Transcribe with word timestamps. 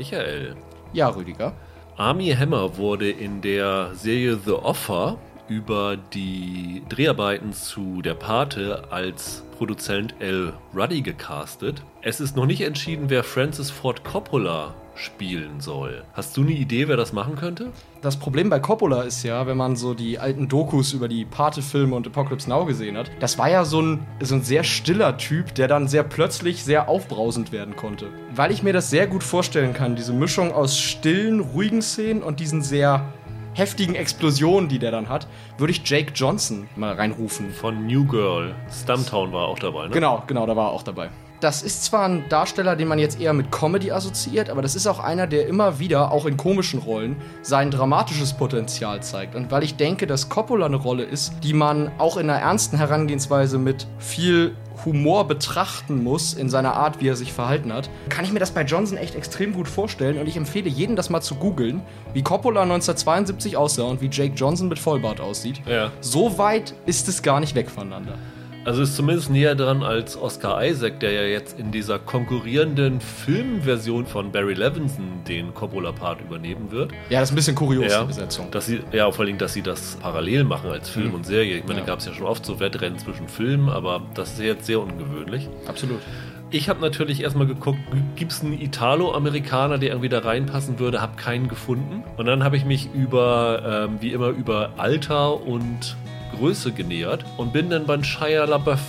Michael. 0.00 0.56
Ja, 0.94 1.08
Rüdiger. 1.08 1.52
Army 1.98 2.30
Hammer 2.30 2.78
wurde 2.78 3.10
in 3.10 3.42
der 3.42 3.94
Serie 3.94 4.38
The 4.42 4.52
Offer 4.52 5.18
über 5.46 5.98
die 6.14 6.82
Dreharbeiten 6.88 7.52
zu 7.52 8.00
Der 8.00 8.14
Pate 8.14 8.84
als 8.90 9.44
Produzent 9.58 10.14
L. 10.18 10.54
Ruddy 10.74 11.02
gecastet. 11.02 11.82
Es 12.00 12.18
ist 12.18 12.34
noch 12.34 12.46
nicht 12.46 12.62
entschieden, 12.62 13.10
wer 13.10 13.22
Francis 13.22 13.70
Ford 13.70 14.02
Coppola 14.02 14.74
spielen 15.00 15.60
soll. 15.60 16.04
Hast 16.12 16.36
du 16.36 16.42
eine 16.42 16.52
Idee, 16.52 16.88
wer 16.88 16.96
das 16.96 17.12
machen 17.12 17.36
könnte? 17.36 17.72
Das 18.02 18.18
Problem 18.18 18.50
bei 18.50 18.60
Coppola 18.60 19.02
ist 19.02 19.22
ja, 19.22 19.46
wenn 19.46 19.56
man 19.56 19.76
so 19.76 19.94
die 19.94 20.18
alten 20.18 20.48
Dokus 20.48 20.92
über 20.92 21.08
die 21.08 21.24
Pate-Filme 21.24 21.94
und 21.96 22.06
Apocalypse 22.06 22.48
Now 22.48 22.64
gesehen 22.66 22.96
hat, 22.96 23.10
das 23.20 23.38
war 23.38 23.50
ja 23.50 23.64
so 23.64 23.80
ein, 23.80 24.06
so 24.20 24.34
ein 24.34 24.42
sehr 24.42 24.64
stiller 24.64 25.16
Typ, 25.16 25.54
der 25.54 25.68
dann 25.68 25.88
sehr 25.88 26.02
plötzlich 26.02 26.62
sehr 26.62 26.88
aufbrausend 26.88 27.52
werden 27.52 27.76
konnte. 27.76 28.06
Weil 28.34 28.50
ich 28.50 28.62
mir 28.62 28.72
das 28.72 28.90
sehr 28.90 29.06
gut 29.06 29.22
vorstellen 29.22 29.72
kann, 29.72 29.96
diese 29.96 30.12
Mischung 30.12 30.52
aus 30.52 30.78
stillen, 30.78 31.40
ruhigen 31.40 31.82
Szenen 31.82 32.22
und 32.22 32.40
diesen 32.40 32.62
sehr 32.62 33.12
heftigen 33.54 33.94
Explosionen, 33.94 34.68
die 34.68 34.78
der 34.78 34.90
dann 34.90 35.08
hat, 35.08 35.26
würde 35.58 35.72
ich 35.72 35.82
Jake 35.84 36.12
Johnson 36.14 36.68
mal 36.76 36.94
reinrufen. 36.94 37.50
Von 37.50 37.86
New 37.86 38.04
Girl. 38.06 38.54
Stumptown 38.70 39.32
war 39.32 39.48
auch 39.48 39.58
dabei, 39.58 39.88
ne? 39.88 39.90
Genau, 39.90 40.22
genau, 40.26 40.46
da 40.46 40.54
war 40.56 40.68
er 40.68 40.72
auch 40.72 40.82
dabei. 40.82 41.10
Das 41.40 41.62
ist 41.62 41.84
zwar 41.84 42.06
ein 42.06 42.28
Darsteller, 42.28 42.76
den 42.76 42.86
man 42.86 42.98
jetzt 42.98 43.18
eher 43.18 43.32
mit 43.32 43.50
Comedy 43.50 43.90
assoziiert, 43.92 44.50
aber 44.50 44.60
das 44.60 44.76
ist 44.76 44.86
auch 44.86 44.98
einer, 44.98 45.26
der 45.26 45.48
immer 45.48 45.78
wieder, 45.78 46.12
auch 46.12 46.26
in 46.26 46.36
komischen 46.36 46.80
Rollen, 46.80 47.16
sein 47.40 47.70
dramatisches 47.70 48.34
Potenzial 48.34 49.02
zeigt. 49.02 49.34
Und 49.34 49.50
weil 49.50 49.62
ich 49.62 49.76
denke, 49.76 50.06
dass 50.06 50.28
Coppola 50.28 50.66
eine 50.66 50.76
Rolle 50.76 51.04
ist, 51.04 51.32
die 51.42 51.54
man 51.54 51.90
auch 51.96 52.18
in 52.18 52.28
einer 52.28 52.38
ernsten 52.38 52.76
Herangehensweise 52.76 53.56
mit 53.56 53.86
viel 53.98 54.54
Humor 54.84 55.26
betrachten 55.28 56.02
muss 56.02 56.34
in 56.34 56.50
seiner 56.50 56.74
Art, 56.74 57.00
wie 57.00 57.08
er 57.08 57.16
sich 57.16 57.32
verhalten 57.32 57.72
hat, 57.72 57.88
kann 58.08 58.24
ich 58.24 58.32
mir 58.32 58.38
das 58.38 58.50
bei 58.50 58.62
Johnson 58.62 58.98
echt 58.98 59.14
extrem 59.14 59.52
gut 59.52 59.68
vorstellen 59.68 60.18
und 60.18 60.26
ich 60.26 60.36
empfehle 60.36 60.68
jedem, 60.68 60.96
das 60.96 61.10
mal 61.10 61.20
zu 61.20 61.34
googeln, 61.34 61.82
wie 62.12 62.22
Coppola 62.22 62.62
1972 62.62 63.56
aussah 63.56 63.84
und 63.84 64.00
wie 64.00 64.08
Jake 64.10 64.34
Johnson 64.34 64.68
mit 64.68 64.78
Vollbart 64.78 65.20
aussieht. 65.20 65.60
Ja. 65.66 65.90
So 66.00 66.38
weit 66.38 66.74
ist 66.86 67.08
es 67.08 67.22
gar 67.22 67.40
nicht 67.40 67.54
weg 67.54 67.70
voneinander. 67.70 68.14
Also 68.62 68.82
ist 68.82 68.94
zumindest 68.94 69.30
näher 69.30 69.54
dran 69.54 69.82
als 69.82 70.18
Oscar 70.20 70.62
Isaac, 70.64 71.00
der 71.00 71.12
ja 71.12 71.22
jetzt 71.22 71.58
in 71.58 71.72
dieser 71.72 71.98
konkurrierenden 71.98 73.00
Filmversion 73.00 74.04
von 74.04 74.30
Barry 74.32 74.52
Levinson 74.52 75.24
den 75.26 75.54
Coppola-Part 75.54 76.20
übernehmen 76.20 76.70
wird. 76.70 76.92
Ja, 77.08 77.20
das 77.20 77.30
ist 77.30 77.32
ein 77.32 77.36
bisschen 77.36 77.54
kurios, 77.54 77.90
Ja, 77.90 78.02
die 78.02 78.08
Besetzung. 78.08 78.50
dass 78.50 78.66
sie, 78.66 78.80
ja, 78.92 79.10
vor 79.10 79.24
allem, 79.24 79.38
dass 79.38 79.54
sie 79.54 79.62
das 79.62 79.96
parallel 80.02 80.44
machen 80.44 80.70
als 80.70 80.90
Film 80.90 81.08
Mhm. 81.08 81.14
und 81.14 81.26
Serie. 81.26 81.56
Ich 81.56 81.64
meine, 81.64 81.80
Ja. 81.80 81.86
da 81.86 81.92
gab 81.92 82.00
es 82.00 82.06
ja 82.06 82.12
schon 82.12 82.26
oft 82.26 82.44
so 82.44 82.60
Wettrennen 82.60 82.98
zwischen 82.98 83.28
Filmen, 83.28 83.70
aber 83.70 84.02
das 84.14 84.32
ist 84.34 84.40
jetzt 84.40 84.66
sehr 84.66 84.78
ungewöhnlich. 84.80 85.48
Absolut. 85.66 86.00
Ich 86.50 86.68
habe 86.68 86.80
natürlich 86.80 87.22
erstmal 87.22 87.46
geguckt, 87.46 87.78
gibt 88.16 88.32
es 88.32 88.42
einen 88.42 88.60
Italo-Amerikaner, 88.60 89.78
der 89.78 89.90
irgendwie 89.90 90.08
da 90.10 90.18
reinpassen 90.18 90.78
würde, 90.78 91.00
habe 91.00 91.16
keinen 91.16 91.48
gefunden. 91.48 92.04
Und 92.18 92.26
dann 92.26 92.44
habe 92.44 92.58
ich 92.58 92.64
mich 92.66 92.90
über, 92.92 93.86
ähm, 93.88 93.98
wie 94.00 94.12
immer, 94.12 94.28
über 94.28 94.70
Alter 94.76 95.40
und 95.46 95.96
Größe 96.38 96.72
genähert 96.72 97.24
und 97.36 97.52
bin 97.52 97.70
dann 97.70 97.86
beim 97.86 98.02
Shia 98.04 98.44
LaBeouf 98.44 98.80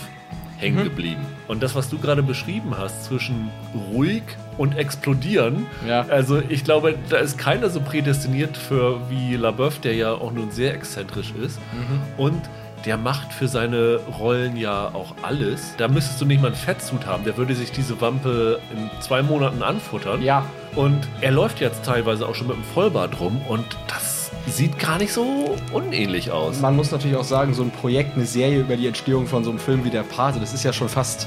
hängen 0.58 0.78
Mhm. 0.80 0.84
geblieben. 0.84 1.26
Und 1.48 1.62
das, 1.62 1.74
was 1.74 1.88
du 1.90 1.98
gerade 1.98 2.22
beschrieben 2.22 2.74
hast, 2.78 3.04
zwischen 3.04 3.50
ruhig 3.92 4.22
und 4.58 4.76
explodieren, 4.78 5.66
Ja. 5.86 6.02
also 6.08 6.40
ich 6.48 6.62
glaube, 6.64 6.94
da 7.08 7.16
ist 7.18 7.36
keiner 7.36 7.68
so 7.68 7.80
prädestiniert 7.80 8.56
für 8.56 9.00
wie 9.10 9.34
LaBeouf, 9.36 9.80
der 9.80 9.94
ja 9.94 10.12
auch 10.12 10.32
nun 10.32 10.50
sehr 10.52 10.72
exzentrisch 10.74 11.32
ist. 11.44 11.58
Mhm. 11.72 12.00
Und 12.24 12.40
der 12.84 12.96
macht 12.96 13.32
für 13.32 13.46
seine 13.48 14.00
Rollen 14.18 14.56
ja 14.56 14.88
auch 14.92 15.14
alles. 15.22 15.74
Da 15.78 15.86
müsstest 15.88 16.20
du 16.20 16.24
nicht 16.26 16.40
mal 16.40 16.48
einen 16.48 16.56
Fettzut 16.56 17.06
haben. 17.06 17.22
Der 17.24 17.36
würde 17.36 17.54
sich 17.54 17.70
diese 17.72 18.00
Wampe 18.00 18.58
in 18.72 18.90
zwei 19.00 19.22
Monaten 19.22 19.62
anfuttern. 19.62 20.20
Ja, 20.22 20.44
Und 20.74 20.98
er 21.20 21.32
läuft 21.32 21.60
jetzt 21.60 21.84
teilweise 21.84 22.26
auch 22.26 22.34
schon 22.34 22.46
mit 22.48 22.56
dem 22.56 22.64
Vollbart 22.64 23.20
rum 23.20 23.40
und 23.48 23.64
das 23.88 24.21
sieht 24.46 24.78
gar 24.78 24.98
nicht 24.98 25.12
so 25.12 25.56
unähnlich 25.72 26.30
aus. 26.30 26.60
man 26.60 26.76
muss 26.76 26.90
natürlich 26.90 27.16
auch 27.16 27.24
sagen, 27.24 27.54
so 27.54 27.62
ein 27.62 27.70
Projekt, 27.70 28.16
eine 28.16 28.26
Serie 28.26 28.60
über 28.60 28.76
die 28.76 28.86
Entstehung 28.86 29.26
von 29.26 29.44
so 29.44 29.50
einem 29.50 29.58
Film 29.58 29.84
wie 29.84 29.90
Der 29.90 30.02
Pate, 30.02 30.40
das 30.40 30.52
ist 30.52 30.64
ja 30.64 30.72
schon 30.72 30.88
fast, 30.88 31.26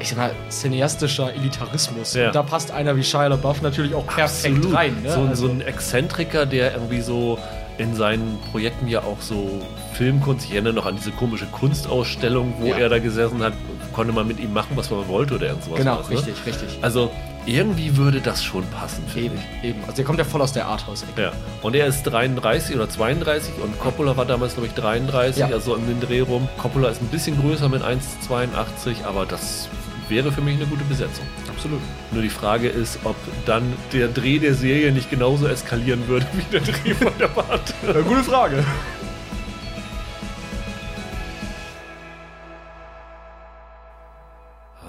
ich 0.00 0.08
sag 0.08 0.18
mal, 0.18 0.30
cineastischer 0.48 1.32
Elitarismus. 1.34 2.14
Ja. 2.14 2.28
Und 2.28 2.34
da 2.34 2.42
passt 2.42 2.70
einer 2.70 2.96
wie 2.96 3.02
Shia 3.04 3.26
LaBeouf 3.26 3.62
natürlich 3.62 3.94
auch 3.94 4.06
perfekt 4.06 4.56
Absolut. 4.56 4.74
rein. 4.76 4.96
Ne? 5.02 5.10
So, 5.12 5.20
Also- 5.20 5.46
so 5.46 5.52
ein 5.52 5.60
Exzentriker, 5.60 6.46
der 6.46 6.72
irgendwie 6.74 7.00
so 7.00 7.38
in 7.78 7.94
seinen 7.96 8.38
Projekten 8.52 8.86
ja 8.86 9.00
auch 9.00 9.20
so 9.20 9.60
Filmkunst, 9.94 10.46
ich 10.46 10.52
erinnere 10.52 10.74
noch 10.74 10.86
an 10.86 10.96
diese 10.96 11.10
komische 11.10 11.46
Kunstausstellung, 11.46 12.54
wo 12.60 12.66
Ja. 12.68 12.76
er 12.76 12.88
da 12.90 12.98
gesessen 12.98 13.42
hat, 13.42 13.54
konnte 13.92 14.12
man 14.12 14.26
mit 14.26 14.40
ihm 14.40 14.52
machen, 14.52 14.70
was 14.76 14.90
man 14.90 15.06
wollte 15.08 15.34
oder 15.34 15.46
irgend 15.48 15.64
sowas. 15.64 15.78
genau, 15.78 15.92
war 15.92 15.98
das, 15.98 16.08
ne? 16.10 16.16
richtig, 16.16 16.34
richtig. 16.46 16.78
Also 16.82 17.10
irgendwie 17.44 17.96
würde 17.96 18.20
das 18.20 18.44
schon 18.44 18.64
passen, 18.68 19.02
Eben, 19.16 19.34
ich. 19.62 19.70
eben. 19.70 19.80
Also 19.82 19.96
der 19.96 20.04
kommt 20.04 20.18
ja 20.20 20.24
voll 20.24 20.40
aus 20.42 20.52
der 20.52 20.66
Arthouse-Ecke. 20.66 21.22
Ja, 21.22 21.32
und 21.62 21.74
er 21.74 21.86
ist 21.86 22.04
33 22.04 22.76
oder 22.76 22.88
32 22.88 23.54
und 23.62 23.78
Coppola 23.80 24.16
war 24.16 24.24
damals, 24.26 24.54
glaube 24.54 24.68
ich, 24.68 24.74
33, 24.74 25.40
Ja. 25.40 25.46
also 25.48 25.74
um 25.74 25.86
den 25.86 26.00
Dreh 26.00 26.20
rum. 26.20 26.48
Coppola 26.58 26.88
ist 26.88 27.02
ein 27.02 27.08
bisschen 27.08 27.40
größer 27.40 27.68
mit 27.68 27.82
1,82, 27.82 29.04
aber 29.04 29.26
das 29.26 29.68
wäre 30.08 30.30
für 30.30 30.40
mich 30.40 30.56
eine 30.56 30.66
gute 30.66 30.84
Besetzung. 30.84 31.24
Absolut. 31.48 31.80
Nur 32.12 32.22
die 32.22 32.28
Frage 32.28 32.68
ist, 32.68 32.98
ob 33.04 33.16
dann 33.46 33.72
der 33.92 34.08
Dreh 34.08 34.38
der 34.38 34.54
Serie 34.54 34.92
nicht 34.92 35.10
genauso 35.10 35.46
eskalieren 35.48 36.06
würde 36.06 36.26
wie 36.32 36.42
der 36.52 36.60
Dreh 36.60 36.94
von 36.94 37.12
der. 37.18 37.26
Äh, 37.28 38.02
gute 38.02 38.22
Frage. 38.22 38.64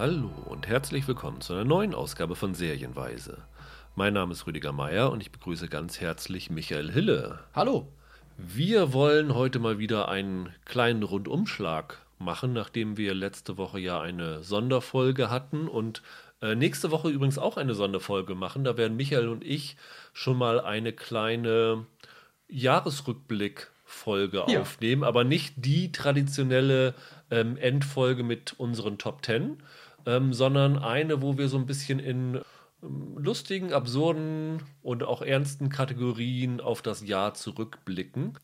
Hallo 0.03 0.30
und 0.47 0.68
herzlich 0.68 1.08
willkommen 1.08 1.40
zu 1.40 1.53
einer 1.53 1.64
neuen 1.64 1.96
Ausgabe 1.96 2.36
von 2.36 2.53
Serienweise. 2.53 3.38
Mein 3.96 4.14
Name 4.14 4.34
ist 4.34 4.46
Rüdiger 4.46 4.74
Meier 4.74 5.09
und 5.09 5.22
ich 5.22 5.31
begrüße 5.31 5.69
ganz 5.69 6.02
herzlich 6.02 6.50
Michael 6.50 6.91
Hille. 6.91 7.40
Hallo. 7.56 7.88
Wir 8.38 8.91
wollen 8.91 9.34
heute 9.34 9.59
mal 9.59 9.80
wieder 9.80 10.09
einen 10.09 10.50
kleinen 10.66 11.03
Rundumschlag 11.03 12.00
machen, 12.19 12.52
nachdem 12.52 12.97
wir 12.97 13.14
letzte 13.16 13.58
Woche 13.58 13.80
ja 13.80 14.02
eine 14.02 14.44
Sonderfolge 14.44 15.30
hatten 15.30 15.69
und 15.69 16.02
äh, 16.41 16.53
nächste 16.53 16.91
Woche 16.91 17.08
übrigens 17.08 17.38
auch 17.38 17.56
eine 17.56 17.74
Sonderfolge 17.74 18.35
machen. 18.35 18.66
Da 18.66 18.75
werden 18.75 18.97
Michael 18.97 19.30
und 19.30 19.41
ich 19.41 19.78
schon 20.12 20.38
mal 20.38 20.59
eine 20.59 20.91
kleine 20.91 21.85
Jahresrückblick-Folge 22.50 24.44
Ja. 24.50 24.59
aufnehmen, 24.59 25.06
aber 25.06 25.24
nicht 25.24 25.53
die 25.56 25.94
traditionelle 25.94 26.94
ähm, 27.31 27.56
Endfolge 27.56 28.24
mit 28.24 28.56
unseren 28.59 28.97
Top 28.97 29.22
Ten, 29.22 29.64
ähm, 30.06 30.34
sondern 30.34 30.78
eine, 30.78 31.22
wo 31.22 31.38
wir 31.38 31.47
so 31.47 31.58
ein 31.58 31.66
bisschen 31.66 32.00
in 32.00 32.41
lustigen, 32.81 33.74
absurden 33.74 34.62
und 34.81 35.03
auch 35.03 35.22
ernsten 35.22 35.69
Kategorien 35.69 36.59
auf 36.62 36.81
das 36.81 37.06
Jahr 37.06 37.34
zurückblicken. 37.34 38.38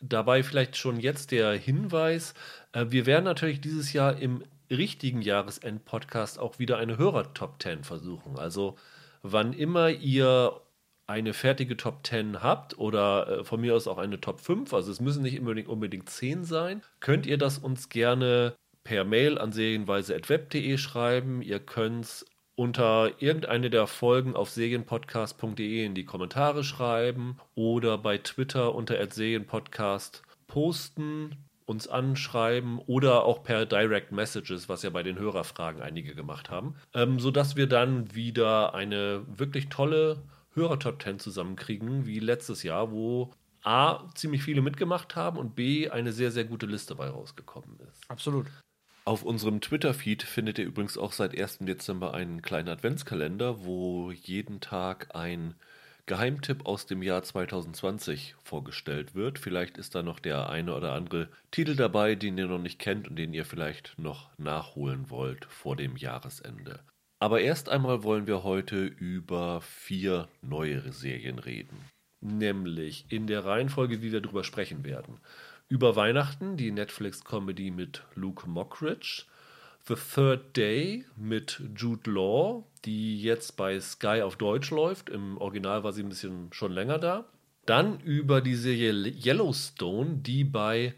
Dabei 0.00 0.42
vielleicht 0.42 0.76
schon 0.76 0.98
jetzt 0.98 1.30
der 1.30 1.52
Hinweis, 1.52 2.34
äh, 2.72 2.86
wir 2.88 3.06
werden 3.06 3.24
natürlich 3.24 3.60
dieses 3.60 3.92
Jahr 3.92 4.16
im 4.18 4.42
richtigen 4.70 5.22
Jahresend-Podcast 5.22 6.38
auch 6.38 6.58
wieder 6.58 6.78
eine 6.78 6.96
Hörer-Top 6.96 7.62
10 7.62 7.84
versuchen. 7.84 8.38
Also 8.38 8.76
wann 9.22 9.52
immer 9.52 9.90
ihr 9.90 10.60
eine 11.06 11.34
fertige 11.34 11.76
Top 11.76 12.06
10 12.06 12.42
habt 12.42 12.78
oder 12.78 13.40
äh, 13.40 13.44
von 13.44 13.60
mir 13.60 13.74
aus 13.74 13.86
auch 13.86 13.98
eine 13.98 14.20
Top 14.20 14.40
5, 14.40 14.72
also 14.72 14.90
es 14.90 15.00
müssen 15.00 15.22
nicht 15.22 15.38
unbedingt, 15.38 15.68
unbedingt 15.68 16.08
10 16.08 16.44
sein, 16.44 16.82
könnt 17.00 17.26
ihr 17.26 17.38
das 17.38 17.58
uns 17.58 17.88
gerne 17.90 18.54
per 18.84 19.04
Mail 19.04 19.38
an 19.38 19.52
serienweise.web.de 19.52 20.76
schreiben. 20.78 21.42
Ihr 21.42 21.60
könnt 21.60 22.04
es 22.04 22.26
unter 22.54 23.22
irgendeine 23.22 23.70
der 23.70 23.86
Folgen 23.86 24.36
auf 24.36 24.50
serienpodcast.de 24.50 25.84
in 25.84 25.94
die 25.94 26.04
Kommentare 26.04 26.64
schreiben 26.64 27.38
oder 27.54 27.98
bei 27.98 28.18
Twitter 28.18 28.74
unter 28.74 29.04
@serienpodcast 29.10 30.22
posten, 30.46 31.36
uns 31.64 31.88
anschreiben 31.88 32.78
oder 32.78 33.24
auch 33.24 33.42
per 33.42 33.64
Direct 33.64 34.12
Messages, 34.12 34.68
was 34.68 34.82
ja 34.82 34.90
bei 34.90 35.02
den 35.02 35.18
Hörerfragen 35.18 35.80
einige 35.80 36.14
gemacht 36.14 36.50
haben, 36.50 36.74
ähm, 36.92 37.18
sodass 37.18 37.56
wir 37.56 37.66
dann 37.66 38.14
wieder 38.14 38.74
eine 38.74 39.24
wirklich 39.26 39.68
tolle 39.68 40.22
Hörer-Top 40.54 41.02
10 41.02 41.18
zusammenkriegen, 41.18 42.04
wie 42.04 42.18
letztes 42.18 42.62
Jahr, 42.62 42.92
wo 42.92 43.32
A, 43.64 44.08
ziemlich 44.14 44.42
viele 44.42 44.60
mitgemacht 44.60 45.16
haben 45.16 45.38
und 45.38 45.54
B, 45.54 45.88
eine 45.88 46.12
sehr, 46.12 46.30
sehr 46.30 46.44
gute 46.44 46.66
Liste 46.66 46.96
bei 46.96 47.08
rausgekommen 47.08 47.78
ist. 47.88 48.10
Absolut. 48.10 48.46
Auf 49.04 49.24
unserem 49.24 49.60
Twitter-Feed 49.60 50.22
findet 50.22 50.58
ihr 50.58 50.64
übrigens 50.64 50.96
auch 50.96 51.10
seit 51.10 51.36
1. 51.36 51.58
Dezember 51.62 52.14
einen 52.14 52.40
kleinen 52.40 52.68
Adventskalender, 52.68 53.64
wo 53.64 54.12
jeden 54.12 54.60
Tag 54.60 55.08
ein 55.16 55.54
Geheimtipp 56.06 56.66
aus 56.66 56.86
dem 56.86 57.02
Jahr 57.02 57.24
2020 57.24 58.36
vorgestellt 58.44 59.16
wird. 59.16 59.40
Vielleicht 59.40 59.76
ist 59.76 59.96
da 59.96 60.04
noch 60.04 60.20
der 60.20 60.50
eine 60.50 60.76
oder 60.76 60.92
andere 60.92 61.28
Titel 61.50 61.74
dabei, 61.74 62.14
den 62.14 62.38
ihr 62.38 62.46
noch 62.46 62.60
nicht 62.60 62.78
kennt 62.78 63.08
und 63.08 63.16
den 63.16 63.34
ihr 63.34 63.44
vielleicht 63.44 63.98
noch 63.98 64.30
nachholen 64.38 65.10
wollt 65.10 65.46
vor 65.46 65.74
dem 65.74 65.96
Jahresende. 65.96 66.78
Aber 67.18 67.40
erst 67.40 67.68
einmal 67.68 68.04
wollen 68.04 68.28
wir 68.28 68.44
heute 68.44 68.84
über 68.84 69.62
vier 69.62 70.28
neuere 70.42 70.92
Serien 70.92 71.40
reden. 71.40 71.76
Nämlich 72.20 73.06
in 73.08 73.26
der 73.26 73.44
Reihenfolge, 73.44 74.00
wie 74.00 74.12
wir 74.12 74.20
darüber 74.20 74.44
sprechen 74.44 74.84
werden. 74.84 75.18
Über 75.72 75.96
Weihnachten 75.96 76.58
die 76.58 76.70
Netflix-Comedy 76.70 77.70
mit 77.70 78.02
Luke 78.14 78.46
Mockridge. 78.46 79.22
The 79.88 79.94
Third 79.94 80.54
Day 80.54 81.06
mit 81.16 81.62
Jude 81.74 82.10
Law, 82.10 82.64
die 82.84 83.22
jetzt 83.22 83.56
bei 83.56 83.80
Sky 83.80 84.20
auf 84.20 84.36
Deutsch 84.36 84.70
läuft. 84.70 85.08
Im 85.08 85.38
Original 85.38 85.82
war 85.82 85.94
sie 85.94 86.02
ein 86.02 86.10
bisschen 86.10 86.52
schon 86.52 86.72
länger 86.72 86.98
da. 86.98 87.24
Dann 87.64 88.00
über 88.00 88.42
die 88.42 88.54
Serie 88.54 88.92
Yellowstone, 88.92 90.16
die 90.16 90.44
bei 90.44 90.92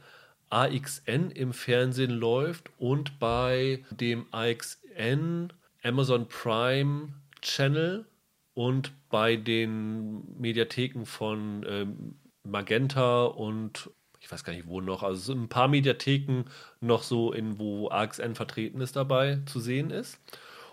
AXN 0.51 1.31
im 1.31 1.53
Fernsehen 1.53 2.11
läuft 2.11 2.69
und 2.77 3.21
bei 3.21 3.85
dem 3.93 4.27
AXN 4.33 5.53
Amazon 5.85 6.27
Prime 6.27 7.13
Channel 7.43 8.07
und 8.55 8.91
bei 9.09 9.37
den 9.37 10.37
Mediatheken 10.37 11.05
von 11.07 11.65
ähm, 11.69 12.17
Magenta 12.43 13.27
und 13.27 13.89
ich 14.25 14.33
weiß 14.33 14.43
gar 14.43 14.55
nicht 14.55 14.67
wo 14.67 14.81
noch, 14.81 15.03
also 15.03 15.35
ein 15.35 15.49
paar 15.49 15.69
Mediatheken 15.69 16.45
noch 16.81 17.03
so 17.03 17.33
in, 17.33 17.59
wo 17.59 17.91
AXN 17.91 18.35
vertreten 18.35 18.81
ist 18.81 18.97
dabei 18.97 19.41
zu 19.45 19.61
sehen 19.61 19.91
ist. 19.91 20.19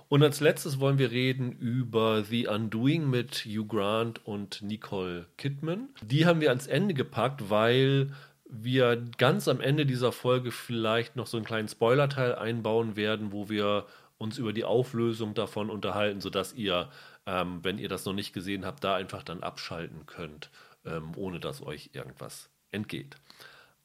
Und 0.07 0.23
als 0.23 0.39
letztes 0.39 0.79
wollen 0.79 0.97
wir 0.97 1.11
reden 1.11 1.51
über 1.51 2.23
The 2.23 2.47
Undoing 2.47 3.09
mit 3.09 3.45
Hugh 3.45 3.67
Grant 3.67 4.25
und 4.25 4.61
Nicole 4.61 5.25
Kidman. 5.37 5.89
Die 6.01 6.25
haben 6.25 6.39
wir 6.39 6.49
ans 6.49 6.67
Ende 6.67 6.93
gepackt, 6.93 7.49
weil 7.49 8.13
wir 8.45 9.01
ganz 9.17 9.49
am 9.49 9.59
Ende 9.59 9.85
dieser 9.85 10.13
Folge 10.13 10.51
vielleicht 10.51 11.17
noch 11.17 11.27
so 11.27 11.35
einen 11.35 11.45
kleinen 11.45 11.67
Spoilerteil 11.67 12.35
einbauen 12.35 12.95
werden, 12.95 13.33
wo 13.33 13.49
wir 13.49 13.85
uns 14.17 14.37
über 14.37 14.53
die 14.53 14.65
Auflösung 14.65 15.33
davon 15.33 15.69
unterhalten, 15.69 16.21
sodass 16.21 16.53
ihr, 16.53 16.89
ähm, 17.25 17.59
wenn 17.63 17.79
ihr 17.79 17.89
das 17.89 18.05
noch 18.05 18.13
nicht 18.13 18.31
gesehen 18.31 18.65
habt, 18.65 18.83
da 18.83 18.95
einfach 18.95 19.23
dann 19.23 19.43
abschalten 19.43 20.05
könnt, 20.05 20.51
ähm, 20.85 21.11
ohne 21.17 21.41
dass 21.41 21.61
euch 21.61 21.89
irgendwas 21.93 22.49
entgeht. 22.71 23.17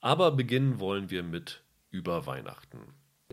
Aber 0.07 0.31
beginnen 0.31 0.79
wollen 0.79 1.11
wir 1.11 1.25
mit 1.25 1.65
über 1.91 2.27
Weihnachten. 2.27 2.79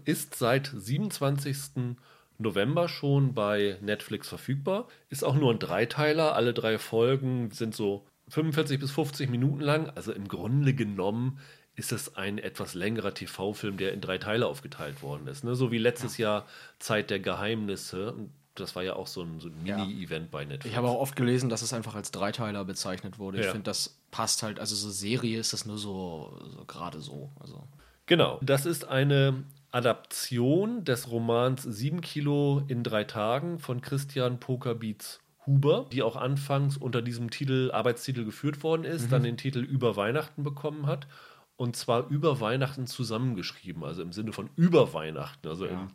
Ist 0.06 0.34
seit 0.34 0.74
27. 0.75 1.96
November 2.40 2.90
schon 2.90 3.36
bei 3.36 3.78
Netflix 3.80 4.28
verfügbar. 4.28 4.88
Ist 5.08 5.24
auch 5.24 5.36
nur 5.36 5.52
ein 5.52 5.60
Dreiteiler. 5.60 6.34
Alle 6.34 6.52
drei 6.52 6.80
Folgen 6.80 7.52
sind 7.52 7.75
so 7.75 8.08
45 8.30 8.80
bis 8.80 8.90
50 8.90 9.30
Minuten 9.30 9.60
lang. 9.60 9.92
Also 9.94 10.14
im 10.14 10.28
Grunde 10.28 10.74
genommen 10.74 11.38
ist 11.75 11.92
es 11.92 12.16
ein 12.16 12.40
etwas 12.40 12.74
längerer 12.74 13.14
TV-Film, 13.14 13.78
der 13.78 13.94
in 13.94 14.02
drei 14.02 14.18
Teile 14.18 14.48
aufgeteilt 14.48 15.04
worden 15.04 15.28
ist. 15.28 15.44
Ne? 15.44 15.54
So 15.54 15.72
wie 15.72 15.78
letztes 15.78 16.18
ja. 16.18 16.38
Jahr 16.38 16.48
Zeit 16.80 17.12
der 17.12 17.20
Geheimnisse. 17.20 18.16
Das 18.56 18.76
war 18.76 18.84
ja 18.84 18.96
auch 18.96 19.08
so 19.08 19.22
ein, 19.22 19.40
so 19.40 19.48
ein 19.48 19.64
Mini-Event 19.64 20.26
ja. 20.26 20.30
bei 20.32 20.46
Netflix. 20.46 20.66
Ich 20.66 20.78
habe 20.78 20.88
auch 20.88 21.00
oft 21.00 21.16
gelesen, 21.16 21.50
dass 21.50 21.62
es 21.62 21.74
einfach 21.74 21.96
als 21.96 22.12
Dreiteiler 22.12 22.64
bezeichnet 22.66 23.18
wurde. 23.20 23.40
Ich 23.40 23.48
finde, 23.48 23.64
das 23.64 23.98
passt 24.12 24.44
halt. 24.44 24.60
Also 24.60 24.76
so 24.76 24.90
Serie 24.90 25.40
ist 25.40 25.54
das 25.54 25.66
nur 25.66 25.78
so, 25.78 26.40
so 26.50 26.64
gerade 26.66 27.02
so. 27.02 27.32
Also. 27.40 27.68
Genau. 28.06 28.40
Das 28.42 28.66
ist 28.66 28.86
eine 28.86 29.44
Adaption 29.72 30.84
des 30.86 31.10
Romans 31.10 31.64
Sieben 31.64 32.02
Kilo 32.02 32.64
in 32.68 32.84
drei 32.84 33.06
Tagen 33.06 33.58
von 33.58 33.82
Christian 33.82 34.40
Pokerbeats 34.40 35.20
Huber, 35.46 35.88
die 35.92 36.04
auch 36.04 36.16
anfangs 36.16 36.78
unter 36.78 37.02
diesem 37.02 37.30
Titel, 37.30 37.72
Arbeitstitel 37.74 38.24
geführt 38.24 38.64
worden 38.64 38.84
ist, 38.84 39.08
mhm. 39.08 39.10
dann 39.10 39.24
den 39.24 39.38
Titel 39.38 39.60
Über 39.60 39.96
Weihnachten 39.96 40.44
bekommen 40.44 40.86
hat. 40.86 41.08
Und 41.56 41.76
zwar 41.76 42.08
über 42.10 42.40
Weihnachten 42.40 42.88
zusammengeschrieben, 42.88 43.84
also 43.84 44.02
im 44.02 44.12
Sinne 44.12 44.34
von 44.34 44.50
über 44.56 44.94
Weihnachten, 44.94 45.48
also 45.48 45.66
ja, 45.68 45.88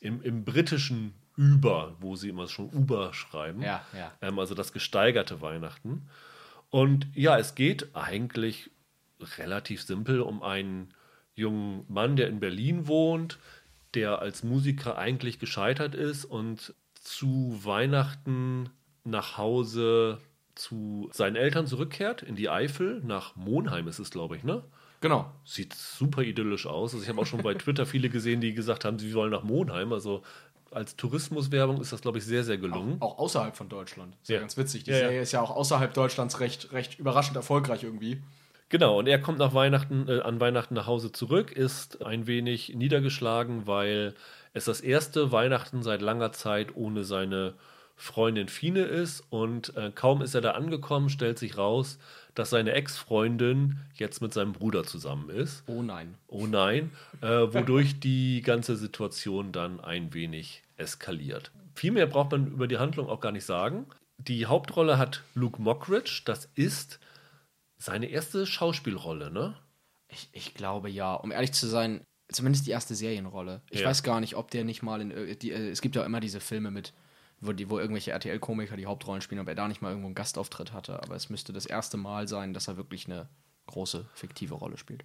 im, 0.00 0.16
im, 0.16 0.22
im, 0.22 0.44
britischen 0.44 1.14
Über, 1.38 1.94
wo 2.00 2.16
sie 2.16 2.28
immer 2.28 2.48
schon 2.48 2.68
Uber 2.70 3.14
schreiben. 3.14 3.62
Ja, 3.62 3.84
ja. 3.96 4.12
Ähm, 4.20 4.40
also 4.40 4.56
das 4.56 4.72
gesteigerte 4.72 5.40
Weihnachten. 5.40 6.08
Und 6.68 7.06
ja, 7.14 7.38
es 7.38 7.54
geht 7.54 7.94
eigentlich 7.94 8.72
relativ 9.38 9.82
simpel 9.82 10.20
um 10.20 10.42
einen 10.42 10.92
jungen 11.36 11.84
Mann, 11.88 12.16
der 12.16 12.26
in 12.26 12.40
Berlin 12.40 12.88
wohnt, 12.88 13.38
der 13.94 14.18
als 14.18 14.42
Musiker 14.42 14.98
eigentlich 14.98 15.38
gescheitert 15.38 15.94
ist 15.94 16.24
und 16.24 16.74
zu 16.94 17.60
Weihnachten 17.62 18.70
nach 19.04 19.38
Hause 19.38 20.18
zu 20.56 21.08
seinen 21.12 21.36
Eltern 21.36 21.68
zurückkehrt, 21.68 22.22
in 22.22 22.34
die 22.34 22.50
Eifel, 22.50 23.00
nach 23.04 23.36
Monheim 23.36 23.86
ist 23.86 24.00
es, 24.00 24.10
glaube 24.10 24.36
ich, 24.36 24.42
ne? 24.42 24.64
Genau. 25.00 25.32
Sieht 25.44 25.74
super 25.74 26.22
idyllisch 26.22 26.66
aus. 26.66 26.92
Also 26.92 27.04
ich 27.04 27.08
habe 27.08 27.20
auch 27.20 27.26
schon 27.26 27.42
bei 27.42 27.54
Twitter 27.54 27.86
viele 27.86 28.08
gesehen, 28.08 28.40
die 28.40 28.52
gesagt 28.52 28.84
haben, 28.84 28.98
sie 28.98 29.14
wollen 29.14 29.30
nach 29.30 29.44
Monheim. 29.44 29.92
Also 29.92 30.22
als 30.70 30.96
Tourismuswerbung 30.96 31.80
ist 31.80 31.92
das, 31.92 32.00
glaube 32.00 32.18
ich, 32.18 32.24
sehr, 32.24 32.44
sehr 32.44 32.58
gelungen. 32.58 32.96
Auch, 33.00 33.14
auch 33.14 33.18
außerhalb 33.18 33.56
von 33.56 33.68
Deutschland. 33.68 34.14
Ist 34.22 34.28
ja, 34.28 34.36
ja 34.36 34.40
ganz 34.40 34.56
witzig. 34.56 34.84
Die 34.84 34.90
ja, 34.90 34.98
Serie 34.98 35.16
ja. 35.16 35.22
ist 35.22 35.32
ja 35.32 35.40
auch 35.40 35.50
außerhalb 35.50 35.92
Deutschlands 35.94 36.40
recht, 36.40 36.72
recht 36.72 36.98
überraschend 36.98 37.36
erfolgreich 37.36 37.82
irgendwie. 37.84 38.22
Genau, 38.68 38.98
und 38.98 39.06
er 39.06 39.20
kommt 39.20 39.38
nach 39.38 39.54
Weihnachten, 39.54 40.08
äh, 40.08 40.20
an 40.20 40.40
Weihnachten 40.40 40.74
nach 40.74 40.86
Hause 40.86 41.10
zurück, 41.10 41.52
ist 41.52 42.04
ein 42.04 42.26
wenig 42.26 42.74
niedergeschlagen, 42.74 43.66
weil 43.66 44.14
es 44.52 44.66
das 44.66 44.80
erste 44.80 45.32
Weihnachten 45.32 45.82
seit 45.82 46.02
langer 46.02 46.32
Zeit 46.32 46.76
ohne 46.76 47.04
seine 47.04 47.54
Freundin 47.98 48.48
Fine 48.48 48.82
ist. 48.82 49.24
Und 49.28 49.76
äh, 49.76 49.90
kaum 49.94 50.22
ist 50.22 50.34
er 50.34 50.40
da 50.40 50.52
angekommen, 50.52 51.10
stellt 51.10 51.38
sich 51.38 51.58
raus, 51.58 51.98
dass 52.34 52.50
seine 52.50 52.72
Ex-Freundin 52.72 53.80
jetzt 53.94 54.22
mit 54.22 54.32
seinem 54.32 54.52
Bruder 54.52 54.84
zusammen 54.84 55.28
ist. 55.28 55.64
Oh 55.66 55.82
nein. 55.82 56.14
Oh 56.28 56.46
nein. 56.46 56.92
Äh, 57.20 57.26
wodurch 57.26 58.00
die 58.00 58.40
ganze 58.42 58.76
Situation 58.76 59.52
dann 59.52 59.80
ein 59.80 60.14
wenig 60.14 60.62
eskaliert. 60.76 61.50
Viel 61.74 61.90
mehr 61.92 62.06
braucht 62.06 62.30
man 62.30 62.46
über 62.46 62.68
die 62.68 62.78
Handlung 62.78 63.08
auch 63.08 63.20
gar 63.20 63.32
nicht 63.32 63.44
sagen. 63.44 63.86
Die 64.16 64.46
Hauptrolle 64.46 64.98
hat 64.98 65.22
Luke 65.34 65.60
Mockridge. 65.60 66.22
Das 66.24 66.48
ist 66.54 67.00
seine 67.76 68.06
erste 68.06 68.46
Schauspielrolle, 68.46 69.30
ne? 69.30 69.54
Ich, 70.08 70.28
ich 70.32 70.54
glaube 70.54 70.88
ja. 70.88 71.14
Um 71.14 71.30
ehrlich 71.30 71.52
zu 71.52 71.66
sein, 71.66 72.02
zumindest 72.30 72.66
die 72.66 72.70
erste 72.70 72.94
Serienrolle. 72.94 73.62
Ich 73.70 73.80
ja. 73.80 73.88
weiß 73.88 74.02
gar 74.02 74.20
nicht, 74.20 74.36
ob 74.36 74.50
der 74.50 74.64
nicht 74.64 74.82
mal 74.82 75.00
in. 75.00 75.10
Äh, 75.10 75.36
die, 75.36 75.50
äh, 75.50 75.70
es 75.70 75.80
gibt 75.80 75.96
ja 75.96 76.04
immer 76.04 76.20
diese 76.20 76.40
Filme 76.40 76.70
mit, 76.70 76.92
wo, 77.40 77.52
die, 77.52 77.70
wo 77.70 77.78
irgendwelche 77.78 78.12
RTL-Komiker 78.12 78.76
die 78.76 78.86
Hauptrollen 78.86 79.22
spielen, 79.22 79.40
ob 79.40 79.48
er 79.48 79.54
da 79.54 79.68
nicht 79.68 79.82
mal 79.82 79.90
irgendwo 79.90 80.08
einen 80.08 80.14
Gastauftritt 80.14 80.72
hatte. 80.72 81.02
Aber 81.02 81.14
es 81.14 81.30
müsste 81.30 81.52
das 81.52 81.66
erste 81.66 81.96
Mal 81.96 82.28
sein, 82.28 82.52
dass 82.52 82.68
er 82.68 82.76
wirklich 82.76 83.06
eine 83.06 83.28
große 83.66 84.06
fiktive 84.14 84.54
Rolle 84.54 84.78
spielt. 84.78 85.04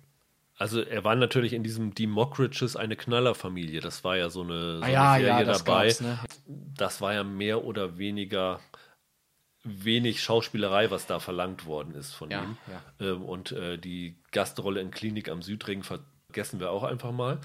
Also 0.57 0.81
er 0.81 1.03
war 1.03 1.15
natürlich 1.15 1.53
in 1.53 1.63
diesem 1.63 1.95
Die 1.95 2.07
Mockridges 2.07 2.75
eine 2.75 2.95
Knallerfamilie. 2.95 3.81
Das 3.81 4.03
war 4.03 4.17
ja 4.17 4.29
so 4.29 4.41
eine, 4.41 4.77
so 4.77 4.83
ah, 4.83 4.87
ja, 4.87 5.11
eine 5.11 5.23
Serie 5.23 5.39
ja, 5.39 5.45
das 5.45 5.63
dabei. 5.63 5.95
Ne? 5.99 6.19
Das 6.47 7.01
war 7.01 7.13
ja 7.13 7.23
mehr 7.23 7.63
oder 7.63 7.97
weniger 7.97 8.59
wenig 9.63 10.21
Schauspielerei, 10.21 10.91
was 10.91 11.07
da 11.07 11.19
verlangt 11.19 11.65
worden 11.65 11.95
ist 11.95 12.13
von 12.13 12.29
ja, 12.29 12.43
ihm. 12.43 12.57
Ja. 12.67 13.07
Ähm, 13.07 13.23
und 13.23 13.51
äh, 13.53 13.77
die 13.77 14.21
Gastrolle 14.31 14.81
in 14.81 14.91
Klinik 14.91 15.29
am 15.29 15.41
Südring 15.41 15.83
vergessen 16.33 16.59
wir 16.59 16.71
auch 16.71 16.81
einfach 16.81 17.11
mal. 17.11 17.37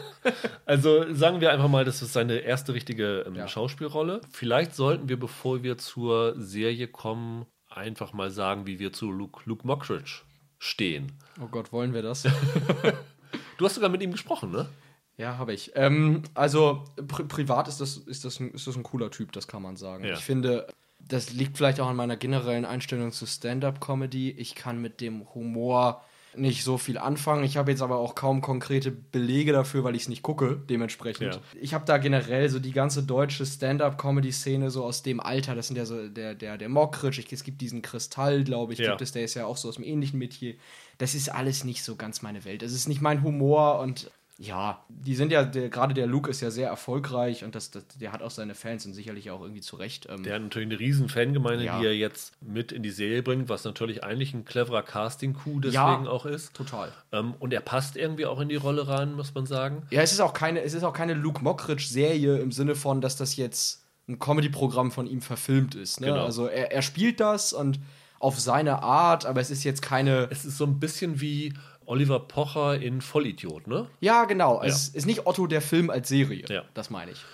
also 0.66 1.14
sagen 1.14 1.40
wir 1.40 1.50
einfach 1.50 1.68
mal, 1.68 1.86
das 1.86 2.02
ist 2.02 2.12
seine 2.12 2.40
erste 2.40 2.74
richtige 2.74 3.24
ähm, 3.26 3.34
ja. 3.34 3.48
Schauspielrolle. 3.48 4.20
Vielleicht 4.30 4.74
sollten 4.74 5.08
wir, 5.08 5.18
bevor 5.18 5.62
wir 5.62 5.78
zur 5.78 6.34
Serie 6.38 6.88
kommen, 6.88 7.46
einfach 7.70 8.12
mal 8.12 8.30
sagen, 8.30 8.66
wie 8.66 8.78
wir 8.78 8.92
zu 8.92 9.10
Luke, 9.10 9.40
Luke 9.46 9.66
Mockridge 9.66 10.20
stehen. 10.58 11.12
Oh 11.42 11.46
Gott, 11.46 11.72
wollen 11.72 11.94
wir 11.94 12.02
das? 12.02 12.24
du 13.56 13.64
hast 13.64 13.76
sogar 13.76 13.88
mit 13.88 14.02
ihm 14.02 14.12
gesprochen, 14.12 14.50
ne? 14.50 14.68
Ja, 15.16 15.38
habe 15.38 15.54
ich. 15.54 15.72
Ähm, 15.74 16.22
also 16.34 16.84
pri 17.06 17.24
privat 17.24 17.66
ist 17.66 17.80
das, 17.80 17.96
ist, 17.96 18.26
das 18.26 18.40
ein, 18.40 18.50
ist 18.50 18.66
das 18.66 18.76
ein 18.76 18.82
cooler 18.82 19.10
Typ, 19.10 19.32
das 19.32 19.48
kann 19.48 19.62
man 19.62 19.76
sagen. 19.76 20.04
Ja. 20.04 20.12
Ich 20.12 20.20
finde, 20.20 20.66
das 20.98 21.32
liegt 21.32 21.56
vielleicht 21.56 21.80
auch 21.80 21.88
an 21.88 21.96
meiner 21.96 22.18
generellen 22.18 22.66
Einstellung 22.66 23.10
zu 23.10 23.24
Stand-up-Comedy. 23.24 24.32
Ich 24.32 24.54
kann 24.54 24.82
mit 24.82 25.00
dem 25.00 25.26
Humor 25.34 26.04
nicht 26.40 26.64
so 26.64 26.78
viel 26.78 26.98
anfangen. 26.98 27.44
Ich 27.44 27.56
habe 27.56 27.70
jetzt 27.70 27.82
aber 27.82 27.98
auch 27.98 28.14
kaum 28.14 28.40
konkrete 28.40 28.90
Belege 28.90 29.52
dafür, 29.52 29.84
weil 29.84 29.94
ich 29.94 30.02
es 30.02 30.08
nicht 30.08 30.22
gucke, 30.22 30.60
dementsprechend. 30.68 31.34
Ja. 31.34 31.40
Ich 31.60 31.74
habe 31.74 31.84
da 31.84 31.98
generell 31.98 32.48
so 32.48 32.58
die 32.58 32.72
ganze 32.72 33.02
deutsche 33.02 33.44
Stand-up-Comedy-Szene 33.44 34.70
so 34.70 34.84
aus 34.84 35.02
dem 35.02 35.20
Alter, 35.20 35.54
das 35.54 35.68
sind 35.68 35.76
ja 35.76 35.86
so 35.86 36.08
der, 36.08 36.34
der, 36.34 36.58
der 36.58 36.68
Mockridge, 36.68 37.22
es 37.30 37.44
gibt 37.44 37.60
diesen 37.60 37.82
Kristall, 37.82 38.44
glaube 38.44 38.72
ich, 38.72 38.78
ja. 38.78 38.90
gibt 38.90 39.02
es, 39.02 39.12
der 39.12 39.24
ist 39.24 39.34
ja 39.34 39.46
auch 39.46 39.56
so 39.56 39.68
aus 39.68 39.76
dem 39.76 39.84
ähnlichen 39.84 40.18
Metier. 40.18 40.54
Das 40.98 41.14
ist 41.14 41.28
alles 41.28 41.64
nicht 41.64 41.84
so 41.84 41.96
ganz 41.96 42.22
meine 42.22 42.44
Welt. 42.44 42.62
Es 42.62 42.72
ist 42.72 42.88
nicht 42.88 43.00
mein 43.00 43.22
Humor 43.22 43.78
und 43.80 44.10
ja, 44.40 44.84
die 44.88 45.16
sind 45.16 45.32
ja, 45.32 45.42
gerade 45.42 45.94
der 45.94 46.06
Luke 46.06 46.30
ist 46.30 46.40
ja 46.40 46.52
sehr 46.52 46.68
erfolgreich 46.68 47.42
und 47.42 47.56
das, 47.56 47.72
das, 47.72 47.84
der 48.00 48.12
hat 48.12 48.22
auch 48.22 48.30
seine 48.30 48.54
Fans 48.54 48.86
und 48.86 48.94
sicherlich 48.94 49.32
auch 49.32 49.40
irgendwie 49.40 49.60
zu 49.62 49.74
Recht. 49.74 50.06
Ähm, 50.08 50.22
der 50.22 50.36
hat 50.36 50.42
natürlich 50.42 50.68
eine 50.68 50.78
riesen 50.78 51.08
Fangemeinde, 51.08 51.64
ja. 51.64 51.80
die 51.80 51.86
er 51.86 51.94
jetzt 51.94 52.40
mit 52.40 52.70
in 52.70 52.84
die 52.84 52.92
Serie 52.92 53.24
bringt, 53.24 53.48
was 53.48 53.64
natürlich 53.64 54.04
eigentlich 54.04 54.34
ein 54.34 54.44
cleverer 54.44 54.82
Casting-Coup 54.82 55.60
deswegen 55.62 55.74
ja, 56.04 56.06
auch 56.06 56.24
ist. 56.24 56.54
Total. 56.54 56.92
Ähm, 57.10 57.34
und 57.40 57.52
er 57.52 57.60
passt 57.60 57.96
irgendwie 57.96 58.26
auch 58.26 58.38
in 58.38 58.48
die 58.48 58.54
Rolle 58.56 58.86
rein, 58.86 59.14
muss 59.14 59.34
man 59.34 59.44
sagen. 59.44 59.82
Ja, 59.90 60.02
es 60.02 60.12
ist 60.12 60.20
auch 60.20 60.34
keine, 60.34 60.62
es 60.62 60.72
ist 60.72 60.84
auch 60.84 60.92
keine 60.92 61.14
Luke 61.14 61.42
Mockridge-Serie 61.42 62.38
im 62.38 62.52
Sinne 62.52 62.76
von, 62.76 63.00
dass 63.00 63.16
das 63.16 63.34
jetzt 63.34 63.86
ein 64.06 64.20
Comedy-Programm 64.20 64.92
von 64.92 65.08
ihm 65.08 65.20
verfilmt 65.20 65.74
ist. 65.74 66.00
Ne? 66.00 66.06
Genau. 66.06 66.24
Also 66.24 66.46
er, 66.46 66.70
er 66.70 66.82
spielt 66.82 67.18
das 67.18 67.52
und 67.52 67.80
auf 68.20 68.38
seine 68.38 68.84
Art, 68.84 69.26
aber 69.26 69.40
es 69.40 69.50
ist 69.50 69.64
jetzt 69.64 69.82
keine. 69.82 70.28
Es 70.30 70.44
ist 70.44 70.58
so 70.58 70.64
ein 70.64 70.78
bisschen 70.78 71.20
wie 71.20 71.54
Oliver 71.88 72.20
Pocher 72.20 72.80
in 72.80 73.00
Vollidiot, 73.00 73.66
ne? 73.66 73.86
Ja, 74.00 74.26
genau. 74.26 74.60
Ja. 74.60 74.68
Es 74.68 74.88
ist 74.88 75.06
nicht 75.06 75.26
Otto 75.26 75.46
der 75.46 75.62
Film 75.62 75.88
als 75.88 76.08
Serie. 76.08 76.44
Ja. 76.48 76.64
Das 76.74 76.90
meine 76.90 77.12
ich. 77.12 77.24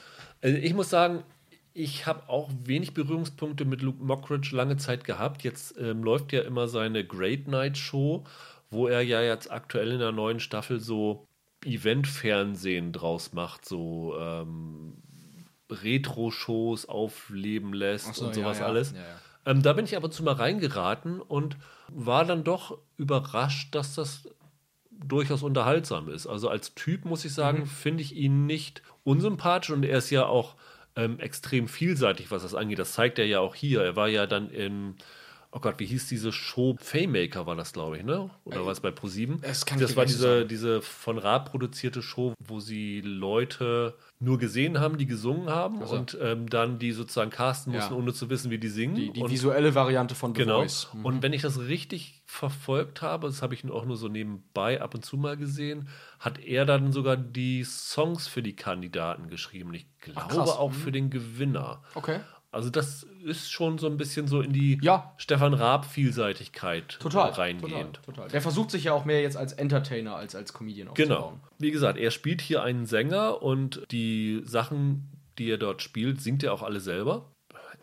Also 0.42 0.56
ich 0.56 0.74
muss 0.74 0.90
sagen, 0.90 1.24
ich 1.72 2.06
habe 2.06 2.28
auch 2.28 2.48
wenig 2.62 2.94
Berührungspunkte 2.94 3.64
mit 3.64 3.82
Luke 3.82 4.02
Mockridge 4.02 4.54
lange 4.54 4.76
Zeit 4.76 5.02
gehabt. 5.02 5.42
Jetzt 5.42 5.74
ähm, 5.78 6.04
läuft 6.04 6.32
ja 6.32 6.42
immer 6.42 6.68
seine 6.68 7.04
Great 7.04 7.48
Night 7.48 7.76
Show, 7.76 8.24
wo 8.70 8.86
er 8.86 9.00
ja 9.00 9.22
jetzt 9.22 9.50
aktuell 9.50 9.90
in 9.90 9.98
der 9.98 10.12
neuen 10.12 10.38
Staffel 10.38 10.78
so 10.78 11.26
Event-Fernsehen 11.64 12.92
draus 12.92 13.32
macht, 13.32 13.64
so 13.64 14.14
ähm, 14.20 14.98
Retro-Shows 15.68 16.88
aufleben 16.88 17.72
lässt 17.72 18.14
so, 18.14 18.26
und 18.26 18.34
sowas 18.34 18.58
ja, 18.58 18.64
ja. 18.64 18.68
alles. 18.70 18.92
Ja. 18.92 19.50
Ähm, 19.50 19.62
da 19.62 19.72
bin 19.72 19.84
ich 19.84 19.96
aber 19.96 20.12
zu 20.12 20.22
mal 20.22 20.34
reingeraten 20.34 21.20
und 21.20 21.56
war 21.88 22.24
dann 22.24 22.44
doch 22.44 22.78
überrascht, 22.96 23.74
dass 23.74 23.94
das 23.94 24.28
durchaus 25.02 25.42
unterhaltsam 25.42 26.08
ist. 26.08 26.26
Also 26.26 26.48
als 26.48 26.74
Typ 26.74 27.04
muss 27.04 27.24
ich 27.24 27.32
sagen, 27.34 27.60
Mhm. 27.60 27.66
finde 27.66 28.02
ich 28.02 28.14
ihn 28.16 28.46
nicht 28.46 28.82
unsympathisch 29.04 29.70
und 29.70 29.84
er 29.84 29.98
ist 29.98 30.10
ja 30.10 30.26
auch 30.26 30.54
ähm, 30.96 31.18
extrem 31.18 31.66
vielseitig, 31.68 32.30
was 32.30 32.42
das 32.42 32.54
angeht. 32.54 32.78
Das 32.78 32.92
zeigt 32.92 33.18
er 33.18 33.26
ja 33.26 33.40
auch 33.40 33.54
hier. 33.54 33.82
Er 33.82 33.96
war 33.96 34.08
ja 34.08 34.26
dann 34.26 34.48
in, 34.50 34.94
oh 35.54 35.60
Gott, 35.60 35.78
wie 35.78 35.86
hieß 35.86 36.08
diese 36.08 36.32
Show? 36.32 36.76
Faymaker 36.80 37.46
war 37.46 37.54
das, 37.56 37.72
glaube 37.72 37.98
ich, 37.98 38.04
ne? 38.04 38.28
Oder 38.44 38.64
war 38.66 38.72
es 38.72 38.80
bei 38.80 38.90
ProSieben? 38.90 39.40
Das 39.40 39.64
kann 39.64 39.78
dir 39.78 39.96
war 39.96 40.04
diese, 40.04 40.44
diese 40.46 40.82
von 40.82 41.16
Raab 41.18 41.50
produzierte 41.50 42.02
Show, 42.02 42.34
wo 42.40 42.60
sie 42.60 43.00
Leute 43.00 43.94
nur 44.18 44.38
gesehen 44.38 44.80
haben, 44.80 44.98
die 44.98 45.06
gesungen 45.06 45.48
haben 45.50 45.80
Also. 45.80 45.96
und 45.96 46.18
ähm, 46.20 46.48
dann 46.48 46.78
die 46.78 46.92
sozusagen 46.92 47.30
casten 47.30 47.72
mussten, 47.72 47.92
Ja. 47.94 47.98
ohne 47.98 48.12
zu 48.12 48.28
wissen, 48.30 48.50
wie 48.50 48.58
die 48.58 48.68
singen. 48.68 48.94
Die, 48.96 49.12
die 49.12 49.22
und 49.22 49.30
visuelle 49.30 49.74
Variante 49.74 50.14
von 50.14 50.34
The 50.34 50.42
Genau. 50.42 50.60
Voice. 50.60 50.88
Mhm. 50.92 51.04
Und 51.04 51.22
wenn 51.22 51.32
ich 51.32 51.42
das 51.42 51.58
richtig 51.60 52.22
verfolgt 52.26 53.02
habe, 53.02 53.26
das 53.28 53.42
habe 53.42 53.54
ich 53.54 53.64
auch 53.70 53.84
nur 53.84 53.96
so 53.96 54.08
nebenbei 54.08 54.80
ab 54.80 54.94
und 54.94 55.04
zu 55.04 55.16
mal 55.16 55.36
gesehen, 55.36 55.88
hat 56.18 56.38
er 56.40 56.64
dann 56.64 56.90
sogar 56.92 57.16
die 57.16 57.64
Songs 57.64 58.26
für 58.26 58.42
die 58.42 58.56
Kandidaten 58.56 59.28
geschrieben. 59.28 59.72
Ich 59.74 59.86
glaube 60.00 60.34
krass. 60.34 60.50
auch 60.50 60.72
für 60.72 60.90
den 60.90 61.10
Gewinner. 61.10 61.82
Okay. 61.94 62.20
Also 62.54 62.70
das 62.70 63.02
ist 63.24 63.50
schon 63.50 63.78
so 63.78 63.86
ein 63.86 63.96
bisschen 63.96 64.28
so 64.28 64.40
in 64.40 64.52
die 64.52 64.78
Ja. 64.82 65.12
Stefan 65.16 65.54
Raab 65.54 65.84
Vielseitigkeit 65.86 66.98
Total. 67.00 67.30
reingehend. 67.30 67.96
Total, 67.96 68.02
total. 68.14 68.28
Der 68.28 68.40
versucht 68.42 68.70
sich 68.70 68.84
ja 68.84 68.92
auch 68.92 69.04
mehr 69.04 69.20
jetzt 69.22 69.36
als 69.36 69.52
Entertainer 69.52 70.16
als 70.16 70.34
als 70.34 70.52
Comedian 70.52 70.88
Genau. 70.94 71.14
aufzubauen. 71.16 71.40
Wie 71.58 71.70
gesagt, 71.70 71.98
er 71.98 72.10
spielt 72.10 72.40
hier 72.40 72.62
einen 72.62 72.86
Sänger 72.86 73.42
und 73.42 73.82
die 73.90 74.42
Sachen, 74.44 75.10
die 75.38 75.50
er 75.50 75.58
dort 75.58 75.82
spielt, 75.82 76.20
singt 76.20 76.42
er 76.42 76.52
auch 76.52 76.62
alle 76.62 76.80
selber. 76.80 77.30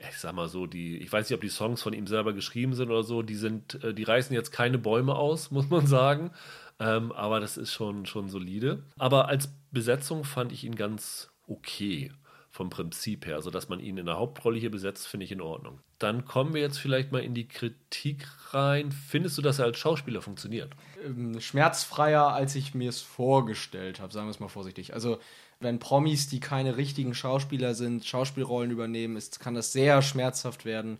Ich 0.09 0.17
sag 0.17 0.33
mal 0.33 0.47
so, 0.47 0.65
die, 0.65 0.97
ich 0.97 1.11
weiß 1.11 1.29
nicht, 1.29 1.35
ob 1.35 1.41
die 1.41 1.49
Songs 1.49 1.81
von 1.83 1.93
ihm 1.93 2.07
selber 2.07 2.33
geschrieben 2.33 2.73
sind 2.73 2.89
oder 2.89 3.03
so, 3.03 3.21
die 3.21 3.35
sind, 3.35 3.83
äh, 3.83 3.93
die 3.93 4.01
reißen 4.03 4.33
jetzt 4.33 4.51
keine 4.51 4.77
Bäume 4.79 5.15
aus, 5.15 5.51
muss 5.51 5.69
man 5.69 5.85
sagen. 5.85 6.31
Ähm, 6.79 7.11
aber 7.11 7.39
das 7.39 7.57
ist 7.57 7.71
schon, 7.71 8.05
schon 8.07 8.27
solide. 8.29 8.83
Aber 8.97 9.27
als 9.27 9.49
Besetzung 9.71 10.23
fand 10.23 10.51
ich 10.51 10.63
ihn 10.63 10.75
ganz 10.75 11.29
okay 11.47 12.11
vom 12.51 12.69
Prinzip 12.69 13.25
her. 13.25 13.35
Also, 13.35 13.49
dass 13.49 13.69
man 13.69 13.79
ihn 13.79 13.97
in 13.97 14.05
der 14.05 14.17
Hauptrolle 14.17 14.59
hier 14.59 14.71
besetzt, 14.71 15.07
finde 15.07 15.23
ich 15.23 15.31
in 15.31 15.41
Ordnung. 15.41 15.79
Dann 15.99 16.25
kommen 16.25 16.53
wir 16.53 16.61
jetzt 16.61 16.77
vielleicht 16.77 17.11
mal 17.11 17.23
in 17.23 17.33
die 17.33 17.47
Kritik 17.47 18.27
rein. 18.53 18.91
Findest 18.91 19.37
du, 19.37 19.41
dass 19.41 19.59
er 19.59 19.65
als 19.65 19.77
Schauspieler 19.77 20.21
funktioniert? 20.21 20.75
ähm, 21.05 21.39
schmerzfreier, 21.39 22.33
als 22.33 22.55
ich 22.55 22.73
mir 22.73 22.89
es 22.89 23.01
vorgestellt 23.01 23.99
habe, 23.99 24.13
sagen 24.13 24.27
wir 24.27 24.31
es 24.31 24.39
mal 24.39 24.47
vorsichtig. 24.47 24.93
Also, 24.93 25.19
wenn 25.59 25.79
Promis, 25.79 26.27
die 26.27 26.39
keine 26.39 26.77
richtigen 26.77 27.13
Schauspieler 27.13 27.75
sind, 27.75 28.03
Schauspielrollen 28.05 28.71
übernehmen, 28.71 29.15
ist, 29.15 29.39
kann 29.39 29.53
das 29.53 29.71
sehr 29.71 30.01
schmerzhaft 30.01 30.65
werden. 30.65 30.97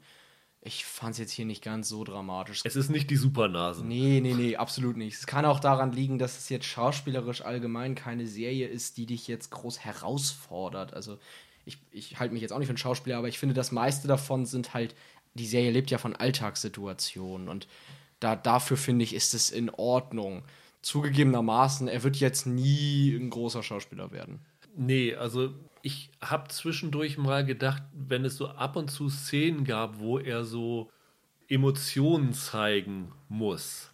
Ich 0.64 0.86
fand 0.86 1.14
es 1.14 1.18
jetzt 1.18 1.32
hier 1.32 1.46
nicht 1.46 1.64
ganz 1.64 1.90
so 1.90 2.04
dramatisch. 2.04 2.62
Es 2.64 2.76
ist 2.76 2.90
nicht 2.90 3.10
die 3.10 3.16
Supernasen. 3.16 3.88
Nee, 3.88 4.20
nee, 4.22 4.36
nee, 4.36 4.56
absolut 4.56 4.96
nicht. 4.96 5.16
Es 5.16 5.26
kann 5.26 5.44
auch 5.44 5.60
daran 5.60 5.92
liegen, 5.92 6.20
dass 6.20 6.38
es 6.38 6.50
jetzt 6.50 6.66
schauspielerisch 6.66 7.42
allgemein 7.42 7.96
keine 7.96 8.28
Serie 8.28 8.68
ist, 8.68 8.98
die 8.98 9.08
dich 9.08 9.28
jetzt 9.28 9.50
groß 9.50 9.80
herausfordert. 9.80 10.94
Also, 10.94 11.18
ich, 11.66 11.80
ich 11.92 12.20
halte 12.20 12.34
mich 12.34 12.44
jetzt 12.44 12.52
auch 12.52 12.60
nicht 12.60 12.68
für 12.68 12.72
einen 12.72 12.78
Schauspieler, 12.78 13.18
aber 13.18 13.28
ich 13.28 13.40
finde, 13.40 13.56
das 13.56 13.72
meiste 13.72 14.08
davon 14.08 14.46
sind 14.46 14.76
halt, 14.76 14.94
die 15.34 15.48
Serie 15.48 15.72
lebt 15.72 15.90
ja 15.90 15.98
von 15.98 16.16
Alltagssituationen 16.16 17.50
und 17.50 17.68
da, 18.20 18.36
dafür 18.36 18.78
finde 18.78 19.04
ich, 19.04 19.16
ist 19.16 19.34
es 19.34 19.50
in 19.50 19.72
Ordnung. 19.72 20.44
Zugegebenermaßen, 20.84 21.88
er 21.88 22.04
wird 22.04 22.18
jetzt 22.18 22.46
nie 22.46 23.16
ein 23.16 23.30
großer 23.30 23.64
Schauspieler 23.64 24.12
werden. 24.12 24.40
Nee, 24.76 25.16
also 25.16 25.54
ich 25.84 26.12
habe 26.22 26.48
zwischendurch 26.50 27.18
mal 27.18 27.46
gedacht, 27.46 27.84
wenn 27.94 28.26
es 28.26 28.38
so 28.38 28.48
ab 28.50 28.76
und 28.76 28.90
zu 28.90 29.10
Szenen 29.10 29.64
gab, 29.64 30.00
wo 30.00 30.20
er 30.20 30.44
so 30.44 30.92
Emotionen 31.48 32.34
zeigen 32.34 33.12
muss, 33.28 33.90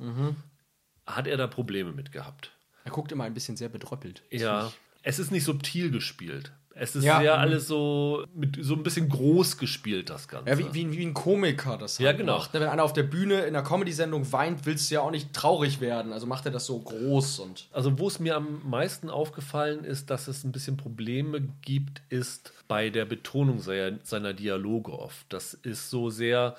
hat 1.06 1.28
er 1.28 1.38
da 1.38 1.48
Probleme 1.48 1.92
mit 1.92 2.12
gehabt. 2.12 2.52
Er 2.84 2.92
guckt 2.92 3.12
immer 3.12 3.24
ein 3.26 3.34
bisschen 3.34 3.58
sehr 3.58 3.70
bedröppelt. 3.70 4.24
Ja, 4.30 4.72
es 5.04 5.20
ist 5.20 5.32
nicht 5.32 5.44
subtil 5.44 5.92
gespielt. 5.92 6.52
Es 6.80 6.96
ist 6.96 7.04
Ja, 7.04 7.20
sehr 7.20 7.36
mhm. 7.36 7.42
alles 7.42 7.68
so 7.68 8.26
mit 8.34 8.58
so 8.62 8.76
ein 8.76 8.84
bisschen 8.84 9.10
groß 9.10 9.58
gespielt, 9.58 10.10
das 10.10 10.28
Ganze. 10.28 10.50
Ja, 10.50 10.58
wie, 10.58 10.74
wie, 10.74 10.92
wie 10.98 11.06
ein 11.06 11.14
Komiker 11.14 11.78
das 11.78 11.98
Ja, 11.98 12.08
halt 12.08 12.18
genau. 12.20 12.38
macht. 12.38 12.54
ne? 12.54 12.62
Wenn 12.62 12.70
einer 12.70 12.84
auf 12.84 12.94
der 12.94 13.04
Bühne 13.04 13.42
in 13.42 13.56
einer 13.56 13.64
Comedy-Sendung 13.64 14.32
weint, 14.32 14.66
willst 14.66 14.90
du 14.90 14.96
ja 14.96 15.02
auch 15.02 15.12
nicht 15.12 15.34
traurig 15.34 15.82
werden. 15.82 16.14
Also 16.14 16.28
macht 16.28 16.46
er 16.46 16.52
das 16.52 16.66
so 16.66 16.80
groß 16.80 17.40
und. 17.40 17.68
Also, 17.72 17.98
wo 18.00 18.08
es 18.08 18.20
mir 18.20 18.36
am 18.36 18.62
meisten 18.70 19.10
aufgefallen 19.10 19.84
ist, 19.84 20.10
dass 20.10 20.28
es 20.28 20.44
ein 20.44 20.52
bisschen 20.52 20.78
Probleme 20.78 21.42
gibt, 21.62 22.02
ist 22.10 22.54
bei 22.68 22.90
der 22.90 23.06
Betonung 23.06 23.60
seiner, 23.60 23.98
seiner 24.04 24.34
Dialoge 24.34 24.92
oft. 24.98 25.26
Das 25.30 25.54
ist 25.54 25.90
so 25.90 26.10
sehr 26.10 26.56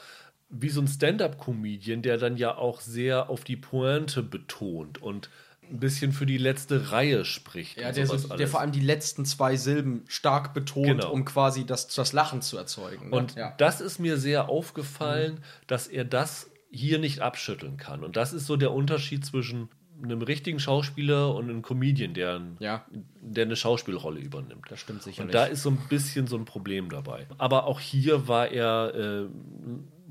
wie 0.50 0.70
so 0.70 0.80
ein 0.80 0.88
Stand-up-Comedian, 0.88 2.02
der 2.02 2.16
dann 2.16 2.36
ja 2.36 2.56
auch 2.56 2.80
sehr 2.80 3.28
auf 3.28 3.44
die 3.44 3.56
Pointe 3.56 4.22
betont 4.22 5.00
und 5.02 5.28
ein 5.70 5.80
bisschen 5.80 6.12
für 6.12 6.26
die 6.26 6.38
letzte 6.38 6.92
Reihe 6.92 7.24
spricht. 7.24 7.78
Ja, 7.80 7.88
und 7.88 7.96
der, 7.96 8.06
so, 8.06 8.36
der 8.36 8.48
vor 8.48 8.60
allem 8.60 8.72
die 8.72 8.80
letzten 8.80 9.24
zwei 9.24 9.56
Silben 9.56 10.04
stark 10.08 10.54
betont, 10.54 10.86
Genau. 10.86 11.10
um 11.12 11.24
quasi 11.24 11.64
das, 11.66 11.88
das 11.88 12.12
Lachen 12.12 12.42
zu 12.42 12.56
erzeugen. 12.56 13.10
ne? 13.10 13.16
Und 13.16 13.34
ja. 13.34 13.54
das 13.58 13.80
ist 13.80 13.98
mir 13.98 14.16
sehr 14.18 14.48
aufgefallen, 14.48 15.40
dass 15.66 15.86
er 15.86 16.04
das 16.04 16.50
hier 16.70 16.98
nicht 16.98 17.20
abschütteln 17.20 17.76
kann. 17.76 18.04
Und 18.04 18.16
das 18.16 18.32
ist 18.32 18.46
so 18.46 18.56
der 18.56 18.72
Unterschied 18.72 19.24
zwischen 19.24 19.68
einem 20.02 20.22
richtigen 20.22 20.60
Schauspieler 20.60 21.34
und 21.34 21.44
einem 21.50 21.60
Comedian, 21.62 22.14
der, 22.14 22.36
ein, 22.36 22.56
Ja. 22.60 22.84
der 23.20 23.46
eine 23.46 23.56
Schauspielrolle 23.56 24.20
übernimmt. 24.20 24.66
Das 24.70 24.78
stimmt 24.80 25.00
Und 25.00 25.04
sicherlich. 25.04 25.32
da 25.32 25.44
ist 25.46 25.62
so 25.64 25.70
ein 25.70 25.78
bisschen 25.88 26.28
so 26.28 26.36
ein 26.36 26.44
Problem 26.44 26.88
dabei. 26.88 27.26
Aber 27.36 27.64
auch 27.66 27.80
hier 27.80 28.28
war 28.28 28.48
er 28.48 28.92
äh, 28.94 28.98
eine 28.98 29.28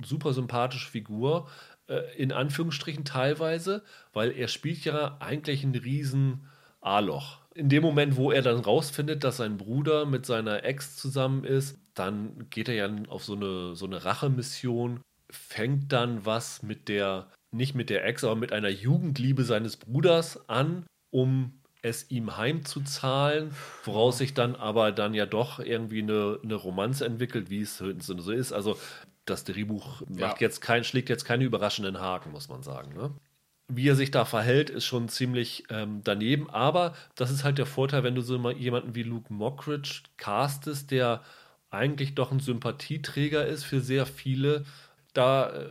super 0.03 0.33
sympathische 0.33 0.89
Figur, 0.89 1.47
in 2.17 2.31
Anführungsstrichen 2.31 3.05
teilweise, 3.05 3.83
weil 4.13 4.31
er 4.31 4.47
spielt 4.47 4.83
ja 4.83 5.17
eigentlich 5.19 5.63
ein 5.63 5.75
riesen 5.75 6.47
A-Loch. 6.81 7.39
In 7.53 7.69
dem 7.69 7.81
Moment, 7.81 8.17
wo 8.17 8.31
er 8.31 8.41
dann 8.41 8.59
rausfindet, 8.59 9.23
dass 9.23 9.37
sein 9.37 9.57
Bruder 9.57 10.05
mit 10.05 10.25
seiner 10.25 10.63
Ex 10.63 10.95
zusammen 10.95 11.43
ist, 11.43 11.79
dann 11.93 12.47
geht 12.49 12.69
er 12.69 12.75
ja 12.75 12.89
auf 13.07 13.23
so 13.23 13.35
eine, 13.35 13.75
so 13.75 13.85
eine 13.85 14.05
Rachemission, 14.05 15.01
fängt 15.29 15.91
dann 15.91 16.25
was 16.25 16.61
mit 16.61 16.87
der, 16.87 17.27
nicht 17.51 17.73
mit 17.73 17.89
der 17.89 18.05
Ex, 18.05 18.23
aber 18.23 18.35
mit 18.35 18.51
einer 18.51 18.69
Jugendliebe 18.69 19.43
seines 19.43 19.77
Bruders 19.77 20.47
an, 20.49 20.85
um 21.09 21.53
es 21.81 22.09
ihm 22.11 22.37
heimzuzahlen, 22.37 23.51
woraus 23.83 24.17
sich 24.17 24.33
dann 24.33 24.55
aber 24.55 24.91
dann 24.91 25.13
ja 25.13 25.25
doch 25.25 25.59
irgendwie 25.59 26.01
eine, 26.01 26.39
eine 26.43 26.55
Romanze 26.55 27.05
entwickelt, 27.05 27.49
wie 27.49 27.61
es 27.61 27.77
so 27.77 28.31
ist. 28.31 28.51
Also 28.51 28.77
das 29.29 29.43
Drehbuch 29.43 30.01
Ja. 30.09 30.27
macht 30.27 30.41
jetzt 30.41 30.61
kein, 30.61 30.83
schlägt 30.83 31.09
jetzt 31.09 31.25
keine 31.25 31.43
überraschenden 31.43 31.99
Haken, 31.99 32.31
muss 32.31 32.49
man 32.49 32.63
sagen. 32.63 32.93
Ne? 32.95 33.11
Wie 33.69 33.87
er 33.89 33.95
sich 33.95 34.11
da 34.11 34.23
verhält, 34.25 34.69
ist 34.69 34.85
schon 34.85 35.09
ziemlich 35.09 35.65
ähm, 35.69 36.01
daneben. 36.03 36.49
Aber 36.49 36.93
das 37.15 37.31
ist 37.31 37.43
halt 37.43 37.57
der 37.57 37.65
Vorteil, 37.65 38.03
wenn 38.03 38.15
du 38.15 38.21
so 38.21 38.37
mal 38.39 38.53
jemanden 38.53 38.95
wie 38.95 39.03
Luke 39.03 39.31
Mockridge 39.33 40.03
castest, 40.17 40.91
der 40.91 41.21
eigentlich 41.69 42.15
doch 42.15 42.31
ein 42.31 42.39
Sympathieträger 42.39 43.45
ist 43.45 43.63
für 43.65 43.81
sehr 43.81 44.05
viele. 44.05 44.63
Da 45.13 45.49
äh, 45.49 45.69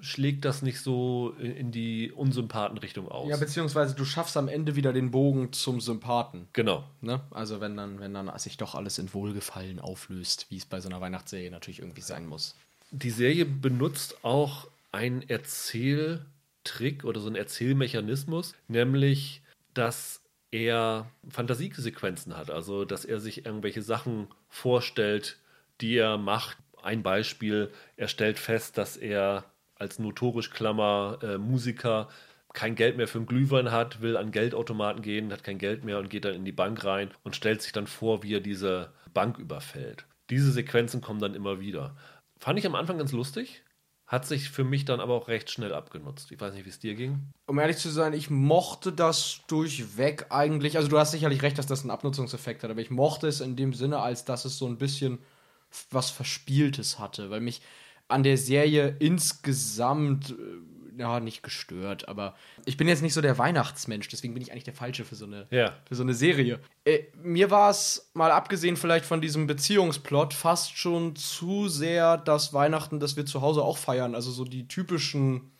schlägt 0.00 0.46
das 0.46 0.62
nicht 0.62 0.80
so 0.80 1.34
in, 1.38 1.52
in 1.52 1.72
die 1.72 2.10
Unsympathenrichtung 2.10 3.06
aus. 3.08 3.28
ja, 3.28 3.36
beziehungsweise 3.36 3.94
du 3.94 4.06
schaffst 4.06 4.38
am 4.38 4.48
Ende 4.48 4.74
wieder 4.76 4.94
den 4.94 5.10
Bogen 5.10 5.52
zum 5.52 5.82
Sympathen. 5.82 6.48
genau. 6.54 6.84
Ne? 7.02 7.20
Also 7.30 7.60
wenn 7.60 7.76
dann, 7.76 8.00
wenn 8.00 8.14
dann 8.14 8.30
sich 8.38 8.56
doch 8.56 8.74
alles 8.74 8.98
in 8.98 9.12
Wohlgefallen 9.12 9.78
auflöst, 9.78 10.46
wie 10.48 10.56
es 10.56 10.64
bei 10.64 10.80
so 10.80 10.88
einer 10.88 11.02
Weihnachtsserie 11.02 11.50
natürlich 11.50 11.80
irgendwie 11.80 12.00
sein 12.00 12.26
muss. 12.26 12.54
Die 12.90 13.10
Serie 13.10 13.44
benutzt 13.44 14.24
auch 14.24 14.68
einen 14.92 15.28
Erzähltrick 15.28 17.04
oder 17.04 17.20
so 17.20 17.28
einen 17.28 17.36
Erzählmechanismus, 17.36 18.54
nämlich, 18.66 19.42
dass 19.74 20.22
er 20.50 21.08
Fantasiesequenzen 21.28 22.36
hat, 22.36 22.50
also 22.50 22.84
dass 22.84 23.04
er 23.04 23.20
sich 23.20 23.46
irgendwelche 23.46 23.82
Sachen 23.82 24.28
vorstellt, 24.48 25.38
die 25.80 25.96
er 25.96 26.18
macht. 26.18 26.56
Ein 26.82 27.02
Beispiel, 27.02 27.70
er 27.96 28.08
stellt 28.08 28.38
fest, 28.38 28.76
dass 28.78 28.96
er 28.96 29.44
als 29.76 29.98
notorisch 29.98 30.50
Klammer 30.50 31.18
äh, 31.22 31.38
Musiker 31.38 32.08
kein 32.52 32.74
Geld 32.74 32.96
mehr 32.96 33.06
für 33.06 33.18
einen 33.18 33.26
Glühwein 33.26 33.70
hat, 33.70 34.02
will 34.02 34.16
an 34.16 34.32
Geldautomaten 34.32 35.02
gehen, 35.02 35.32
hat 35.32 35.44
kein 35.44 35.58
Geld 35.58 35.84
mehr 35.84 35.98
und 35.98 36.10
geht 36.10 36.24
dann 36.24 36.34
in 36.34 36.44
die 36.44 36.52
Bank 36.52 36.84
rein 36.84 37.10
und 37.22 37.36
stellt 37.36 37.62
sich 37.62 37.72
dann 37.72 37.86
vor, 37.86 38.22
wie 38.22 38.34
er 38.34 38.40
diese 38.40 38.92
Bank 39.14 39.38
überfällt. 39.38 40.06
Diese 40.30 40.50
Sequenzen 40.50 41.00
kommen 41.00 41.20
dann 41.20 41.34
immer 41.34 41.60
wieder. 41.60 41.96
Fand 42.40 42.58
ich 42.58 42.66
am 42.66 42.74
Anfang 42.74 42.96
ganz 42.96 43.12
lustig, 43.12 43.62
hat 44.06 44.26
sich 44.26 44.48
für 44.48 44.64
mich 44.64 44.86
dann 44.86 44.98
aber 44.98 45.14
auch 45.14 45.28
recht 45.28 45.50
schnell 45.50 45.74
abgenutzt. 45.74 46.32
Ich 46.32 46.40
weiß 46.40 46.54
nicht, 46.54 46.64
wie 46.64 46.70
es 46.70 46.80
dir 46.80 46.94
ging. 46.94 47.30
Um 47.46 47.58
ehrlich 47.58 47.76
zu 47.76 47.90
sein, 47.90 48.14
ich 48.14 48.30
mochte 48.30 48.92
das 48.92 49.42
durchweg 49.46 50.26
eigentlich. 50.30 50.76
Also 50.76 50.88
du 50.88 50.98
hast 50.98 51.12
sicherlich 51.12 51.42
recht, 51.42 51.58
dass 51.58 51.66
das 51.66 51.82
einen 51.82 51.90
Abnutzungseffekt 51.90 52.64
hat, 52.64 52.70
aber 52.70 52.80
ich 52.80 52.90
mochte 52.90 53.28
es 53.28 53.40
in 53.40 53.56
dem 53.56 53.74
Sinne, 53.74 54.00
als 54.00 54.24
dass 54.24 54.46
es 54.46 54.58
so 54.58 54.66
ein 54.66 54.78
bisschen 54.78 55.18
was 55.90 56.10
Verspieltes 56.10 56.98
hatte, 56.98 57.30
weil 57.30 57.40
mich 57.40 57.60
an 58.08 58.22
der 58.22 58.36
Serie 58.36 58.96
insgesamt 58.98 60.30
äh, 60.30 60.34
ja, 61.00 61.18
nicht 61.20 61.42
gestört, 61.42 62.08
aber 62.08 62.34
ich 62.64 62.76
bin 62.76 62.86
jetzt 62.88 63.02
nicht 63.02 63.14
so 63.14 63.20
der 63.20 63.36
Weihnachtsmensch, 63.38 64.08
deswegen 64.08 64.34
bin 64.34 64.42
ich 64.42 64.52
eigentlich 64.52 64.64
der 64.64 64.74
Falsche 64.74 65.04
für 65.04 65.16
so 65.16 65.24
eine, 65.26 65.46
Ja. 65.50 65.72
für 65.86 65.94
so 65.94 66.02
eine 66.02 66.14
Serie. 66.14 66.60
Äh, 66.84 67.00
mir 67.22 67.50
war 67.50 67.70
es, 67.70 68.10
mal 68.14 68.30
abgesehen 68.30 68.76
vielleicht 68.76 69.04
von 69.04 69.20
diesem 69.20 69.46
Beziehungsplot, 69.46 70.34
fast 70.34 70.76
schon 70.76 71.16
zu 71.16 71.68
sehr 71.68 72.16
das 72.16 72.52
Weihnachten, 72.52 73.00
das 73.00 73.16
wir 73.16 73.26
zu 73.26 73.40
Hause 73.42 73.62
auch 73.62 73.78
feiern. 73.78 74.14
Also 74.14 74.30
so 74.30 74.44
die 74.44 74.68
typischen 74.68 75.50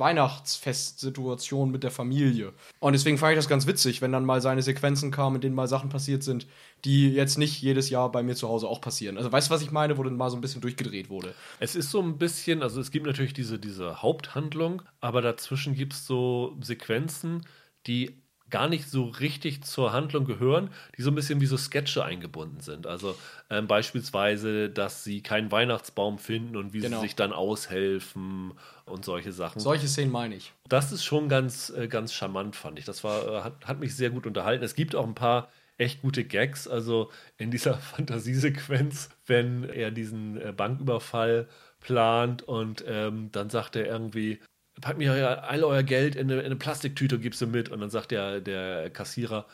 Weihnachtsfestsituationen 0.00 1.70
mit 1.70 1.84
der 1.84 1.90
Familie. 1.90 2.52
Und 2.80 2.94
deswegen 2.94 3.18
fand 3.18 3.32
ich 3.32 3.38
das 3.38 3.48
ganz 3.48 3.66
witzig, 3.66 4.02
wenn 4.02 4.12
dann 4.12 4.24
mal 4.24 4.40
seine 4.40 4.62
Sequenzen 4.62 5.10
kamen, 5.10 5.36
in 5.36 5.42
denen 5.42 5.54
mal 5.54 5.68
Sachen 5.68 5.90
passiert 5.90 6.22
sind, 6.22 6.46
die 6.84 7.10
jetzt 7.10 7.38
nicht 7.38 7.60
jedes 7.62 7.90
Jahr 7.90 8.10
bei 8.10 8.22
mir 8.22 8.34
zu 8.34 8.48
Hause 8.48 8.66
auch 8.66 8.80
passieren. 8.80 9.16
Also 9.16 9.30
weißt 9.30 9.48
du, 9.48 9.54
was 9.54 9.62
ich 9.62 9.70
meine, 9.70 9.98
wo 9.98 10.02
dann 10.02 10.16
mal 10.16 10.30
so 10.30 10.36
ein 10.36 10.40
bisschen 10.40 10.62
durchgedreht 10.62 11.10
wurde. 11.10 11.34
Es 11.60 11.76
ist 11.76 11.90
so 11.90 12.00
ein 12.00 12.18
bisschen, 12.18 12.62
also 12.62 12.80
es 12.80 12.90
gibt 12.90 13.06
natürlich 13.06 13.34
diese, 13.34 13.58
diese 13.58 14.02
Haupthandlung, 14.02 14.82
aber 15.00 15.22
dazwischen 15.22 15.74
gibt 15.74 15.92
es 15.92 16.06
so 16.06 16.56
Sequenzen, 16.60 17.46
die 17.86 18.20
gar 18.50 18.68
nicht 18.68 18.88
so 18.90 19.04
richtig 19.04 19.62
zur 19.62 19.92
Handlung 19.92 20.24
gehören, 20.24 20.70
die 20.96 21.02
so 21.02 21.10
ein 21.10 21.14
bisschen 21.14 21.40
wie 21.40 21.46
so 21.46 21.56
Sketche 21.56 22.04
eingebunden 22.04 22.60
sind. 22.60 22.86
Also 22.86 23.16
ähm, 23.48 23.66
beispielsweise, 23.66 24.68
dass 24.70 25.04
sie 25.04 25.22
keinen 25.22 25.50
Weihnachtsbaum 25.52 26.18
finden 26.18 26.56
und 26.56 26.72
wie 26.72 26.80
Genau. 26.80 26.96
sie 26.98 27.06
sich 27.06 27.16
dann 27.16 27.32
aushelfen 27.32 28.52
und 28.84 29.04
solche 29.04 29.32
Sachen. 29.32 29.60
Solche 29.60 29.88
Szenen 29.88 30.10
meine 30.12 30.34
ich. 30.36 30.52
Das 30.68 30.92
ist 30.92 31.04
schon 31.04 31.28
ganz, 31.28 31.70
äh, 31.70 31.88
ganz 31.88 32.12
charmant, 32.12 32.56
fand 32.56 32.78
ich. 32.78 32.84
Das 32.84 33.04
war, 33.04 33.26
äh, 33.28 33.42
hat, 33.42 33.66
hat 33.66 33.80
mich 33.80 33.94
sehr 33.96 34.10
gut 34.10 34.26
unterhalten. 34.26 34.64
Es 34.64 34.74
gibt 34.74 34.94
auch 34.94 35.06
ein 35.06 35.14
paar 35.14 35.48
echt 35.78 36.02
gute 36.02 36.24
Gags, 36.24 36.68
also 36.68 37.10
in 37.38 37.50
dieser 37.50 37.74
Fantasiesequenz, 37.78 39.08
wenn 39.26 39.64
er 39.64 39.90
diesen 39.90 40.40
äh, 40.40 40.52
Banküberfall 40.52 41.48
plant 41.80 42.42
und 42.42 42.84
ähm, 42.86 43.30
dann 43.32 43.48
sagt 43.48 43.76
er 43.76 43.86
irgendwie, 43.86 44.40
packt 44.80 44.98
mir 44.98 45.42
all 45.48 45.64
euer 45.64 45.82
Geld 45.82 46.14
in 46.16 46.30
eine, 46.30 46.40
in 46.40 46.46
eine 46.46 46.56
Plastiktüte, 46.56 47.18
gibst 47.18 47.40
du 47.40 47.46
mit. 47.46 47.68
Und 47.68 47.80
dann 47.80 47.90
sagt 47.90 48.10
der, 48.10 48.40
der 48.40 48.90
Kassierer, 48.90 49.46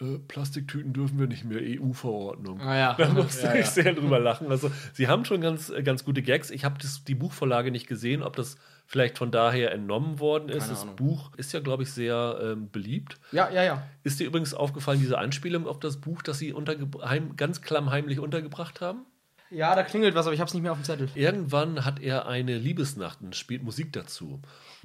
äh, 0.00 0.18
Plastiktüten 0.26 0.92
dürfen 0.92 1.18
wir 1.18 1.26
nicht 1.26 1.44
mehr, 1.44 1.60
EU-Verordnung. 1.62 2.60
Ah 2.60 2.76
ja. 2.76 2.94
Da 2.98 3.08
musste 3.08 3.46
Ja, 3.46 3.54
ich 3.54 3.60
ja. 3.60 3.70
sehr 3.70 3.94
drüber 3.94 4.18
lachen. 4.18 4.50
Also, 4.50 4.70
sie 4.92 5.08
haben 5.08 5.24
schon 5.24 5.40
ganz, 5.40 5.70
äh, 5.70 5.82
ganz 5.82 6.04
gute 6.04 6.22
Gags. 6.22 6.50
Ich 6.50 6.64
habe 6.64 6.76
die 7.06 7.14
Buchvorlage 7.14 7.70
nicht 7.70 7.86
gesehen, 7.86 8.22
ob 8.22 8.36
das 8.36 8.56
vielleicht 8.86 9.16
von 9.18 9.30
daher 9.30 9.72
entnommen 9.72 10.18
worden 10.18 10.48
ist. 10.48 10.60
Keine 10.60 10.70
das 10.72 10.82
Ahnung. 10.82 10.96
Buch 10.96 11.30
ist 11.36 11.52
ja, 11.52 11.60
glaube 11.60 11.84
ich, 11.84 11.92
sehr 11.92 12.38
ähm, 12.42 12.70
beliebt. 12.70 13.18
Ja, 13.30 13.50
ja, 13.50 13.62
ja. 13.62 13.86
Ist 14.02 14.20
dir 14.20 14.26
übrigens 14.26 14.54
aufgefallen, 14.54 15.00
diese 15.00 15.18
Anspielung 15.18 15.66
auf 15.66 15.80
das 15.80 15.98
Buch, 15.98 16.22
das 16.22 16.38
sie 16.38 16.54
heim, 16.54 17.36
ganz 17.36 17.62
klammheimlich 17.62 18.18
untergebracht 18.18 18.80
haben? 18.80 19.06
Ja, 19.52 19.74
da 19.74 19.82
klingelt 19.82 20.14
was, 20.14 20.26
aber 20.26 20.34
ich 20.34 20.40
hab's 20.40 20.54
nicht 20.54 20.62
mehr 20.62 20.72
auf 20.72 20.78
dem 20.78 20.84
Zettel. 20.84 21.10
Irgendwann 21.14 21.84
hat 21.84 22.00
er 22.00 22.26
eine 22.26 22.56
Liebesnacht 22.56 23.20
und 23.20 23.36
spielt 23.36 23.62
Musik 23.62 23.92
dazu. 23.92 24.40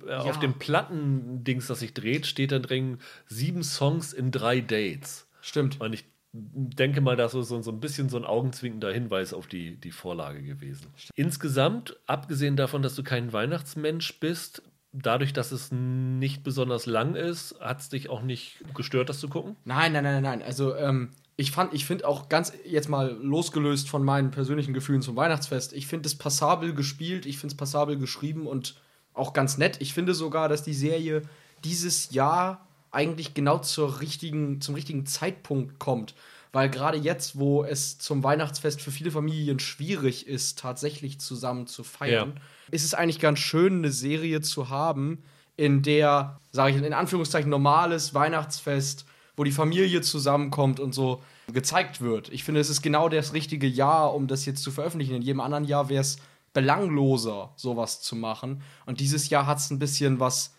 Äh, 0.05 0.13
Auf 0.13 0.39
dem 0.39 0.53
Plattendings, 0.53 1.67
das 1.67 1.79
sich 1.79 1.93
dreht, 1.93 2.25
steht 2.25 2.51
da 2.51 2.59
drin 2.59 2.99
sieben 3.27 3.63
Songs 3.63 4.13
in 4.13 4.31
drei 4.31 4.61
Dates. 4.61 5.27
Stimmt. 5.41 5.79
Und 5.79 5.93
ich 5.93 6.05
denke 6.33 7.01
mal, 7.01 7.15
das 7.15 7.33
ist 7.33 7.47
so, 7.47 7.61
so 7.61 7.71
ein 7.71 7.79
bisschen 7.79 8.09
so 8.09 8.17
ein 8.17 8.25
augenzwinkender 8.25 8.91
Hinweis 8.91 9.33
auf 9.33 9.47
die, 9.47 9.77
die 9.77 9.91
Vorlage 9.91 10.43
gewesen. 10.43 10.87
Insgesamt, 11.15 11.97
abgesehen 12.05 12.55
davon, 12.55 12.81
dass 12.81 12.95
du 12.95 13.03
kein 13.03 13.33
Weihnachtsmensch 13.33 14.19
bist, 14.19 14.61
dadurch, 14.91 15.33
dass 15.33 15.51
es 15.51 15.71
nicht 15.71 16.43
besonders 16.43 16.85
lang 16.85 17.15
ist, 17.15 17.59
hat 17.59 17.79
es 17.79 17.89
dich 17.89 18.09
auch 18.09 18.21
nicht 18.21 18.57
gestört, 18.73 19.09
das 19.09 19.19
zu 19.19 19.29
gucken? 19.29 19.55
Nein, 19.65 19.93
nein, 19.93 20.03
nein, 20.03 20.23
nein. 20.23 20.41
Also, 20.41 20.75
ähm, 20.75 21.11
ich 21.39 21.51
fand, 21.51 21.73
ich 21.73 21.85
finde 21.85 22.07
auch 22.07 22.29
ganz 22.29 22.51
jetzt 22.65 22.89
mal 22.89 23.15
losgelöst 23.21 23.89
von 23.89 24.03
meinen 24.03 24.31
persönlichen 24.31 24.73
Gefühlen 24.73 25.03
zum 25.03 25.15
Weihnachtsfest, 25.15 25.71
ich 25.73 25.85
finde 25.85 26.07
es 26.07 26.17
passabel 26.17 26.73
gespielt, 26.73 27.27
ich 27.27 27.37
finde 27.37 27.53
es 27.53 27.57
passabel 27.57 27.97
geschrieben 27.97 28.47
und 28.47 28.75
auch 29.17 29.33
ganz 29.33 29.57
nett. 29.57 29.77
Ich 29.79 29.93
finde 29.93 30.13
sogar, 30.13 30.49
dass 30.49 30.63
die 30.63 30.73
Serie 30.73 31.21
dieses 31.63 32.11
Jahr 32.11 32.65
eigentlich 32.91 33.33
genau 33.33 33.59
zur 33.59 33.99
richtigen, 33.99 34.61
zum 34.61 34.75
richtigen 34.75 35.05
Zeitpunkt 35.05 35.79
kommt. 35.79 36.15
Weil 36.53 36.69
gerade 36.69 36.97
jetzt, 36.97 37.37
wo 37.37 37.63
es 37.63 37.97
zum 37.99 38.23
Weihnachtsfest 38.23 38.81
für 38.81 38.89
viele 38.91 39.11
Familien 39.11 39.59
schwierig 39.59 40.25
ist, 40.27 40.57
tatsächlich 40.59 41.19
zusammen 41.19 41.67
zu 41.67 41.83
feiern, 41.83 42.33
Ja. 42.35 42.41
ist 42.71 42.85
es 42.85 42.93
eigentlich 42.93 43.19
ganz 43.19 43.39
schön, 43.39 43.79
eine 43.79 43.91
Serie 43.91 44.41
zu 44.41 44.69
haben, 44.69 45.21
in 45.57 45.81
der, 45.83 46.39
sage 46.51 46.75
ich 46.77 46.83
in 46.83 46.93
Anführungszeichen, 46.93 47.49
normales 47.49 48.13
Weihnachtsfest, 48.13 49.05
wo 49.35 49.43
die 49.43 49.51
Familie 49.51 50.01
zusammenkommt 50.01 50.79
und 50.79 50.93
so 50.93 51.21
gezeigt 51.51 52.01
wird. 52.01 52.29
Ich 52.29 52.43
finde, 52.43 52.61
es 52.61 52.69
ist 52.69 52.81
genau 52.81 53.09
das 53.09 53.33
richtige 53.33 53.67
Jahr, 53.67 54.13
um 54.15 54.27
das 54.27 54.45
jetzt 54.45 54.63
zu 54.63 54.71
veröffentlichen. 54.71 55.15
In 55.15 55.21
jedem 55.21 55.39
anderen 55.41 55.65
Jahr 55.65 55.89
wäre 55.89 56.01
es 56.01 56.17
belangloser, 56.53 57.53
sowas 57.55 58.01
zu 58.01 58.15
machen. 58.15 58.61
Und 58.85 58.99
dieses 58.99 59.29
Jahr 59.29 59.45
hat 59.45 59.59
es 59.59 59.69
ein 59.69 59.79
bisschen 59.79 60.19
was, 60.19 60.55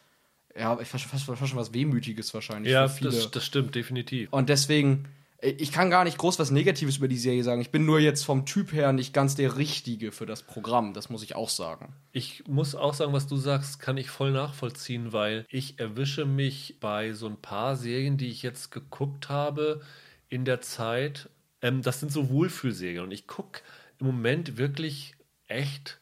ja, 0.57 0.77
fast, 0.77 1.05
fast, 1.05 1.25
fast 1.25 1.49
schon 1.49 1.59
was 1.59 1.73
Wehmütiges 1.73 2.33
wahrscheinlich 2.35 2.73
Ja, 2.73 2.89
das, 2.89 3.31
das 3.31 3.45
stimmt, 3.45 3.75
definitiv. 3.75 4.29
Und 4.33 4.49
deswegen, 4.49 5.09
äh, 5.39 5.51
ich 5.51 5.73
kann 5.73 5.91
gar 5.91 6.05
nicht 6.05 6.19
groß 6.19 6.39
was 6.39 6.51
Negatives 6.51 6.99
über 6.99 7.09
die 7.09 7.19
Serie 7.19 7.43
sagen. 7.43 7.61
Ich 7.61 7.71
bin 7.71 7.85
nur 7.85 8.01
jetzt 8.01 8.25
vom 8.25 8.47
Typ 8.47 8.73
her 8.73 8.93
nicht 8.93 9.13
ganz 9.13 9.35
der 9.35 9.57
Richtige 9.57 10.13
für 10.13 10.27
das 10.27 10.43
Programm. 10.43 10.95
Das 10.95 11.11
muss 11.11 11.23
ich 11.23 11.35
auch 11.35 11.49
sagen. 11.49 11.95
Ich 12.13 12.45
muss 12.47 12.75
auch 12.75 12.95
sagen, 12.95 13.13
was 13.13 13.27
du 13.27 13.37
sagst, 13.37 13.81
kann 13.81 13.97
ich 13.97 14.11
voll 14.11 14.33
nachvollziehen, 14.33 15.13
weil 15.13 15.47
ich 15.49 15.79
erwische 15.79 16.27
mich 16.27 16.77
bei 16.81 17.13
so 17.13 17.27
ein 17.27 17.41
paar 17.41 17.77
Serien, 17.77 18.17
die 18.17 18.29
ich 18.29 18.43
jetzt 18.43 18.71
geguckt 18.71 19.29
habe 19.29 19.81
in 20.29 20.45
der 20.45 20.61
Zeit. 20.61 21.31
Ähm, 21.63 21.83
das 21.83 22.01
sind 22.01 22.13
so 22.13 22.31
Wohlfühlserien 22.31 23.03
und 23.03 23.11
ich 23.11 23.27
gucke 23.27 23.63
im 23.99 24.07
Moment 24.07 24.59
wirklich 24.59 25.15
echt 25.49 26.01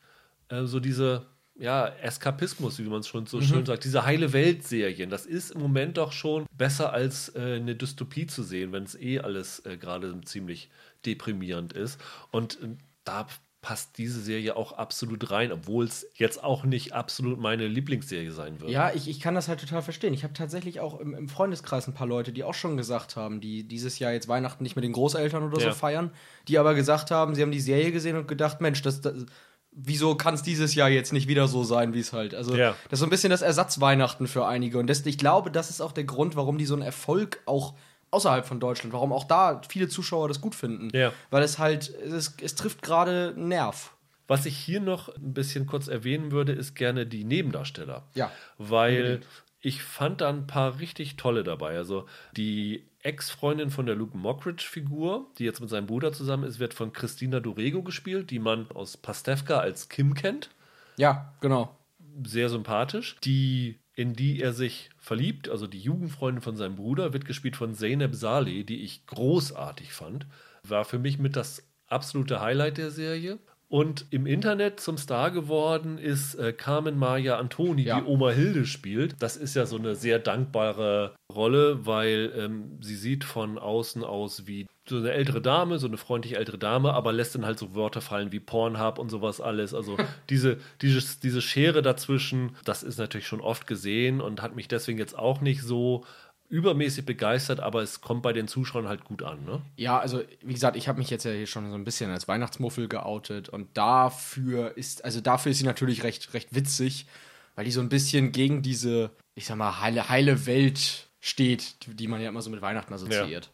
äh, 0.48 0.64
so 0.64 0.80
diese 0.80 1.26
ja, 1.58 1.88
Eskapismus, 1.88 2.78
wie 2.78 2.82
man 2.82 3.00
es 3.00 3.08
schon 3.08 3.26
so 3.26 3.40
schön 3.40 3.64
sagt, 3.64 3.84
diese 3.84 4.04
heile 4.04 4.32
Welt-Serien. 4.32 5.08
Das 5.08 5.24
ist 5.24 5.52
im 5.52 5.60
Moment 5.60 5.96
doch 5.96 6.12
schon 6.12 6.44
besser 6.52 6.92
als 6.92 7.34
äh, 7.34 7.56
eine 7.56 7.74
Dystopie 7.74 8.26
zu 8.26 8.42
sehen, 8.42 8.72
wenn 8.72 8.84
es 8.84 8.94
eh 8.94 9.20
alles 9.20 9.64
äh, 9.64 9.78
gerade 9.78 10.20
ziemlich 10.22 10.68
deprimierend 11.06 11.72
ist. 11.72 11.98
Und 12.30 12.60
äh, 12.62 12.76
da 13.04 13.26
passt 13.66 13.98
diese 13.98 14.20
Serie 14.20 14.54
auch 14.54 14.70
absolut 14.70 15.32
rein, 15.32 15.50
obwohl 15.50 15.86
es 15.86 16.06
jetzt 16.14 16.40
auch 16.44 16.62
nicht 16.62 16.92
absolut 16.92 17.40
meine 17.40 17.66
Lieblingsserie 17.66 18.30
sein 18.30 18.60
wird. 18.60 18.70
Ja, 18.70 18.92
ich, 18.94 19.08
ich 19.08 19.18
kann 19.18 19.34
das 19.34 19.48
halt 19.48 19.58
total 19.58 19.82
verstehen. 19.82 20.14
Ich 20.14 20.22
habe 20.22 20.34
tatsächlich 20.34 20.78
auch 20.78 21.00
im, 21.00 21.14
im 21.14 21.28
Freundeskreis 21.28 21.88
ein 21.88 21.92
paar 21.92 22.06
Leute, 22.06 22.32
die 22.32 22.44
auch 22.44 22.54
schon 22.54 22.76
gesagt 22.76 23.16
haben, 23.16 23.40
die 23.40 23.64
dieses 23.66 23.98
Jahr 23.98 24.12
jetzt 24.12 24.28
Weihnachten 24.28 24.62
nicht 24.62 24.76
mit 24.76 24.84
den 24.84 24.92
Großeltern 24.92 25.42
oder 25.42 25.58
so 25.58 25.66
Ja. 25.66 25.72
feiern, 25.72 26.12
die 26.46 26.60
aber 26.60 26.74
gesagt 26.76 27.10
haben, 27.10 27.34
sie 27.34 27.42
haben 27.42 27.50
die 27.50 27.58
Serie 27.58 27.90
gesehen 27.90 28.16
und 28.16 28.28
gedacht, 28.28 28.60
Mensch, 28.60 28.82
das, 28.82 29.00
das 29.00 29.26
wieso 29.72 30.14
kann 30.14 30.34
es 30.34 30.44
dieses 30.44 30.76
Jahr 30.76 30.88
jetzt 30.88 31.12
nicht 31.12 31.26
wieder 31.26 31.48
so 31.48 31.64
sein, 31.64 31.92
wie 31.92 31.98
es 31.98 32.12
halt. 32.12 32.36
Also 32.36 32.54
Ja. 32.54 32.76
das 32.84 32.92
ist 32.92 33.00
so 33.00 33.06
ein 33.06 33.10
bisschen 33.10 33.30
das 33.30 33.42
Ersatzweihnachten 33.42 34.28
für 34.28 34.46
einige. 34.46 34.78
Und 34.78 34.86
das, 34.86 35.04
ich 35.04 35.18
glaube, 35.18 35.50
das 35.50 35.70
ist 35.70 35.80
auch 35.80 35.90
der 35.90 36.04
Grund, 36.04 36.36
warum 36.36 36.56
die 36.56 36.66
so 36.66 36.74
einen 36.74 36.82
Erfolg 36.82 37.42
auch 37.46 37.74
außerhalb 38.10 38.46
von 38.46 38.60
Deutschland, 38.60 38.92
warum 38.92 39.12
auch 39.12 39.24
da 39.24 39.60
viele 39.68 39.88
Zuschauer 39.88 40.28
das 40.28 40.40
gut 40.40 40.54
finden. 40.54 40.90
Ja. 40.96 41.12
Weil 41.30 41.42
es 41.42 41.58
halt, 41.58 41.88
es, 41.88 42.36
es 42.40 42.54
trifft 42.54 42.82
gerade 42.82 43.34
einen 43.36 43.48
Nerv. 43.48 43.92
Was 44.28 44.46
ich 44.46 44.56
hier 44.56 44.80
noch 44.80 45.08
ein 45.14 45.34
bisschen 45.34 45.66
kurz 45.66 45.86
erwähnen 45.86 46.32
würde, 46.32 46.52
ist 46.52 46.74
gerne 46.74 47.06
die 47.06 47.24
Nebendarsteller. 47.24 48.04
Ja. 48.14 48.32
Weil 48.58 49.20
ich 49.60 49.82
fand 49.82 50.20
da 50.20 50.28
ein 50.28 50.46
paar 50.46 50.78
richtig 50.78 51.16
tolle 51.16 51.44
dabei. 51.44 51.76
Also 51.76 52.06
die 52.36 52.84
Ex-Freundin 53.02 53.70
von 53.70 53.86
der 53.86 53.94
Luke 53.94 54.16
Mockridge-Figur, 54.16 55.26
die 55.38 55.44
jetzt 55.44 55.60
mit 55.60 55.70
seinem 55.70 55.86
Bruder 55.86 56.12
zusammen 56.12 56.44
ist, 56.44 56.58
wird 56.58 56.74
von 56.74 56.92
Christina 56.92 57.40
Dorego 57.40 57.82
gespielt, 57.82 58.30
die 58.30 58.40
man 58.40 58.70
aus 58.72 58.96
Pastewka 58.96 59.58
als 59.58 59.88
Kim 59.88 60.14
kennt. 60.14 60.50
Ja, 60.96 61.32
genau. 61.40 61.76
Sehr 62.24 62.48
sympathisch. 62.48 63.16
Die, 63.22 63.78
in 63.94 64.14
die 64.14 64.40
er 64.42 64.52
sich 64.52 64.90
verliebt, 65.06 65.48
also 65.48 65.68
die 65.68 65.78
Jugendfreundin 65.78 66.42
von 66.42 66.56
seinem 66.56 66.74
Bruder, 66.74 67.12
wird 67.12 67.26
gespielt 67.26 67.54
von 67.54 67.74
Zeynep 67.74 68.12
Saleh, 68.16 68.64
die 68.64 68.82
ich 68.82 69.06
großartig 69.06 69.92
fand. 69.92 70.26
War 70.64 70.84
für 70.84 70.98
mich 70.98 71.16
mit 71.20 71.36
das 71.36 71.62
absolute 71.86 72.40
Highlight 72.40 72.76
der 72.78 72.90
Serie. 72.90 73.38
Und 73.68 74.06
im 74.10 74.26
Internet 74.26 74.78
zum 74.78 74.96
Star 74.96 75.32
geworden 75.32 75.98
ist 75.98 76.36
äh, 76.36 76.52
Carmen 76.52 76.98
Maria 76.98 77.36
Antoni, 77.38 77.82
Ja. 77.82 78.00
die 78.00 78.06
Oma 78.06 78.30
Hilde 78.30 78.64
spielt. 78.64 79.16
Das 79.20 79.36
ist 79.36 79.56
ja 79.56 79.66
so 79.66 79.76
eine 79.76 79.96
sehr 79.96 80.20
dankbare 80.20 81.16
Rolle, 81.34 81.84
weil 81.84 82.32
ähm, 82.36 82.78
sie 82.80 82.94
sieht 82.94 83.24
von 83.24 83.58
außen 83.58 84.04
aus 84.04 84.46
wie 84.46 84.68
so 84.88 84.98
eine 84.98 85.10
ältere 85.10 85.40
Dame, 85.42 85.78
so 85.80 85.88
eine 85.88 85.96
freundliche 85.96 86.36
ältere 86.36 86.58
Dame, 86.58 86.94
aber 86.94 87.12
lässt 87.12 87.34
dann 87.34 87.44
halt 87.44 87.58
so 87.58 87.74
Wörter 87.74 88.00
fallen 88.00 88.30
wie 88.30 88.38
Pornhub 88.38 89.00
und 89.00 89.10
sowas 89.10 89.40
alles. 89.40 89.74
Also 89.74 89.96
diese, 90.30 90.58
dieses, 90.80 91.18
diese 91.18 91.42
Schere 91.42 91.82
dazwischen, 91.82 92.54
das 92.64 92.84
ist 92.84 92.98
natürlich 92.98 93.26
schon 93.26 93.40
oft 93.40 93.66
gesehen 93.66 94.20
und 94.20 94.42
hat 94.42 94.54
mich 94.54 94.68
deswegen 94.68 94.98
jetzt 94.98 95.18
auch 95.18 95.40
nicht 95.40 95.62
so 95.62 96.04
übermäßig 96.48 97.04
begeistert, 97.04 97.60
aber 97.60 97.82
es 97.82 98.00
kommt 98.00 98.22
bei 98.22 98.32
den 98.32 98.48
Zuschauern 98.48 98.88
halt 98.88 99.04
gut 99.04 99.22
an, 99.22 99.44
ne? 99.44 99.62
Ja, 99.76 99.98
also 99.98 100.22
wie 100.42 100.52
gesagt, 100.52 100.76
ich 100.76 100.88
habe 100.88 100.98
mich 100.98 101.10
jetzt 101.10 101.24
ja 101.24 101.32
hier 101.32 101.46
schon 101.46 101.70
so 101.70 101.76
ein 101.76 101.84
bisschen 101.84 102.10
als 102.10 102.28
Weihnachtsmuffel 102.28 102.88
geoutet 102.88 103.48
und 103.48 103.76
dafür 103.76 104.76
ist, 104.76 105.04
also 105.04 105.20
dafür 105.20 105.52
ist 105.52 105.58
sie 105.58 105.64
natürlich 105.64 106.02
recht, 106.02 106.32
recht 106.34 106.54
witzig, 106.54 107.06
weil 107.54 107.64
die 107.64 107.70
so 107.70 107.80
ein 107.80 107.88
bisschen 107.88 108.32
gegen 108.32 108.62
diese, 108.62 109.10
ich 109.34 109.46
sag 109.46 109.56
mal, 109.56 109.80
heile, 109.80 110.08
heile 110.08 110.46
Welt 110.46 111.08
steht, 111.20 111.86
die, 111.86 111.94
die 111.94 112.08
man 112.08 112.20
ja 112.20 112.28
immer 112.28 112.42
so 112.42 112.50
mit 112.50 112.62
Weihnachten 112.62 112.92
assoziiert. 112.92 113.50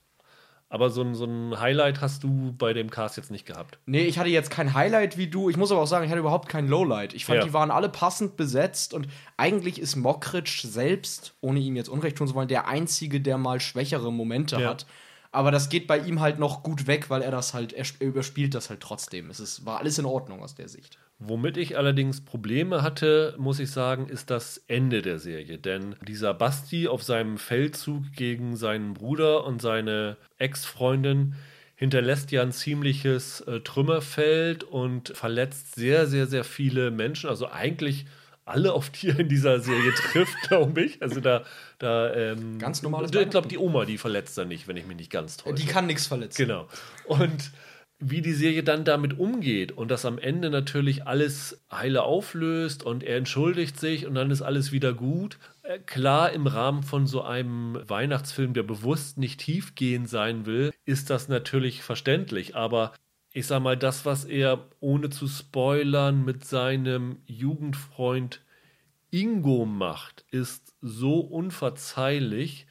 Aber 0.72 0.88
so 0.88 1.02
ein, 1.02 1.14
so 1.14 1.26
ein 1.26 1.60
Highlight 1.60 2.00
hast 2.00 2.24
du 2.24 2.54
bei 2.56 2.72
dem 2.72 2.88
Cast 2.88 3.18
jetzt 3.18 3.30
nicht 3.30 3.44
gehabt. 3.44 3.78
Nee, 3.84 4.04
ich 4.06 4.18
hatte 4.18 4.30
jetzt 4.30 4.50
kein 4.50 4.72
Highlight 4.72 5.18
wie 5.18 5.26
du. 5.26 5.50
Ich 5.50 5.58
muss 5.58 5.70
aber 5.70 5.82
auch 5.82 5.86
sagen, 5.86 6.02
ich 6.06 6.10
hatte 6.10 6.20
überhaupt 6.20 6.48
kein 6.48 6.66
Lowlight. 6.66 7.12
Ich 7.12 7.26
fand, 7.26 7.40
Ja. 7.40 7.44
die 7.44 7.52
waren 7.52 7.70
alle 7.70 7.90
passend 7.90 8.38
besetzt 8.38 8.94
und 8.94 9.06
eigentlich 9.36 9.78
ist 9.78 9.96
Mockridge 9.96 10.62
selbst, 10.64 11.34
ohne 11.42 11.60
ihm 11.60 11.76
jetzt 11.76 11.90
Unrecht 11.90 12.16
tun 12.16 12.26
zu 12.26 12.34
wollen, 12.34 12.48
der 12.48 12.68
Einzige, 12.68 13.20
der 13.20 13.36
mal 13.36 13.60
schwächere 13.60 14.10
Momente 14.10 14.56
Ja. 14.56 14.70
hat. 14.70 14.86
Aber 15.34 15.50
das 15.50 15.70
geht 15.70 15.86
bei 15.86 15.98
ihm 15.98 16.20
halt 16.20 16.38
noch 16.38 16.62
gut 16.62 16.86
weg, 16.86 17.08
weil 17.08 17.22
er 17.22 17.30
das 17.30 17.54
halt, 17.54 17.72
er, 17.72 17.86
er 17.98 18.06
überspielt 18.06 18.54
das 18.54 18.68
halt 18.68 18.80
trotzdem. 18.80 19.30
Es 19.30 19.40
ist, 19.40 19.64
war 19.64 19.78
alles 19.78 19.98
in 19.98 20.04
Ordnung 20.04 20.42
aus 20.42 20.54
der 20.54 20.68
Sicht. 20.68 20.98
Womit 21.18 21.56
ich 21.56 21.78
allerdings 21.78 22.20
Probleme 22.20 22.82
hatte, 22.82 23.34
muss 23.38 23.58
ich 23.58 23.70
sagen, 23.70 24.08
ist 24.08 24.28
das 24.28 24.58
Ende 24.68 25.00
der 25.00 25.18
Serie. 25.18 25.56
Denn 25.56 25.96
dieser 26.06 26.34
Basti 26.34 26.86
auf 26.86 27.02
seinem 27.02 27.38
Feldzug 27.38 28.12
gegen 28.14 28.56
seinen 28.56 28.92
Bruder 28.92 29.44
und 29.46 29.62
seine 29.62 30.18
Ex-Freundin 30.36 31.34
hinterlässt 31.76 32.30
ja 32.30 32.42
ein 32.42 32.52
ziemliches 32.52 33.40
äh, 33.40 33.60
Trümmerfeld 33.60 34.64
und 34.64 35.16
verletzt 35.16 35.76
sehr, 35.76 36.06
sehr, 36.06 36.26
sehr 36.26 36.44
viele 36.44 36.90
Menschen. 36.90 37.30
Also 37.30 37.48
eigentlich 37.50 38.04
alle, 38.44 38.72
auf 38.72 38.90
die 38.90 39.08
er 39.08 39.20
in 39.20 39.28
dieser 39.28 39.60
Serie 39.60 39.92
trifft, 39.94 40.36
glaube 40.48 40.82
ich. 40.82 41.02
Also 41.02 41.20
da, 41.20 41.44
da 41.78 42.12
ähm, 42.14 42.58
Ganz 42.58 42.82
normales 42.82 43.10
Ich 43.14 43.30
glaube, 43.30 43.48
die 43.48 43.58
Oma, 43.58 43.84
die 43.84 43.98
verletzt 43.98 44.36
er 44.38 44.44
nicht, 44.44 44.68
wenn 44.68 44.76
ich 44.76 44.86
mich 44.86 44.96
nicht 44.96 45.10
ganz 45.10 45.36
täusche. 45.36 45.54
Die 45.54 45.66
kann 45.66 45.86
nichts 45.86 46.06
verletzen. 46.06 46.46
Genau. 46.46 46.68
Und 47.06 47.52
wie 48.04 48.20
die 48.20 48.32
Serie 48.32 48.64
dann 48.64 48.84
damit 48.84 49.18
umgeht 49.18 49.70
und 49.70 49.90
das 49.90 50.04
am 50.04 50.18
Ende 50.18 50.50
natürlich 50.50 51.06
alles 51.06 51.64
heile 51.70 52.02
auflöst 52.02 52.82
und 52.82 53.04
er 53.04 53.16
entschuldigt 53.16 53.78
sich 53.78 54.06
und 54.06 54.16
dann 54.16 54.32
ist 54.32 54.42
alles 54.42 54.72
wieder 54.72 54.92
gut. 54.92 55.38
Äh, 55.62 55.78
Klar, 55.78 56.32
im 56.32 56.48
Rahmen 56.48 56.82
von 56.82 57.06
so 57.06 57.22
einem 57.22 57.78
Weihnachtsfilm, 57.86 58.54
der 58.54 58.64
bewusst 58.64 59.18
nicht 59.18 59.38
tiefgehend 59.40 60.08
sein 60.08 60.46
will, 60.46 60.72
ist 60.84 61.10
das 61.10 61.28
natürlich 61.28 61.82
verständlich. 61.82 62.56
Aber 62.56 62.92
ich 63.32 63.46
sag 63.46 63.62
mal, 63.62 63.76
das, 63.76 64.04
was 64.04 64.24
er 64.24 64.66
ohne 64.80 65.10
zu 65.10 65.26
spoilern 65.26 66.24
mit 66.24 66.44
seinem 66.44 67.18
Jugendfreund 67.26 68.42
Ingo 69.10 69.66
macht, 69.66 70.24
ist 70.30 70.74
so 70.80 71.20
unverzeihlich, 71.20 72.66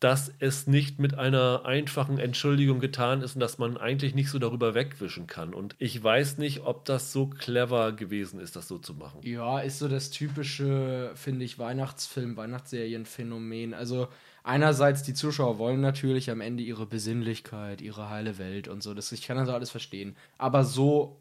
dass 0.00 0.32
es 0.38 0.66
nicht 0.66 0.98
mit 0.98 1.14
einer 1.14 1.66
einfachen 1.66 2.18
Entschuldigung 2.18 2.80
getan 2.80 3.20
ist 3.20 3.34
und 3.34 3.40
dass 3.40 3.58
man 3.58 3.76
eigentlich 3.76 4.14
nicht 4.14 4.30
so 4.30 4.38
darüber 4.38 4.74
wegwischen 4.74 5.26
kann. 5.26 5.52
Und 5.52 5.76
ich 5.78 6.02
weiß 6.02 6.38
nicht, 6.38 6.60
ob 6.60 6.86
das 6.86 7.12
so 7.12 7.26
clever 7.26 7.92
gewesen 7.92 8.40
ist, 8.40 8.56
das 8.56 8.66
so 8.66 8.78
zu 8.78 8.94
machen. 8.94 9.20
Ja, 9.22 9.60
ist 9.60 9.78
so 9.78 9.88
das 9.88 10.10
typische, 10.10 11.12
finde 11.14 11.44
ich, 11.44 11.58
Weihnachtsfilm, 11.58 12.36
Weihnachtsserienphänomen. 12.36 13.74
Also 13.74 14.08
einerseits, 14.42 15.02
die 15.02 15.14
Zuschauer 15.14 15.58
wollen 15.58 15.80
natürlich 15.80 16.30
am 16.30 16.40
Ende 16.40 16.62
ihre 16.62 16.86
Besinnlichkeit, 16.86 17.80
ihre 17.80 18.08
heile 18.10 18.38
Welt 18.38 18.68
und 18.68 18.82
so. 18.82 18.94
Das, 18.94 19.12
ich 19.12 19.22
kann 19.26 19.36
das 19.36 19.48
alles 19.48 19.70
verstehen. 19.70 20.16
Aber 20.38 20.64
so, 20.64 21.16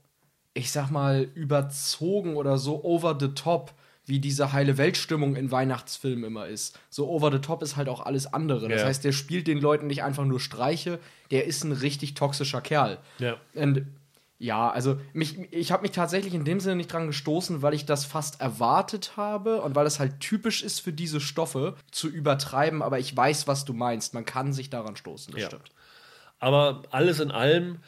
ich 0.54 0.72
sag 0.72 0.90
mal, 0.92 1.28
überzogen 1.36 2.36
oder 2.36 2.58
so 2.58 2.84
over 2.84 3.18
the 3.20 3.30
top, 3.30 3.74
wie 4.06 4.20
diese 4.20 4.54
heile 4.54 4.78
Weltstimmung 4.78 5.36
in 5.36 5.52
Weihnachtsfilmen 5.52 6.24
immer 6.24 6.48
ist. 6.48 6.80
So 6.90 7.08
over 7.10 7.32
the 7.32 7.40
top 7.40 7.62
ist 7.62 7.76
halt 7.76 7.88
auch 7.90 8.02
alles 8.02 8.26
andere. 8.34 8.68
Das 8.68 8.82
Ja. 8.82 8.88
heißt, 8.88 9.04
der 9.04 9.12
spielt 9.12 9.46
den 9.46 9.60
Leuten 9.60 9.86
nicht 9.86 10.02
einfach 10.04 10.26
nur 10.26 10.40
Streiche, 10.40 11.00
der 11.30 11.46
ist 11.46 11.64
ein 11.64 11.72
richtig 11.74 12.16
toxischer 12.16 12.62
Kerl. 12.62 12.98
Ja. 13.20 13.38
Und 13.54 13.86
ja, 14.42 14.70
also 14.72 15.00
mich, 15.12 15.38
ich 15.52 15.72
habe 15.74 15.82
mich 15.84 15.92
tatsächlich 15.92 16.34
in 16.34 16.46
dem 16.46 16.62
Sinne 16.62 16.78
nicht 16.78 16.92
dran 16.94 17.08
gestoßen, 17.08 17.62
weil 17.62 17.74
ich 17.74 17.86
das 17.86 18.06
fast 18.06 18.40
erwartet 18.40 19.18
habe 19.18 19.62
und 19.62 19.76
weil 19.76 19.86
es 19.86 20.00
halt 20.00 20.22
typisch 20.22 20.64
ist 20.64 20.80
für 20.80 20.94
diese 20.94 21.20
Stoffe 21.20 21.76
zu 21.92 22.08
übertreiben, 22.08 22.82
aber 22.82 23.00
ich 23.00 23.16
weiß, 23.16 23.48
was 23.48 23.66
du 23.66 23.74
meinst. 23.74 24.14
Man 24.14 24.24
kann 24.26 24.54
sich 24.54 24.70
daran 24.70 24.96
stoßen, 24.96 25.34
das 25.34 25.42
Ja. 25.44 25.48
stimmt. 25.50 25.70
Aber 26.40 26.84
alles 26.92 27.20
in 27.20 27.32
allem, 27.32 27.80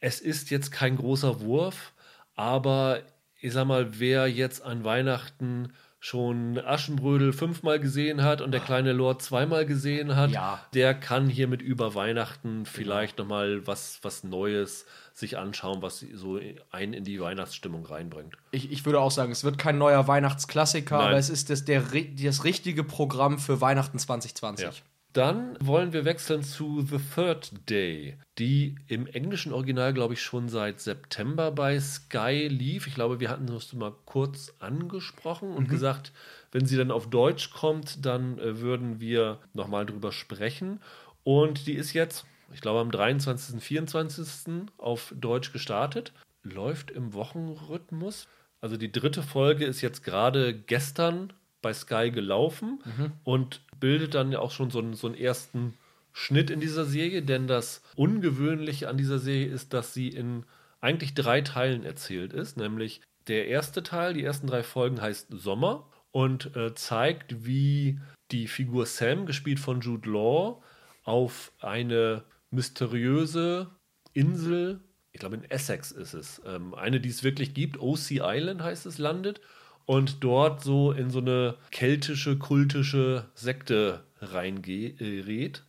es 0.00 0.20
ist 0.20 0.48
jetzt 0.50 0.72
kein 0.72 0.96
großer 0.96 1.40
Wurf, 1.42 1.92
aber 2.34 3.00
ich 3.40 3.52
sag 3.52 3.66
mal, 3.66 4.00
wer 4.00 4.26
jetzt 4.28 4.62
an 4.64 4.84
Weihnachten 4.84 5.72
schon 6.00 6.58
Aschenbrödel 6.58 7.32
fünfmal 7.32 7.80
gesehen 7.80 8.22
hat 8.22 8.40
und 8.40 8.52
der 8.52 8.60
kleine 8.60 8.92
Lord 8.92 9.20
zweimal 9.20 9.66
gesehen 9.66 10.14
hat, 10.16 10.30
Ja. 10.30 10.64
der 10.72 10.94
kann 10.94 11.28
hiermit 11.28 11.60
über 11.60 11.94
Weihnachten 11.96 12.64
vielleicht 12.66 13.18
noch 13.18 13.26
mal 13.26 13.66
was, 13.66 13.98
was 14.02 14.22
Neues 14.22 14.86
sich 15.18 15.36
anschauen, 15.36 15.82
was 15.82 16.04
so 16.14 16.38
einen 16.70 16.92
in 16.92 17.04
die 17.04 17.20
Weihnachtsstimmung 17.20 17.84
reinbringt. 17.84 18.34
Ich, 18.52 18.70
ich 18.70 18.86
würde 18.86 19.00
auch 19.00 19.10
sagen, 19.10 19.32
es 19.32 19.42
wird 19.42 19.58
kein 19.58 19.76
neuer 19.76 20.06
Weihnachtsklassiker, 20.06 20.98
Nein. 20.98 21.06
aber 21.08 21.16
es 21.16 21.28
ist 21.28 21.50
das, 21.50 21.64
der, 21.64 21.82
das 22.22 22.44
richtige 22.44 22.84
Programm 22.84 23.38
für 23.38 23.60
Weihnachten 23.60 23.98
2020. 23.98 24.64
Ja. 24.64 24.72
Dann 25.14 25.56
wollen 25.60 25.92
wir 25.92 26.04
wechseln 26.04 26.42
zu 26.42 26.82
The 26.82 26.98
Third 27.14 27.68
Day, 27.68 28.18
die 28.38 28.76
im 28.86 29.06
englischen 29.06 29.52
Original, 29.52 29.92
glaube 29.92 30.14
ich, 30.14 30.22
schon 30.22 30.48
seit 30.48 30.80
September 30.80 31.50
bei 31.50 31.80
Sky 31.80 32.46
lief. 32.46 32.86
Ich 32.86 32.94
glaube, 32.94 33.18
wir 33.18 33.30
hatten 33.30 33.46
das 33.46 33.72
mal 33.72 33.94
kurz 34.04 34.54
angesprochen 34.60 35.50
und 35.52 35.68
gesagt, 35.68 36.12
wenn 36.52 36.66
sie 36.66 36.76
dann 36.76 36.92
auf 36.92 37.10
Deutsch 37.10 37.50
kommt, 37.50 38.04
dann 38.06 38.38
äh, 38.38 38.60
würden 38.60 39.00
wir 39.00 39.40
nochmal 39.54 39.86
drüber 39.86 40.12
sprechen. 40.12 40.80
Und 41.24 41.66
die 41.66 41.74
ist 41.74 41.94
jetzt, 41.94 42.24
ich 42.52 42.60
glaube, 42.60 42.80
am 42.80 42.90
23., 42.90 43.62
24. 43.62 44.70
auf 44.78 45.14
Deutsch 45.16 45.52
gestartet, 45.52 46.12
läuft 46.42 46.90
im 46.90 47.12
Wochenrhythmus. 47.12 48.28
Also 48.60 48.76
die 48.76 48.90
dritte 48.90 49.22
Folge 49.22 49.64
ist 49.64 49.80
jetzt 49.80 50.02
gerade 50.02 50.54
gestern 50.54 51.32
bei 51.62 51.72
Sky 51.72 52.10
gelaufen 52.10 52.80
und 53.24 53.60
bildet 53.80 54.14
dann 54.14 54.32
ja 54.32 54.38
auch 54.38 54.50
schon 54.50 54.70
so 54.70 54.78
einen, 54.78 54.94
so 54.94 55.06
einen 55.06 55.16
ersten 55.16 55.74
Schnitt 56.12 56.50
in 56.50 56.60
dieser 56.60 56.84
Serie, 56.84 57.22
denn 57.22 57.46
das 57.46 57.82
Ungewöhnliche 57.96 58.88
an 58.88 58.96
dieser 58.96 59.18
Serie 59.18 59.46
ist, 59.46 59.72
dass 59.72 59.94
sie 59.94 60.08
in 60.08 60.44
eigentlich 60.80 61.14
drei 61.14 61.40
Teilen 61.40 61.84
erzählt 61.84 62.32
ist, 62.32 62.56
nämlich 62.56 63.00
der 63.26 63.48
erste 63.48 63.82
Teil, 63.82 64.14
die 64.14 64.24
ersten 64.24 64.46
drei 64.46 64.62
Folgen 64.62 65.00
heißt 65.00 65.28
Sommer 65.30 65.86
und 66.10 66.56
äh, 66.56 66.74
zeigt, 66.74 67.44
wie 67.44 68.00
die 68.30 68.48
Figur 68.48 68.86
Sam, 68.86 69.26
gespielt 69.26 69.60
von 69.60 69.80
Jude 69.80 70.10
Law, 70.10 70.62
auf 71.04 71.52
eine 71.60 72.24
mysteriöse 72.50 73.70
Insel, 74.12 74.80
ich 75.12 75.20
glaube 75.20 75.36
in 75.36 75.44
Essex 75.50 75.90
ist 75.92 76.14
es, 76.14 76.40
ähm, 76.46 76.74
eine, 76.74 77.00
die 77.00 77.08
es 77.08 77.22
wirklich 77.22 77.54
gibt, 77.54 77.78
OC 77.80 78.20
Island 78.22 78.62
heißt 78.62 78.86
es, 78.86 78.98
landet 78.98 79.40
und 79.86 80.22
dort 80.22 80.62
so 80.62 80.92
in 80.92 81.10
so 81.10 81.18
eine 81.18 81.56
keltische, 81.70 82.36
kultische 82.36 83.24
Sekte 83.34 84.04
reingerät. 84.20 85.64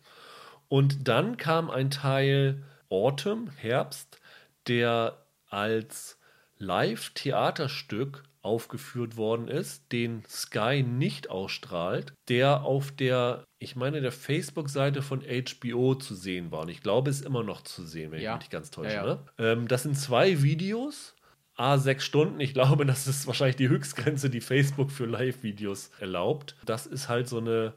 Und 0.68 1.08
dann 1.08 1.36
kam 1.36 1.70
ein 1.70 1.90
Teil 1.90 2.62
Autumn, 2.90 3.50
Herbst, 3.56 4.20
der 4.66 5.24
als 5.48 6.18
Live-Theaterstück 6.58 8.24
aufgeführt 8.42 9.16
worden 9.16 9.48
ist, 9.48 9.90
den 9.92 10.22
Sky 10.28 10.82
nicht 10.82 11.30
ausstrahlt, 11.30 12.12
der 12.28 12.62
auf 12.62 12.92
der, 12.92 13.44
ich 13.62 13.76
meine, 13.76 14.00
der 14.00 14.10
Facebook-Seite 14.10 15.02
von 15.02 15.20
HBO 15.22 15.94
zu 15.94 16.14
sehen 16.14 16.50
war. 16.50 16.62
Und 16.62 16.70
ich 16.70 16.82
glaube, 16.82 17.10
es 17.10 17.20
ist 17.20 17.26
immer 17.26 17.44
noch 17.44 17.60
zu 17.60 17.84
sehen, 17.84 18.10
wenn 18.10 18.20
Ja. 18.22 18.30
ich 18.32 18.36
mich 18.36 18.44
nicht 18.46 18.50
ganz 18.52 18.70
täusche. 18.70 18.94
Ja, 18.94 19.06
ja. 19.06 19.14
Ne? 19.14 19.18
Ähm, 19.38 19.68
das 19.68 19.82
sind 19.84 19.96
zwei 19.96 20.42
Videos. 20.42 21.14
A, 21.56 21.76
sechs 21.76 22.04
Stunden. 22.06 22.40
Ich 22.40 22.54
glaube, 22.54 22.86
das 22.86 23.06
ist 23.06 23.26
wahrscheinlich 23.26 23.56
die 23.56 23.68
Höchstgrenze, 23.68 24.30
die 24.30 24.40
Facebook 24.40 24.90
für 24.90 25.04
Live-Videos 25.04 25.90
erlaubt. 26.00 26.56
Das 26.64 26.86
ist 26.86 27.10
halt 27.10 27.28
so 27.28 27.36
eine 27.38 27.74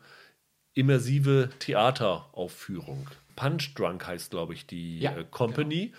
immersive 0.74 1.50
Theateraufführung. 1.60 3.10
Punch 3.36 3.74
Drunk 3.76 4.08
heißt, 4.08 4.32
glaube 4.32 4.54
ich, 4.54 4.66
die 4.66 5.04
äh, 5.04 5.26
Company. 5.32 5.94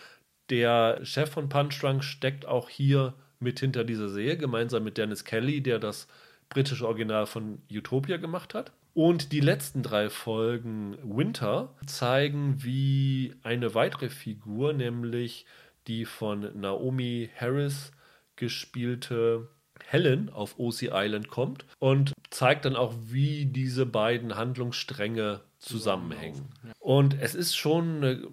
Der 0.51 1.01
Chef 1.05 1.31
von 1.31 1.49
Punch 1.49 1.79
Drunk 1.81 2.03
steckt 2.05 2.47
auch 2.47 2.69
hier 2.71 3.15
mit 3.39 3.61
hinter 3.61 3.85
dieser 3.85 4.09
Serie, 4.09 4.39
gemeinsam 4.39 4.85
mit 4.85 4.97
Dennis 4.97 5.25
Kelly, 5.25 5.61
der 5.63 5.79
das 5.79 6.07
britische 6.49 6.87
Original 6.87 7.27
von 7.27 7.61
Utopia 7.71 8.17
gemacht 8.17 8.55
hat. 8.55 8.73
Und 8.95 9.33
die 9.33 9.41
letzten 9.41 9.83
drei 9.83 10.09
Folgen 10.09 10.97
Winter 11.03 11.75
zeigen, 11.85 12.63
wie 12.63 13.35
eine 13.43 13.75
weitere 13.75 14.09
Figur, 14.09 14.73
nämlich 14.73 15.47
die 15.89 16.05
von 16.05 16.49
Naomi 16.59 17.29
Harris 17.37 17.91
gespielte 18.37 19.49
Helen 19.85 20.31
auf 20.31 20.59
OC 20.59 20.91
Island 20.93 21.29
kommt 21.29 21.67
und 21.79 22.13
zeigt 22.31 22.65
dann 22.65 22.77
auch, 22.77 22.95
wie 23.07 23.47
diese 23.47 23.85
beiden 23.85 24.37
Handlungsstränge 24.37 25.41
zusammenhängen. 25.59 26.49
Und 26.79 27.21
es 27.21 27.35
ist 27.35 27.57
schon 27.57 27.97
eine 27.97 28.29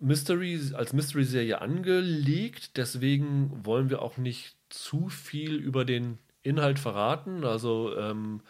Mystery, 0.00 0.60
als 0.74 0.92
Mystery-Serie 0.92 1.60
angelegt, 1.60 2.76
deswegen 2.76 3.64
wollen 3.64 3.88
wir 3.88 4.02
auch 4.02 4.18
nicht 4.18 4.54
zu 4.68 5.08
viel 5.08 5.54
über 5.54 5.86
den 5.86 6.18
Inhalt 6.42 6.78
verraten. 6.78 7.44
Also 7.44 7.96
ähm, 7.96 8.42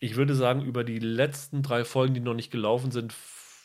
ich 0.00 0.16
würde 0.16 0.34
sagen, 0.34 0.62
über 0.62 0.84
die 0.84 0.98
letzten 0.98 1.62
drei 1.62 1.84
Folgen, 1.84 2.14
die 2.14 2.20
noch 2.20 2.34
nicht 2.34 2.50
gelaufen 2.50 2.90
sind, 2.90 3.14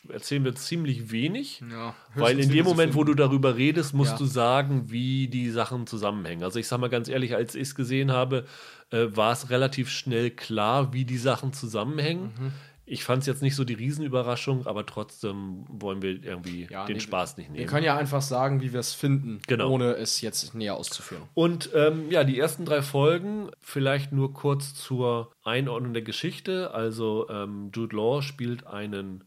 erzählen 0.10 0.44
wir 0.44 0.56
ziemlich 0.56 1.12
wenig. 1.12 1.62
Ja, 1.72 1.96
Weil 2.16 2.40
in 2.40 2.50
dem 2.50 2.66
Moment, 2.66 2.94
wo 2.96 3.04
du 3.04 3.14
darüber 3.14 3.56
redest, 3.56 3.94
musst 3.94 4.12
Ja. 4.14 4.18
du 4.18 4.26
sagen, 4.26 4.92
wie 4.92 5.28
die 5.28 5.50
Sachen 5.50 5.88
zusammenhängen. 5.88 6.44
Also 6.44 6.60
ich 6.60 6.68
sag 6.68 6.80
mal 6.80 6.90
ganz 6.90 7.08
ehrlich, 7.08 7.36
als 7.36 7.56
ich 7.56 7.62
es 7.62 7.76
gesehen 7.76 8.12
habe, 8.12 8.46
äh, 8.92 9.06
war 9.16 9.32
es 9.32 9.50
relativ 9.50 9.90
schnell 9.90 10.30
klar, 10.32 10.92
wie 10.94 11.06
die 11.06 11.18
Sachen 11.18 11.54
zusammenhängen. 11.54 12.32
Mhm. 12.38 12.52
Ich 12.86 13.04
fand 13.06 13.22
es 13.22 13.28
jetzt 13.28 13.42
nicht 13.42 13.56
so 13.56 13.64
die 13.64 13.76
Riesenüberraschung, 13.76 14.68
aber 14.68 14.86
trotzdem 14.86 15.64
wollen 15.70 16.02
wir 16.02 16.22
irgendwie 16.24 16.68
Ja, 16.70 16.86
den 16.86 16.96
nee, 16.96 17.00
Spaß 17.00 17.38
nicht 17.38 17.48
Wir 17.48 17.54
nehmen. 17.60 17.68
können 17.70 17.86
ja 17.86 17.96
einfach 17.98 18.22
sagen, 18.22 18.62
wie 18.62 18.74
wir 18.74 18.80
es 18.82 18.94
finden, 18.94 19.40
Genau. 19.48 19.70
ohne 19.70 19.94
es 19.96 20.20
jetzt 20.20 20.54
näher 20.54 20.76
auszuführen. 20.76 21.24
Und 21.34 21.70
ähm, 21.74 22.12
ja, 22.12 22.24
die 22.26 22.38
ersten 22.38 22.66
drei 22.66 22.82
Folgen, 22.82 23.50
vielleicht 23.62 24.12
nur 24.12 24.34
kurz 24.34 24.74
zur 24.76 25.32
Einordnung 25.44 25.94
der 25.94 26.02
Geschichte. 26.04 26.72
Also 26.74 27.30
ähm, 27.30 27.72
Jude 27.74 27.96
Law 27.96 28.22
spielt 28.22 28.68
einen 28.68 29.24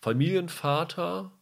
Familienvater, 0.00 1.32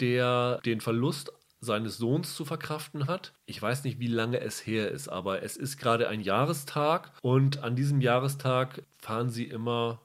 der 0.00 0.60
den 0.64 0.80
Verlust 0.80 1.32
seines 1.60 1.96
Sohns 1.98 2.34
zu 2.34 2.44
verkraften 2.44 3.06
hat. 3.06 3.32
Ich 3.46 3.60
weiß 3.60 3.84
nicht, 3.84 3.98
wie 3.98 4.06
lange 4.06 4.40
es 4.40 4.66
her 4.66 4.90
ist, 4.90 5.08
aber 5.08 5.42
es 5.42 5.56
ist 5.56 5.78
gerade 5.78 6.08
ein 6.08 6.20
Jahrestag 6.20 7.12
und 7.22 7.62
an 7.62 7.74
diesem 7.76 8.00
Jahrestag 8.00 8.82
fahren 8.98 9.30
sie 9.30 9.44
immer 9.44 10.00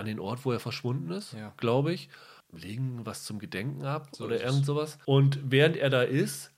an 0.00 0.06
den 0.06 0.18
Ort, 0.18 0.44
wo 0.44 0.52
er 0.52 0.60
verschwunden 0.60 1.10
ist, 1.12 1.32
Ja. 1.34 1.52
glaube 1.56 1.92
ich, 1.92 2.08
legen 2.52 3.00
was 3.04 3.24
zum 3.24 3.38
Gedenken 3.38 3.84
ab 3.84 4.08
oder 4.18 4.34
ist 4.36 4.42
es. 4.42 4.48
irgend 4.50 4.66
sowas. 4.66 4.98
Und 5.06 5.38
während 5.44 5.76
er 5.76 5.90
da 5.90 6.02
ist, 6.02 6.52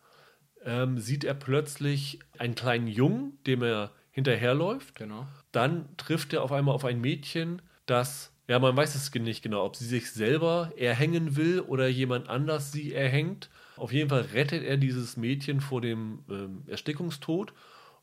ähm, 0.64 0.98
sieht 0.98 1.24
er 1.24 1.34
plötzlich 1.34 2.18
einen 2.38 2.54
kleinen 2.54 2.86
Jungen, 2.86 3.38
dem 3.46 3.62
er 3.62 3.90
hinterherläuft. 4.10 4.94
Genau. 4.94 5.26
Dann 5.50 5.88
trifft 5.96 6.32
er 6.32 6.42
auf 6.42 6.52
einmal 6.52 6.74
auf 6.74 6.84
ein 6.84 7.00
Mädchen, 7.00 7.60
das, 7.86 8.32
ja, 8.48 8.58
man 8.58 8.76
weiß 8.76 8.94
es 8.94 9.12
nicht 9.14 9.42
genau, 9.42 9.64
ob 9.64 9.76
sie 9.76 9.84
sich 9.86 10.10
selber 10.12 10.72
erhängen 10.76 11.36
will 11.36 11.60
oder 11.60 11.88
jemand 11.88 12.28
anders 12.28 12.72
sie 12.72 12.94
erhängt. 12.94 13.50
Auf 13.76 13.92
jeden 13.92 14.08
Fall 14.08 14.20
rettet 14.32 14.62
er 14.64 14.76
dieses 14.76 15.16
Mädchen 15.16 15.60
vor 15.60 15.80
dem 15.80 16.20
ähm, 16.30 16.62
Erstickungstod. 16.68 17.52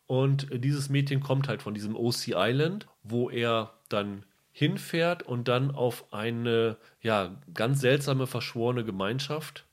Und 0.07 0.51
äh, 0.51 0.59
dieses 0.59 0.89
Mädchen 0.89 1.21
kommt 1.21 1.47
halt 1.47 1.61
von 1.61 1.73
diesem 1.73 1.95
OC 1.95 2.29
Island, 2.35 2.87
wo 3.03 3.29
er 3.29 3.73
dann 3.89 4.25
hinfährt 4.51 5.23
und 5.23 5.47
dann 5.47 5.71
auf 5.71 6.13
eine 6.13 6.77
ja, 7.01 7.35
ganz 7.53 7.81
seltsame 7.81 8.27
verschworene 8.27 8.83
Gemeinschaft 8.83 9.65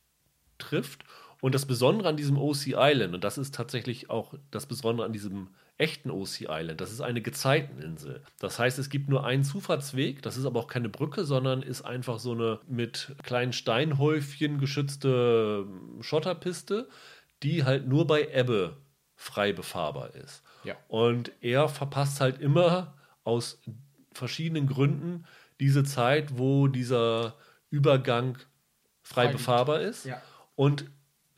trifft. 0.59 1.05
Und 1.41 1.55
das 1.55 1.67
Besondere 1.67 2.09
an 2.09 2.17
diesem 2.17 2.39
OC 2.39 2.69
Island, 2.77 3.15
und 3.15 3.23
das 3.23 3.39
ist 3.39 3.55
tatsächlich 3.55 4.11
auch 4.11 4.35
das 4.51 4.67
Besondere 4.67 5.07
an 5.07 5.13
diesem 5.13 5.49
echten 5.79 6.11
OC 6.11 6.43
Island, 6.49 6.81
das 6.81 6.91
ist 6.91 7.03
eine 7.03 7.21
Gezeiteninsel. 7.21 8.23
Das 8.39 8.59
heißt, 8.59 8.79
es 8.79 8.89
gibt 8.89 9.11
nur 9.11 9.25
einen 9.25 9.45
Zufahrtsweg, 9.45 10.23
das 10.23 10.39
ist 10.39 10.47
aber 10.47 10.61
auch 10.61 10.67
keine 10.67 10.89
Brücke, 10.89 11.25
sondern 11.25 11.63
ist 11.63 11.83
einfach 11.83 12.19
so 12.19 12.33
eine 12.33 12.61
mit 12.67 13.15
kleinen 13.23 13.53
Steinhäufchen 13.53 14.59
geschützte 14.59 15.67
ähm, 15.69 16.03
Schotterpiste, 16.03 16.89
die 17.43 17.65
halt 17.65 17.87
nur 17.87 18.07
bei 18.07 18.29
Ebbe 18.33 18.79
frei 19.15 19.53
befahrbar 19.53 20.15
ist. 20.15 20.43
Ja. 20.65 20.77
Und 20.89 21.33
er 21.41 21.69
verpasst 21.69 22.21
halt 22.21 22.41
immer 22.41 22.95
aus 23.25 23.61
verschiedenen 24.17 24.67
Gründen 24.67 25.25
diese 25.61 25.85
Zeit, 25.85 26.39
wo 26.39 26.67
dieser 26.69 27.37
Übergang 27.71 28.37
frei 29.03 29.27
Frei 29.27 29.33
befahrbar 29.33 29.81
ist 29.81 30.05
Ja. 30.07 30.21
und 30.57 30.87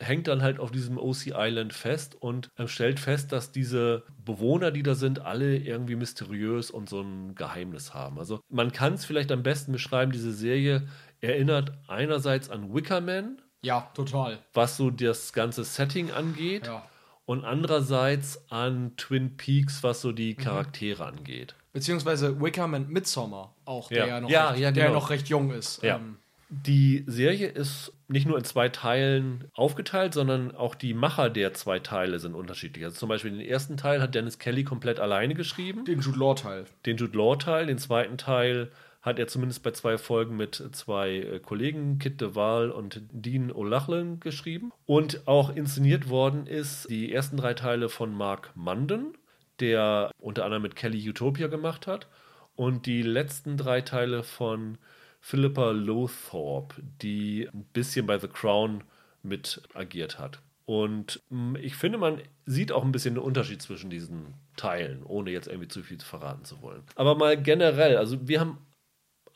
hängt 0.00 0.28
dann 0.28 0.42
halt 0.42 0.60
auf 0.60 0.70
diesem 0.70 0.96
OC 0.96 1.32
Island 1.34 1.72
fest 1.72 2.14
und 2.14 2.48
äh, 2.56 2.68
stellt 2.68 3.00
fest, 3.00 3.32
dass 3.32 3.50
diese 3.50 4.04
Bewohner, 4.24 4.70
die 4.70 4.84
da 4.84 4.94
sind, 4.94 5.18
alle 5.20 5.56
irgendwie 5.56 5.96
mysteriös 5.96 6.70
und 6.70 6.88
so 6.88 7.00
ein 7.02 7.34
Geheimnis 7.34 7.94
haben. 7.94 8.18
Also 8.18 8.40
man 8.48 8.70
kann 8.72 8.94
es 8.94 9.04
vielleicht 9.04 9.32
am 9.32 9.42
besten 9.42 9.72
beschreiben, 9.72 10.12
diese 10.12 10.32
Serie 10.32 10.86
erinnert 11.20 11.72
einerseits 11.88 12.48
an 12.48 12.72
Wickerman, 12.72 13.42
Ja, 13.62 13.90
total. 13.94 14.38
was 14.54 14.76
so 14.76 14.90
das 14.90 15.32
ganze 15.32 15.64
Setting 15.64 16.12
angeht, 16.12 16.68
Ja. 16.68 16.88
und 17.24 17.44
andererseits 17.44 18.50
an 18.52 18.96
Twin 18.96 19.36
Peaks, 19.36 19.82
was 19.82 20.00
so 20.00 20.10
Mhm. 20.10 20.16
die 20.16 20.34
Charaktere 20.36 21.04
angeht. 21.06 21.56
Beziehungsweise 21.78 22.40
Wickham 22.40 22.74
und 22.74 22.90
Midsommar 22.90 23.54
auch, 23.64 23.90
Ja. 23.90 23.96
der 23.98 24.06
ja 24.08 24.20
noch, 24.20 24.30
Ja, 24.30 24.48
recht, 24.50 24.60
ja, 24.60 24.70
der 24.72 24.86
genau. 24.86 24.98
noch 24.98 25.10
recht 25.10 25.28
jung 25.28 25.50
ist. 25.52 25.82
Ja. 25.82 25.96
Ähm, 25.96 26.16
Die 26.50 27.04
Serie 27.06 27.46
ist 27.48 27.92
nicht 28.08 28.26
nur 28.26 28.38
in 28.38 28.44
zwei 28.44 28.70
Teilen 28.70 29.44
aufgeteilt, 29.54 30.14
sondern 30.14 30.54
auch 30.56 30.74
die 30.74 30.94
Macher 30.94 31.28
der 31.28 31.52
zwei 31.52 31.78
Teile 31.78 32.18
sind 32.20 32.34
unterschiedlich. 32.34 32.84
Also 32.86 32.96
zum 32.96 33.10
Beispiel 33.10 33.32
den 33.32 33.40
ersten 33.42 33.76
Teil 33.76 34.00
hat 34.00 34.14
Dennis 34.14 34.38
Kelly 34.38 34.64
komplett 34.64 34.98
alleine 34.98 35.34
geschrieben, 35.34 35.84
den 35.84 36.00
Jude 36.00 36.18
Law-Teil. 36.18 36.64
den 36.86 36.96
Jude 36.96 37.16
Law-Teil. 37.18 37.66
Den 37.66 37.76
zweiten 37.76 38.16
Teil 38.16 38.70
hat 39.02 39.18
er 39.18 39.26
zumindest 39.28 39.62
bei 39.62 39.72
zwei 39.72 39.98
Folgen 39.98 40.36
mit 40.38 40.54
zwei 40.72 41.16
äh, 41.18 41.38
Kollegen, 41.38 41.98
Kit 41.98 42.18
DeWall 42.20 42.70
und 42.70 43.02
Dean 43.12 43.52
O'Loughlin, 43.52 44.18
geschrieben. 44.18 44.72
Und 44.86 45.28
auch 45.28 45.54
inszeniert 45.54 46.08
worden 46.08 46.46
ist 46.46 46.88
die 46.88 47.12
ersten 47.12 47.36
drei 47.36 47.52
Teile 47.54 47.90
von 47.90 48.12
Mark 48.14 48.52
Munden, 48.54 49.12
der 49.60 50.10
unter 50.18 50.44
anderem 50.44 50.62
mit 50.62 50.76
Kelly 50.76 51.08
Utopia 51.08 51.48
gemacht 51.48 51.86
hat. 51.86 52.08
Und 52.56 52.86
die 52.86 53.02
letzten 53.02 53.56
drei 53.56 53.80
Teile 53.80 54.22
von 54.22 54.78
Philippa 55.20 55.70
Lothorpe, 55.70 56.76
die 57.02 57.48
ein 57.52 57.64
bisschen 57.72 58.06
bei 58.06 58.18
The 58.18 58.28
Crown 58.28 58.84
mit 59.22 59.62
agiert 59.74 60.18
hat. 60.18 60.40
Und 60.64 61.22
mh, 61.30 61.60
ich 61.60 61.76
finde, 61.76 61.98
man 61.98 62.20
sieht 62.46 62.72
auch 62.72 62.84
ein 62.84 62.92
bisschen 62.92 63.14
den 63.14 63.24
Unterschied 63.24 63.62
zwischen 63.62 63.90
diesen 63.90 64.34
Teilen, 64.56 65.02
ohne 65.02 65.30
jetzt 65.30 65.48
irgendwie 65.48 65.68
zu 65.68 65.82
viel 65.82 65.98
verraten 65.98 66.44
zu 66.44 66.60
wollen. 66.62 66.82
Aber 66.94 67.14
mal 67.14 67.40
generell, 67.40 67.96
also 67.96 68.28
wir 68.28 68.40
haben 68.40 68.58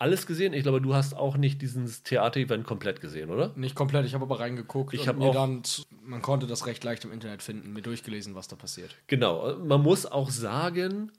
alles 0.03 0.27
gesehen. 0.27 0.53
Ich 0.53 0.63
glaube, 0.65 0.81
du 0.81 0.95
hast 0.95 1.15
auch 1.15 1.37
nicht 1.37 1.63
dieses 1.63 2.03
Theater-Event 2.03 2.65
komplett 2.67 3.01
gesehen, 3.01 3.31
oder? 3.31 3.53
Nicht 3.57 3.75
komplett, 3.77 4.05
ich 4.05 4.15
habe 4.15 4.25
aber 4.25 4.41
reingeguckt 4.41 4.93
Ich 4.95 5.03
und 5.03 5.07
hab 5.09 5.17
mir 5.19 5.27
auch- 5.27 5.33
dann, 5.35 5.63
man 6.05 6.21
konnte 6.23 6.47
das 6.47 6.67
recht 6.67 6.83
leicht 6.85 7.05
im 7.05 7.13
Internet 7.13 7.43
finden, 7.43 7.73
mir 7.73 7.83
durchgelesen, 7.83 8.35
was 8.35 8.49
da 8.49 8.57
passiert. 8.57 8.97
Genau. 9.07 9.57
Man 9.59 9.81
muss 9.83 10.05
auch 10.05 10.31
sagen, 10.31 11.13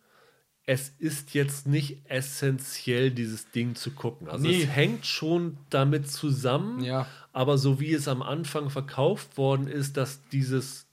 es 0.66 0.90
ist 1.00 1.34
jetzt 1.34 1.66
nicht 1.68 2.02
essentiell, 2.10 3.12
dieses 3.12 3.52
Ding 3.52 3.76
zu 3.76 3.92
gucken. 3.92 4.28
Also 4.30 4.48
Nee. 4.48 4.64
es 4.64 4.70
hängt 4.70 5.06
schon 5.06 5.58
damit 5.70 6.10
zusammen, 6.10 6.84
Ja. 6.84 7.08
aber 7.34 7.58
so 7.58 7.80
wie 7.80 7.94
es 7.94 8.08
am 8.08 8.22
Anfang 8.22 8.70
verkauft 8.70 9.38
worden 9.38 9.68
ist, 9.68 9.98
dass 9.98 10.22
dieses 10.32 10.88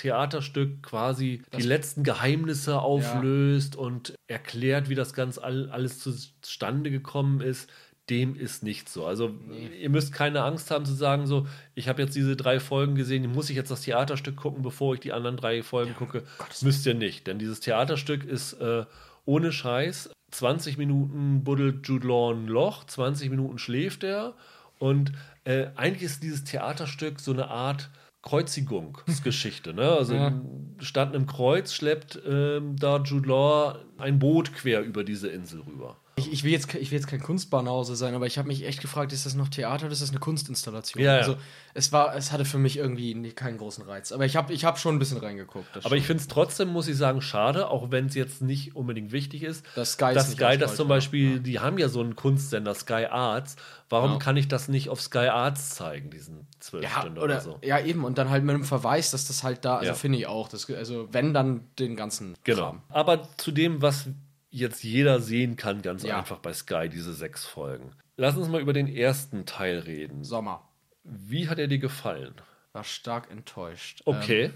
Theaterstück 0.00 0.82
quasi 0.82 1.42
die 1.56 1.62
letzten 1.62 2.02
Geheimnisse 2.04 2.80
auflöst 2.80 3.76
und 3.76 4.14
erklärt, 4.26 4.88
wie 4.88 4.94
das 4.94 5.12
ganz 5.12 5.38
all, 5.38 5.70
alles 5.70 5.98
zustande 5.98 6.90
gekommen 6.90 7.40
ist, 7.40 7.70
dem 8.08 8.34
ist 8.34 8.62
nicht 8.62 8.88
so. 8.88 9.06
Also 9.06 9.34
ihr 9.78 9.90
müsst 9.90 10.12
keine 10.12 10.42
Angst 10.42 10.70
haben 10.70 10.84
zu 10.84 10.94
sagen, 10.94 11.26
so, 11.26 11.46
ich 11.74 11.88
habe 11.88 12.02
jetzt 12.02 12.16
diese 12.16 12.36
drei 12.36 12.58
Folgen 12.58 12.94
gesehen, 12.94 13.30
muss 13.30 13.50
ich 13.50 13.56
jetzt 13.56 13.70
das 13.70 13.82
Theaterstück 13.82 14.36
gucken, 14.36 14.62
bevor 14.62 14.94
ich 14.94 15.00
die 15.00 15.12
anderen 15.12 15.36
drei 15.36 15.62
Folgen 15.62 15.94
gucke? 15.94 16.24
Müsst 16.62 16.86
ihr 16.86 16.94
nicht, 16.94 17.26
denn 17.26 17.38
dieses 17.38 17.60
Theaterstück 17.60 18.24
ist 18.24 18.54
äh, 18.54 18.84
ohne 19.24 19.52
Scheiß. 19.52 20.10
20 20.32 20.78
Minuten 20.78 21.44
buddelt 21.44 21.86
Jude 21.86 22.06
Law 22.06 22.32
ein 22.32 22.46
Loch, 22.46 22.84
20 22.84 23.30
Minuten 23.30 23.58
schläft 23.58 24.04
er 24.04 24.34
und 24.78 25.12
äh, 25.44 25.66
eigentlich 25.76 26.04
ist 26.04 26.22
dieses 26.22 26.44
Theaterstück 26.44 27.20
so 27.20 27.32
eine 27.32 27.48
Art 27.48 27.90
Kreuzigungsgeschichte. 28.22 29.72
Ne? 29.74 29.88
Also 29.88 30.14
Ja. 30.14 30.40
statt 30.78 31.14
einem 31.14 31.26
Kreuz 31.26 31.72
schleppt 31.72 32.20
ähm, 32.26 32.76
da 32.76 32.98
Jude 32.98 33.28
Law 33.28 33.78
ein 33.98 34.18
Boot 34.18 34.52
quer 34.54 34.82
über 34.82 35.04
diese 35.04 35.28
Insel 35.28 35.60
rüber. 35.62 35.96
Ich, 36.16 36.30
ich, 36.32 36.44
will 36.44 36.50
jetzt, 36.50 36.74
ich 36.74 36.90
will 36.90 36.98
jetzt 36.98 37.06
kein 37.08 37.20
Kunstbanause 37.22 37.96
sein, 37.96 38.14
aber 38.14 38.26
ich 38.26 38.36
habe 38.36 38.48
mich 38.48 38.66
echt 38.66 38.80
gefragt, 38.82 39.12
ist 39.12 39.24
das 39.24 39.34
noch 39.34 39.48
Theater 39.48 39.86
oder 39.86 39.92
ist 39.92 40.02
das 40.02 40.10
eine 40.10 40.18
Kunstinstallation? 40.18 41.02
Ja, 41.02 41.12
ja. 41.12 41.18
Also 41.18 41.36
es 41.72 41.92
war, 41.92 42.14
es 42.14 42.30
hatte 42.32 42.44
für 42.44 42.58
mich 42.58 42.76
irgendwie 42.76 43.30
keinen 43.30 43.56
großen 43.56 43.84
Reiz. 43.84 44.12
Aber 44.12 44.26
ich 44.26 44.36
habe 44.36 44.52
ich 44.52 44.64
hab 44.64 44.78
schon 44.78 44.96
ein 44.96 44.98
bisschen 44.98 45.18
reingeguckt. 45.18 45.74
das 45.74 45.86
Aber 45.86 45.96
ich 45.96 46.04
finde 46.06 46.20
es 46.20 46.28
trotzdem, 46.28 46.68
muss 46.68 46.88
ich 46.88 46.96
sagen, 46.96 47.22
schade, 47.22 47.68
auch 47.68 47.90
wenn 47.90 48.06
es 48.06 48.14
jetzt 48.14 48.42
nicht 48.42 48.76
unbedingt 48.76 49.12
wichtig 49.12 49.42
ist, 49.44 49.64
Dass 49.76 49.92
Sky 49.92 50.12
nicht 50.14 50.26
Sky 50.26 50.58
das 50.58 50.76
zum 50.76 50.88
ja. 50.88 50.96
Beispiel, 50.96 51.40
die 51.40 51.58
haben 51.60 51.78
ja 51.78 51.88
so 51.88 52.00
einen 52.00 52.16
Kunstsender, 52.16 52.74
Sky 52.74 53.06
Arts. 53.08 53.56
Warum 53.88 54.12
Ja. 54.12 54.18
kann 54.18 54.36
ich 54.36 54.46
das 54.48 54.68
nicht 54.68 54.88
auf 54.90 55.00
Sky 55.00 55.28
Arts 55.28 55.70
zeigen, 55.70 56.10
diesen 56.10 56.46
zwölf 56.60 56.84
ja, 56.84 56.90
Stunden 56.90 57.18
oder, 57.18 57.24
oder 57.36 57.40
so? 57.40 57.58
ja, 57.62 57.80
eben. 57.80 58.04
Und 58.04 58.18
dann 58.18 58.28
halt 58.30 58.44
mit 58.44 58.54
einem 58.54 58.64
Verweis, 58.64 59.10
dass 59.10 59.26
das 59.26 59.42
halt 59.42 59.64
da, 59.64 59.76
also 59.78 59.86
Ja. 59.90 59.94
finde 59.94 60.18
ich 60.18 60.26
auch. 60.26 60.48
Das, 60.48 60.68
also 60.70 61.08
wenn 61.12 61.32
dann 61.32 61.64
den 61.78 61.96
ganzen 61.96 62.34
Genau. 62.44 62.60
Kram. 62.72 62.82
Aber 62.90 63.22
zu 63.38 63.52
dem, 63.52 63.80
was 63.80 64.08
jetzt 64.50 64.82
jeder 64.84 65.20
sehen 65.20 65.56
kann, 65.56 65.82
ganz 65.82 66.02
Ja. 66.02 66.18
einfach 66.18 66.38
bei 66.38 66.52
Sky, 66.52 66.88
diese 66.88 67.12
sechs 67.14 67.44
Folgen. 67.44 67.92
Lass 68.16 68.36
uns 68.36 68.48
mal 68.48 68.60
über 68.60 68.72
den 68.72 68.88
ersten 68.88 69.46
Teil 69.46 69.78
reden. 69.80 70.24
Sommer. 70.24 70.68
Wie 71.04 71.48
hat 71.48 71.58
er 71.58 71.68
dir 71.68 71.78
gefallen? 71.78 72.34
War 72.72 72.84
stark 72.84 73.30
enttäuscht. 73.30 74.02
Okay. 74.04 74.44
Ähm, 74.46 74.54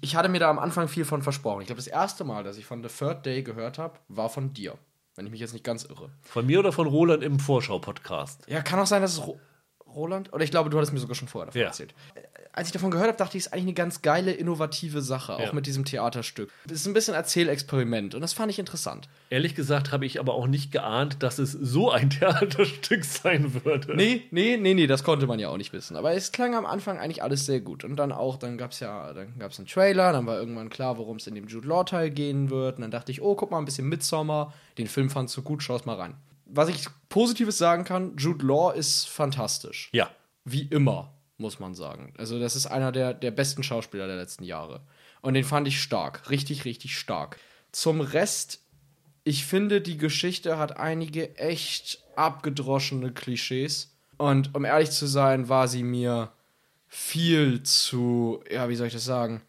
ich 0.00 0.16
hatte 0.16 0.28
mir 0.28 0.38
da 0.38 0.48
am 0.50 0.58
Anfang 0.58 0.88
viel 0.88 1.04
von 1.04 1.22
versprochen. 1.22 1.60
Ich 1.62 1.66
glaube, 1.66 1.78
das 1.80 1.86
erste 1.88 2.24
Mal, 2.24 2.44
dass 2.44 2.56
ich 2.56 2.64
von 2.66 2.82
The 2.82 2.88
Third 2.88 3.26
Day 3.26 3.42
gehört 3.42 3.78
habe, 3.78 3.98
war 4.08 4.28
von 4.30 4.52
dir. 4.52 4.78
Wenn 5.16 5.26
ich 5.26 5.32
mich 5.32 5.40
jetzt 5.40 5.52
nicht 5.52 5.64
ganz 5.64 5.84
irre. 5.84 6.10
Von 6.22 6.46
mir 6.46 6.58
oder 6.60 6.72
von 6.72 6.86
Roland 6.86 7.22
im 7.22 7.38
Vorschau-Podcast? 7.38 8.44
Ja, 8.48 8.62
kann 8.62 8.78
auch 8.78 8.86
sein, 8.86 9.02
dass 9.02 9.12
es 9.12 9.26
Ro 9.26 9.38
Roland, 9.86 10.32
oder 10.32 10.42
ich 10.42 10.50
glaube, 10.50 10.70
du 10.70 10.78
hattest 10.78 10.94
mir 10.94 11.00
sogar 11.00 11.14
schon 11.14 11.28
vorher 11.28 11.46
davon 11.46 11.60
Ja. 11.60 11.66
erzählt. 11.66 11.94
Als 12.54 12.68
ich 12.68 12.72
davon 12.72 12.90
gehört 12.90 13.08
habe, 13.08 13.16
dachte 13.18 13.36
ich, 13.38 13.42
es 13.42 13.46
ist 13.46 13.52
eigentlich 13.52 13.64
eine 13.64 13.72
ganz 13.74 14.02
geile, 14.02 14.30
innovative 14.32 15.00
Sache, 15.00 15.34
auch 15.36 15.40
Ja. 15.40 15.52
mit 15.54 15.66
diesem 15.66 15.84
Theaterstück. 15.86 16.50
Das 16.66 16.78
ist 16.80 16.86
ein 16.86 16.92
bisschen 16.92 17.14
Erzählexperiment 17.14 18.14
und 18.14 18.20
das 18.20 18.32
fand 18.34 18.50
ich 18.50 18.58
interessant. 18.58 19.08
Ehrlich 19.30 19.54
gesagt 19.54 19.90
habe 19.92 20.04
ich 20.06 20.20
aber 20.20 20.34
auch 20.34 20.46
nicht 20.46 20.70
geahnt, 20.70 21.22
dass 21.22 21.38
es 21.38 21.52
so 21.52 21.90
ein 21.90 22.10
Theaterstück 22.10 23.04
sein 23.04 23.64
würde. 23.64 23.96
Nee, 23.96 24.24
nee, 24.30 24.56
nee, 24.60 24.74
nee, 24.74 24.86
das 24.86 25.02
konnte 25.04 25.26
man 25.26 25.38
ja 25.38 25.48
auch 25.48 25.56
nicht 25.56 25.72
wissen. 25.72 25.96
Aber 25.96 26.12
es 26.12 26.32
klang 26.32 26.54
am 26.54 26.66
Anfang 26.66 26.98
eigentlich 26.98 27.22
alles 27.22 27.46
sehr 27.46 27.60
gut. 27.60 27.84
Und 27.84 27.96
dann 27.96 28.12
auch, 28.12 28.36
dann 28.36 28.58
gab 28.58 28.72
es 28.72 28.80
ja, 28.80 29.12
dann 29.12 29.38
gab 29.38 29.52
es 29.52 29.58
einen 29.58 29.66
Trailer, 29.68 30.12
dann 30.12 30.26
war 30.26 30.38
irgendwann 30.38 30.68
klar, 30.68 30.98
worum 30.98 31.16
es 31.16 31.26
in 31.26 31.34
dem 31.34 31.46
Jude 31.48 31.66
Law-Teil 31.68 32.10
gehen 32.10 32.50
wird. 32.50 32.76
Und 32.76 32.82
dann 32.82 32.90
dachte 32.90 33.12
ich, 33.12 33.22
oh, 33.22 33.34
guck 33.34 33.50
mal, 33.50 33.58
ein 33.58 33.64
bisschen 33.64 33.88
Midsommar. 33.88 34.52
Den 34.78 34.86
Film 34.88 35.08
fandst 35.10 35.36
du 35.36 35.42
gut, 35.42 35.62
schau's 35.62 35.84
mal 35.86 35.96
rein. 35.96 36.14
was 36.46 36.68
ich 36.68 36.86
Positives 37.08 37.56
sagen 37.56 37.84
kann, 37.84 38.14
Jude 38.18 38.44
Law 38.46 38.72
ist 38.72 39.08
fantastisch. 39.08 39.88
Ja. 39.92 40.10
Wie 40.44 40.62
immer, 40.62 41.14
muss 41.42 41.60
man 41.60 41.74
sagen. 41.74 42.14
Also, 42.16 42.40
das 42.40 42.56
ist 42.56 42.66
einer 42.66 42.92
der, 42.92 43.12
der 43.12 43.30
besten 43.30 43.62
Schauspieler 43.62 44.06
der 44.06 44.16
letzten 44.16 44.44
Jahre. 44.44 44.80
Und 45.20 45.34
den 45.34 45.44
fand 45.44 45.68
ich 45.68 45.80
stark. 45.80 46.30
Richtig, 46.30 46.64
richtig 46.64 46.98
stark. 46.98 47.38
Zum 47.70 48.00
Rest, 48.00 48.60
ich 49.24 49.44
finde, 49.44 49.80
die 49.80 49.98
Geschichte 49.98 50.58
hat 50.58 50.78
einige 50.78 51.36
echt 51.36 52.02
abgedroschene 52.16 53.12
Klischees. 53.12 53.94
Und 54.16 54.54
um 54.54 54.64
ehrlich 54.64 54.90
zu 54.90 55.06
sein, 55.06 55.48
war 55.48 55.68
sie 55.68 55.82
mir 55.82 56.32
viel 56.88 57.62
zu, 57.62 58.42
ja, 58.50 58.68
wie 58.68 58.76
soll 58.76 58.88
ich 58.88 58.92
das 58.92 59.04
sagen? 59.04 59.42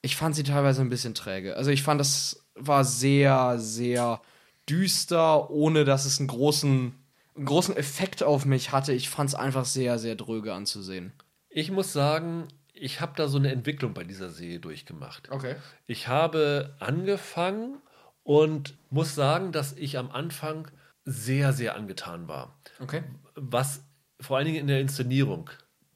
Ich 0.00 0.16
fand 0.16 0.34
sie 0.34 0.42
teilweise 0.42 0.80
ein 0.80 0.88
bisschen 0.88 1.14
träge. 1.14 1.56
Also 1.56 1.70
ich 1.70 1.82
fand, 1.82 2.00
das 2.00 2.44
war 2.54 2.84
sehr, 2.84 3.58
sehr 3.58 4.20
düster, 4.68 5.50
ohne 5.50 5.84
dass 5.84 6.04
es 6.04 6.18
einen 6.18 6.28
großen, 6.28 6.94
einen 7.36 7.44
großen 7.46 7.76
Effekt 7.76 8.22
auf 8.22 8.44
mich 8.44 8.72
hatte. 8.72 8.92
Ich 8.92 9.08
fand 9.08 9.30
es 9.30 9.34
einfach 9.34 9.64
sehr, 9.64 9.98
sehr 9.98 10.16
dröge 10.16 10.52
anzusehen. 10.52 11.12
Ich 11.54 11.70
muss 11.70 11.92
sagen, 11.92 12.48
ich 12.72 13.00
habe 13.00 13.12
da 13.16 13.28
so 13.28 13.38
eine 13.38 13.52
Entwicklung 13.52 13.94
bei 13.94 14.04
dieser 14.04 14.30
Serie 14.30 14.58
durchgemacht. 14.58 15.30
Okay. 15.30 15.56
Ich 15.86 16.08
habe 16.08 16.74
angefangen 16.80 17.78
und 18.22 18.76
muss 18.90 19.14
sagen, 19.14 19.52
dass 19.52 19.72
ich 19.74 19.98
am 19.98 20.10
Anfang 20.10 20.68
sehr, 21.04 21.52
sehr 21.52 21.76
angetan 21.76 22.28
war. 22.28 22.58
Okay. 22.80 23.02
Was 23.34 23.84
vor 24.20 24.36
allen 24.36 24.46
Dingen 24.46 24.60
in 24.60 24.66
der 24.66 24.80
Inszenierung 24.80 25.50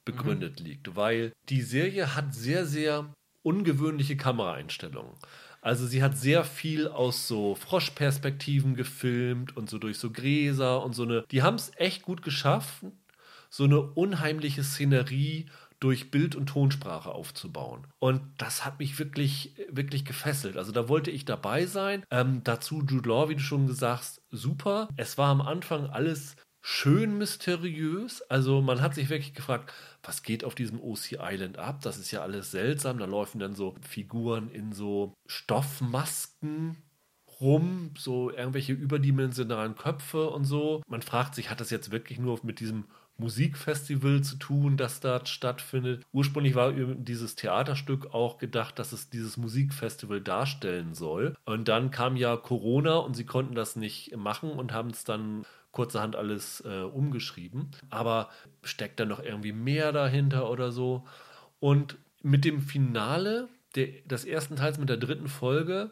begründet 0.05 0.59
liegt, 0.59 0.95
weil 0.95 1.33
die 1.49 1.61
Serie 1.61 2.15
hat 2.15 2.33
sehr, 2.33 2.65
sehr 2.65 3.13
ungewöhnliche 3.43 4.15
Kameraeinstellungen. 4.15 5.13
Also 5.61 5.85
sie 5.85 6.01
hat 6.01 6.17
sehr 6.17 6.43
viel 6.43 6.87
aus 6.87 7.27
so 7.27 7.55
Froschperspektiven 7.55 8.75
gefilmt 8.75 9.57
und 9.57 9.69
so 9.69 9.79
durch 9.79 9.97
so 9.97 10.11
Gräser 10.11 10.83
und 10.83 10.93
so 10.93 11.03
eine. 11.03 11.25
Die 11.31 11.41
haben 11.41 11.55
es 11.55 11.71
echt 11.75 12.03
gut 12.03 12.21
geschafft, 12.21 12.83
so 13.49 13.63
eine 13.65 13.81
unheimliche 13.81 14.63
Szenerie 14.63 15.47
durch 15.79 16.09
Bild- 16.09 16.35
und 16.35 16.47
Tonsprache 16.47 17.11
aufzubauen. 17.11 17.87
Und 17.99 18.21
das 18.37 18.65
hat 18.65 18.79
mich 18.79 18.97
wirklich, 18.97 19.55
wirklich 19.69 20.05
gefesselt. 20.05 20.57
Also 20.57 20.71
da 20.71 20.89
wollte 20.89 21.11
ich 21.11 21.25
dabei 21.25 21.65
sein. 21.65 22.03
Ähm, 22.09 22.41
dazu 22.43 22.83
Jude 22.87 23.09
Law, 23.09 23.29
wie 23.29 23.35
du 23.35 23.41
schon 23.41 23.67
gesagt 23.67 23.99
hast, 23.99 24.21
super. 24.31 24.89
Es 24.95 25.17
war 25.17 25.29
am 25.29 25.41
Anfang 25.41 25.87
alles 25.87 26.35
schön 26.61 27.17
mysteriös. 27.17 28.21
Also 28.23 28.61
man 28.61 28.81
hat 28.81 28.95
sich 28.95 29.09
wirklich 29.09 29.33
gefragt, 29.33 29.71
was 30.03 30.23
geht 30.23 30.43
auf 30.43 30.55
diesem 30.55 30.81
OC 30.81 31.19
Island 31.21 31.57
ab? 31.57 31.81
Das 31.81 31.97
ist 31.97 32.11
ja 32.11 32.21
alles 32.21 32.51
seltsam. 32.51 32.97
Da 32.97 33.05
laufen 33.05 33.39
dann 33.39 33.53
so 33.53 33.75
Figuren 33.87 34.49
in 34.49 34.73
so 34.73 35.13
Stoffmasken 35.27 36.77
rum, 37.39 37.91
so 37.97 38.31
irgendwelche 38.31 38.73
überdimensionalen 38.73 39.75
Köpfe 39.75 40.29
und 40.29 40.45
so. 40.45 40.81
Man 40.87 41.01
fragt 41.03 41.35
sich, 41.35 41.49
hat 41.49 41.61
das 41.61 41.69
jetzt 41.69 41.91
wirklich 41.91 42.19
nur 42.19 42.39
mit 42.43 42.59
diesem 42.59 42.85
Musikfestival 43.17 44.21
zu 44.21 44.35
tun, 44.37 44.77
das 44.77 44.99
dort 44.99 45.29
stattfindet. 45.29 46.03
Ursprünglich 46.11 46.55
war 46.55 46.71
dieses 46.71 47.35
Theaterstück 47.35 48.13
auch 48.13 48.37
gedacht, 48.37 48.79
dass 48.79 48.91
es 48.91 49.09
dieses 49.09 49.37
Musikfestival 49.37 50.21
darstellen 50.21 50.93
soll. 50.93 51.35
Und 51.45 51.67
dann 51.67 51.91
kam 51.91 52.15
ja 52.15 52.37
Corona 52.37 52.97
und 52.97 53.15
sie 53.15 53.25
konnten 53.25 53.55
das 53.55 53.75
nicht 53.75 54.15
machen 54.15 54.51
und 54.51 54.73
haben 54.73 54.89
es 54.89 55.03
dann 55.03 55.45
kurzerhand 55.71 56.15
alles 56.15 56.61
äh, 56.65 56.81
umgeschrieben. 56.81 57.71
Aber 57.89 58.29
steckt 58.63 58.99
da 58.99 59.05
noch 59.05 59.21
irgendwie 59.21 59.51
mehr 59.51 59.91
dahinter 59.91 60.49
oder 60.49 60.71
so? 60.71 61.05
Und 61.59 61.97
mit 62.21 62.45
dem 62.45 62.61
Finale 62.61 63.47
der, 63.75 63.87
des 64.05 64.25
ersten 64.25 64.55
Teils, 64.55 64.77
mit 64.77 64.89
der 64.89 64.97
dritten 64.97 65.27
Folge, 65.27 65.91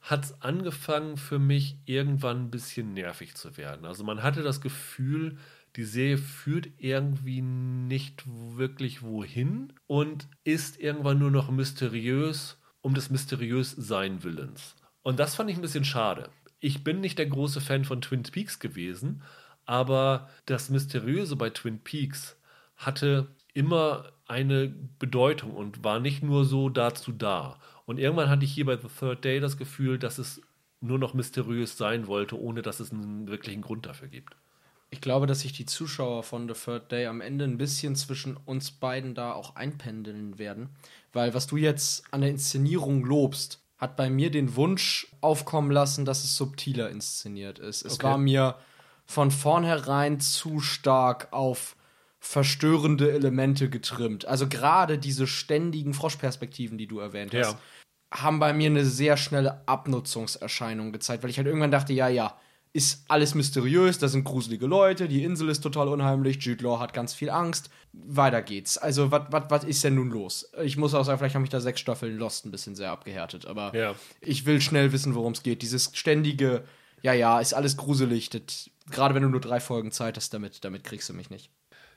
hat 0.00 0.24
es 0.24 0.42
angefangen 0.42 1.16
für 1.16 1.38
mich 1.38 1.78
irgendwann 1.86 2.44
ein 2.44 2.50
bisschen 2.50 2.92
nervig 2.92 3.34
zu 3.34 3.56
werden. 3.56 3.86
Also 3.86 4.04
man 4.04 4.22
hatte 4.22 4.42
das 4.42 4.60
Gefühl, 4.60 5.38
die 5.76 5.84
Serie 5.84 6.18
führt 6.18 6.68
irgendwie 6.78 7.42
nicht 7.42 8.22
wirklich 8.26 9.02
wohin 9.02 9.72
und 9.86 10.28
ist 10.44 10.78
irgendwann 10.78 11.18
nur 11.18 11.30
noch 11.30 11.50
mysteriös 11.50 12.58
um 12.80 12.94
des 12.94 13.10
mysteriös 13.10 13.70
sein 13.70 14.22
Willens. 14.22 14.76
Und 15.02 15.18
das 15.18 15.34
fand 15.34 15.50
ich 15.50 15.56
ein 15.56 15.62
bisschen 15.62 15.86
schade. 15.86 16.28
Ich 16.60 16.84
bin 16.84 17.00
nicht 17.00 17.18
der 17.18 17.26
große 17.26 17.60
Fan 17.60 17.84
von 17.84 18.02
Twin 18.02 18.22
Peaks 18.22 18.58
gewesen, 18.58 19.22
aber 19.64 20.28
das 20.46 20.68
Mysteriöse 20.68 21.36
bei 21.36 21.50
Twin 21.50 21.80
Peaks 21.80 22.36
hatte 22.76 23.28
immer 23.54 24.12
eine 24.26 24.74
Bedeutung 24.98 25.52
und 25.52 25.82
war 25.82 25.98
nicht 25.98 26.22
nur 26.22 26.44
so 26.44 26.68
dazu 26.68 27.12
da. 27.12 27.58
Und 27.86 27.98
irgendwann 27.98 28.28
hatte 28.28 28.44
ich 28.44 28.52
hier 28.52 28.66
bei 28.66 28.76
The 28.76 28.88
Third 28.88 29.24
Day 29.24 29.40
das 29.40 29.56
Gefühl, 29.56 29.98
dass 29.98 30.18
es 30.18 30.42
nur 30.80 30.98
noch 30.98 31.14
mysteriös 31.14 31.78
sein 31.78 32.06
wollte, 32.06 32.38
ohne 32.38 32.62
dass 32.62 32.80
es 32.80 32.92
einen 32.92 33.28
wirklichen 33.28 33.62
Grund 33.62 33.86
dafür 33.86 34.08
gibt. 34.08 34.36
Ich 34.94 35.00
glaube, 35.00 35.26
dass 35.26 35.40
sich 35.40 35.52
die 35.52 35.66
Zuschauer 35.66 36.22
von 36.22 36.46
The 36.46 36.54
Third 36.54 36.92
Day 36.92 37.06
am 37.06 37.20
Ende 37.20 37.44
ein 37.44 37.58
bisschen 37.58 37.96
zwischen 37.96 38.36
uns 38.36 38.70
beiden 38.70 39.16
da 39.16 39.32
auch 39.32 39.56
einpendeln 39.56 40.38
werden. 40.38 40.68
Weil 41.12 41.34
was 41.34 41.48
du 41.48 41.56
jetzt 41.56 42.04
an 42.12 42.20
der 42.20 42.30
Inszenierung 42.30 43.04
lobst, 43.04 43.60
hat 43.76 43.96
bei 43.96 44.08
mir 44.08 44.30
den 44.30 44.54
Wunsch 44.54 45.08
aufkommen 45.20 45.72
lassen, 45.72 46.04
dass 46.04 46.22
es 46.22 46.36
subtiler 46.36 46.90
inszeniert 46.90 47.58
ist. 47.58 47.84
Es 47.84 47.94
Okay. 47.94 48.04
war 48.04 48.18
mir 48.18 48.54
von 49.04 49.32
vornherein 49.32 50.20
zu 50.20 50.60
stark 50.60 51.26
auf 51.32 51.74
verstörende 52.20 53.10
Elemente 53.10 53.68
getrimmt. 53.68 54.26
Also 54.26 54.48
gerade 54.48 54.96
diese 54.96 55.26
ständigen 55.26 55.92
Froschperspektiven, 55.92 56.78
die 56.78 56.86
du 56.86 57.00
erwähnt 57.00 57.34
hast, 57.34 57.58
haben 58.12 58.38
bei 58.38 58.52
mir 58.52 58.70
eine 58.70 58.84
sehr 58.84 59.16
schnelle 59.16 59.66
Abnutzungserscheinung 59.66 60.92
gezeigt, 60.92 61.24
weil 61.24 61.30
ich 61.30 61.36
halt 61.36 61.48
irgendwann 61.48 61.72
dachte, 61.72 61.92
ja, 61.92 62.06
ja, 62.06 62.38
ist 62.74 63.04
alles 63.08 63.36
mysteriös, 63.36 63.98
da 63.98 64.08
sind 64.08 64.24
gruselige 64.24 64.66
Leute, 64.66 65.06
die 65.06 65.22
Insel 65.22 65.48
ist 65.48 65.60
total 65.60 65.86
unheimlich, 65.88 66.38
Jude 66.44 66.64
Law 66.64 66.80
hat 66.80 66.92
ganz 66.92 67.14
viel 67.14 67.30
Angst. 67.30 67.70
Weiter 67.92 68.42
geht's. 68.42 68.76
Also, 68.76 69.12
was 69.12 69.62
ist 69.64 69.84
denn 69.84 69.94
nun 69.94 70.10
los? 70.10 70.50
Ich 70.62 70.76
muss 70.76 70.92
auch 70.92 71.04
sagen, 71.04 71.18
vielleicht 71.18 71.36
haben 71.36 71.42
mich 71.42 71.50
da 71.50 71.60
sechs 71.60 71.78
Staffeln 71.80 72.18
Lost 72.18 72.44
ein 72.44 72.50
bisschen 72.50 72.74
sehr 72.74 72.90
abgehärtet, 72.90 73.46
aber 73.46 73.74
Ja. 73.76 73.94
ich 74.20 74.44
will 74.44 74.60
schnell 74.60 74.90
wissen, 74.92 75.14
worum 75.14 75.34
es 75.34 75.44
geht. 75.44 75.62
Dieses 75.62 75.92
ständige, 75.94 76.64
ja, 77.00 77.12
ja, 77.12 77.38
ist 77.38 77.54
alles 77.54 77.76
gruselig. 77.76 78.30
Das, 78.30 78.68
gerade 78.90 79.14
wenn 79.14 79.22
du 79.22 79.28
nur 79.28 79.40
drei 79.40 79.60
Folgen 79.60 79.92
Zeit 79.92 80.16
hast, 80.16 80.34
damit, 80.34 80.64
damit 80.64 80.82
kriegst 80.82 81.08
du 81.08 81.12
mich 81.14 81.30
nicht. 81.30 81.50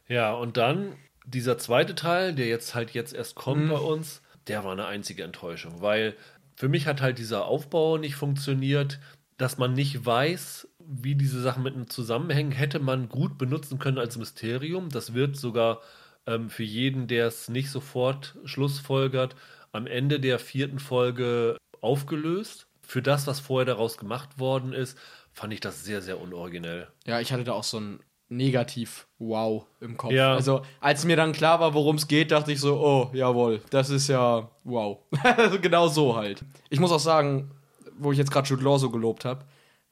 Ja, 0.07 0.31
und 0.33 0.57
dann 0.57 0.93
dieser 1.25 1.57
zweite 1.57 1.95
Teil, 1.95 2.35
der 2.35 2.47
jetzt 2.47 2.75
halt 2.75 2.91
jetzt 2.91 3.13
erst 3.13 3.33
kommt 3.33 3.67
bei 3.69 3.77
uns, 3.79 4.21
der 4.45 4.63
war 4.63 4.73
eine 4.73 4.85
einzige 4.85 5.23
Enttäuschung, 5.23 5.81
weil 5.81 6.15
für 6.55 6.69
mich 6.69 6.85
hat 6.85 7.01
halt 7.01 7.17
dieser 7.17 7.45
Aufbau 7.45 7.97
nicht 7.97 8.15
funktioniert, 8.15 8.99
dass 9.37 9.57
man 9.57 9.73
nicht 9.73 10.05
weiß, 10.05 10.67
wie 10.79 11.15
diese 11.15 11.41
Sachen 11.41 11.63
miteinander 11.63 11.89
zusammenhängen, 11.89 12.51
hätte 12.51 12.79
man 12.79 13.09
gut 13.09 13.37
benutzen 13.37 13.77
können 13.79 13.99
als 13.99 14.17
Mysterium. 14.17 14.89
Das 14.89 15.13
wird 15.13 15.37
sogar 15.37 15.81
ähm, 16.25 16.49
für 16.49 16.63
jeden, 16.63 17.07
der 17.07 17.27
es 17.27 17.49
nicht 17.49 17.69
sofort 17.69 18.35
schlussfolgert, 18.45 19.35
am 19.71 19.85
Ende 19.85 20.19
der 20.19 20.39
vierten 20.39 20.79
Folge 20.79 21.57
aufgelöst. 21.81 22.67
Für 22.81 23.01
das, 23.01 23.27
was 23.27 23.39
vorher 23.39 23.65
daraus 23.65 23.97
gemacht 23.97 24.39
worden 24.39 24.73
ist, 24.73 24.97
fand 25.33 25.53
ich 25.53 25.59
das 25.59 25.83
sehr, 25.83 26.01
sehr 26.01 26.19
unoriginell. 26.19 26.87
Ja, 27.05 27.19
ich 27.19 27.31
hatte 27.31 27.43
da 27.43 27.53
auch 27.53 27.63
so 27.63 27.79
ein 27.79 27.99
Negativ-Wow 28.29 29.65
im 29.79 29.97
Kopf. 29.97 30.11
Ja. 30.11 30.33
Also, 30.33 30.61
als 30.81 31.05
mir 31.05 31.15
dann 31.15 31.31
klar 31.31 31.59
war, 31.59 31.73
worum 31.73 31.95
es 31.95 32.07
geht, 32.07 32.31
dachte 32.31 32.51
ich 32.51 32.59
so, 32.59 32.77
oh, 32.79 33.09
jawohl, 33.13 33.61
das 33.69 33.89
ist 33.89 34.07
ja 34.07 34.49
wow. 34.63 34.99
Also 35.23 35.59
genau 35.59 35.87
so 35.87 36.15
halt. 36.15 36.43
Ich 36.69 36.79
muss 36.79 36.91
auch 36.91 36.99
sagen, 36.99 37.51
wo 37.97 38.11
ich 38.11 38.17
jetzt 38.17 38.31
gerade 38.31 38.47
Jude 38.47 38.63
Law 38.63 38.77
so 38.77 38.89
gelobt 38.89 39.25
habe, 39.25 39.45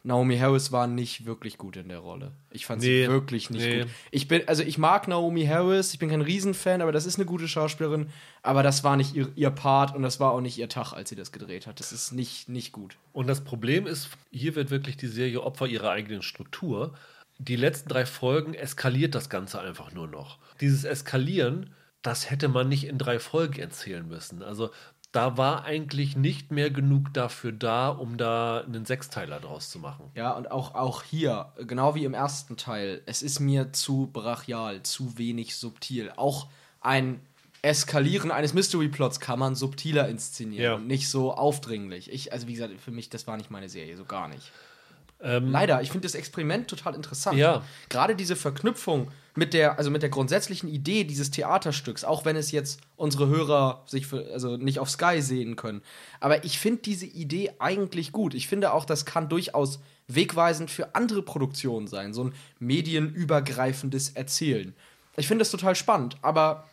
Naomi 0.05 0.37
Harris 0.37 0.71
war 0.71 0.85
nicht 0.85 1.25
wirklich 1.25 1.57
gut 1.57 1.77
in 1.77 1.89
der 1.89 1.97
Rolle. 1.97 2.31
Ich 2.51 2.67
fand 2.67 2.81
Nee, 2.81 3.05
sie 3.05 3.09
wirklich 3.09 3.49
nicht 3.49 3.65
nee. 3.65 3.81
gut. 3.81 3.89
Ich 4.11 4.27
bin, 4.27 4.47
also 4.47 4.61
ich 4.61 4.77
mag 4.77 5.07
Naomi 5.07 5.45
Harris, 5.47 5.93
ich 5.93 5.99
bin 5.99 6.09
kein 6.09 6.21
Riesenfan, 6.21 6.83
aber 6.83 6.91
das 6.91 7.07
ist 7.07 7.15
eine 7.15 7.25
gute 7.25 7.47
Schauspielerin. 7.47 8.09
Aber 8.43 8.61
das 8.61 8.83
war 8.83 8.97
nicht 8.97 9.15
ihr, 9.15 9.29
ihr 9.35 9.49
Part 9.49 9.95
und 9.95 10.03
das 10.03 10.19
war 10.19 10.31
auch 10.31 10.41
nicht 10.41 10.59
ihr 10.59 10.69
Tag, 10.69 10.93
als 10.93 11.09
sie 11.09 11.15
das 11.15 11.31
gedreht 11.31 11.65
hat. 11.65 11.79
Das 11.79 11.91
ist 11.91 12.11
nicht, 12.11 12.49
nicht 12.49 12.71
gut. 12.71 12.97
Und 13.13 13.25
das 13.25 13.43
Problem 13.43 13.87
ist, 13.87 14.09
hier 14.29 14.53
wird 14.53 14.69
wirklich 14.69 14.95
die 14.95 15.07
Serie 15.07 15.41
Opfer 15.41 15.65
ihrer 15.65 15.89
eigenen 15.89 16.21
Struktur. 16.21 16.93
Die 17.39 17.55
letzten 17.55 17.89
drei 17.89 18.05
Folgen 18.05 18.53
eskaliert 18.53 19.15
das 19.15 19.31
Ganze 19.31 19.59
einfach 19.59 19.91
nur 19.91 20.07
noch. 20.07 20.37
Dieses 20.61 20.83
Eskalieren, 20.83 21.73
das 22.03 22.29
hätte 22.29 22.47
man 22.47 22.69
nicht 22.69 22.85
in 22.85 22.99
drei 22.99 23.17
Folgen 23.17 23.59
erzählen 23.59 24.07
müssen. 24.07 24.43
Also 24.43 24.69
da 25.15 25.37
war 25.37 25.63
eigentlich 25.63 26.15
nicht 26.17 26.51
mehr 26.51 26.69
genug 26.69 27.13
dafür 27.13 27.51
da, 27.51 27.89
um 27.89 28.17
da 28.17 28.61
einen 28.61 28.85
Sechsteiler 28.85 29.39
draus 29.39 29.69
zu 29.69 29.79
machen. 29.79 30.09
Ja, 30.13 30.31
und 30.31 30.51
auch, 30.51 30.75
auch 30.75 31.03
hier, 31.03 31.53
genau 31.67 31.95
wie 31.95 32.03
im 32.05 32.13
ersten 32.13 32.57
Teil, 32.57 33.01
es 33.05 33.21
ist 33.21 33.39
mir 33.39 33.71
zu 33.71 34.09
brachial, 34.11 34.83
zu 34.83 35.17
wenig 35.17 35.55
subtil. 35.55 36.11
Auch 36.17 36.47
ein 36.81 37.21
Eskalieren 37.61 38.29
eines 38.29 38.53
Mystery-Plots 38.53 39.19
kann 39.19 39.39
man 39.39 39.55
subtiler 39.55 40.07
inszenieren 40.07 40.63
Ja. 40.63 40.75
und 40.75 40.85
nicht 40.85 41.09
so 41.09 41.33
aufdringlich. 41.33 42.11
Ich, 42.11 42.31
also 42.31 42.47
wie 42.47 42.53
gesagt, 42.53 42.73
für 42.79 42.91
mich, 42.91 43.09
das 43.09 43.25
war 43.25 43.37
nicht 43.37 43.49
meine 43.49 43.69
Serie, 43.69 43.97
so 43.97 44.05
gar 44.05 44.27
nicht. 44.27 44.51
Ähm, 45.21 45.49
Leider, 45.49 45.81
ich 45.81 45.91
finde 45.91 46.05
das 46.05 46.13
Experiment 46.13 46.67
total 46.67 46.93
interessant. 46.93 47.37
Ja. 47.37 47.63
Gerade 47.89 48.15
diese 48.15 48.35
Verknüpfung 48.35 49.09
mit 49.35 49.53
der, 49.53 49.77
also 49.77 49.91
mit 49.91 50.01
der 50.01 50.09
grundsätzlichen 50.09 50.69
Idee 50.69 51.03
dieses 51.03 51.29
Theaterstücks, 51.29 52.03
auch 52.03 52.25
wenn 52.25 52.37
es 52.37 52.51
jetzt 52.51 52.79
unsere 52.95 53.27
Hörer 53.27 53.83
sich 53.85 54.07
für, 54.07 54.31
also 54.31 54.57
nicht 54.57 54.79
auf 54.79 54.89
Sky 54.89 55.21
sehen 55.21 55.57
können. 55.57 55.81
Aber 56.19 56.45
ich 56.45 56.57
finde 56.57 56.81
diese 56.81 57.05
Idee 57.05 57.51
eigentlich 57.59 58.13
gut. 58.13 58.33
Ich 58.33 58.47
finde 58.47 58.71
auch, 58.73 58.85
das 58.85 59.05
kann 59.05 59.29
durchaus 59.29 59.79
wegweisend 60.07 60.71
für 60.71 60.95
andere 60.95 61.21
Produktionen 61.21 61.87
sein. 61.87 62.13
So 62.13 62.25
ein 62.25 62.33
medienübergreifendes 62.59 64.09
Erzählen. 64.09 64.73
Ich 65.17 65.27
finde 65.27 65.41
das 65.41 65.51
total 65.51 65.75
spannend, 65.75 66.17
aber 66.21 66.65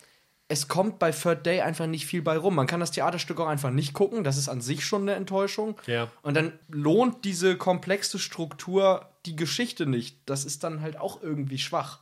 es 0.49 0.69
kommt 0.69 0.99
bei 0.99 1.13
Third 1.13 1.47
Day 1.47 1.63
einfach 1.63 1.87
nicht 1.87 2.07
viel 2.07 2.21
bei 2.21 2.37
rum. 2.37 2.55
Man 2.55 2.67
kann 2.67 2.81
das 2.81 2.91
Theaterstück 2.91 3.41
auch 3.41 3.47
einfach 3.47 3.71
nicht 3.71 3.95
gucken. 3.95 4.23
Das 4.23 4.37
ist 4.37 4.49
an 4.49 4.61
sich 4.61 4.85
schon 4.85 5.03
eine 5.03 5.15
Enttäuschung. 5.15 5.81
Ja. 5.87 6.11
Und 6.23 6.35
dann 6.35 6.53
lohnt 6.69 7.25
diese 7.25 7.57
komplexe 7.57 8.19
Struktur 8.19 9.09
die 9.25 9.35
Geschichte 9.35 9.87
nicht. 9.87 10.19
Das 10.27 10.45
ist 10.45 10.63
dann 10.63 10.83
halt 10.83 11.01
auch 11.01 11.23
irgendwie 11.23 11.59
schwach. 11.59 12.01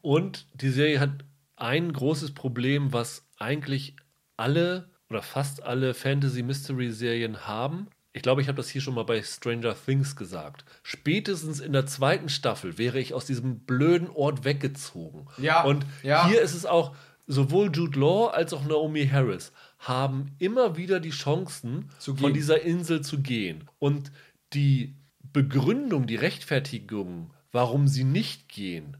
Und 0.00 0.46
die 0.54 0.70
Serie 0.70 1.00
hat 1.00 1.24
ein 1.56 1.92
großes 1.92 2.32
Problem, 2.32 2.92
was 2.92 3.26
eigentlich 3.38 3.96
alle 4.36 4.90
oder 5.10 5.22
fast 5.22 5.62
alle 5.62 5.94
Fantasy-Mystery-Serien 5.94 7.46
haben. 7.46 7.88
Ich 8.12 8.22
glaube, 8.22 8.42
ich 8.42 8.48
habe 8.48 8.56
das 8.56 8.68
hier 8.68 8.80
schon 8.80 8.94
mal 8.94 9.04
bei 9.04 9.22
Stranger 9.22 9.74
Things 9.74 10.16
gesagt. 10.16 10.64
Spätestens 10.82 11.60
in 11.60 11.72
der 11.72 11.86
zweiten 11.86 12.28
Staffel 12.28 12.78
wäre 12.78 12.98
ich 12.98 13.14
aus 13.14 13.26
diesem 13.26 13.60
blöden 13.60 14.08
Ort 14.10 14.44
weggezogen. 14.44 15.26
Ja, 15.38 15.62
Und 15.62 15.86
ja. 16.02 16.26
hier 16.26 16.40
ist 16.40 16.54
es 16.54 16.66
auch, 16.66 16.94
sowohl 17.26 17.70
Jude 17.72 17.98
Law 17.98 18.28
als 18.28 18.52
auch 18.52 18.64
Naomi 18.64 19.06
Harris 19.06 19.52
haben 19.78 20.32
immer 20.38 20.76
wieder 20.76 20.98
die 20.98 21.10
Chancen, 21.10 21.90
von 21.98 22.32
dieser 22.32 22.62
Insel 22.62 23.02
zu 23.02 23.20
gehen. 23.20 23.68
Und 23.78 24.10
die 24.52 24.96
Begründung, 25.32 26.06
die 26.06 26.16
Rechtfertigung, 26.16 27.32
warum 27.52 27.86
sie 27.86 28.04
nicht 28.04 28.48
gehen, 28.48 28.96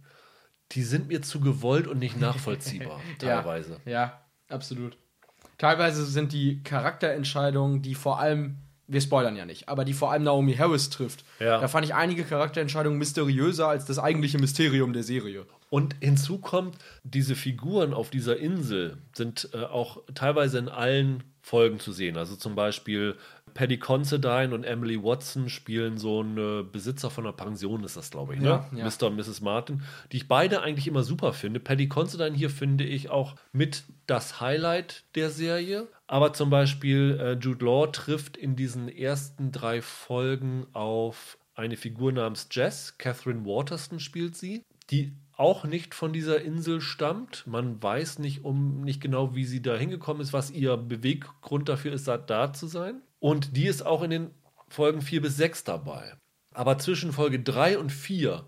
die 0.72 0.82
sind 0.82 1.08
mir 1.08 1.22
zu 1.22 1.40
gewollt 1.40 1.86
und 1.86 1.98
nicht 1.98 2.18
nachvollziehbar, 2.20 3.00
teilweise. 3.18 3.80
Ja, 3.84 3.90
ja, 3.92 4.20
absolut. 4.48 4.96
Teilweise 5.56 6.04
sind 6.04 6.32
die 6.32 6.62
Charakterentscheidungen, 6.62 7.82
die 7.82 7.94
vor 7.94 8.20
allem, 8.20 8.58
wir 8.86 9.00
spoilern 9.00 9.34
ja 9.36 9.44
nicht, 9.44 9.68
aber 9.68 9.84
die 9.84 9.92
vor 9.92 10.12
allem 10.12 10.22
Naomi 10.24 10.54
Harris 10.54 10.88
trifft, 10.90 11.24
Ja. 11.40 11.60
da 11.60 11.68
fand 11.68 11.84
ich 11.86 11.94
einige 11.94 12.24
Charakterentscheidungen 12.24 12.98
mysteriöser 12.98 13.68
als 13.68 13.84
das 13.86 13.98
eigentliche 13.98 14.38
Mysterium 14.38 14.92
der 14.92 15.02
Serie. 15.02 15.46
Und 15.70 15.96
hinzu 16.00 16.38
kommt, 16.38 16.76
diese 17.02 17.34
Figuren 17.34 17.92
auf 17.92 18.10
dieser 18.10 18.36
Insel 18.38 18.98
sind 19.14 19.50
äh, 19.52 19.64
auch 19.64 20.02
teilweise 20.14 20.58
in 20.58 20.68
allen 20.68 21.24
Folgen 21.42 21.80
zu 21.80 21.92
sehen. 21.92 22.16
Also 22.16 22.36
zum 22.36 22.54
Beispiel 22.54 23.16
Paddy 23.58 23.78
Considine 23.78 24.54
und 24.54 24.62
Emily 24.62 25.02
Watson 25.02 25.48
spielen 25.48 25.98
so 25.98 26.20
einen 26.20 26.70
Besitzer 26.70 27.10
von 27.10 27.26
einer 27.26 27.32
Pension, 27.32 27.82
ist 27.82 27.96
das, 27.96 28.12
glaube 28.12 28.34
ich, 28.34 28.40
ne? 28.40 28.46
Ja, 28.46 28.70
ja. 28.72 28.84
Mr. 28.84 29.08
und 29.08 29.16
Mrs. 29.16 29.40
Martin, 29.40 29.82
die 30.12 30.18
ich 30.18 30.28
beide 30.28 30.62
eigentlich 30.62 30.86
immer 30.86 31.02
super 31.02 31.32
finde. 31.32 31.58
Paddy 31.58 31.88
Considine 31.88 32.36
hier 32.36 32.50
finde 32.50 32.84
ich 32.84 33.10
auch 33.10 33.34
mit 33.50 33.82
das 34.06 34.40
Highlight 34.40 35.02
der 35.16 35.30
Serie. 35.30 35.88
Aber 36.06 36.32
zum 36.34 36.50
Beispiel 36.50 37.18
äh, 37.20 37.32
Jude 37.32 37.64
Law 37.64 37.88
trifft 37.88 38.36
in 38.36 38.54
diesen 38.54 38.88
ersten 38.88 39.50
drei 39.50 39.82
Folgen 39.82 40.68
auf 40.72 41.36
eine 41.56 41.76
Figur 41.76 42.12
namens 42.12 42.46
Jess. 42.52 42.96
Catherine 42.96 43.44
Waterston 43.44 43.98
spielt 43.98 44.36
sie, 44.36 44.62
die 44.90 45.16
auch 45.36 45.64
nicht 45.64 45.96
von 45.96 46.12
dieser 46.12 46.42
Insel 46.42 46.80
stammt. 46.80 47.44
Man 47.48 47.82
weiß 47.82 48.20
nicht 48.20 48.44
um 48.44 48.82
nicht 48.82 49.00
genau, 49.00 49.34
wie 49.34 49.44
sie 49.44 49.62
da 49.62 49.76
hingekommen 49.76 50.22
ist, 50.22 50.32
was 50.32 50.52
ihr 50.52 50.76
Beweggrund 50.76 51.68
dafür 51.68 51.92
ist, 51.92 52.06
da, 52.06 52.18
da 52.18 52.52
zu 52.52 52.68
sein. 52.68 53.02
Und 53.20 53.56
die 53.56 53.66
ist 53.66 53.84
auch 53.84 54.02
in 54.02 54.10
den 54.10 54.30
Folgen 54.68 55.02
4 55.02 55.22
bis 55.22 55.36
6 55.36 55.64
dabei. 55.64 56.14
Aber 56.52 56.78
zwischen 56.78 57.12
Folge 57.12 57.40
3 57.40 57.78
und 57.78 57.90
4 57.90 58.44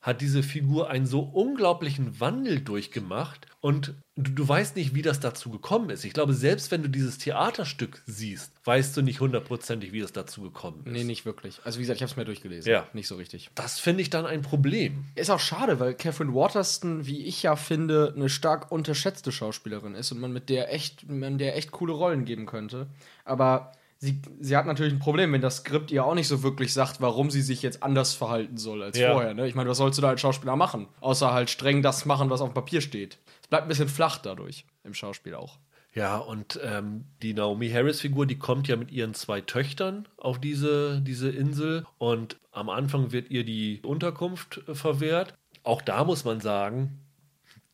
hat 0.00 0.20
diese 0.20 0.44
Figur 0.44 0.90
einen 0.90 1.06
so 1.06 1.20
unglaublichen 1.20 2.20
Wandel 2.20 2.60
durchgemacht 2.60 3.46
und 3.60 3.94
du, 4.14 4.30
du 4.30 4.48
weißt 4.48 4.76
nicht, 4.76 4.94
wie 4.94 5.02
das 5.02 5.18
dazu 5.18 5.50
gekommen 5.50 5.90
ist. 5.90 6.04
Ich 6.04 6.12
glaube, 6.12 6.34
selbst 6.34 6.70
wenn 6.70 6.82
du 6.82 6.88
dieses 6.88 7.18
Theaterstück 7.18 8.02
siehst, 8.06 8.52
weißt 8.64 8.96
du 8.96 9.02
nicht 9.02 9.20
hundertprozentig, 9.20 9.92
wie 9.92 9.98
es 9.98 10.12
dazu 10.12 10.42
gekommen 10.42 10.82
ist. 10.84 10.92
Nee, 10.92 11.02
nicht 11.02 11.26
wirklich. 11.26 11.60
Also 11.64 11.78
wie 11.78 11.82
gesagt, 11.82 11.96
ich 11.96 12.02
habe 12.02 12.12
es 12.12 12.16
mir 12.16 12.24
durchgelesen. 12.24 12.70
Ja. 12.70 12.86
Nicht 12.92 13.08
so 13.08 13.16
richtig. 13.16 13.50
Das 13.56 13.80
finde 13.80 14.02
ich 14.02 14.10
dann 14.10 14.24
ein 14.24 14.42
Problem. 14.42 15.04
Ist 15.16 15.30
auch 15.30 15.40
schade, 15.40 15.80
weil 15.80 15.94
Catherine 15.94 16.32
Waterston, 16.32 17.06
wie 17.06 17.24
ich 17.24 17.42
ja 17.42 17.56
finde, 17.56 18.12
eine 18.14 18.28
stark 18.28 18.70
unterschätzte 18.70 19.32
Schauspielerin 19.32 19.96
ist 19.96 20.12
und 20.12 20.20
man 20.20 20.32
mit 20.32 20.48
der 20.48 20.72
echt, 20.72 21.08
man 21.08 21.38
der 21.38 21.56
echt 21.56 21.72
coole 21.72 21.92
Rollen 21.92 22.24
geben 22.24 22.46
könnte. 22.46 22.86
Aber 23.24 23.72
sie, 23.98 24.20
sie 24.40 24.56
hat 24.56 24.66
natürlich 24.66 24.92
ein 24.92 24.98
Problem, 24.98 25.32
wenn 25.32 25.40
das 25.40 25.58
Skript 25.58 25.90
ihr 25.90 26.04
auch 26.04 26.14
nicht 26.14 26.28
so 26.28 26.42
wirklich 26.42 26.72
sagt, 26.72 27.00
warum 27.00 27.30
sie 27.30 27.42
sich 27.42 27.62
jetzt 27.62 27.82
anders 27.82 28.14
verhalten 28.14 28.56
soll 28.56 28.82
als 28.82 28.98
Ja. 28.98 29.12
vorher. 29.12 29.34
Ne? 29.34 29.46
Ich 29.48 29.54
meine, 29.54 29.68
was 29.68 29.78
sollst 29.78 29.98
du 29.98 30.02
da 30.02 30.08
als 30.08 30.20
Schauspieler 30.20 30.56
machen? 30.56 30.88
Außer 31.00 31.32
halt 31.32 31.50
streng 31.50 31.82
das 31.82 32.04
machen, 32.06 32.30
was 32.30 32.40
auf 32.40 32.50
dem 32.50 32.54
Papier 32.54 32.80
steht. 32.80 33.18
Es 33.42 33.48
bleibt 33.48 33.64
ein 33.64 33.68
bisschen 33.68 33.88
flach 33.88 34.18
dadurch, 34.18 34.64
im 34.84 34.94
Schauspiel 34.94 35.34
auch. 35.34 35.58
Ja, 35.94 36.18
und 36.18 36.60
ähm, 36.62 37.06
die 37.22 37.34
Naomi 37.34 37.70
Harris-Figur, 37.70 38.26
die 38.26 38.38
kommt 38.38 38.68
ja 38.68 38.76
mit 38.76 38.92
ihren 38.92 39.14
zwei 39.14 39.40
Töchtern 39.40 40.06
auf 40.16 40.38
diese, 40.38 41.00
diese 41.00 41.30
Insel 41.30 41.86
und 41.96 42.36
am 42.52 42.68
Anfang 42.68 43.10
wird 43.10 43.30
ihr 43.30 43.42
die 43.44 43.80
Unterkunft 43.82 44.62
äh, 44.68 44.74
verwehrt. 44.74 45.34
Auch 45.64 45.82
da 45.82 46.04
muss 46.04 46.24
man 46.24 46.40
sagen, 46.40 47.00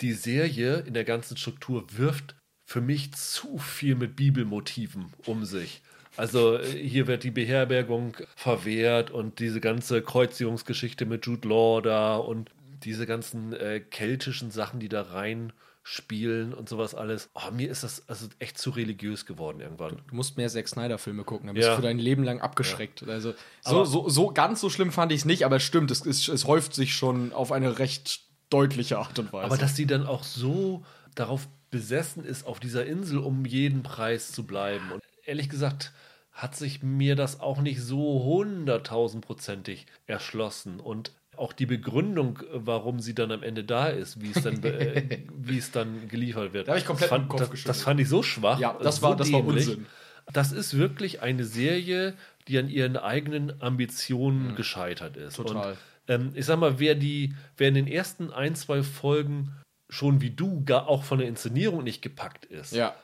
die 0.01 0.13
Serie 0.13 0.79
in 0.87 0.95
der 0.95 1.05
ganzen 1.05 1.37
Struktur 1.37 1.85
wirft 1.91 2.37
für 2.67 2.81
mich 2.81 3.13
zu 3.13 3.59
viel 3.59 3.95
mit 3.95 4.17
Bibelmotiven 4.17 5.13
um 5.27 5.45
sich. 5.45 5.83
Also 6.17 6.59
äh, 6.59 6.67
hier 6.67 7.07
wird 7.07 7.25
die 7.25 7.31
Beherbergung 7.31 8.17
verwehrt 8.37 9.11
und 9.11 9.39
diese 9.39 9.61
ganze 9.61 10.03
Kreuzigungsgeschichte 10.03 11.07
mit 11.07 11.27
Jude 11.27 11.49
Law 11.49 11.81
da 11.81 12.17
und 12.17 12.51
diese 12.85 13.07
ganzen 13.07 13.53
äh, 13.53 13.81
keltischen 13.81 14.51
Sachen, 14.51 14.81
die 14.81 14.89
da 14.89 15.03
rein 15.03 15.53
spielen 15.87 16.55
und 16.55 16.69
sowas 16.69 16.95
alles. 16.95 17.29
Oh, 17.35 17.51
mir 17.53 17.71
ist 17.71 17.85
das 17.85 18.09
also 18.09 18.27
echt 18.39 18.57
zu 18.57 18.71
religiös 18.71 19.27
geworden 19.27 19.61
irgendwann. 19.61 20.01
Du 20.09 20.15
musst 20.15 20.39
mehr 20.39 20.49
Zack 20.49 20.67
Snyder-Filme 20.67 21.25
gucken, 21.25 21.47
dann 21.49 21.55
bist 21.55 21.67
Ja. 21.67 21.73
du 21.73 21.77
für 21.77 21.87
dein 21.87 21.99
Leben 21.99 22.25
lang 22.25 22.41
abgeschreckt. 22.41 23.07
Also 23.07 23.35
so, 23.61 23.85
so, 23.85 24.09
so 24.09 24.29
ganz 24.33 24.63
so 24.63 24.71
schlimm 24.71 24.93
fand 24.93 25.13
ich 25.13 25.21
es 25.21 25.25
nicht, 25.27 25.45
aber 25.45 25.57
es 25.57 25.63
stimmt, 25.63 25.91
es, 25.91 26.07
es, 26.07 26.27
es 26.29 26.47
häuft 26.47 26.75
sich 26.75 26.95
schon 26.95 27.35
auf 27.35 27.53
eine 27.53 27.79
recht 27.79 28.23
deutliche 28.49 28.99
Art 28.99 29.19
und 29.19 29.31
Weise. 29.33 29.45
Aber 29.45 29.59
dass 29.59 29.77
sie 29.77 29.85
dann 29.87 30.07
auch 30.07 30.25
so 30.25 30.85
darauf 31.15 31.49
besessen 31.71 32.25
ist, 32.25 32.47
auf 32.47 32.61
dieser 32.61 32.87
Insel 32.87 33.19
um 33.19 33.45
jeden 33.45 33.83
Preis 33.83 34.33
zu 34.33 34.45
bleiben. 34.47 34.91
Und 34.91 35.03
ehrlich 35.27 35.49
gesagt 35.49 35.93
hat 36.33 36.57
sich 36.57 36.83
mir 36.83 37.15
das 37.15 37.39
auch 37.41 37.61
nicht 37.61 37.81
so 37.81 38.25
hunderttausendprozentig 38.25 39.87
erschlossen. 40.07 40.81
Und 40.81 41.13
auch 41.37 41.53
die 41.53 41.67
Begründung, 41.67 42.41
warum 42.53 43.01
sie 43.01 43.15
dann 43.15 43.33
am 43.33 43.43
Ende 43.43 43.65
da 43.65 43.89
ist, 43.89 44.21
wie 44.21 44.31
es 44.35 44.43
dann, 44.43 44.63
äh, 44.63 45.21
wie 45.37 45.59
es 45.59 45.71
dann 45.73 46.09
geliefert 46.09 46.53
wird. 46.53 46.69
Da 46.69 46.73
hab 46.73 46.79
ich 46.79 46.87
komplett 46.87 47.11
das 47.11 47.19
fand, 47.19 47.29
Kopf 47.29 47.51
das, 47.51 47.65
das 47.65 47.83
fand 47.83 48.01
ich 48.01 48.09
so 48.09 48.23
schwach. 48.23 48.59
Ja, 48.59 48.77
das 48.81 48.97
so 48.97 49.03
war- 49.03 49.17
das 49.17 49.33
war 49.33 49.43
dämlich. 49.43 49.69
Unsinn. 49.69 49.87
Das 50.33 50.53
ist 50.53 50.77
wirklich 50.77 51.21
eine 51.23 51.45
Serie, 51.45 52.15
die 52.49 52.59
an 52.59 52.69
ihren 52.69 52.97
eigenen 52.97 53.61
Ambitionen 53.61 54.55
gescheitert 54.57 55.17
ist. 55.17 55.39
Mhm. 55.39 55.47
Total. 55.47 55.71
Und 55.73 55.79
ähm, 56.09 56.31
ich 56.35 56.47
sag 56.47 56.59
mal, 56.59 56.79
wer 56.79 56.95
die, 56.95 57.35
wer 57.57 57.69
in 57.69 57.75
den 57.75 57.87
ersten 57.87 58.33
ein, 58.33 58.55
zwei 58.55 58.83
Folgen 58.83 59.53
schon 59.91 60.21
wie 60.23 60.31
du 60.31 60.65
gar 60.65 60.89
auch 60.89 61.05
von 61.05 61.19
der 61.19 61.29
Inszenierung 61.29 61.85
nicht 61.85 62.01
gepackt 62.01 62.47
ist, 62.47 62.73
ja. 62.73 62.95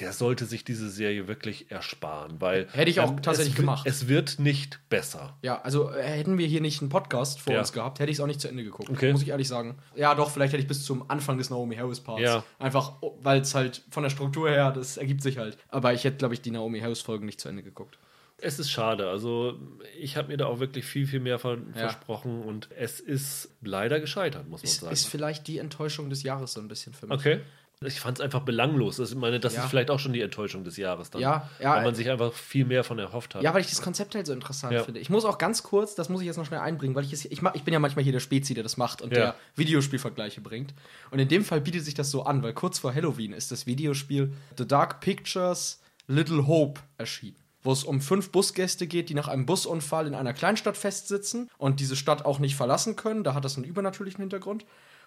Der 0.00 0.12
sollte 0.12 0.44
sich 0.44 0.64
diese 0.64 0.88
Serie 0.90 1.26
wirklich 1.28 1.70
ersparen, 1.70 2.40
weil 2.40 2.62
ähm, 2.62 2.68
Hätte 2.72 2.90
ich 2.90 3.00
auch 3.00 3.18
tatsächlich 3.20 3.54
es, 3.54 3.60
gemacht. 3.60 3.86
Es 3.86 4.08
wird 4.08 4.38
nicht 4.38 4.78
besser. 4.88 5.36
Ja, 5.42 5.60
also 5.62 5.90
äh, 5.90 6.02
hätten 6.02 6.38
wir 6.38 6.46
hier 6.46 6.60
nicht 6.60 6.80
einen 6.80 6.88
Podcast 6.90 7.40
vor 7.40 7.52
Ja. 7.54 7.58
uns 7.60 7.72
gehabt, 7.72 7.98
hätte 7.98 8.10
ich 8.10 8.16
es 8.18 8.20
auch 8.20 8.26
nicht 8.26 8.40
zu 8.40 8.48
Ende 8.48 8.64
geguckt. 8.64 8.88
Okay. 8.90 9.12
Muss 9.12 9.22
ich 9.22 9.28
ehrlich 9.28 9.48
sagen. 9.48 9.78
Ja, 9.96 10.14
doch, 10.14 10.30
vielleicht 10.30 10.52
hätte 10.52 10.62
ich 10.62 10.68
bis 10.68 10.84
zum 10.84 11.10
Anfang 11.10 11.38
des 11.38 11.50
Naomi 11.50 11.76
Harris 11.76 12.00
Parts. 12.00 12.22
Ja. 12.22 12.44
Einfach, 12.58 12.92
oh, 13.00 13.18
weil 13.22 13.40
es 13.40 13.54
halt 13.54 13.82
von 13.90 14.02
der 14.02 14.10
Struktur 14.10 14.48
her, 14.50 14.70
das 14.72 14.96
ergibt 14.96 15.22
sich 15.22 15.38
halt. 15.38 15.58
Aber 15.68 15.92
ich 15.92 16.04
hätte, 16.04 16.16
glaube 16.18 16.34
ich, 16.34 16.40
die 16.42 16.50
Naomi 16.50 16.80
Harris 16.80 17.00
Folgen 17.00 17.26
nicht 17.26 17.40
zu 17.40 17.48
Ende 17.48 17.62
geguckt. 17.62 17.98
Es 18.40 18.60
ist 18.60 18.70
schade. 18.70 19.08
Also 19.10 19.58
ich 19.98 20.16
habe 20.16 20.28
mir 20.28 20.36
da 20.36 20.46
auch 20.46 20.60
wirklich 20.60 20.84
viel, 20.84 21.08
viel 21.08 21.18
mehr 21.18 21.40
ver 21.40 21.58
Ja. 21.74 21.80
versprochen 21.88 22.42
und 22.42 22.68
es 22.76 23.00
ist 23.00 23.50
leider 23.62 23.98
gescheitert, 23.98 24.48
muss 24.48 24.62
man 24.62 24.68
Ist, 24.70 24.80
sagen. 24.80 24.92
ist 24.92 25.06
vielleicht 25.06 25.48
die 25.48 25.58
Enttäuschung 25.58 26.08
des 26.08 26.22
Jahres 26.22 26.52
so 26.52 26.60
ein 26.60 26.68
bisschen 26.68 26.94
für 26.94 27.08
mich. 27.08 27.18
Okay. 27.18 27.40
Ich 27.84 28.00
fand 28.00 28.18
es 28.18 28.24
einfach 28.24 28.40
belanglos. 28.40 28.98
Also, 28.98 29.14
ich 29.14 29.20
meine, 29.20 29.38
das 29.38 29.54
Ja. 29.54 29.62
ist 29.62 29.70
vielleicht 29.70 29.90
auch 29.90 30.00
schon 30.00 30.12
die 30.12 30.20
Enttäuschung 30.20 30.64
des 30.64 30.76
Jahres 30.76 31.10
dann. 31.10 31.20
Ja, 31.22 31.48
ja, 31.60 31.76
Weil 31.76 31.84
man 31.84 31.94
sich 31.94 32.10
einfach 32.10 32.32
viel 32.32 32.64
mehr 32.64 32.82
von 32.82 32.98
erhofft 32.98 33.36
hat. 33.36 33.42
Ja, 33.42 33.54
weil 33.54 33.60
ich 33.60 33.68
das 33.68 33.80
Konzept 33.82 34.16
halt 34.16 34.26
so 34.26 34.32
interessant 34.32 34.72
Ja. 34.74 34.82
finde. 34.82 34.98
Ich 34.98 35.10
muss 35.10 35.24
auch 35.24 35.38
ganz 35.38 35.62
kurz, 35.62 35.94
das 35.94 36.08
muss 36.08 36.20
ich 36.20 36.26
jetzt 36.26 36.38
noch 36.38 36.46
schnell 36.46 36.58
einbringen, 36.60 36.96
weil 36.96 37.04
ich 37.04 37.12
es, 37.12 37.24
ich, 37.24 37.40
ich 37.54 37.62
bin 37.62 37.72
ja 37.72 37.78
manchmal 37.78 38.02
hier 38.02 38.12
der 38.12 38.18
Spezi, 38.20 38.54
der 38.54 38.64
das 38.64 38.76
macht 38.78 39.00
und 39.00 39.10
Ja. 39.12 39.18
der 39.18 39.34
Videospielvergleiche 39.54 40.40
bringt. 40.40 40.74
Und 41.12 41.20
in 41.20 41.28
dem 41.28 41.44
Fall 41.44 41.60
bietet 41.60 41.84
sich 41.84 41.94
das 41.94 42.10
so 42.10 42.24
an, 42.24 42.42
weil 42.42 42.52
kurz 42.52 42.80
vor 42.80 42.92
Halloween 42.92 43.32
ist 43.32 43.52
das 43.52 43.66
Videospiel 43.66 44.32
The 44.56 44.66
Dark 44.66 45.00
Pictures 45.00 45.80
Little 46.08 46.46
Hope 46.48 46.80
erschienen. 46.96 47.36
Wo 47.62 47.72
es 47.72 47.84
um 47.84 48.00
fünf 48.00 48.30
Busgäste 48.32 48.86
geht, 48.86 49.08
die 49.08 49.14
nach 49.14 49.28
einem 49.28 49.46
Busunfall 49.46 50.06
in 50.06 50.14
einer 50.14 50.32
Kleinstadt 50.32 50.76
festsitzen 50.76 51.48
und 51.58 51.80
diese 51.80 51.96
Stadt 51.96 52.24
auch 52.24 52.38
nicht 52.38 52.56
verlassen 52.56 52.96
können. 52.96 53.22
Da 53.24 53.34
hat 53.34 53.44
das 53.44 53.56
einen 53.56 53.64
übernatürlichen 53.66 54.20
Hintergrund. 54.22 54.64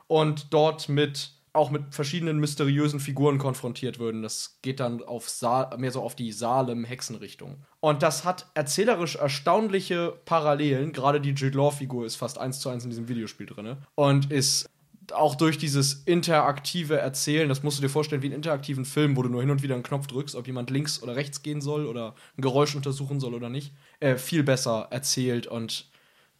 Und 0.08 0.54
dort 0.54 0.88
mit 0.90 1.32
auch 1.54 1.70
mit 1.70 1.93
verschiedenen 1.93 2.39
mysteriösen 2.39 2.99
Figuren 2.99 3.38
konfrontiert 3.38 3.99
würden. 3.99 4.22
Das 4.22 4.60
geht 4.62 4.80
dann 4.80 5.04
auf 5.04 5.30
Sa 5.30 5.76
mehr 5.78 5.91
so 5.91 6.02
auf 6.02 6.16
die 6.16 6.32
Salem-Hexenrichtung. 6.32 7.58
Und 7.82 8.04
das 8.04 8.24
hat 8.24 8.47
erzählerisch 8.54 9.16
erstaunliche 9.16 10.14
Parallelen. 10.26 10.93
Gerade 10.93 11.20
die 11.20 11.32
Jude 11.32 11.58
Law-Figur 11.58 12.06
ist 12.06 12.16
fast 12.16 12.38
eins 12.38 12.60
zu 12.60 12.70
eins 12.70 12.86
in 12.86 12.89
diesem 12.89 13.10
Videospiel 13.10 13.47
drin. 13.47 13.78
Und 13.95 14.32
ist 14.32 14.70
auch 15.12 15.36
durch 15.36 15.58
dieses 15.58 16.04
interaktive 16.06 16.97
Erzählen, 16.97 17.49
das 17.49 17.64
musst 17.64 17.78
du 17.78 17.82
dir 17.82 17.89
vorstellen 17.89 18.22
wie 18.22 18.28
einen 18.28 18.36
interaktiven 18.36 18.86
Film, 18.86 19.18
wo 19.18 19.24
du 19.24 19.30
nur 19.30 19.41
hin 19.41 19.49
und 19.49 19.62
wieder 19.62 19.76
einen 19.76 19.84
Knopf 19.84 20.08
drückst, 20.08 20.36
ob 20.36 20.47
jemand 20.47 20.70
links 20.70 21.04
oder 21.04 21.18
rechts 21.18 21.41
gehen 21.41 21.60
soll 21.60 21.86
oder 21.86 22.16
ein 22.38 22.41
Geräusch 22.41 22.76
untersuchen 22.76 23.20
soll 23.20 23.34
oder 23.34 23.49
nicht, 23.49 23.74
äh, 23.99 24.16
viel 24.16 24.43
besser 24.43 24.88
erzählt 24.89 25.47
und 25.47 25.89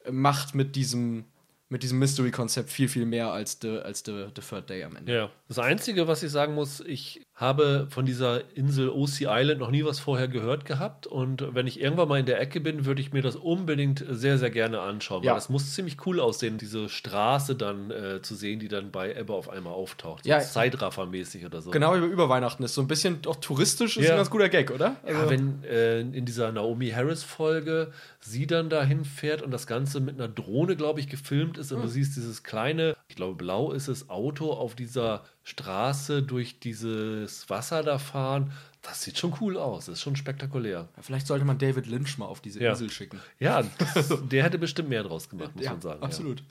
macht 0.10 0.56
mit 0.56 0.76
diesem 0.76 1.26
mit 1.72 1.84
diesem 1.84 2.00
Mystery-Konzept 2.00 2.70
viel, 2.70 2.90
viel 2.90 3.06
mehr 3.06 3.32
als 3.32 3.58
The, 3.62 3.80
als 3.80 4.04
the, 4.06 4.28
the 4.36 4.42
Third 4.42 4.70
Day 4.70 4.84
am 4.84 4.98
Ende. 4.98 5.14
Ja. 5.14 5.32
Das 5.48 5.58
Einzige, 5.58 6.06
was 6.06 6.22
ich 6.22 6.30
sagen 6.30 6.54
muss, 6.54 6.82
ich 6.82 7.26
habe 7.36 7.88
von 7.90 8.06
dieser 8.06 8.56
Insel 8.56 8.90
OC 8.90 9.22
Island 9.22 9.60
noch 9.60 9.72
nie 9.72 9.84
was 9.84 10.00
vorher 10.00 10.28
gehört 10.28 10.66
gehabt. 10.66 11.08
Und 11.08 11.56
wenn 11.56 11.66
ich 11.66 11.82
irgendwann 11.82 12.08
mal 12.08 12.20
in 12.20 12.26
der 12.28 12.40
Ecke 12.40 12.60
bin, 12.60 12.86
würde 12.86 13.02
ich 13.02 13.14
mir 13.14 13.24
das 13.24 13.36
unbedingt 13.36 14.06
sehr, 14.08 14.38
sehr 14.38 14.52
gerne 14.52 14.80
anschauen. 14.82 15.24
Ja. 15.24 15.32
Weil 15.32 15.40
es 15.40 15.50
muss 15.50 15.74
ziemlich 15.74 16.06
cool 16.06 16.20
aussehen, 16.20 16.60
diese 16.60 16.88
Straße 16.88 17.56
dann 17.56 17.90
äh, 17.90 18.22
zu 18.22 18.36
sehen, 18.36 18.60
die 18.60 18.68
dann 18.68 18.92
bei 18.92 19.16
Ebbe 19.16 19.34
auf 19.34 19.50
einmal 19.50 19.74
auftaucht. 19.74 20.24
So 20.24 20.30
Ja. 20.30 20.38
Zeitraffer-mäßig 20.40 21.46
oder 21.46 21.62
so. 21.62 21.72
Genau 21.72 21.96
wie 21.96 22.06
über 22.06 22.30
Weihnachten 22.30 22.64
ist. 22.64 22.76
So 22.76 22.82
ein 22.82 22.88
bisschen 22.88 23.20
auch 23.26 23.38
touristisch, 23.38 23.98
ist 23.98 24.06
Ja. 24.06 24.12
ein 24.12 24.18
ganz 24.18 24.30
guter 24.30 24.50
Gag, 24.50 24.70
oder? 24.70 24.98
Ja, 25.08 25.28
wenn 25.30 25.64
äh, 25.64 26.02
in 26.02 26.26
dieser 26.26 26.52
Naomi 26.52 26.90
Harris-Folge 26.92 27.92
sie 28.20 28.46
dann 28.46 28.70
dahin 28.70 29.04
fährt 29.04 29.42
und 29.42 29.52
das 29.52 29.66
Ganze 29.68 30.00
mit 30.00 30.16
einer 30.16 30.28
Drohne, 30.28 30.76
glaube 30.76 31.00
ich, 31.00 31.08
gefilmt 31.08 31.58
ist 31.58 31.72
und 31.72 31.82
du 31.82 31.88
siehst 31.88 32.16
dieses 32.16 32.44
kleine, 32.44 32.96
ich 33.08 33.16
glaube 33.16 33.36
blau 33.36 33.72
ist 33.72 33.88
es, 33.88 34.10
Auto 34.10 34.52
auf 34.52 34.76
dieser 34.76 35.24
Straße 35.44 36.22
durch 36.24 36.60
dieses 36.60 37.50
Wasser 37.50 37.84
da 37.84 37.98
fahren, 37.98 38.52
das 38.82 39.04
sieht 39.04 39.18
schon 39.18 39.36
cool 39.42 39.58
aus, 39.58 39.86
das 39.86 39.94
ist 39.96 40.02
schon 40.02 40.16
spektakulär. 40.16 40.90
Vielleicht 41.02 41.28
sollte 41.28 41.46
man 41.46 41.58
David 41.58 41.88
Lynch 41.88 42.18
mal 42.18 42.26
auf 42.26 42.42
diese 42.42 42.62
Ja. 42.62 42.72
Insel 42.72 42.90
schicken. 42.90 43.20
Ja, 43.40 43.64
das, 43.94 44.14
der 44.28 44.44
hätte 44.44 44.58
bestimmt 44.58 44.90
mehr 44.90 45.04
draus 45.04 45.30
gemacht, 45.30 45.56
muss 45.56 45.66
man 45.66 45.82
sagen. 45.82 46.00
Ja. 46.02 46.06
absolut. 46.06 46.44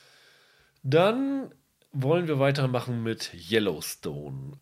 Dann 0.82 1.53
wollen 1.93 2.28
wir 2.28 2.38
weitermachen 2.38 3.03
mit 3.03 3.32
Yellowstone. 3.34 4.53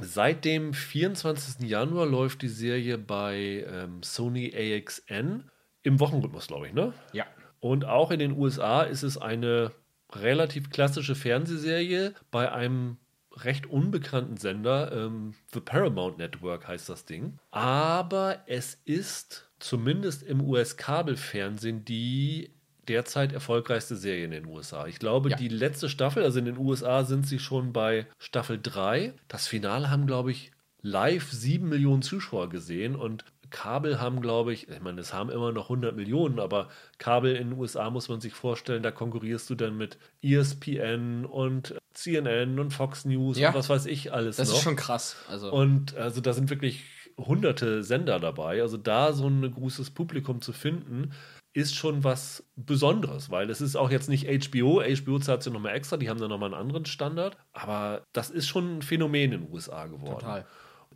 Seit 0.00 0.44
dem 0.44 0.74
24. 0.74 1.68
Januar 1.68 2.06
läuft 2.06 2.42
die 2.42 2.48
Serie 2.48 2.98
bei 2.98 3.64
ähm, 3.68 4.02
Sony 4.02 4.52
AXN 4.54 5.50
im 5.82 6.00
Wochenrhythmus, 6.00 6.48
glaube 6.48 6.66
ich, 6.66 6.72
ne? 6.74 6.92
Ja. 7.12 7.26
Und 7.60 7.84
auch 7.84 8.10
in 8.10 8.18
den 8.18 8.32
USA 8.32 8.82
ist 8.82 9.02
es 9.02 9.16
eine 9.16 9.72
relativ 10.12 10.70
klassische 10.70 11.14
Fernsehserie 11.14 12.14
bei 12.30 12.50
einem 12.52 12.98
recht 13.36 13.66
unbekannten 13.66 14.36
Sender. 14.36 14.92
Ähm, 14.92 15.34
The 15.52 15.60
Paramount 15.60 16.18
Network 16.18 16.68
heißt 16.68 16.88
das 16.88 17.04
Ding. 17.04 17.38
Aber 17.50 18.38
es 18.46 18.78
ist 18.84 19.50
zumindest 19.58 20.22
im 20.22 20.40
US-Kabelfernsehen 20.40 21.84
die 21.84 22.50
derzeit 22.88 23.32
erfolgreichste 23.32 23.96
Serie 23.96 24.26
in 24.26 24.30
den 24.30 24.46
USA. 24.46 24.86
Ich 24.86 24.98
glaube, 24.98 25.30
Ja. 25.30 25.36
die 25.36 25.48
letzte 25.48 25.88
Staffel, 25.88 26.22
also 26.22 26.38
in 26.38 26.44
den 26.44 26.58
USA 26.58 27.04
sind 27.04 27.26
sie 27.26 27.38
schon 27.38 27.72
bei 27.72 28.06
Staffel 28.18 28.58
3. 28.62 29.14
Das 29.28 29.46
Finale 29.46 29.90
haben, 29.90 30.06
glaube 30.06 30.30
ich, 30.32 30.52
live 30.82 31.32
sieben 31.32 31.70
Millionen 31.70 32.02
Zuschauer 32.02 32.50
gesehen 32.50 32.94
und 32.94 33.24
Kabel 33.54 34.00
haben, 34.00 34.20
glaube 34.20 34.52
ich, 34.52 34.68
ich 34.68 34.80
meine, 34.80 35.00
es 35.00 35.14
haben 35.14 35.30
immer 35.30 35.52
noch 35.52 35.66
100 35.66 35.94
Millionen, 35.94 36.40
aber 36.40 36.68
Kabel 36.98 37.36
in 37.36 37.50
den 37.50 37.58
USA 37.58 37.88
muss 37.88 38.08
man 38.08 38.20
sich 38.20 38.34
vorstellen, 38.34 38.82
da 38.82 38.90
konkurrierst 38.90 39.48
du 39.48 39.54
dann 39.54 39.76
mit 39.76 39.96
ESPN 40.22 41.24
und 41.24 41.74
CNN 41.92 42.58
und 42.58 42.72
Fox 42.72 43.04
News 43.04 43.38
Ja. 43.38 43.50
und 43.50 43.54
was 43.54 43.68
weiß 43.68 43.86
ich 43.86 44.12
alles 44.12 44.36
Das 44.36 44.48
noch. 44.48 44.56
ist 44.56 44.62
schon 44.62 44.76
krass. 44.76 45.16
Also, 45.28 45.52
Und 45.52 45.96
also 45.96 46.20
da 46.20 46.32
sind 46.32 46.50
wirklich 46.50 46.82
hunderte 47.16 47.84
Sender 47.84 48.18
dabei. 48.18 48.60
Also 48.60 48.76
da 48.76 49.12
so 49.12 49.28
ein 49.28 49.48
großes 49.50 49.90
Publikum 49.90 50.40
zu 50.40 50.52
finden, 50.52 51.12
ist 51.52 51.76
schon 51.76 52.02
was 52.02 52.42
Besonderes, 52.56 53.30
weil 53.30 53.48
es 53.48 53.60
ist 53.60 53.76
auch 53.76 53.90
jetzt 53.92 54.08
nicht 54.08 54.26
HBO. 54.26 54.82
HBO 54.82 55.20
zahlt 55.20 55.46
ja 55.46 55.52
nochmal 55.52 55.76
extra, 55.76 55.96
die 55.96 56.10
haben 56.10 56.18
dann 56.18 56.30
nochmal 56.30 56.52
einen 56.52 56.60
anderen 56.60 56.84
Standard. 56.86 57.36
Aber 57.52 58.02
das 58.12 58.30
ist 58.30 58.48
schon 58.48 58.78
ein 58.78 58.82
Phänomen 58.82 59.30
in 59.32 59.42
den 59.42 59.52
USA 59.52 59.86
geworden. 59.86 60.18
total. 60.18 60.46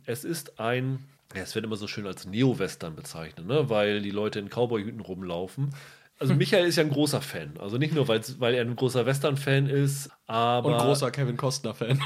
Es 0.05 0.25
ist 0.25 0.59
ein, 0.59 0.99
ja, 1.35 1.41
es 1.43 1.53
wird 1.55 1.65
immer 1.65 1.75
so 1.75 1.87
schön 1.87 2.07
als 2.07 2.25
Neo-Western 2.25 2.95
bezeichnet, 2.95 3.45
ne? 3.45 3.69
weil 3.69 4.01
die 4.01 4.11
Leute 4.11 4.39
in 4.39 4.49
Cowboy-Hüten 4.49 4.99
rumlaufen. 5.01 5.73
Also 6.21 6.35
Michael 6.35 6.65
ist 6.65 6.75
ja 6.75 6.83
ein 6.83 6.89
großer 6.89 7.21
Fan. 7.21 7.53
Also 7.59 7.77
nicht 7.77 7.93
nur, 7.95 8.09
weil 8.09 8.53
er 8.53 8.61
ein 8.61 8.75
großer 8.75 9.05
Western-Fan 9.05 9.67
ist, 9.67 10.09
aber 10.27 10.69
Und 10.75 10.77
großer 10.79 11.11
Kevin 11.11 11.37
Costner-Fan. 11.37 12.01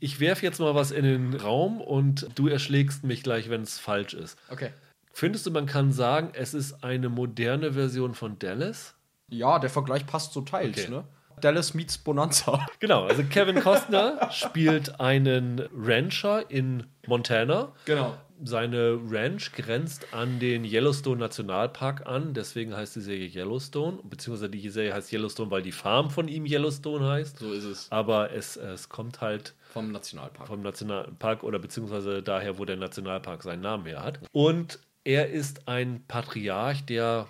ich 0.00 0.20
werfe 0.20 0.46
jetzt 0.46 0.58
mal 0.58 0.74
was 0.74 0.90
in 0.90 1.04
den 1.04 1.34
Raum 1.34 1.80
und 1.82 2.28
du 2.34 2.48
erschlägst 2.48 3.04
mich 3.04 3.22
gleich, 3.22 3.50
wenn 3.50 3.60
es 3.62 3.78
falsch 3.78 4.14
ist. 4.14 4.38
okay. 4.50 4.70
Findest 5.14 5.44
du, 5.44 5.50
man 5.50 5.66
kann 5.66 5.92
sagen, 5.92 6.30
es 6.32 6.54
ist 6.54 6.82
eine 6.82 7.10
moderne 7.10 7.74
Version 7.74 8.14
von 8.14 8.38
Dallas? 8.38 8.94
Ja, 9.28 9.58
der 9.58 9.68
Vergleich 9.68 10.06
passt 10.06 10.32
so 10.32 10.40
teils, 10.40 10.78
Okay. 10.78 10.88
ne? 10.90 11.04
Dallas 11.42 11.74
meets 11.74 11.98
Bonanza. 11.98 12.66
Genau, 12.80 13.04
also 13.04 13.22
Kevin 13.24 13.60
Costner 13.60 14.30
spielt 14.32 14.98
einen 15.00 15.60
Rancher 15.76 16.50
in 16.50 16.86
Montana. 17.06 17.72
Genau. 17.84 18.14
Seine 18.44 18.98
Ranch 19.10 19.52
grenzt 19.52 20.12
an 20.12 20.38
den 20.40 20.64
Yellowstone 20.64 21.18
Nationalpark 21.20 22.06
an, 22.06 22.34
deswegen 22.34 22.76
heißt 22.76 22.96
die 22.96 23.00
Serie 23.00 23.28
Yellowstone, 23.28 23.98
beziehungsweise 24.04 24.50
die 24.50 24.68
Serie 24.68 24.94
heißt 24.94 25.12
Yellowstone, 25.12 25.50
weil 25.50 25.62
die 25.62 25.72
Farm 25.72 26.10
von 26.10 26.28
ihm 26.28 26.44
Yellowstone 26.46 27.06
heißt. 27.08 27.38
So 27.38 27.52
ist 27.52 27.64
es. 27.64 27.86
Aber 27.90 28.32
es, 28.32 28.56
es 28.56 28.88
kommt 28.88 29.20
halt 29.20 29.54
Vom 29.72 29.92
Nationalpark. 29.92 30.48
vom 30.48 30.62
Nationalpark 30.62 31.42
oder 31.44 31.58
beziehungsweise 31.58 32.22
daher, 32.22 32.58
wo 32.58 32.64
der 32.64 32.76
Nationalpark 32.76 33.42
seinen 33.42 33.62
Namen 33.62 33.86
her 33.86 34.02
hat. 34.02 34.18
Und 34.32 34.78
er 35.04 35.30
ist 35.30 35.68
ein 35.68 36.04
Patriarch, 36.08 36.84
der 36.84 37.28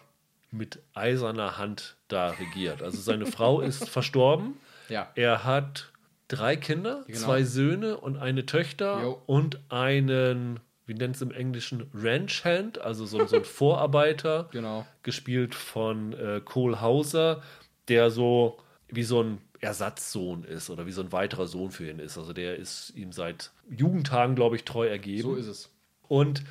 mit 0.51 0.81
eiserner 0.95 1.57
Hand 1.57 1.97
da 2.09 2.29
regiert. 2.31 2.83
Also 2.83 3.01
seine 3.01 3.27
Frau 3.37 3.61
ist 3.61 3.89
verstorben. 3.89 4.55
Ja. 4.91 5.11
Er 5.15 5.45
hat 5.45 5.91
drei 6.29 6.57
Kinder, 6.57 7.05
Genau. 7.07 7.19
zwei 7.19 7.43
Söhne 7.45 7.97
und 7.97 8.17
eine 8.19 8.45
Töchter 8.47 9.01
Jo. 9.03 9.23
und 9.27 9.61
einen, 9.71 10.61
wie 10.87 10.95
nennt 10.95 11.17
es 11.17 11.23
im 11.23 11.31
Englischen, 11.31 11.87
Ranch 11.95 12.45
Hand, 12.45 12.81
also 12.81 13.07
so, 13.07 13.25
so 13.27 13.37
ein 13.37 13.45
Vorarbeiter, 13.61 14.49
Genau. 14.53 14.87
gespielt 15.03 15.55
von 15.55 16.13
äh, 16.15 16.41
Cole 16.45 16.81
Hauser, 16.81 17.43
der 17.89 18.11
so 18.11 18.59
wie 18.89 19.03
so 19.05 19.23
ein 19.23 19.39
Ersatzsohn 19.61 20.45
ist 20.45 20.71
oder 20.71 20.87
wie 20.87 20.93
so 20.93 21.03
ein 21.03 21.13
weiterer 21.13 21.47
Sohn 21.47 21.71
für 21.71 21.89
ihn 21.89 21.99
ist. 22.01 22.19
Also 22.19 22.33
der 22.33 22.57
ist 22.57 22.91
ihm 22.97 23.13
seit 23.13 23.53
Jugendtagen, 23.71 24.35
glaube 24.35 24.57
ich, 24.57 24.65
treu 24.65 24.87
ergeben. 24.89 25.23
So 25.23 25.35
ist 25.37 25.47
es. 25.47 25.71
Und 26.09 26.43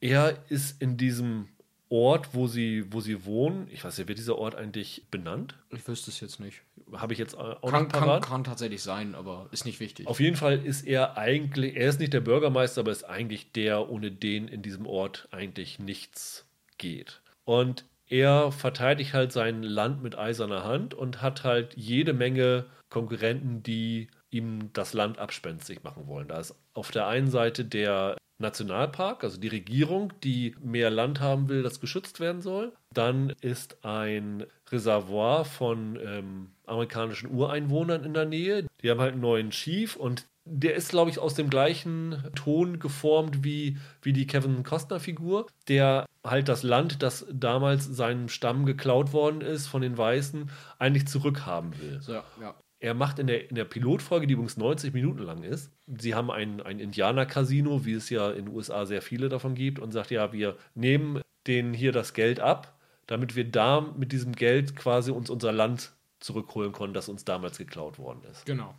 er 0.00 0.36
ist 0.48 0.82
in 0.82 0.96
diesem 0.96 1.48
Ort, 1.88 2.34
wo 2.34 2.48
sie, 2.48 2.92
wo 2.92 3.00
sie 3.00 3.24
wohnen, 3.24 3.68
ich 3.70 3.84
weiß 3.84 3.96
nicht, 3.98 4.08
wird 4.08 4.18
dieser 4.18 4.38
Ort 4.38 4.56
eigentlich 4.56 5.04
benannt? 5.10 5.54
Ich 5.70 5.86
wüsste 5.86 6.10
es 6.10 6.20
jetzt 6.20 6.40
nicht. 6.40 6.62
Habe 6.92 7.12
ich 7.12 7.18
jetzt 7.18 7.34
äh, 7.34 7.36
auch 7.36 7.70
Kann, 7.70 7.84
nicht 7.84 7.92
kann, 7.92 8.20
kann 8.20 8.44
tatsächlich 8.44 8.82
sein, 8.82 9.14
aber 9.14 9.48
ist 9.52 9.66
nicht 9.66 9.78
wichtig. 9.78 10.06
Auf 10.06 10.18
jeden 10.18 10.36
Fall 10.36 10.64
ist 10.64 10.82
er 10.82 11.16
eigentlich, 11.16 11.76
er 11.76 11.88
ist 11.88 12.00
nicht 12.00 12.12
der 12.12 12.20
Bürgermeister, 12.20 12.80
aber 12.80 12.90
ist 12.90 13.04
eigentlich 13.04 13.52
der, 13.52 13.88
ohne 13.88 14.10
den 14.10 14.48
in 14.48 14.62
diesem 14.62 14.86
Ort 14.86 15.28
eigentlich 15.30 15.78
nichts 15.78 16.44
geht. 16.78 17.20
Und 17.44 17.84
er 18.08 18.50
verteidigt 18.52 19.12
halt 19.14 19.32
sein 19.32 19.62
Land 19.62 20.02
mit 20.02 20.18
eiserner 20.18 20.64
Hand 20.64 20.94
und 20.94 21.22
hat 21.22 21.44
halt 21.44 21.74
jede 21.76 22.12
Menge 22.12 22.66
Konkurrenten, 22.88 23.62
die 23.62 24.08
ihm 24.30 24.70
das 24.72 24.92
Land 24.92 25.18
abspenstig 25.18 25.82
machen 25.82 26.06
wollen. 26.06 26.28
Da 26.28 26.38
ist 26.38 26.54
auf 26.74 26.90
der 26.90 27.06
einen 27.06 27.30
Seite 27.30 27.64
der 27.64 28.16
Nationalpark, 28.38 29.24
also 29.24 29.40
die 29.40 29.48
Regierung, 29.48 30.12
die 30.22 30.54
mehr 30.62 30.90
Land 30.90 31.20
haben 31.20 31.48
will, 31.48 31.62
das 31.62 31.80
geschützt 31.80 32.20
werden 32.20 32.42
soll. 32.42 32.72
Dann 32.92 33.30
ist 33.40 33.84
ein 33.84 34.44
Reservoir 34.70 35.44
von 35.44 35.98
ähm, 36.04 36.50
amerikanischen 36.66 37.30
Ureinwohnern 37.30 38.04
in 38.04 38.14
der 38.14 38.26
Nähe. 38.26 38.66
Die 38.82 38.90
haben 38.90 39.00
halt 39.00 39.12
einen 39.12 39.22
neuen 39.22 39.50
Chief 39.50 39.96
und 39.96 40.26
der 40.48 40.74
ist, 40.76 40.90
glaube 40.90 41.10
ich, 41.10 41.18
aus 41.18 41.34
dem 41.34 41.50
gleichen 41.50 42.22
Ton 42.36 42.78
geformt 42.78 43.42
wie, 43.42 43.78
wie 44.02 44.12
die 44.12 44.28
Kevin 44.28 44.62
Costner-Figur, 44.62 45.46
der 45.66 46.06
halt 46.24 46.48
das 46.48 46.62
Land, 46.62 47.02
das 47.02 47.26
damals 47.32 47.84
seinem 47.84 48.28
Stamm 48.28 48.64
geklaut 48.64 49.12
worden 49.12 49.40
ist 49.40 49.66
von 49.66 49.82
den 49.82 49.98
Weißen, 49.98 50.50
eigentlich 50.78 51.08
zurückhaben 51.08 51.72
will. 51.80 52.00
so, 52.00 52.12
ja. 52.12 52.54
Er 52.86 52.94
macht 52.94 53.18
in 53.18 53.26
der, 53.26 53.50
in 53.50 53.56
der 53.56 53.64
Pilotfolge, 53.64 54.28
die 54.28 54.34
übrigens 54.34 54.56
90 54.56 54.94
Minuten 54.94 55.18
lang 55.18 55.42
ist, 55.42 55.72
sie 55.88 56.14
haben 56.14 56.30
ein, 56.30 56.60
ein 56.60 56.78
Indianer-Casino, 56.78 57.84
wie 57.84 57.94
es 57.94 58.10
ja 58.10 58.30
in 58.30 58.44
den 58.44 58.54
USA 58.54 58.86
sehr 58.86 59.02
viele 59.02 59.28
davon 59.28 59.56
gibt, 59.56 59.80
und 59.80 59.90
sagt, 59.90 60.12
ja, 60.12 60.32
wir 60.32 60.56
nehmen 60.76 61.20
denen 61.48 61.74
hier 61.74 61.90
das 61.90 62.14
Geld 62.14 62.38
ab, 62.38 62.78
damit 63.08 63.34
wir 63.34 63.50
da 63.50 63.80
mit 63.80 64.12
diesem 64.12 64.36
Geld 64.36 64.76
quasi 64.76 65.10
uns 65.10 65.30
unser 65.30 65.50
Land 65.50 65.94
zurückholen 66.20 66.70
konnten, 66.70 66.94
das 66.94 67.08
uns 67.08 67.24
damals 67.24 67.58
geklaut 67.58 67.98
worden 67.98 68.20
ist. 68.30 68.46
Genau. 68.46 68.72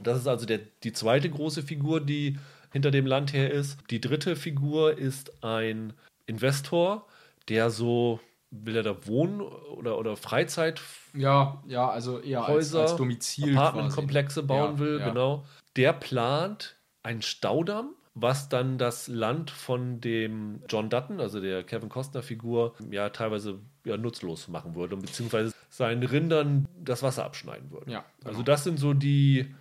Das 0.00 0.18
ist 0.18 0.28
also 0.28 0.46
der, 0.46 0.60
die 0.84 0.92
zweite 0.92 1.28
große 1.28 1.64
Figur, 1.64 2.00
die 2.00 2.38
hinter 2.70 2.92
dem 2.92 3.06
Land 3.06 3.32
her 3.32 3.50
ist. 3.50 3.76
Die 3.90 4.00
dritte 4.00 4.36
Figur 4.36 4.96
ist 4.96 5.42
ein 5.42 5.94
Investor, 6.26 7.08
der 7.48 7.70
so, 7.70 8.20
will 8.50 8.76
er 8.76 8.82
da 8.82 9.06
wohnen 9.06 9.40
oder, 9.40 9.98
oder 9.98 10.16
Freizeit 10.16 10.80
Ja, 11.14 11.62
ja, 11.66 11.88
also 11.88 12.20
eher 12.20 12.40
als, 12.40 12.48
Häuser, 12.48 12.80
als 12.82 12.96
Domizil. 12.96 13.56
Apartmentkomplexe 13.56 14.42
bauen 14.42 14.74
Ja, 14.74 14.78
will, 14.78 15.00
ja. 15.00 15.08
genau. 15.08 15.44
der 15.76 15.92
plant 15.92 16.76
einen 17.02 17.22
Staudamm, 17.22 17.94
was 18.14 18.48
dann 18.48 18.78
das 18.78 19.06
Land 19.08 19.50
von 19.50 20.00
dem 20.00 20.62
John 20.68 20.90
Dutton, 20.90 21.20
also 21.20 21.40
der 21.40 21.62
Kevin 21.62 21.88
Costner-Figur, 21.88 22.74
ja 22.90 23.10
teilweise 23.10 23.60
ja, 23.84 23.96
nutzlos 23.96 24.48
machen 24.48 24.74
würde, 24.74 24.96
und 24.96 25.02
beziehungsweise 25.02 25.52
seinen 25.68 26.02
Rindern 26.02 26.66
das 26.80 27.02
Wasser 27.02 27.24
abschneiden 27.24 27.70
würde. 27.70 27.90
Ja, 27.90 28.04
genau. 28.18 28.30
Also 28.30 28.42
das 28.42 28.64
sind 28.64 28.78
so 28.78 28.94
die, 28.94 29.54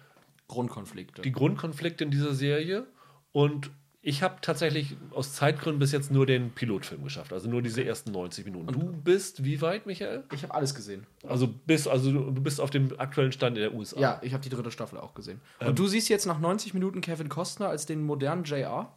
Grundkonflikte. 0.47 1.21
die 1.21 1.31
Grundkonflikte 1.31 2.03
in 2.03 2.11
dieser 2.11 2.33
Serie. 2.33 2.87
Und 3.31 3.69
ich 4.01 4.23
habe 4.23 4.35
tatsächlich 4.41 4.95
aus 5.11 5.33
Zeitgründen 5.33 5.79
bis 5.79 5.91
jetzt 5.91 6.11
nur 6.11 6.25
den 6.25 6.51
Pilotfilm 6.51 7.03
geschafft, 7.03 7.33
also 7.33 7.49
nur 7.49 7.61
diese 7.61 7.83
ersten 7.83 8.11
90 8.11 8.45
Minuten. 8.45 8.71
Du 8.71 8.93
bist 8.93 9.43
wie 9.43 9.59
weit, 9.61 9.85
Michael? 9.85 10.23
ich 10.33 10.43
habe 10.43 10.53
alles 10.53 10.75
gesehen. 10.75 11.05
Also 11.27 11.47
bist, 11.47 11.87
also 11.87 12.11
du 12.11 12.41
bist 12.41 12.61
auf 12.61 12.69
dem 12.69 12.97
aktuellen 12.99 13.31
Stand 13.31 13.57
in 13.57 13.63
der 13.63 13.73
USA. 13.73 13.99
Ja, 13.99 14.19
ich 14.23 14.33
habe 14.33 14.43
die 14.43 14.49
dritte 14.49 14.71
Staffel 14.71 14.99
auch 14.99 15.13
gesehen. 15.13 15.41
Und 15.59 15.67
Ähm. 15.67 15.75
du 15.75 15.87
siehst 15.87 16.09
jetzt 16.09 16.25
nach 16.25 16.39
90 16.39 16.73
Minuten 16.73 17.01
Kevin 17.01 17.27
Costner 17.27 17.69
als 17.69 17.85
den 17.85 18.03
modernen 18.03 18.43
JR? 18.43 18.93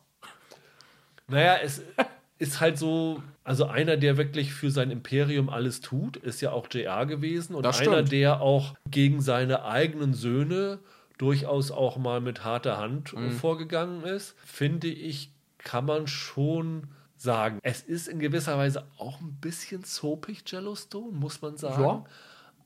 Naja, 1.29 1.57
es 1.63 1.83
ist 2.39 2.61
halt 2.61 2.79
so, 2.79 3.23
also 3.43 3.67
einer, 3.67 3.97
der 3.97 4.17
wirklich 4.17 4.53
für 4.53 4.71
sein 4.71 4.91
Imperium 4.91 5.49
alles 5.49 5.81
tut, 5.81 6.17
ist 6.19 6.41
ja 6.41 6.53
auch 6.53 6.69
JR 6.71 7.07
gewesen 7.07 7.55
und 7.55 7.67
einer, 7.67 8.03
der 8.03 8.41
auch 8.41 8.75
gegen 8.91 9.21
seine 9.21 9.65
eigenen 9.65 10.15
Söhne 10.15 10.79
durchaus 11.21 11.71
auch 11.71 11.97
mal 11.99 12.21
mit 12.21 12.45
harter 12.45 12.79
Hand 12.79 13.13
Mhm. 13.13 13.33
vorgegangen 13.33 14.03
ist, 14.05 14.35
finde 14.45 14.89
ich, 14.89 15.33
kann 15.59 15.85
man 15.85 16.07
schon 16.07 16.89
sagen. 17.17 17.59
Es 17.63 17.83
ist 17.83 18.09
in 18.09 18.19
gewisser 18.19 18.57
Weise 18.57 18.87
auch 18.99 19.21
ein 19.21 19.35
bisschen 19.41 19.85
soapig 19.85 20.43
Yellowstone, 20.51 21.13
muss 21.13 21.43
man 21.43 21.57
sagen. 21.59 21.83
Ja. 21.83 22.05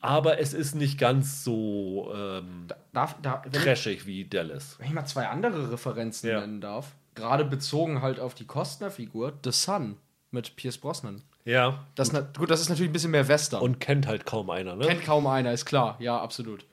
Aber 0.01 0.39
es 0.39 0.53
ist 0.53 0.75
nicht 0.75 0.99
ganz 0.99 1.43
so 1.45 2.13
ähm, 2.15 2.67
Darf, 2.93 3.17
da, 3.23 3.43
wenn, 3.45 3.53
ich, 3.53 3.59
trashig 3.65 4.07
wie 4.07 4.25
Dallas. 4.27 4.79
wenn 4.79 4.87
ich 4.89 4.93
mal 4.93 5.07
zwei 5.07 5.29
andere 5.29 5.73
Referenzen 5.73 6.29
Ja. 6.29 6.41
nennen 6.41 6.61
darf, 6.61 6.95
gerade 7.15 7.45
bezogen 7.45 8.03
halt 8.03 8.21
auf 8.21 8.35
die 8.35 8.45
Costner-Figur, 8.45 9.33
The 9.43 9.51
Sun 9.51 9.97
mit 10.31 10.57
Pierce 10.57 10.79
Brosnan. 10.79 11.23
Ja. 11.47 11.85
Das, 11.95 12.13
na, 12.13 12.21
gut, 12.21 12.51
das 12.51 12.61
ist 12.61 12.69
natürlich 12.69 12.91
ein 12.91 12.93
bisschen 12.93 13.11
mehr 13.13 13.29
Western. 13.29 13.63
Und 13.63 13.81
kennt 13.81 14.07
halt 14.07 14.27
kaum 14.27 14.51
einer, 14.51 14.77
ne? 14.77 14.87
Kennt 14.87 15.05
kaum 15.05 15.27
einer, 15.27 15.53
ist 15.53 15.65
klar. 15.65 15.97
Ja, 16.01 16.21
absolut. 16.21 16.65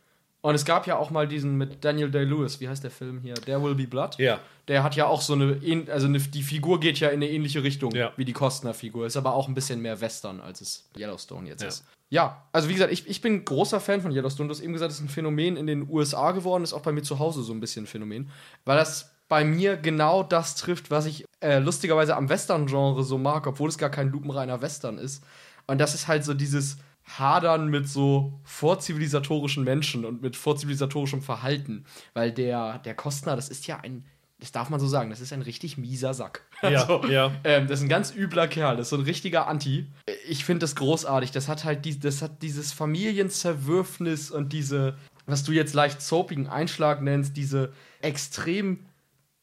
Und 0.41 0.55
es 0.55 0.65
gab 0.65 0.87
ja 0.87 0.97
auch 0.97 1.11
mal 1.11 1.27
diesen 1.27 1.55
mit 1.57 1.85
Daniel 1.85 2.09
Day-Lewis, 2.09 2.59
wie 2.59 2.67
heißt 2.67 2.83
der 2.83 2.89
Film 2.89 3.19
hier? 3.21 3.35
There 3.35 3.61
Will 3.63 3.75
Be 3.75 3.85
Blood. 3.85 4.17
Ja. 4.17 4.39
Der 4.67 4.83
hat 4.83 4.95
ja 4.95 5.05
auch 5.05 5.21
so 5.21 5.33
eine, 5.33 5.59
also 5.91 6.07
eine, 6.07 6.17
die 6.19 6.41
Figur 6.41 6.79
geht 6.79 6.99
ja 6.99 7.09
in 7.09 7.15
eine 7.15 7.29
ähnliche 7.29 7.61
Richtung 7.63 7.91
Ja. 7.93 8.11
wie 8.17 8.25
die 8.25 8.33
Costner-Figur. 8.33 9.05
Ist 9.05 9.17
aber 9.17 9.33
auch 9.35 9.47
ein 9.47 9.53
bisschen 9.53 9.81
mehr 9.81 10.01
Western, 10.01 10.41
als 10.41 10.61
es 10.61 10.89
Yellowstone 10.97 11.47
jetzt 11.47 11.61
Ja. 11.61 11.67
ist. 11.67 11.85
Ja, 12.09 12.43
also 12.51 12.67
wie 12.69 12.73
gesagt, 12.73 12.91
ich, 12.91 13.07
ich 13.07 13.21
bin 13.21 13.45
großer 13.45 13.79
Fan 13.79 14.01
von 14.01 14.11
Yellowstone. 14.11 14.47
Du 14.49 14.53
hast 14.55 14.61
eben 14.61 14.73
gesagt, 14.73 14.91
es 14.91 14.97
ist 14.97 15.05
ein 15.05 15.09
Phänomen 15.09 15.55
in 15.57 15.67
den 15.67 15.87
USA 15.87 16.31
geworden, 16.31 16.63
ist 16.63 16.73
auch 16.73 16.81
bei 16.81 16.91
mir 16.91 17.03
zu 17.03 17.19
Hause 17.19 17.43
so 17.43 17.53
ein 17.53 17.59
bisschen 17.59 17.83
ein 17.83 17.87
Phänomen, 17.87 18.29
weil 18.65 18.77
das 18.77 19.11
bei 19.29 19.45
mir 19.45 19.77
genau 19.77 20.23
das 20.23 20.55
trifft, 20.55 20.91
was 20.91 21.05
ich 21.05 21.23
äh, 21.39 21.59
lustigerweise 21.59 22.17
am 22.17 22.27
Western-Genre 22.27 23.03
so 23.03 23.17
mag, 23.17 23.47
obwohl 23.47 23.69
es 23.69 23.77
gar 23.77 23.89
kein 23.91 24.09
lupenreiner 24.09 24.61
Western 24.61 24.97
ist. 24.97 25.23
Und 25.67 25.77
das 25.79 25.93
ist 25.95 26.07
halt 26.09 26.25
so 26.25 26.33
dieses 26.33 26.77
Hadern 27.05 27.67
mit 27.67 27.87
so 27.87 28.39
vorzivilisatorischen 28.43 29.63
Menschen 29.63 30.05
und 30.05 30.21
mit 30.21 30.35
vorzivilisatorischem 30.35 31.21
Verhalten. 31.21 31.85
Weil 32.13 32.31
der, 32.31 32.79
der 32.79 32.95
Kostner, 32.95 33.35
das 33.35 33.49
ist 33.49 33.67
ja 33.67 33.79
ein, 33.79 34.05
das 34.39 34.51
darf 34.51 34.69
man 34.69 34.79
so 34.79 34.87
sagen, 34.87 35.09
das 35.09 35.21
ist 35.21 35.33
ein 35.33 35.41
richtig 35.41 35.77
mieser 35.77 36.13
Sack. 36.13 36.43
Ja, 36.63 37.05
ja. 37.09 37.31
Ähm, 37.43 37.67
das 37.67 37.79
ist 37.79 37.85
ein 37.85 37.89
ganz 37.89 38.13
übler 38.15 38.47
Kerl, 38.47 38.77
das 38.77 38.87
ist 38.87 38.89
so 38.91 38.97
ein 38.97 39.03
richtiger 39.03 39.47
Anti. 39.47 39.87
Ich 40.27 40.45
finde 40.45 40.59
das 40.61 40.75
großartig. 40.75 41.31
Das 41.31 41.47
hat 41.47 41.63
halt 41.63 41.85
die, 41.85 41.99
das 41.99 42.21
hat 42.21 42.41
dieses 42.41 42.71
Familienzerwürfnis 42.71 44.31
und 44.31 44.53
diese, 44.53 44.95
was 45.25 45.43
du 45.43 45.51
jetzt 45.51 45.73
leicht 45.73 46.01
soapigen 46.01 46.47
Einschlag 46.47 47.01
nennst, 47.01 47.37
diese 47.37 47.73
extrem 48.01 48.79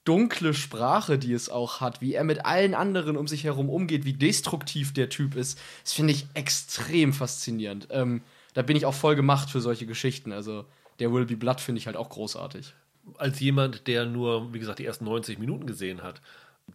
dunkle 0.09 0.55
Sprache, 0.55 1.19
die 1.19 1.33
es 1.35 1.51
auch 1.51 1.81
hat, 1.81 2.01
wie 2.01 2.15
er 2.15 2.25
mit 2.25 2.47
allen 2.47 2.75
anderen 2.75 3.17
um 3.17 3.29
sich 3.29 3.45
herum 3.45 3.69
umgeht, 3.69 4.05
wie 4.07 4.15
destruktiv 4.15 4.93
der 4.95 5.11
Typ 5.11 5.37
ist, 5.37 5.59
das 5.85 5.93
finde 5.93 6.13
ich 6.15 6.27
extrem 6.35 7.13
faszinierend. 7.13 7.89
Ähm, 7.91 8.23
da 8.55 8.63
bin 8.63 8.77
ich 8.77 8.87
auch 8.87 8.95
voll 8.95 9.15
gemacht 9.17 9.51
für 9.51 9.61
solche 9.61 9.85
Geschichten. 9.87 10.33
Also 10.33 10.65
der 10.99 11.13
Will 11.13 11.27
Be 11.27 11.37
Blood 11.37 11.61
finde 11.61 11.79
ich 11.81 11.87
halt 11.87 11.97
auch 11.97 12.09
großartig. 12.09 12.73
als 13.17 13.41
jemand, 13.41 13.87
der 13.87 14.05
nur, 14.07 14.53
wie 14.53 14.59
gesagt, 14.59 14.79
die 14.81 14.85
ersten 14.85 15.05
90 15.05 15.39
Minuten 15.39 15.67
gesehen 15.67 16.03
hat. 16.03 16.21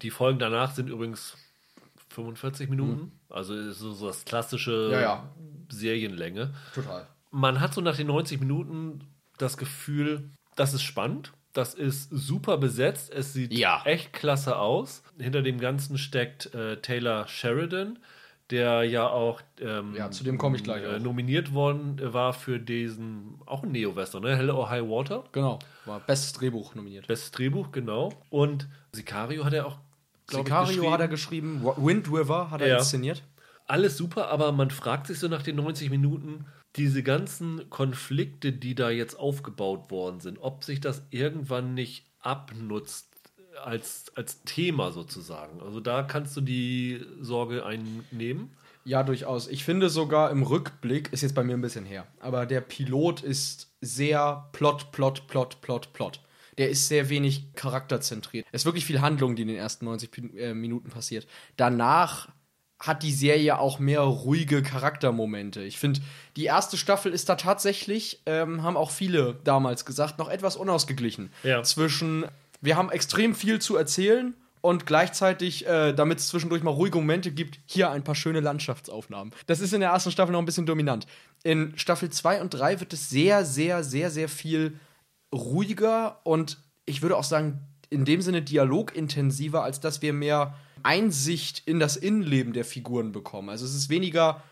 Die 0.01 0.09
Folgen 0.09 0.39
danach 0.39 0.73
sind 0.73 0.89
übrigens 0.89 1.36
45 2.09 2.69
Minuten. 2.69 3.11
Also 3.29 3.53
ist 3.55 3.79
so, 3.79 3.91
so 3.93 4.07
das 4.07 4.25
klassische 4.25 4.88
Mhm. 4.88 4.93
Ja, 4.93 5.01
ja. 5.01 5.29
Serienlänge. 5.69 6.53
Total. 6.73 7.07
Man 7.31 7.59
hat 7.59 7.73
so 7.73 7.81
nach 7.81 7.95
den 7.97 8.07
90 8.07 8.39
Minuten 8.39 9.01
das 9.38 9.57
Gefühl, 9.57 10.29
das 10.55 10.73
ist 10.73 10.84
spannend. 10.84 11.34
Das 11.54 11.74
ist 11.76 12.10
super 12.12 12.58
besetzt. 12.58 13.12
Es 13.14 13.34
sieht 13.34 13.54
Ja. 13.54 13.82
echt 13.86 14.12
klasse 14.14 14.58
aus. 14.58 15.04
Hinter 15.20 15.41
dem 15.43 15.60
Ganzen 15.60 15.97
steckt 15.97 16.54
äh, 16.56 16.78
Taylor 16.78 17.28
Sheridan, 17.28 17.99
der 18.49 18.84
ja 18.84 19.08
auch 19.08 19.39
ähm, 19.62 19.93
Ja, 19.95 20.10
zu 20.12 20.24
dem 20.24 20.38
komme 20.39 20.58
ich 20.58 20.64
gleich 20.64 20.84
äh, 20.84 20.95
auch. 20.95 20.99
nominiert 20.99 21.54
worden 21.54 21.99
war 22.01 22.34
für 22.34 22.60
diesen, 22.60 23.36
auch 23.45 23.64
ein 23.64 23.72
Neo-Western, 23.72 24.24
ne? 24.24 24.36
Hello 24.36 24.58
or 24.58 24.70
High 24.70 24.84
Water. 24.84 25.24
Genau, 25.32 25.60
war 25.86 25.99
bestes 25.99 26.34
Drehbuch 26.34 26.74
nominiert. 26.76 27.08
Bestes 27.08 27.32
Drehbuch, 27.32 27.72
genau. 27.72 28.12
Und 28.32 28.68
Sicario 28.91 29.45
hat 29.45 29.54
er 29.54 29.68
auch, 29.68 29.78
glaube 30.28 30.41
ich, 30.41 30.47
Sicario 30.49 30.68
geschrieben. 30.76 30.91
hat 30.93 30.99
er 31.01 31.08
geschrieben, 31.08 31.64
Wind 31.78 32.08
River 32.12 32.49
hat 32.51 32.62
er 32.62 32.68
Ja. 32.68 32.78
inszeniert. 32.80 33.22
Alles 33.74 33.97
super, 33.97 34.28
aber 34.28 34.51
man 34.51 34.69
fragt 34.69 35.07
sich 35.07 35.17
so 35.17 35.28
nach 35.28 35.41
den 35.41 35.55
90 35.55 35.89
Minuten, 35.89 36.45
diese 36.76 37.01
ganzen 37.01 37.71
Konflikte, 37.71 38.53
die 38.53 38.76
da 38.76 38.91
jetzt 38.91 39.15
aufgebaut 39.15 39.89
worden 39.89 40.19
sind, 40.19 40.38
ob 40.39 40.63
sich 40.63 40.80
das 40.80 41.01
irgendwann 41.09 41.74
nicht 41.74 42.05
abnutzt 42.19 43.07
als, 43.63 44.11
als 44.13 44.43
Thema 44.43 44.91
sozusagen. 44.91 45.59
Also 45.59 45.80
da 45.80 46.03
kannst 46.03 46.38
du 46.38 46.41
die 46.41 47.03
Sorge 47.19 47.65
einnehmen. 47.65 48.51
Ja, 48.86 49.01
durchaus. 49.01 49.47
Ich 49.47 49.63
finde 49.63 49.89
sogar 49.89 50.30
im 50.30 50.43
Rückblick, 50.43 51.11
ist 51.11 51.21
jetzt 51.21 51.34
bei 51.34 51.43
mir 51.43 51.57
ein 51.57 51.61
bisschen 51.61 51.86
her, 51.86 52.05
aber 52.19 52.45
der 52.45 52.61
Pilot 52.61 53.24
ist 53.24 53.71
sehr 53.82 54.49
Plot, 54.51 54.91
Plot, 54.91 55.26
Plot, 55.26 55.61
Plot, 55.61 55.93
Plot. 55.93 56.19
Der 56.59 56.69
ist 56.69 56.89
sehr 56.89 57.09
wenig 57.09 57.55
charakterzentriert. 57.55 58.45
Es 58.51 58.61
ist 58.61 58.65
wirklich 58.65 58.86
viel 58.86 59.01
Handlung, 59.01 59.36
die 59.36 59.41
in 59.41 59.47
den 59.47 59.57
ersten 59.57 59.86
90 59.86 60.11
Pi- 60.11 60.38
äh, 60.38 60.53
Minuten 60.53 60.91
passiert. 60.91 61.26
Danach 61.57 62.30
hat 62.84 63.01
die 63.01 63.13
Serie 63.13 63.59
auch 63.59 63.79
mehr 63.79 64.01
ruhige 64.01 64.61
Charaktermomente. 64.61 65.63
Ich 65.63 65.79
finde, 65.79 66.01
die 66.36 66.43
erste 66.43 66.75
Staffel 66.75 67.13
ist 67.13 67.29
da 67.29 67.36
tatsächlich, 67.36 68.21
ähm, 68.25 68.61
haben 68.61 68.75
auch 68.75 68.91
viele 68.91 69.39
damals 69.45 69.86
gesagt, 69.86 70.19
noch 70.19 70.29
etwas 70.29 70.57
unausgeglichen. 70.57 71.31
Ja. 71.43 71.63
Zwischen, 71.63 72.25
wir 72.59 72.75
haben 72.75 72.91
extrem 72.91 73.36
viel 73.36 73.59
zu 73.59 73.77
erzählen 73.77 74.34
und 74.59 74.86
gleichzeitig, 74.86 75.65
äh, 75.65 75.93
damit 75.93 76.19
es 76.19 76.27
zwischendurch 76.27 76.61
mal 76.61 76.71
ruhige 76.71 76.97
Momente 76.97 77.31
gibt, 77.31 77.57
hier 77.67 77.89
ein 77.89 78.03
paar 78.03 78.15
schöne 78.15 78.41
Landschaftsaufnahmen. 78.41 79.34
Das 79.45 79.61
ist 79.61 79.71
in 79.73 79.79
der 79.79 79.91
ersten 79.91 80.11
Staffel 80.11 80.34
noch 80.34 80.39
ein 80.39 80.45
bisschen 80.45 80.65
dominant. 80.65 81.07
In 81.43 81.77
Staffel 81.77 82.09
2 82.09 82.41
und 82.41 82.53
3 82.53 82.81
wird 82.81 82.91
es 82.91 83.09
sehr, 83.09 83.45
sehr, 83.45 83.86
sehr, 83.86 84.11
sehr 84.11 84.27
viel 84.27 84.77
ruhiger 85.34 86.19
und 86.25 86.57
ich 86.86 87.01
würde 87.01 87.15
auch 87.15 87.23
sagen, 87.23 87.61
in 87.89 88.03
dem 88.03 88.21
Sinne 88.21 88.41
dialogintensiver, 88.41 89.63
als 89.63 89.79
dass 89.79 90.01
wir 90.01 90.11
mehr 90.11 90.55
Einsicht 90.84 91.63
in 91.65 91.79
das 91.79 91.95
Innenleben 91.97 92.53
der 92.53 92.65
Figuren 92.65 93.11
bekommen. 93.11 93.49
Also 93.49 93.65
es 93.65 93.73
ist 93.75 93.89
weniger 93.89 94.43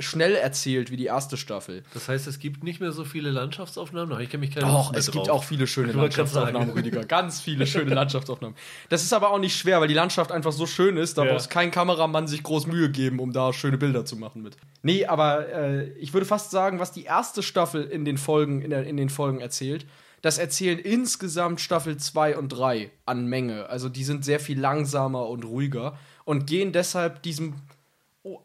schnell 0.00 0.36
erzählt 0.36 0.92
wie 0.92 0.96
die 0.96 1.06
erste 1.06 1.36
Staffel. 1.36 1.82
Das 1.92 2.08
heißt, 2.08 2.28
es 2.28 2.38
gibt 2.38 2.62
nicht 2.62 2.78
mehr 2.78 2.92
so 2.92 3.04
viele 3.04 3.32
Landschaftsaufnahmen. 3.32 4.20
Ich 4.20 4.30
kenne 4.30 4.42
mich 4.42 4.54
keine 4.54 4.66
Doch, 4.70 4.94
es 4.94 5.06
gibt 5.10 5.26
drauf. 5.26 5.38
auch 5.40 5.44
viele 5.44 5.66
schöne 5.66 5.90
Landschaftsaufnahmen. 5.90 6.70
Rüdiger. 6.70 7.00
Ganz 7.04 7.40
viele 7.40 7.66
schöne 7.66 7.94
Landschaftsaufnahmen. 7.94 8.56
Das 8.90 9.02
ist 9.02 9.12
aber 9.12 9.30
auch 9.32 9.40
nicht 9.40 9.56
schwer, 9.56 9.80
weil 9.80 9.88
die 9.88 9.94
Landschaft 9.94 10.30
einfach 10.30 10.52
so 10.52 10.66
schön 10.66 10.96
ist, 10.96 11.18
da 11.18 11.24
Ja. 11.24 11.32
muss 11.32 11.48
kein 11.48 11.72
Kameramann 11.72 12.28
sich 12.28 12.44
groß 12.44 12.68
Mühe 12.68 12.90
geben, 12.90 13.18
um 13.18 13.32
da 13.32 13.52
schöne 13.52 13.76
Bilder 13.76 14.04
zu 14.04 14.14
machen 14.14 14.40
mit. 14.42 14.56
Nee, 14.82 15.04
aber 15.06 15.48
äh, 15.48 15.88
ich 15.98 16.12
würde 16.12 16.26
fast 16.26 16.52
sagen, 16.52 16.78
was 16.78 16.92
die 16.92 17.02
erste 17.02 17.42
Staffel 17.42 17.82
in 17.82 18.04
den 18.04 18.18
Folgen, 18.18 18.62
in, 18.62 18.70
der, 18.70 18.86
in 18.86 18.96
den 18.96 19.08
Folgen 19.08 19.40
erzählt, 19.40 19.84
das 20.22 20.38
erzählen 20.38 20.78
insgesamt 20.78 21.60
Staffel 21.60 21.96
2 21.96 22.36
und 22.36 22.48
3 22.48 22.90
an 23.06 23.26
Menge. 23.26 23.68
Also 23.68 23.88
die 23.88 24.04
sind 24.04 24.24
sehr 24.24 24.40
viel 24.40 24.58
langsamer 24.58 25.28
und 25.28 25.44
ruhiger 25.44 25.98
und 26.24 26.46
gehen 26.46 26.72
deshalb 26.72 27.22
diesem 27.22 27.54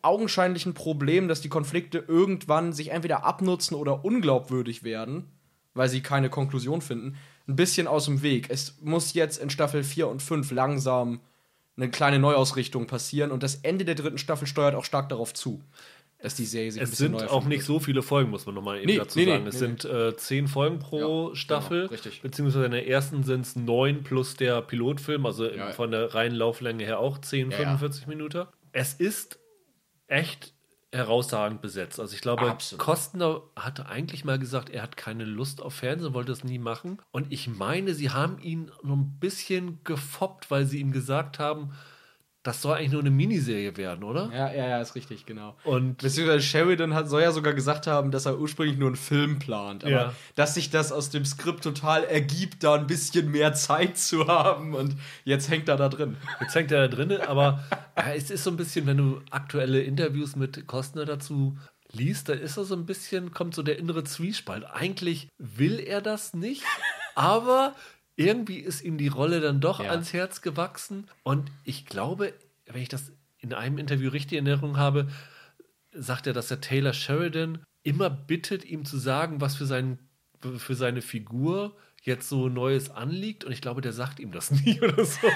augenscheinlichen 0.01 0.74
Problem, 0.74 1.28
dass 1.28 1.41
die 1.41 1.49
Konflikte 1.49 2.03
irgendwann 2.07 2.74
sich 2.74 2.91
entweder 2.91 3.26
abnutzen 3.26 3.76
oder 3.76 4.05
unglaubwürdig 4.05 4.84
werden, 4.84 5.26
weil 5.74 5.89
sie 5.89 6.01
keine 6.01 6.30
Konklusion 6.30 6.82
finden, 6.82 7.17
ein 7.47 7.55
bisschen 7.55 7.88
aus 7.88 8.05
dem 8.05 8.21
Weg. 8.21 8.49
Es 8.49 8.80
muss 8.82 9.13
jetzt 9.13 9.38
in 9.38 9.49
Staffel 9.49 9.84
4 9.84 10.07
und 10.07 10.21
5 10.21 10.51
langsam 10.51 11.19
eine 11.76 11.89
kleine 11.89 12.19
Neuausrichtung 12.19 12.86
passieren 12.88 13.32
und 13.32 13.43
das 13.43 13.55
Ende 13.55 13.84
der 13.84 13.95
dritten 13.95 14.19
Staffel 14.19 14.47
steuert 14.47 14.76
auch 14.76 14.86
stark 14.86 15.09
darauf 15.09 15.34
zu, 15.34 15.61
dass 16.24 16.34
die 16.36 16.45
Serie 16.45 16.71
sich 16.71 16.82
ein 16.82 16.86
Es 16.86 16.91
bisschen 16.91 17.19
sind 17.19 17.30
auch 17.30 17.43
nicht 17.45 17.63
so 17.65 17.80
viele 17.80 18.01
Folgen, 18.01 18.32
muss 18.32 18.45
man 18.45 18.55
nochmal 18.55 18.78
eben 18.78 18.88
Nee, 18.88 18.97
dazu 18.97 19.19
nee, 19.19 19.26
sagen. 19.26 19.43
nee, 19.43 19.49
es 19.49 19.59
sind 19.59 19.86
äh, 19.86 20.15
zehn 20.15 20.47
Folgen 20.47 20.80
pro 20.80 21.30
Ja, 21.30 21.36
Staffel. 21.36 21.82
genau, 21.82 21.91
richtig. 21.91 22.21
Beziehungsweise 22.21 22.65
in 22.65 22.71
der 22.71 22.88
ersten 22.88 23.24
sind 23.24 23.41
es 23.41 23.55
neun 23.55 24.03
plus 24.03 24.36
der 24.36 24.61
Pilotfilm, 24.61 25.26
also 25.26 25.45
Ja, 25.49 25.71
von 25.74 25.91
der 25.91 26.15
reinen 26.15 26.36
Lauflänge 26.36 26.84
her 26.86 26.97
auch 26.99 27.19
10, 27.19 27.51
Ja, 27.51 27.57
ja. 27.59 27.63
45 27.65 28.07
Minuten. 28.07 28.45
Es 28.71 28.93
ist 28.93 29.38
echt 30.07 30.53
herausragend 30.93 31.61
besetzt. 31.61 31.99
Also 31.99 32.13
ich 32.15 32.21
glaube, 32.21 32.49
Absolut. 32.49 32.80
Kostner 32.86 33.41
hatte 33.55 33.88
eigentlich 33.88 34.24
mal 34.26 34.38
gesagt, 34.39 34.69
er 34.69 34.84
hat 34.84 34.95
keine 34.95 35.26
Lust 35.26 35.61
auf 35.61 35.74
Fernsehen, 35.74 36.13
wollte 36.13 36.32
das 36.32 36.43
nie 36.43 36.59
machen. 36.59 36.99
Und 37.11 37.32
ich 37.34 37.47
meine, 37.47 37.93
sie 37.95 38.11
haben 38.11 38.38
ihn 38.39 38.71
noch 38.84 38.95
ein 38.95 39.17
bisschen 39.19 39.80
gefoppt, 39.84 40.51
weil 40.51 40.65
sie 40.65 40.80
ihm 40.80 40.91
gesagt 40.91 41.39
haben, 41.39 41.71
das 42.43 42.61
soll 42.61 42.75
eigentlich 42.75 42.91
nur 42.91 42.99
eine 43.01 43.09
Miniserie 43.09 43.75
werden, 43.77 44.03
oder? 44.03 44.29
Ja, 44.33 44.51
ja, 44.53 44.67
ja, 44.67 44.81
ist 44.81 44.95
richtig, 44.95 45.25
genau. 45.25 45.55
Und 45.63 45.99
Beziehungsweise 45.99 46.41
Sheridan 46.43 46.93
hat, 46.93 47.09
soll 47.09 47.21
ja 47.21 47.31
sogar 47.31 47.53
gesagt 47.53 47.87
haben, 47.87 48.11
dass 48.11 48.25
er 48.25 48.37
ursprünglich 48.37 48.77
nur 48.77 48.89
einen 48.89 48.97
Film 48.97 49.39
plant. 49.39 49.83
Aber 49.85 49.91
Ja. 49.91 50.13
dass 50.35 50.53
sich 50.55 50.69
das 50.69 50.91
aus 50.91 51.09
dem 51.09 51.23
Skript 51.23 51.63
total 51.63 52.03
ergibt, 52.03 52.63
da 52.63 52.75
ein 52.75 52.85
bisschen 52.85 53.31
mehr 53.31 53.53
Zeit 53.53 53.97
zu 53.97 54.27
haben. 54.27 54.75
Und 54.75 54.95
jetzt 55.23 55.49
hängt 55.49 55.69
er 55.69 55.77
da 55.77 55.87
drin. 55.89 56.17
Jetzt 56.41 56.53
hängt 56.53 56.71
er 56.71 56.87
da 56.89 56.93
drin, 56.95 57.13
aber 57.21 57.63
ja, 57.97 58.13
es 58.13 58.29
ist 58.29 58.43
so 58.43 58.49
ein 58.51 58.57
bisschen, 58.57 58.85
wenn 58.87 58.97
du 58.97 59.21
aktuelle 59.31 59.81
Interviews 59.81 60.35
mit 60.35 60.67
Kostner 60.67 61.05
dazu 61.05 61.57
liest, 61.93 62.27
da 62.27 62.33
ist 62.33 62.57
er 62.57 62.65
so 62.65 62.75
ein 62.75 62.85
bisschen, 62.85 63.31
kommt 63.31 63.55
so 63.55 63.63
der 63.63 63.77
innere 63.79 64.03
Zwiespalt. 64.03 64.65
Eigentlich 64.65 65.29
will 65.37 65.79
er 65.79 66.01
das 66.01 66.33
nicht, 66.33 66.63
aber 67.15 67.75
irgendwie 68.16 68.59
ist 68.59 68.84
ihm 68.84 68.97
die 68.97 69.07
Rolle 69.07 69.41
dann 69.41 69.59
doch 69.59 69.82
Ja. 69.84 69.91
ans 69.91 70.14
Herz 70.14 70.41
gewachsen. 70.41 71.07
Und 71.24 71.51
ich 71.64 71.86
glaube, 71.86 72.34
wenn 72.66 72.82
ich 72.82 72.89
das 72.89 73.11
in 73.39 73.53
einem 73.53 73.78
Interview 73.78 74.09
richtig 74.09 74.38
in 74.38 74.47
Erinnerung 74.47 74.78
habe, 74.78 75.07
sagt 75.91 76.28
er, 76.28 76.34
dass 76.34 76.47
der 76.47 76.61
Taylor 76.61 76.93
Sheridan 76.93 77.59
immer 77.84 78.09
bittet, 78.09 78.66
ihm 78.66 78.86
zu 78.86 78.97
sagen, 78.97 79.41
was 79.41 79.55
für, 79.55 79.66
seinen, 79.66 79.99
für 80.57 80.76
seine 80.76 81.01
Figur 81.01 81.76
jetzt 82.01 82.30
so 82.30 82.49
Neues 82.49 82.89
anliegt. 82.89 83.43
Und 83.43 83.51
ich 83.51 83.61
glaube, 83.61 83.82
der 83.82 83.93
sagt 83.93 84.20
ihm 84.20 84.32
das 84.32 84.51
nie 84.66 84.80
oder 84.82 85.03
so. 85.03 85.28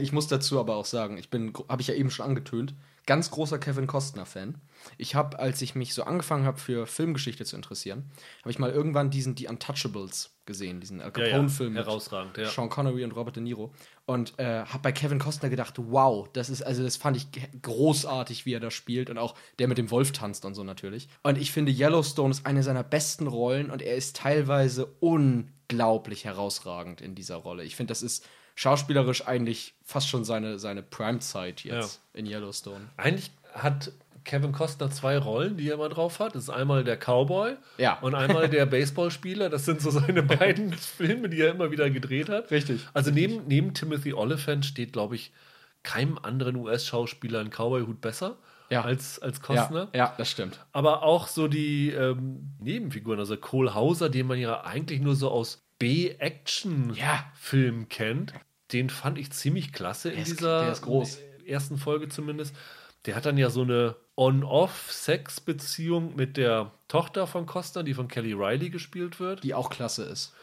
Ich 0.00 0.12
muss 0.12 0.28
dazu 0.28 0.60
aber 0.60 0.76
auch 0.76 0.84
sagen, 0.84 1.16
ich 1.16 1.30
bin, 1.30 1.52
habe 1.68 1.80
ich 1.80 1.88
ja 1.88 1.94
eben 1.94 2.10
schon 2.10 2.26
angetönt, 2.26 2.74
ganz 3.08 3.30
großer 3.30 3.58
Kevin 3.58 3.86
Costner-Fan. 3.86 4.60
Ich 4.98 5.14
habe, 5.14 5.38
als 5.38 5.62
ich 5.62 5.74
mich 5.74 5.94
so 5.94 6.02
angefangen 6.02 6.44
habe, 6.44 6.58
für 6.58 6.86
Filmgeschichte 6.86 7.46
zu 7.46 7.56
interessieren, 7.56 8.10
habe 8.42 8.50
ich 8.50 8.58
mal 8.58 8.70
irgendwann 8.70 9.10
diesen 9.10 9.34
Die 9.34 9.46
Untouchables 9.46 10.36
gesehen, 10.44 10.78
diesen 10.78 11.00
Al 11.00 11.10
Ja, 11.16 11.24
ja, 11.24 11.30
Capone-Film 11.30 11.72
mit 11.72 11.86
herausragend, 11.86 12.36
ja. 12.36 12.50
Sean 12.50 12.68
Connery 12.68 13.04
und 13.04 13.12
Robert 13.12 13.36
De 13.36 13.42
Niro. 13.42 13.72
Und 14.04 14.38
äh, 14.38 14.62
habe 14.62 14.82
bei 14.82 14.92
Kevin 14.92 15.18
Costner 15.18 15.48
gedacht, 15.48 15.74
wow, 15.78 16.28
das 16.34 16.50
ist, 16.50 16.60
also 16.60 16.82
das 16.82 16.98
fand 16.98 17.16
ich 17.16 17.28
großartig, 17.62 18.44
wie 18.44 18.52
er 18.52 18.60
das 18.60 18.74
spielt. 18.74 19.08
Und 19.08 19.16
auch 19.16 19.34
der 19.58 19.68
mit 19.68 19.78
dem 19.78 19.90
Wolf 19.90 20.12
tanzt 20.12 20.44
und 20.44 20.54
so 20.54 20.62
natürlich. 20.62 21.08
Und 21.22 21.38
ich 21.38 21.50
finde, 21.50 21.72
Yellowstone 21.72 22.30
ist 22.30 22.44
eine 22.44 22.62
seiner 22.62 22.84
besten 22.84 23.26
Rollen 23.26 23.70
und 23.70 23.80
er 23.80 23.96
ist 23.96 24.16
teilweise 24.16 24.84
unglaublich 25.00 26.26
herausragend 26.26 27.00
in 27.00 27.14
dieser 27.14 27.36
Rolle. 27.36 27.64
Ich 27.64 27.74
finde, 27.74 27.90
das 27.90 28.02
ist 28.02 28.26
schauspielerisch 28.58 29.24
eigentlich 29.28 29.74
fast 29.84 30.08
schon 30.08 30.24
seine, 30.24 30.58
seine 30.58 30.82
Prime-Zeit 30.82 31.62
jetzt 31.62 32.00
in 32.12 32.26
Yellowstone. 32.26 32.88
Eigentlich 32.96 33.30
hat 33.54 33.92
Kevin 34.24 34.50
Costner 34.50 34.90
zwei 34.90 35.16
Rollen, 35.16 35.56
die 35.56 35.68
er 35.68 35.74
immer 35.74 35.88
drauf 35.88 36.18
hat. 36.18 36.34
Das 36.34 36.42
ist 36.42 36.50
einmal 36.50 36.82
der 36.82 36.96
Cowboy 36.96 37.54
Ja. 37.76 38.00
und 38.00 38.16
einmal 38.16 38.48
der 38.48 38.66
Baseballspieler. 38.66 39.48
Das 39.48 39.64
sind 39.64 39.80
so 39.80 39.90
seine 39.90 40.22
beiden 40.24 40.72
Filme, 40.72 41.28
die 41.28 41.40
er 41.40 41.52
immer 41.52 41.70
wieder 41.70 41.88
gedreht 41.88 42.28
hat. 42.28 42.50
Richtig. 42.50 42.80
Also 42.94 43.12
neben, 43.12 43.46
neben 43.46 43.74
Timothy 43.74 44.12
Oliphant 44.12 44.66
steht, 44.66 44.92
glaube 44.92 45.14
ich, 45.14 45.30
keinem 45.84 46.18
anderen 46.18 46.56
US-Schauspieler 46.56 47.38
ein 47.38 47.50
Cowboy-Hut 47.50 48.00
besser 48.00 48.38
Ja. 48.70 48.82
als, 48.82 49.20
als 49.20 49.36
Ja, 49.38 49.42
Costner. 49.44 49.88
ja, 49.94 50.14
das 50.18 50.28
stimmt. 50.32 50.58
Aber 50.72 51.04
auch 51.04 51.28
so 51.28 51.46
die 51.46 51.90
ähm, 51.90 52.54
Nebenfiguren, 52.58 53.20
also 53.20 53.36
Cole 53.36 53.72
Hauser, 53.76 54.08
den 54.08 54.26
man 54.26 54.40
ja 54.40 54.64
eigentlich 54.64 55.00
nur 55.00 55.14
so 55.14 55.30
aus 55.30 55.62
B-Action-Filmen 55.78 57.88
kennt, 57.88 58.32
den 58.72 58.90
fand 58.90 59.18
ich 59.18 59.30
ziemlich 59.32 59.72
klasse 59.72 60.10
in 60.10 60.22
ist- 60.22 60.30
dieser 60.32 60.72
groß. 60.72 61.18
ersten 61.46 61.78
Folge 61.78 62.08
zumindest. 62.08 62.54
Der 63.06 63.14
hat 63.16 63.26
dann 63.26 63.38
ja 63.38 63.48
so 63.50 63.62
eine 63.62 63.96
On-Off-Sex-Beziehung 64.16 66.16
mit 66.16 66.36
der 66.36 66.72
Tochter 66.88 67.26
von 67.26 67.46
Costner, 67.46 67.82
die 67.82 67.94
von 67.94 68.08
Kelly 68.08 68.32
Riley 68.32 68.70
gespielt 68.70 69.20
wird. 69.20 69.44
Die 69.44 69.54
auch 69.54 69.70
klasse 69.70 70.04
ist. 70.04 70.34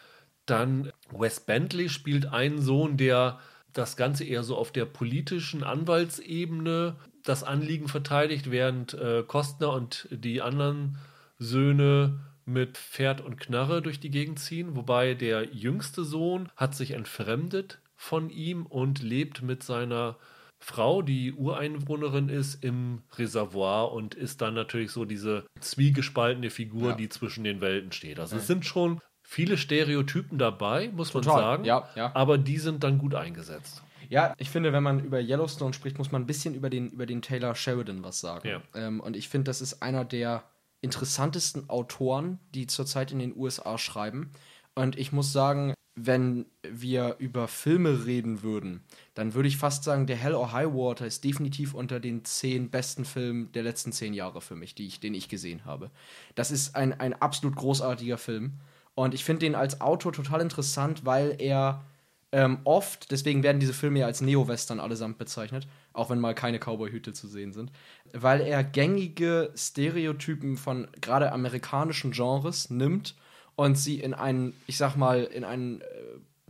Dann 0.45 0.91
Wes 1.11 1.39
Bentley 1.39 1.89
spielt 1.89 2.27
einen 2.27 2.61
Sohn, 2.61 2.97
der 2.97 3.39
das 3.73 3.97
Ganze 3.97 4.23
eher 4.23 4.43
so 4.43 4.55
auf 4.55 4.71
der 4.71 4.85
politischen 4.85 5.63
Anwaltsebene 5.63 6.95
das 7.23 7.43
Anliegen 7.43 7.87
verteidigt, 7.87 8.51
während 8.51 8.93
äh, 8.93 9.23
Kostner 9.27 9.71
und 9.73 10.07
die 10.11 10.41
anderen 10.41 10.97
Söhne 11.39 12.19
mit 12.45 12.77
Pferd 12.77 13.21
und 13.21 13.37
Knarre 13.39 13.81
durch 13.81 13.99
die 13.99 14.11
Gegend 14.11 14.39
ziehen. 14.39 14.75
Wobei 14.75 15.15
der 15.15 15.45
jüngste 15.53 16.05
Sohn 16.05 16.49
hat 16.55 16.75
sich 16.75 16.91
entfremdet 16.91 17.79
von 17.95 18.29
ihm 18.29 18.65
und 18.65 19.01
lebt 19.01 19.41
mit 19.41 19.63
seiner 19.63 20.17
Frau, 20.59 21.01
die 21.01 21.33
Ureinwohnerin 21.33 22.29
ist, 22.29 22.63
im 22.63 23.03
Reservoir 23.17 23.91
und 23.91 24.15
ist 24.15 24.41
dann 24.41 24.53
natürlich 24.53 24.91
so 24.91 25.05
diese 25.05 25.45
zwiegespaltene 25.59 26.49
Figur, 26.49 26.89
Ja. 26.91 26.95
die 26.95 27.09
zwischen 27.09 27.43
den 27.43 27.61
Welten 27.61 27.91
steht. 27.91 28.19
Also 28.19 28.37
es 28.37 28.47
sind 28.47 28.65
schon 28.65 28.99
viele 29.27 29.57
Stereotypen 29.57 30.37
dabei, 30.37 30.89
muss 30.89 31.13
man 31.13 31.23
Total, 31.23 31.39
sagen. 31.41 31.65
ja, 31.65 31.89
ja. 31.95 32.11
Aber 32.15 32.37
die 32.37 32.57
sind 32.57 32.83
dann 32.83 32.97
gut 32.97 33.15
eingesetzt. 33.15 33.83
Ja, 34.09 34.33
ich 34.37 34.49
finde, 34.51 34.71
wenn 34.71 34.83
man 34.83 35.03
über 35.03 35.19
Yellowstone 35.19 35.73
spricht, 35.73 35.97
muss 35.97 36.11
man 36.11 36.21
ein 36.23 36.27
bisschen 36.27 36.53
über 36.53 36.69
den, 36.69 36.91
über 36.91 37.05
den 37.07 37.21
Taylor 37.21 37.55
Sheridan 37.55 38.03
was 38.03 38.19
sagen. 38.19 38.47
Ja. 38.47 38.61
Ähm, 38.75 38.99
und 38.99 39.15
ich 39.15 39.29
finde, 39.29 39.45
das 39.45 39.61
ist 39.61 39.81
einer 39.81 40.05
der 40.05 40.43
interessantesten 40.81 41.69
Autoren, 41.69 42.39
die 42.53 42.67
zurzeit 42.67 43.11
in 43.11 43.19
den 43.19 43.35
USA 43.35 43.77
schreiben. 43.77 44.31
Und 44.75 44.97
ich 44.97 45.11
muss 45.11 45.31
sagen, 45.33 45.73
wenn 45.95 46.45
wir 46.61 47.15
über 47.19 47.47
Filme 47.47 48.05
reden 48.05 48.43
würden, 48.43 48.83
dann 49.13 49.33
würde 49.33 49.47
ich 49.47 49.57
fast 49.57 49.85
sagen, 49.85 50.07
der 50.07 50.17
Hell 50.17 50.35
or 50.35 50.51
High 50.51 50.73
Water 50.73 51.05
ist 51.05 51.23
definitiv 51.23 51.73
unter 51.73 52.01
den 52.01 52.25
zehn 52.25 52.69
besten 52.69 53.05
Filmen 53.05 53.51
der 53.53 53.63
letzten 53.63 53.93
zehn 53.93 54.13
Jahre 54.13 54.41
für 54.41 54.55
mich, 54.55 54.77
ich, 54.77 54.99
den 54.99 55.13
ich 55.13 55.29
gesehen 55.29 55.63
habe. 55.63 55.91
Das 56.35 56.51
ist 56.51 56.75
ein, 56.75 56.99
ein 56.99 57.13
absolut 57.13 57.55
großartiger 57.55 58.17
Film. 58.17 58.59
Und 58.93 59.13
ich 59.13 59.23
finde 59.23 59.39
den 59.41 59.55
als 59.55 59.79
Autor 59.79 60.11
total 60.11 60.41
interessant, 60.41 61.05
weil 61.05 61.35
er 61.39 61.85
ähm, 62.33 62.59
oft, 62.65 63.11
deswegen 63.11 63.43
werden 63.43 63.61
diese 63.61 63.73
Filme 63.73 63.99
ja 63.99 64.05
als 64.05 64.19
Neo-Western 64.19 64.81
allesamt 64.81 65.17
bezeichnet, 65.17 65.65
auch 65.93 66.09
wenn 66.09 66.19
mal 66.19 66.35
keine 66.35 66.59
Cowboy-Hüte 66.59 67.13
zu 67.13 67.27
sehen 67.27 67.53
sind, 67.53 67.71
weil 68.11 68.41
er 68.41 68.65
gängige 68.65 69.53
Stereotypen 69.55 70.57
von 70.57 70.89
gerade 70.99 71.31
amerikanischen 71.31 72.11
Genres 72.11 72.69
nimmt 72.69 73.15
und 73.55 73.77
sie 73.77 73.99
in 73.99 74.13
einen, 74.13 74.53
ich 74.67 74.77
sag 74.77 74.95
mal, 74.95 75.23
in 75.23 75.43
einen, 75.43 75.81
äh, 75.81 75.85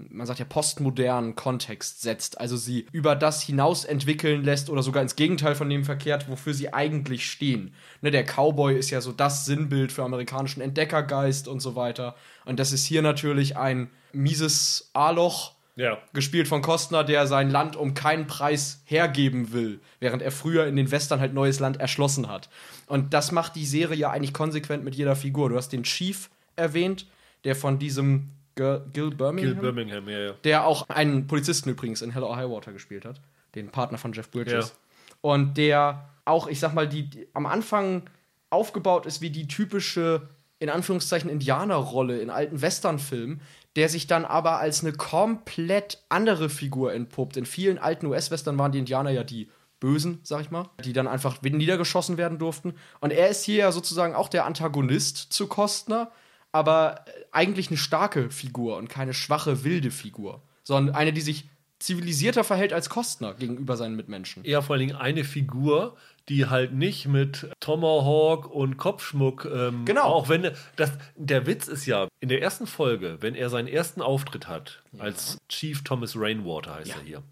man 0.10 0.28
sagt 0.28 0.40
ja, 0.40 0.46
postmodernen 0.46 1.36
Kontext 1.36 2.02
setzt. 2.02 2.40
Also 2.40 2.58
sie 2.58 2.86
über 2.92 3.16
das 3.16 3.42
hinaus 3.42 3.86
entwickeln 3.86 4.44
lässt 4.44 4.70
oder 4.70 4.84
sogar 4.84 5.02
ins 5.02 5.16
Gegenteil 5.16 5.56
von 5.56 5.70
dem 5.70 5.86
verkehrt, 5.86 6.30
wofür 6.30 6.54
sie 6.54 6.74
eigentlich 6.74 7.30
stehen. 7.30 7.74
Ne, 8.02 8.12
der 8.12 8.26
Cowboy 8.26 8.78
ist 8.78 8.90
ja 8.90 9.00
so 9.00 9.12
das 9.14 9.46
Sinnbild 9.46 9.92
für 9.94 10.04
amerikanischen 10.04 10.62
Entdeckergeist 10.62 11.48
und 11.48 11.62
so 11.62 11.76
weiter. 11.76 12.16
Und 12.44 12.60
das 12.60 12.74
ist 12.74 12.86
hier 12.86 13.02
natürlich 13.02 13.56
ein 13.56 13.90
mieses 14.12 14.90
A-Loch, 14.94 15.54
Ja. 15.78 15.98
gespielt 16.14 16.48
von 16.50 16.62
Kostner, 16.62 17.04
der 17.06 17.26
sein 17.28 17.50
Land 17.50 17.76
um 17.78 17.94
keinen 17.94 18.28
Preis 18.28 18.82
hergeben 18.86 19.54
will, 19.54 19.80
während 20.02 20.22
er 20.22 20.32
früher 20.32 20.68
in 20.68 20.76
den 20.76 20.92
Western 20.92 21.20
halt 21.22 21.34
neues 21.34 21.60
Land 21.60 21.80
erschlossen 21.80 22.28
hat. 22.28 22.50
Und 22.88 23.14
das 23.14 23.32
macht 23.32 23.56
die 23.56 23.66
Serie 23.66 23.98
ja 23.98 24.12
eigentlich 24.12 24.34
konsequent 24.34 24.84
mit 24.84 24.96
jeder 24.96 25.16
Figur. 25.16 25.50
Du 25.50 25.56
hast 25.56 25.70
den 25.74 25.84
Chief 25.84 26.30
erwähnt, 26.56 27.08
der 27.44 27.56
von 27.56 27.80
diesem 27.80 28.32
Gil, 28.56 28.82
Gil 28.94 29.12
Birmingham, 29.12 29.54
Gil 29.54 29.62
Birmingham, 29.62 30.10
ja, 30.10 30.20
ja. 30.20 30.32
der 30.44 30.66
auch 30.66 30.88
einen 30.90 31.28
Polizisten 31.28 31.70
übrigens 31.70 32.02
in 32.02 32.12
Hell 32.12 32.24
or 32.24 32.36
High 32.36 32.50
Water 32.50 32.72
gespielt 32.72 33.06
hat, 33.06 33.22
den 33.54 33.70
Partner 33.70 33.98
von 33.98 34.14
Jeff 34.14 34.32
Bridges. 34.32 34.70
Ja. 34.70 34.76
Und 35.22 35.58
der 35.58 36.10
auch, 36.26 36.48
ich 36.48 36.60
sag 36.60 36.74
mal, 36.74 36.88
die, 36.88 37.10
die 37.10 37.28
am 37.34 37.46
Anfang 37.46 38.04
aufgebaut 38.50 39.06
ist 39.06 39.22
wie 39.22 39.30
die 39.30 39.48
typische, 39.48 40.30
in 40.60 40.70
Anführungszeichen, 40.70 41.30
Indianerrolle 41.30 42.20
in 42.20 42.30
alten 42.30 42.62
Westernfilmen, 42.62 43.42
der 43.76 43.90
sich 43.90 44.08
dann 44.08 44.24
aber 44.24 44.60
als 44.60 44.84
eine 44.84 44.94
komplett 44.94 46.04
andere 46.10 46.50
Figur 46.50 46.94
entpuppt. 46.94 47.38
In 47.38 47.46
vielen 47.46 47.78
alten 47.78 48.06
US-Western 48.06 48.58
waren 48.58 48.72
die 48.72 48.80
Indianer 48.80 49.12
ja 49.12 49.24
die 49.24 49.50
Bösen, 49.82 50.20
sag 50.24 50.42
ich 50.42 50.52
mal, 50.52 50.70
die 50.84 50.94
dann 50.94 51.08
einfach 51.08 51.44
wieder 51.44 51.58
niedergeschossen 51.58 52.18
werden 52.18 52.40
durften. 52.40 52.76
Und 53.02 53.12
er 53.12 53.28
ist 53.30 53.44
hier 53.44 53.58
ja 53.58 53.72
sozusagen 53.72 54.16
auch 54.16 54.30
der 54.30 54.46
Antagonist 54.46 55.34
zu 55.34 55.48
Kostner, 55.48 56.12
aber 56.56 57.06
äh, 57.08 57.12
eigentlich 57.32 57.68
eine 57.68 57.78
starke 57.78 58.32
Figur 58.32 58.78
und 58.78 58.88
keine 58.90 59.14
schwache, 59.14 59.64
wilde 59.64 59.92
Figur, 59.92 60.42
sondern 60.64 60.96
eine, 60.96 61.14
die 61.14 61.22
sich 61.22 61.50
zivilisierter 61.78 62.44
verhält 62.46 62.72
als 62.74 62.90
Kostner 62.90 63.34
gegenüber 63.34 63.76
seinen 63.78 63.96
Mitmenschen. 63.98 64.44
Eher 64.46 64.62
vor 64.62 64.74
allen 64.76 64.88
Dingen 64.88 64.96
eine 64.96 65.26
Figur, 65.26 65.98
die 66.30 66.46
halt 66.48 66.72
nicht 66.74 67.06
mit 67.08 67.48
Tomahawk 67.60 68.50
und 68.50 68.78
Kopfschmuck. 68.78 69.46
Ähm, 69.54 69.84
Genau. 69.86 70.04
Auch 70.06 70.30
wenn 70.30 70.50
das, 70.78 70.94
der 71.16 71.46
Witz 71.46 71.68
ist 71.68 71.86
ja, 71.86 72.08
in 72.22 72.30
der 72.30 72.42
ersten 72.42 72.66
Folge, 72.66 73.18
wenn 73.20 73.36
er 73.36 73.50
seinen 73.50 73.68
ersten 73.68 74.02
Auftritt 74.02 74.48
hat, 74.48 74.82
als 74.98 75.38
Chief 75.50 75.84
Thomas 75.84 76.16
Rainwater 76.16 76.76
heißt 76.76 76.88
Ja. 76.88 76.96
er 76.96 77.02
hier, 77.04 77.24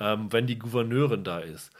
ähm, 0.00 0.32
wenn 0.32 0.46
die 0.46 0.58
Gouverneurin 0.58 1.22
da 1.22 1.38
ist, 1.40 1.70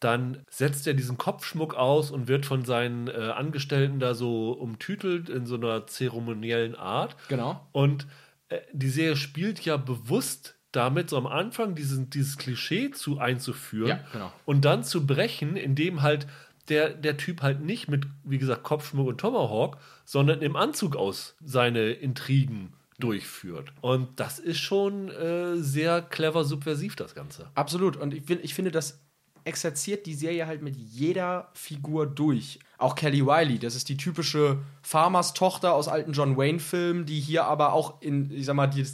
dann 0.00 0.38
setzt 0.48 0.86
er 0.86 0.94
diesen 0.94 1.18
Kopfschmuck 1.18 1.74
aus 1.74 2.10
und 2.10 2.26
wird 2.26 2.46
von 2.46 2.64
seinen 2.64 3.08
äh, 3.08 3.12
Angestellten 3.12 4.00
da 4.00 4.14
so 4.14 4.52
umtütelt 4.52 5.28
in 5.28 5.46
so 5.46 5.56
einer 5.56 5.86
zeremoniellen 5.86 6.74
Art. 6.74 7.16
Genau. 7.28 7.66
Und 7.72 8.06
äh, 8.48 8.60
die 8.72 8.88
Serie 8.88 9.16
spielt 9.16 9.60
ja 9.64 9.76
bewusst 9.76 10.56
damit, 10.72 11.10
so 11.10 11.16
am 11.16 11.26
Anfang 11.26 11.74
diesen, 11.74 12.10
dieses 12.10 12.38
Klischee 12.38 12.90
zu 12.92 13.18
einzuführen 13.18 13.88
Ja, 13.88 14.00
genau. 14.12 14.32
und 14.44 14.64
dann 14.64 14.84
zu 14.84 15.06
brechen, 15.06 15.56
indem 15.56 16.02
halt 16.02 16.26
der, 16.68 16.90
der 16.90 17.16
Typ 17.16 17.42
halt 17.42 17.60
nicht 17.60 17.88
mit, 17.88 18.06
wie 18.24 18.38
gesagt, 18.38 18.62
Kopfschmuck 18.62 19.08
und 19.08 19.18
Tomahawk, 19.18 19.78
sondern 20.04 20.40
im 20.40 20.56
Anzug 20.56 20.96
aus 20.96 21.36
seine 21.44 21.90
Intrigen 21.90 22.72
durchführt. 22.98 23.72
Und 23.80 24.20
das 24.20 24.38
ist 24.38 24.58
schon 24.58 25.08
äh, 25.08 25.56
sehr 25.56 26.02
clever 26.02 26.44
subversiv, 26.44 26.96
das 26.96 27.14
Ganze. 27.14 27.50
Absolut. 27.54 27.96
Und 27.96 28.14
ich, 28.14 28.28
will, 28.28 28.38
ich 28.42 28.54
finde, 28.54 28.70
das 28.70 29.00
exerziert 29.44 30.06
die 30.06 30.14
Serie 30.14 30.46
halt 30.46 30.62
mit 30.62 30.76
jeder 30.76 31.48
Figur 31.54 32.06
durch. 32.06 32.58
Auch 32.78 32.94
Kelly 32.94 33.26
Wiley, 33.26 33.58
das 33.58 33.74
ist 33.74 33.88
die 33.88 33.96
typische 33.96 34.58
Farmers-Tochter 34.82 35.74
aus 35.74 35.88
alten 35.88 36.12
John 36.12 36.36
Wayne-Filmen, 36.36 37.06
die 37.06 37.20
hier 37.20 37.44
aber 37.44 37.72
auch 37.72 38.00
in, 38.00 38.30
ich 38.30 38.46
sag 38.46 38.54
mal, 38.54 38.66
die 38.66 38.86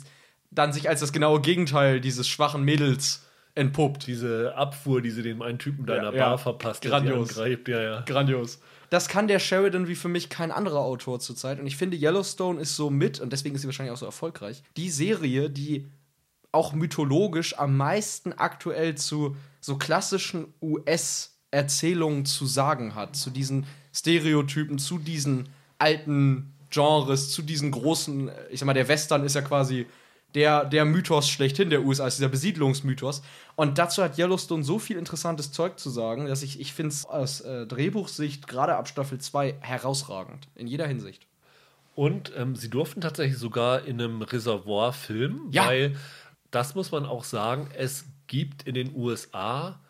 dann 0.50 0.72
sich 0.72 0.88
als 0.88 1.00
das 1.00 1.12
genaue 1.12 1.40
Gegenteil 1.40 2.00
dieses 2.00 2.26
schwachen 2.28 2.62
Mädels 2.64 3.22
entpuppt. 3.54 4.06
Diese 4.06 4.54
Abfuhr, 4.56 5.02
die 5.02 5.10
sie 5.10 5.22
dem 5.22 5.42
einen 5.42 5.58
Typen 5.58 5.86
deiner 5.86 6.12
Ja, 6.12 6.16
ja. 6.16 6.28
Bar 6.28 6.38
verpasst, 6.38 6.84
der 6.84 6.90
Grandios. 6.90 7.28
sie 7.28 7.40
angreift, 7.40 7.68
ja, 7.68 7.82
ja. 7.82 8.00
Grandios. 8.02 8.60
Das 8.90 9.08
kann 9.08 9.26
der 9.26 9.40
Sheridan 9.40 9.88
wie 9.88 9.96
für 9.96 10.08
mich 10.08 10.28
kein 10.28 10.52
anderer 10.52 10.80
Autor 10.80 11.18
zurzeit. 11.18 11.58
Und 11.58 11.66
ich 11.66 11.76
finde, 11.76 11.96
Yellowstone 11.96 12.60
ist 12.60 12.76
so 12.76 12.90
mit, 12.90 13.18
und 13.18 13.32
deswegen 13.32 13.54
ist 13.54 13.62
sie 13.62 13.66
wahrscheinlich 13.68 13.92
auch 13.92 13.98
so 13.98 14.06
erfolgreich, 14.06 14.62
die 14.76 14.90
Serie, 14.90 15.50
die 15.50 15.88
auch 16.56 16.72
mythologisch 16.72 17.58
am 17.58 17.76
meisten 17.76 18.32
aktuell 18.32 18.96
zu 18.96 19.36
so 19.60 19.76
klassischen 19.76 20.52
US-Erzählungen 20.62 22.24
zu 22.24 22.46
sagen 22.46 22.94
hat. 22.94 23.14
Zu 23.16 23.30
diesen 23.30 23.66
Stereotypen, 23.94 24.78
zu 24.78 24.98
diesen 24.98 25.48
alten 25.78 26.52
Genres, 26.70 27.30
zu 27.30 27.42
diesen 27.42 27.70
großen, 27.70 28.30
ich 28.50 28.60
sag 28.60 28.66
mal, 28.66 28.74
der 28.74 28.88
Western 28.88 29.24
ist 29.24 29.34
ja 29.34 29.42
quasi 29.42 29.86
der, 30.34 30.64
der 30.64 30.84
Mythos 30.84 31.28
schlechthin 31.28 31.70
der 31.70 31.82
USA, 31.84 32.06
ist 32.06 32.18
dieser 32.18 32.28
Besiedlungsmythos. 32.28 33.22
Und 33.54 33.78
dazu 33.78 34.02
hat 34.02 34.18
Yellowstone 34.18 34.62
so 34.64 34.78
viel 34.78 34.96
interessantes 34.98 35.52
Zeug 35.52 35.78
zu 35.78 35.88
sagen, 35.88 36.26
dass 36.26 36.42
ich, 36.42 36.60
ich 36.60 36.72
finde 36.74 36.90
es 36.90 37.06
aus 37.06 37.40
äh, 37.40 37.66
Drehbuchsicht, 37.66 38.46
gerade 38.48 38.76
ab 38.76 38.88
Staffel 38.88 39.18
2, 39.18 39.56
herausragend. 39.60 40.48
In 40.54 40.66
jeder 40.66 40.86
Hinsicht. 40.86 41.26
Und 41.94 42.32
ähm, 42.36 42.54
sie 42.56 42.68
durften 42.68 43.00
tatsächlich 43.00 43.38
sogar 43.38 43.86
in 43.86 43.98
einem 44.00 44.20
Reservoir 44.20 44.92
filmen, 44.92 45.50
Ja. 45.52 45.66
weil 45.66 45.96
das 46.50 46.74
muss 46.74 46.92
man 46.92 47.04
auch 47.06 47.24
sagen, 47.24 47.68
es 47.76 48.04
gibt 48.26 48.62
in 48.64 48.74
den 48.74 48.94
USA 48.94 49.80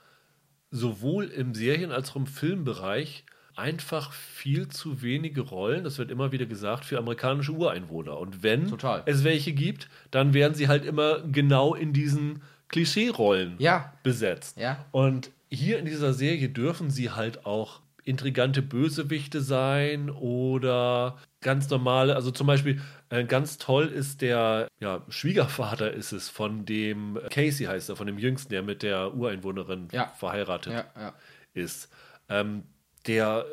sowohl 0.71 1.27
im 1.27 1.55
Serien- 1.55 1.93
als 1.93 2.11
auch 2.11 2.17
im 2.17 2.27
Filmbereich 2.27 3.25
einfach 3.55 4.13
viel 4.13 4.69
zu 4.69 5.01
wenige 5.01 5.41
Rollen, 5.41 5.85
das 5.85 5.97
wird 5.97 6.11
immer 6.11 6.31
wieder 6.33 6.45
gesagt, 6.45 6.85
für 6.85 6.99
amerikanische 6.99 7.53
Ureinwohner. 7.53 8.19
Und 8.19 8.43
wenn 8.43 8.69
Total. 8.69 9.03
es 9.07 9.25
welche 9.25 9.53
gibt, 9.55 9.89
dann 10.11 10.35
werden 10.35 10.55
sie 10.55 10.69
halt 10.69 10.85
immer 10.85 11.21
genau 11.21 11.75
in 11.75 11.95
diesen 11.95 12.43
Klischee-Rollen 12.69 13.55
Ja. 13.59 13.95
besetzt. 14.03 14.59
Ja. 14.59 14.85
Und 14.91 15.31
hier 15.51 15.79
in 15.79 15.87
dieser 15.87 16.13
Serie 16.13 16.51
dürfen 16.51 16.91
sie 16.91 17.11
halt 17.13 17.47
auch 17.47 17.81
intrigante 18.07 18.63
Bösewichte 18.63 19.41
sein 19.41 20.11
oder 20.11 21.19
ganz 21.41 21.69
normale, 21.69 22.15
also 22.15 22.31
zum 22.31 22.47
Beispiel 22.47 22.81
äh, 23.11 23.25
ganz 23.25 23.59
toll 23.59 23.87
ist 23.87 24.23
der 24.23 24.69
ja, 24.79 25.03
Schwiegervater 25.09 25.93
ist 25.93 26.13
es 26.13 26.29
von 26.29 26.65
dem 26.65 27.19
Casey 27.31 27.67
heißt 27.67 27.89
er, 27.89 27.97
von 27.97 28.07
dem 28.07 28.17
Jüngsten, 28.19 28.51
der 28.51 28.63
mit 28.63 28.83
der 28.83 29.15
Ureinwohnerin 29.15 29.89
Ja. 29.93 30.07
verheiratet 30.07 30.73
Ja, 30.73 30.85
ja. 30.97 31.15
ist, 31.53 31.91
ähm, 32.29 32.63
der 33.09 33.45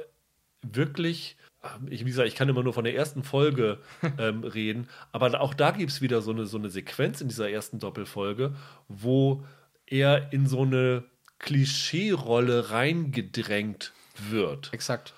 wirklich, 0.62 1.36
ähm, 1.64 1.88
ich, 1.90 2.02
wie 2.02 2.10
gesagt, 2.10 2.28
ich 2.28 2.36
kann 2.36 2.48
immer 2.48 2.64
nur 2.64 2.74
von 2.74 2.84
der 2.84 2.96
ersten 2.96 3.24
Folge 3.24 3.80
ähm, 4.20 4.44
reden, 4.44 4.88
aber 5.12 5.42
auch 5.42 5.56
da 5.56 5.72
gibt 5.72 5.92
es 5.92 6.02
wieder 6.02 6.22
so 6.22 6.32
eine, 6.32 6.46
so 6.46 6.60
eine 6.60 6.70
Sequenz 6.70 7.22
in 7.22 7.28
dieser 7.28 7.50
ersten 7.50 7.80
Doppelfolge, 7.80 8.54
wo 8.88 9.44
er 9.88 10.32
in 10.32 10.46
so 10.46 10.62
eine 10.62 11.06
Klischee-Rolle 11.40 12.70
reingedrängt 12.70 13.94
wird 14.30 14.72
Exakt. 14.74 15.14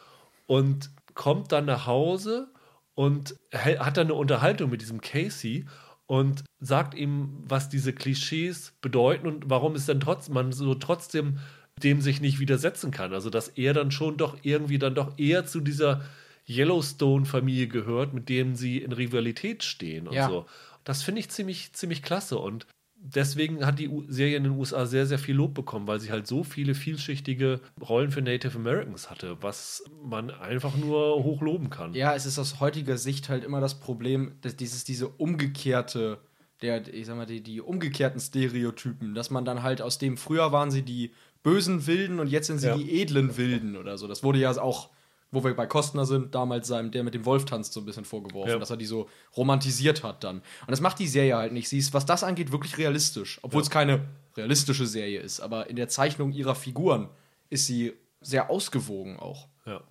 und 0.47 0.89
kommt 1.13 1.51
dann 1.51 1.65
nach 1.65 1.85
Hause 1.85 2.47
und 2.93 3.35
hat 3.53 3.97
dann 3.97 4.07
eine 4.07 4.13
Unterhaltung 4.13 4.69
mit 4.69 4.81
diesem 4.81 5.01
Casey 5.01 5.65
und 6.07 6.43
sagt 6.59 6.93
ihm, 6.93 7.43
was 7.47 7.69
diese 7.69 7.93
Klischees 7.93 8.73
bedeuten 8.81 9.27
und 9.27 9.49
warum 9.49 9.75
es 9.75 9.85
dann 9.85 9.99
trotzdem 9.99 10.33
man 10.33 10.51
so 10.51 10.75
trotzdem 10.75 11.39
dem 11.83 11.99
sich 11.99 12.21
nicht 12.21 12.39
widersetzen 12.39 12.91
kann. 12.91 13.13
Also 13.13 13.29
dass 13.29 13.49
er 13.49 13.73
dann 13.73 13.91
schon 13.91 14.17
doch 14.17 14.37
irgendwie 14.43 14.79
dann 14.79 14.95
doch 14.95 15.17
eher 15.17 15.45
zu 15.45 15.59
dieser 15.59 16.05
Yellowstone-Familie 16.47 17.67
gehört, 17.67 18.13
mit 18.13 18.29
dem 18.29 18.55
sie 18.55 18.77
in 18.77 18.91
Rivalität 18.91 19.63
stehen 19.63 20.07
und 20.07 20.13
Ja. 20.13 20.27
so. 20.27 20.45
Das 20.83 21.01
finde 21.01 21.19
ich 21.19 21.29
ziemlich, 21.29 21.73
ziemlich 21.73 22.03
klasse 22.03 22.37
und 22.37 22.67
deswegen 23.13 23.65
hat 23.65 23.79
die 23.79 23.87
U 23.89 24.03
Serie 24.07 24.37
in 24.37 24.43
den 24.43 24.53
USA 24.53 24.85
sehr, 24.85 25.05
sehr 25.05 25.19
viel 25.19 25.35
Lob 25.35 25.53
bekommen, 25.53 25.87
weil 25.87 25.99
sie 25.99 26.11
halt 26.11 26.25
so 26.27 26.43
viele 26.43 26.73
vielschichtige 26.75 27.59
Rollen 27.87 28.11
für 28.11 28.21
Native 28.21 28.57
Americans 28.57 29.09
hatte, 29.09 29.37
was 29.41 29.83
man 30.03 30.31
einfach 30.31 30.75
nur 30.77 31.23
hochloben 31.23 31.69
kann. 31.69 31.93
Ja, 31.93 32.15
es 32.15 32.25
ist 32.25 32.39
aus 32.39 32.59
heutiger 32.59 32.97
Sicht 32.97 33.29
halt 33.29 33.43
immer 33.43 33.61
das 33.61 33.75
Problem, 33.79 34.33
dass 34.41 34.55
dieses, 34.55 34.83
diese 34.83 35.07
umgekehrte, 35.07 36.19
der, 36.61 36.87
ich 36.93 37.05
sag 37.05 37.15
mal, 37.17 37.25
die, 37.25 37.41
die 37.41 37.61
umgekehrten 37.61 38.19
Stereotypen, 38.19 39.13
dass 39.13 39.29
man 39.29 39.45
dann 39.45 39.63
halt 39.63 39.81
aus 39.81 39.97
dem, 39.97 40.17
früher 40.17 40.51
waren 40.51 40.71
sie 40.71 40.81
die 40.81 41.11
bösen 41.43 41.85
Wilden 41.85 42.19
und 42.19 42.27
jetzt 42.27 42.47
sind 42.47 42.59
sie 42.59 42.67
Ja. 42.67 42.77
die 42.77 43.01
edlen 43.01 43.37
Wilden 43.37 43.75
oder 43.77 43.97
so. 43.97 44.07
Das 44.07 44.23
wurde 44.23 44.39
ja 44.39 44.51
auch, 44.59 44.89
wo 45.31 45.43
wir 45.43 45.53
bei 45.55 45.65
Kostner 45.65 46.05
sind, 46.05 46.33
damals 46.33 46.67
seinem, 46.67 46.91
der 46.91 47.03
mit 47.03 47.13
dem 47.13 47.25
Wolf 47.25 47.45
tanzt, 47.45 47.73
so 47.73 47.81
ein 47.81 47.85
bisschen 47.85 48.05
vorgeworfen, 48.05 48.51
Ja. 48.51 48.57
dass 48.59 48.69
er 48.69 48.77
die 48.77 48.85
so 48.85 49.09
romantisiert 49.35 50.03
hat 50.03 50.23
dann. 50.23 50.37
Und 50.37 50.71
das 50.71 50.81
macht 50.81 50.99
die 50.99 51.07
Serie 51.07 51.35
halt 51.35 51.51
nicht. 51.51 51.67
Sie 51.67 51.77
ist, 51.77 51.93
was 51.93 52.05
das 52.05 52.23
angeht, 52.23 52.51
wirklich 52.51 52.77
realistisch. 52.77 53.39
Obwohl 53.41 53.61
es 53.61 53.69
keine 53.69 54.05
realistische 54.37 54.85
Serie 54.87 55.19
ist. 55.19 55.39
Aber 55.41 55.69
in 55.69 55.75
der 55.75 55.89
Zeichnung 55.89 56.31
ihrer 56.31 56.55
Figuren 56.55 57.09
ist 57.49 57.65
sie 57.67 57.93
sehr 58.21 58.49
ausgewogen 58.49 59.17
auch. 59.19 59.47
Ja. 59.65 59.81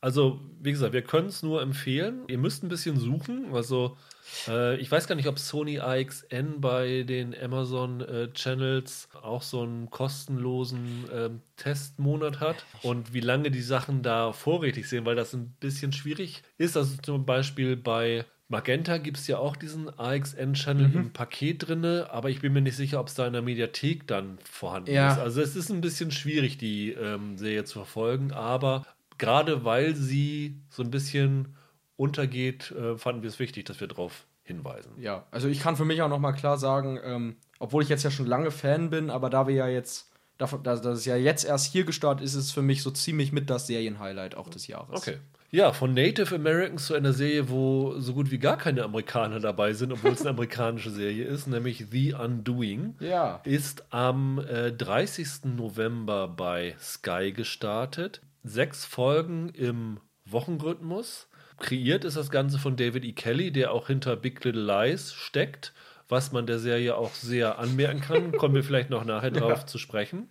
Also, 0.00 0.40
wie 0.60 0.72
gesagt, 0.72 0.92
wir 0.92 1.02
können 1.02 1.28
es 1.28 1.42
nur 1.42 1.62
empfehlen. 1.62 2.24
Ihr 2.28 2.38
müsst 2.38 2.62
ein 2.64 2.68
bisschen 2.68 2.98
suchen. 2.98 3.54
Also, 3.54 3.96
äh, 4.48 4.76
ich 4.76 4.90
weiß 4.90 5.06
gar 5.06 5.14
nicht, 5.14 5.28
ob 5.28 5.38
Sony 5.38 5.78
AXN 5.80 6.60
bei 6.60 7.02
den 7.02 7.34
Amazon 7.40 8.00
äh, 8.00 8.32
Channels 8.32 9.08
auch 9.22 9.42
so 9.42 9.62
einen 9.62 9.90
kostenlosen 9.90 11.04
ähm, 11.12 11.40
Testmonat 11.56 12.40
hat 12.40 12.66
und 12.82 13.12
wie 13.14 13.20
lange 13.20 13.50
die 13.50 13.62
Sachen 13.62 14.02
da 14.02 14.32
vorrätig 14.32 14.88
sind, 14.88 15.04
weil 15.04 15.16
das 15.16 15.32
ein 15.34 15.52
bisschen 15.60 15.92
schwierig 15.92 16.42
ist. 16.58 16.76
Also 16.76 16.96
zum 17.02 17.24
Beispiel 17.26 17.76
bei 17.76 18.24
Magenta 18.48 18.98
gibt 18.98 19.16
es 19.16 19.26
ja 19.28 19.38
auch 19.38 19.56
diesen 19.56 19.88
AXN-Channel 19.98 20.94
im 20.94 21.12
Paket 21.14 21.66
drinne, 21.68 22.08
aber 22.10 22.28
ich 22.28 22.40
bin 22.40 22.52
mir 22.52 22.60
nicht 22.60 22.76
sicher, 22.76 23.00
ob 23.00 23.08
es 23.08 23.14
da 23.14 23.26
in 23.26 23.32
der 23.32 23.40
Mediathek 23.40 24.06
dann 24.06 24.38
vorhanden 24.44 24.90
Ja. 24.92 25.12
ist. 25.12 25.18
Also 25.18 25.40
es 25.40 25.56
ist 25.56 25.70
ein 25.70 25.80
bisschen 25.80 26.10
schwierig, 26.10 26.58
die 26.58 26.90
ähm, 26.92 27.38
Serie 27.38 27.64
zu 27.64 27.78
verfolgen, 27.78 28.32
aber 28.32 28.84
gerade 29.16 29.64
weil 29.64 29.94
sie 29.96 30.60
so 30.68 30.82
ein 30.82 30.90
bisschen 30.90 31.56
untergeht, 32.02 32.72
äh, 32.72 32.98
fanden 32.98 33.22
wir 33.22 33.28
es 33.28 33.38
wichtig, 33.38 33.64
dass 33.64 33.80
wir 33.80 33.86
darauf 33.86 34.26
hinweisen. 34.42 34.92
Ja, 34.98 35.24
also 35.30 35.46
ich 35.46 35.60
kann 35.60 35.76
für 35.76 35.84
mich 35.84 36.02
auch 36.02 36.08
noch 36.08 36.18
mal 36.18 36.32
klar 36.32 36.58
sagen, 36.58 36.98
ähm, 37.04 37.36
obwohl 37.60 37.84
ich 37.84 37.88
jetzt 37.88 38.02
ja 38.02 38.10
schon 38.10 38.26
lange 38.26 38.50
Fan 38.50 38.90
bin, 38.90 39.08
aber 39.08 39.30
da 39.30 39.46
wir 39.46 39.54
ja 39.54 39.68
jetzt, 39.68 40.10
davon, 40.36 40.64
dass 40.64 40.82
das 40.82 41.04
ja 41.04 41.14
jetzt 41.14 41.44
erst 41.44 41.72
hier 41.72 41.84
gestartet 41.84 42.24
ist, 42.24 42.34
ist 42.34 42.46
es 42.46 42.52
für 42.52 42.62
mich 42.62 42.82
so 42.82 42.90
ziemlich 42.90 43.30
mit 43.30 43.48
das 43.48 43.68
Serienhighlight 43.68 44.34
auch 44.34 44.48
des 44.48 44.66
Jahres. 44.66 45.00
Okay. 45.00 45.18
Ja, 45.52 45.72
von 45.72 45.92
Native 45.92 46.34
Americans 46.34 46.86
zu 46.86 46.94
einer 46.94 47.12
Serie, 47.12 47.50
wo 47.50 48.00
so 48.00 48.14
gut 48.14 48.30
wie 48.30 48.38
gar 48.38 48.56
keine 48.56 48.82
Amerikaner 48.82 49.38
dabei 49.38 49.74
sind, 49.74 49.92
obwohl 49.92 50.12
es 50.12 50.22
eine 50.22 50.30
amerikanische 50.36 50.90
Serie 50.90 51.26
ist, 51.26 51.46
nämlich 51.46 51.84
The 51.90 52.14
Undoing. 52.14 52.96
Ja. 52.98 53.42
Ist 53.44 53.84
am 53.90 54.38
äh, 54.38 54.72
30. 54.72 55.54
November 55.56 56.26
bei 56.26 56.74
Sky 56.80 57.32
gestartet. 57.32 58.22
Sechs 58.42 58.86
Folgen 58.86 59.50
im 59.50 60.00
Wochenrhythmus. 60.24 61.28
Kreiert 61.58 62.04
ist 62.04 62.16
das 62.16 62.30
Ganze 62.30 62.58
von 62.58 62.76
David 62.76 63.04
E. 63.04 63.12
Kelly, 63.12 63.50
der 63.52 63.72
auch 63.72 63.86
hinter 63.86 64.16
Big 64.16 64.44
Little 64.44 64.62
Lies 64.62 65.12
steckt, 65.12 65.72
was 66.08 66.32
man 66.32 66.46
der 66.46 66.58
Serie 66.58 66.96
auch 66.96 67.14
sehr 67.14 67.58
anmerken 67.58 68.00
kann. 68.00 68.32
Kommen 68.38 68.54
wir 68.54 68.64
vielleicht 68.64 68.90
noch 68.90 69.04
nachher 69.04 69.30
drauf 69.30 69.66
zu 69.66 69.78
sprechen. 69.78 70.28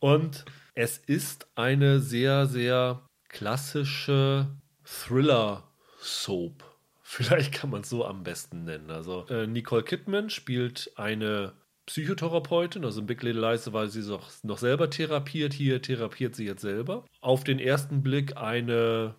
Und 0.00 0.44
es 0.74 0.98
ist 0.98 1.48
eine 1.56 2.00
sehr, 2.00 2.46
sehr 2.46 3.02
klassische 3.28 4.48
Thriller-Soap. 4.84 6.64
Vielleicht 7.02 7.52
kann 7.52 7.70
man 7.70 7.80
es 7.80 7.88
so 7.88 8.04
am 8.04 8.22
besten 8.22 8.64
nennen. 8.64 8.90
Also 8.90 9.26
äh, 9.28 9.46
Nicole 9.46 9.82
Kidman 9.82 10.28
spielt 10.30 10.92
eine 10.96 11.54
Psychotherapeutin, 11.86 12.84
also 12.84 13.00
in 13.00 13.06
Big 13.06 13.22
Little 13.22 13.40
Lies 13.40 13.72
war 13.72 13.88
sie 13.88 14.06
noch, 14.06 14.30
noch 14.42 14.58
selber 14.58 14.90
therapiert, 14.90 15.54
hier 15.54 15.80
therapiert 15.80 16.36
sie 16.36 16.44
jetzt 16.44 16.60
selber. 16.60 17.06
Auf 17.22 17.44
den 17.44 17.58
ersten 17.58 18.02
Blick 18.02 18.36
eine 18.36 19.14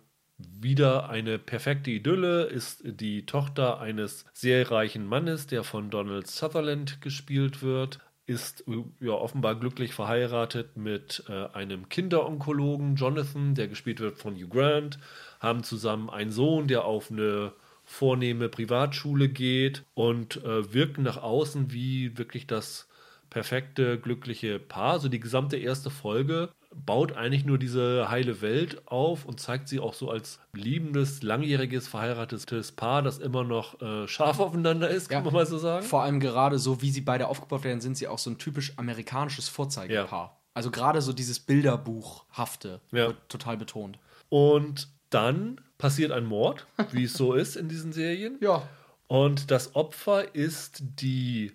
wieder 0.60 1.10
eine 1.10 1.38
perfekte 1.38 1.90
Idylle, 1.90 2.44
ist 2.44 2.82
die 2.84 3.26
Tochter 3.26 3.80
eines 3.80 4.24
sehr 4.32 4.70
reichen 4.70 5.06
Mannes, 5.06 5.46
der 5.46 5.64
von 5.64 5.90
Donald 5.90 6.26
Sutherland 6.26 7.00
gespielt 7.00 7.62
wird, 7.62 7.98
ist 8.26 8.64
äh, 8.68 8.84
ja 9.04 9.12
offenbar 9.12 9.56
glücklich 9.56 9.92
verheiratet 9.92 10.76
mit 10.76 11.24
äh, 11.28 11.46
einem 11.52 11.88
Kinderonkologen, 11.88 12.94
Jonathan, 12.94 13.54
der 13.54 13.68
gespielt 13.68 14.00
wird 14.00 14.18
von 14.18 14.36
Hugh 14.36 14.48
Grant, 14.48 14.98
haben 15.40 15.64
zusammen 15.64 16.08
einen 16.08 16.30
Sohn, 16.30 16.68
der 16.68 16.84
auf 16.84 17.10
eine 17.10 17.52
vornehme 17.84 18.48
Privatschule 18.48 19.28
geht 19.28 19.82
und 19.94 20.44
äh, 20.44 20.72
wirken 20.72 21.02
nach 21.02 21.16
außen 21.16 21.72
wie 21.72 22.16
wirklich 22.16 22.46
das 22.46 22.88
perfekte, 23.30 23.98
glückliche 23.98 24.60
Paar. 24.60 25.00
So 25.00 25.08
die 25.08 25.20
gesamte 25.20 25.56
erste 25.56 25.90
Folge 25.90 26.50
baut 26.74 27.12
eigentlich 27.12 27.44
nur 27.44 27.58
diese 27.58 28.10
heile 28.10 28.40
Welt 28.42 28.86
auf 28.86 29.24
und 29.24 29.40
zeigt 29.40 29.68
sie 29.68 29.80
auch 29.80 29.94
so 29.94 30.10
als 30.10 30.38
liebendes, 30.52 31.22
langjähriges, 31.22 31.88
verheiratetes 31.88 32.72
Paar, 32.72 33.02
das 33.02 33.18
immer 33.18 33.42
noch 33.44 33.80
äh, 33.82 34.06
scharf 34.06 34.38
aufeinander 34.38 34.88
ist, 34.88 35.08
kann 35.08 35.18
Ja. 35.18 35.24
man 35.24 35.34
mal 35.34 35.46
so 35.46 35.58
sagen. 35.58 35.84
Vor 35.84 36.02
allem 36.02 36.20
gerade 36.20 36.58
so, 36.58 36.80
wie 36.80 36.90
sie 36.90 37.00
beide 37.00 37.26
aufgebaut 37.28 37.64
werden, 37.64 37.80
sind 37.80 37.96
sie 37.96 38.06
auch 38.08 38.18
so 38.18 38.30
ein 38.30 38.38
typisch 38.38 38.72
amerikanisches 38.76 39.48
Vorzeigepaar. 39.48 40.36
Also 40.54 40.70
gerade 40.70 41.02
so 41.02 41.12
dieses 41.12 41.40
Bilderbuchhafte 41.40 42.80
Ja. 42.92 43.08
wird 43.08 43.28
total 43.28 43.56
betont. 43.56 43.98
Und 44.28 44.88
dann 45.10 45.60
passiert 45.78 46.12
ein 46.12 46.24
Mord, 46.24 46.66
wie 46.92 47.04
es 47.04 47.14
so 47.14 47.34
ist 47.34 47.56
in 47.56 47.68
diesen 47.68 47.92
Serien. 47.92 48.38
Ja. 48.40 48.62
Und 49.08 49.50
das 49.50 49.74
Opfer 49.74 50.34
ist 50.36 50.82
die 51.00 51.52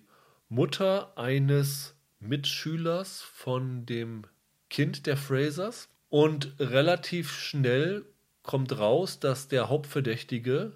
Mutter 0.50 1.16
eines 1.16 1.94
Mitschülers 2.20 3.22
von 3.22 3.86
dem 3.86 4.24
Kind 4.70 5.06
der 5.06 5.16
Frasers. 5.16 5.88
Und 6.08 6.54
relativ 6.58 7.32
schnell 7.32 8.04
kommt 8.42 8.78
raus, 8.78 9.18
dass 9.20 9.48
der 9.48 9.68
Hauptverdächtige 9.68 10.72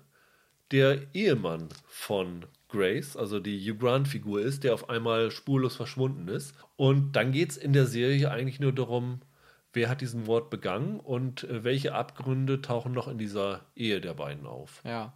der 0.71 1.15
Ehemann 1.15 1.69
von 1.87 2.47
Grace, 2.69 3.17
also 3.17 3.41
die 3.41 3.59
Hugh 3.61 3.79
Grant-Figur 3.79 4.41
ist, 4.41 4.63
der 4.65 4.75
auf 4.75 4.89
einmal 4.89 5.31
spurlos 5.31 5.77
verschwunden 5.77 6.29
ist. 6.29 6.55
Und 6.77 7.13
dann 7.13 7.33
geht 7.33 7.51
es 7.51 7.57
in 7.57 7.73
der 7.73 7.87
Serie 7.87 8.31
eigentlich 8.31 8.61
nur 8.61 8.73
darum, 8.73 9.21
wer 9.73 9.89
hat 9.89 10.01
diesen 10.01 10.25
Mord 10.25 10.51
begangen 10.51 11.01
und 11.01 11.45
äh, 11.45 11.65
welche 11.65 11.95
Abgründe 11.95 12.61
tauchen 12.61 12.93
noch 12.93 13.09
in 13.09 13.19
dieser 13.19 13.67
Ehe 13.75 14.01
der 14.01 14.15
beiden 14.15 14.47
auf. 14.47 14.83
Ja. 14.85 15.13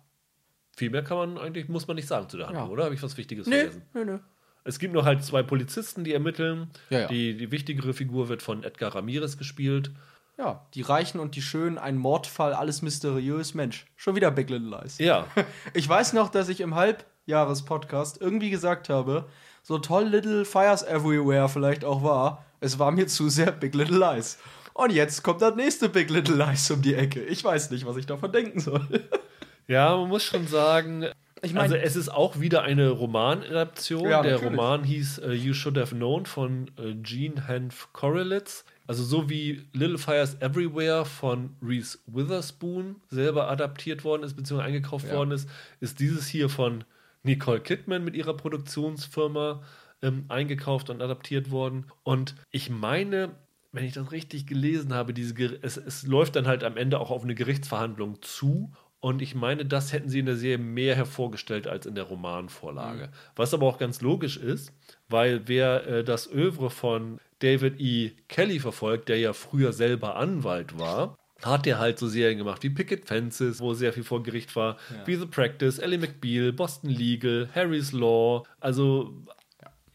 Viel 0.77 0.91
mehr 0.91 1.05
kann 1.05 1.17
man 1.17 1.39
eigentlich, 1.39 1.69
muss 1.69 1.87
man 1.87 1.95
nicht 1.97 2.09
sagen 2.09 2.29
zu 2.29 2.37
der 2.37 2.47
Handlung, 2.49 2.67
Ja. 2.67 2.73
oder? 2.73 2.85
Habe 2.85 2.95
ich 2.95 3.03
was 3.03 3.17
Wichtiges 3.17 3.47
Nö, 3.47 3.57
vergessen? 3.57 3.83
nö, 3.95 4.05
nö. 4.05 4.19
Es 4.65 4.79
gibt 4.79 4.95
noch 4.95 5.05
halt 5.05 5.23
zwei 5.23 5.43
Polizisten, 5.43 6.05
die 6.05 6.15
ermitteln. 6.15 6.71
Ja, 6.89 7.01
ja. 7.01 7.09
Die, 7.09 7.37
die 7.37 7.51
wichtigere 7.51 7.93
Figur 7.93 8.29
wird 8.29 8.43
von 8.43 8.65
Edgar 8.65 8.95
Ramirez 8.95 9.37
gespielt. 9.37 9.91
Ja, 10.39 10.67
die 10.75 10.83
Reichen 10.83 11.21
und 11.21 11.37
die 11.37 11.43
Schönen, 11.43 11.79
ein 11.79 11.97
Mordfall, 11.97 12.55
alles 12.55 12.83
mysteriös. 12.83 13.55
Mensch, 13.55 13.87
schon 13.97 14.17
wieder 14.17 14.31
Big 14.31 14.51
Little 14.51 14.81
Lies. 14.81 14.99
Ja, 14.99 15.27
Ich 15.75 15.89
weiß 15.89 16.15
noch, 16.15 16.29
dass 16.29 16.49
ich 16.49 16.61
im 16.61 16.75
Halbjahres-Podcast 16.75 18.21
irgendwie 18.21 18.51
gesagt 18.51 18.89
habe, 18.89 19.27
so 19.63 19.79
toll 19.79 20.05
Little 20.05 20.45
Fires 20.45 20.83
Everywhere 20.83 21.49
vielleicht 21.49 21.85
auch 21.85 22.03
war, 22.03 22.45
es 22.61 22.79
war 22.79 22.91
mir 22.91 23.07
zu 23.07 23.29
sehr 23.29 23.53
Big 23.53 23.75
Little 23.75 23.99
Lies. 23.99 24.39
Und 24.73 24.91
jetzt 24.91 25.23
kommt 25.23 25.41
das 25.41 25.55
nächste 25.55 25.89
Big 25.89 26.11
Little 26.11 26.37
Lies 26.37 26.71
um 26.71 26.83
die 26.83 26.95
Ecke. 26.95 27.23
Ich 27.23 27.45
weiß 27.45 27.71
nicht, 27.71 27.87
was 27.87 27.97
ich 27.97 28.07
davon 28.07 28.33
denken 28.33 28.59
soll. 28.59 28.85
ja, 29.69 29.97
man 29.97 30.09
muss 30.09 30.25
schon 30.25 30.49
sagen, 30.49 31.07
Ich 31.45 31.53
mein- 31.53 31.63
also 31.63 31.75
es 31.77 31.97
ist 31.97 32.09
auch 32.09 32.41
wieder 32.41 32.63
eine 32.63 32.91
Romanadaption. 32.91 34.09
Ja, 34.09 34.23
der 34.23 34.33
natürlich. 34.35 34.53
Roman 34.59 34.85
hieß 34.85 35.19
äh, 35.19 35.33
You 35.33 35.53
Should 35.55 35.77
Have 35.79 35.95
Known 35.95 36.27
von 36.27 36.71
äh, 36.79 36.95
Gene 36.95 37.47
Hanf 37.47 37.89
Korelitz. 37.93 38.65
Also 38.87 39.03
so 39.03 39.31
wie 39.31 39.67
Little 39.73 39.99
Fires 39.99 40.37
Everywhere 40.41 41.05
von 41.07 41.57
Reese 41.63 41.99
Witherspoon 42.07 42.97
selber 43.09 43.51
adaptiert 43.51 44.05
worden 44.05 44.23
ist, 44.25 44.35
beziehungsweise 44.35 44.69
eingekauft 44.69 45.07
Ja. 45.09 45.15
worden 45.15 45.31
ist, 45.31 45.49
ist 45.81 46.01
dieses 46.01 46.27
hier 46.27 46.49
von 46.49 46.85
Nicole 47.23 47.61
Kidman 47.61 48.05
mit 48.05 48.15
ihrer 48.15 48.35
Produktionsfirma 48.37 49.63
ähm, 50.03 50.25
eingekauft 50.29 50.91
und 50.91 51.01
adaptiert 51.01 51.51
worden. 51.51 51.87
Und 52.03 52.35
ich 52.51 52.69
meine, 52.69 53.31
wenn 53.73 53.85
ich 53.85 53.95
das 53.95 54.13
richtig 54.13 54.47
gelesen 54.47 54.93
habe, 54.93 55.15
diese, 55.15 55.35
es, 55.63 55.79
es 55.79 56.07
läuft 56.07 56.37
dann 56.37 56.47
halt 56.47 56.63
am 56.63 56.77
Ende 56.77 57.01
auch 57.01 57.11
auf 57.11 57.23
eine 57.25 57.35
Gerichtsverhandlung 57.35 58.21
zu. 58.21 58.71
Und 59.05 59.21
ich 59.21 59.35
meine, 59.35 59.67
das 59.67 59.93
hätten 59.93 60.09
sie 60.09 60.21
in 60.21 60.25
der 60.25 60.37
Serie 60.37 60.57
mehr 60.57 60.95
hervorgestellt 60.95 61.67
als 61.67 61.85
in 61.85 61.95
der 61.95 62.05
Romanvorlage. 62.05 63.11
Was 63.37 63.53
aber 63.53 63.67
auch 63.67 63.77
ganz 63.77 64.01
logisch 64.01 64.39
ist, 64.39 64.73
weil 65.11 65.43
wer 65.45 65.87
äh, 65.87 66.05
das 66.05 66.27
Övre 66.33 66.71
von 66.71 67.21
David 67.41 67.79
E. 67.79 68.13
Kelly 68.29 68.61
verfolgt, 68.61 69.11
der 69.11 69.19
ja 69.19 69.35
früher 69.35 69.75
selber 69.75 70.17
Anwalt 70.17 70.79
war, 70.79 71.19
hat 71.43 71.67
er 71.67 71.79
halt 71.79 71.99
so 71.99 72.09
Serien 72.09 72.39
gemacht 72.39 72.63
wie 72.63 72.71
Picket 72.71 73.05
Fences, 73.05 73.61
wo 73.61 73.75
sehr 73.75 73.93
viel 73.93 74.05
vor 74.05 74.23
Gericht 74.23 74.57
war, 74.57 74.79
wie 75.05 75.17
The 75.17 75.27
Practice, 75.27 75.79
Ellie 75.79 75.99
McBeal, 75.99 76.55
Boston 76.55 76.89
Legal, 76.89 77.51
Harry's 77.55 77.93
Law. 77.93 78.45
Also 78.59 79.13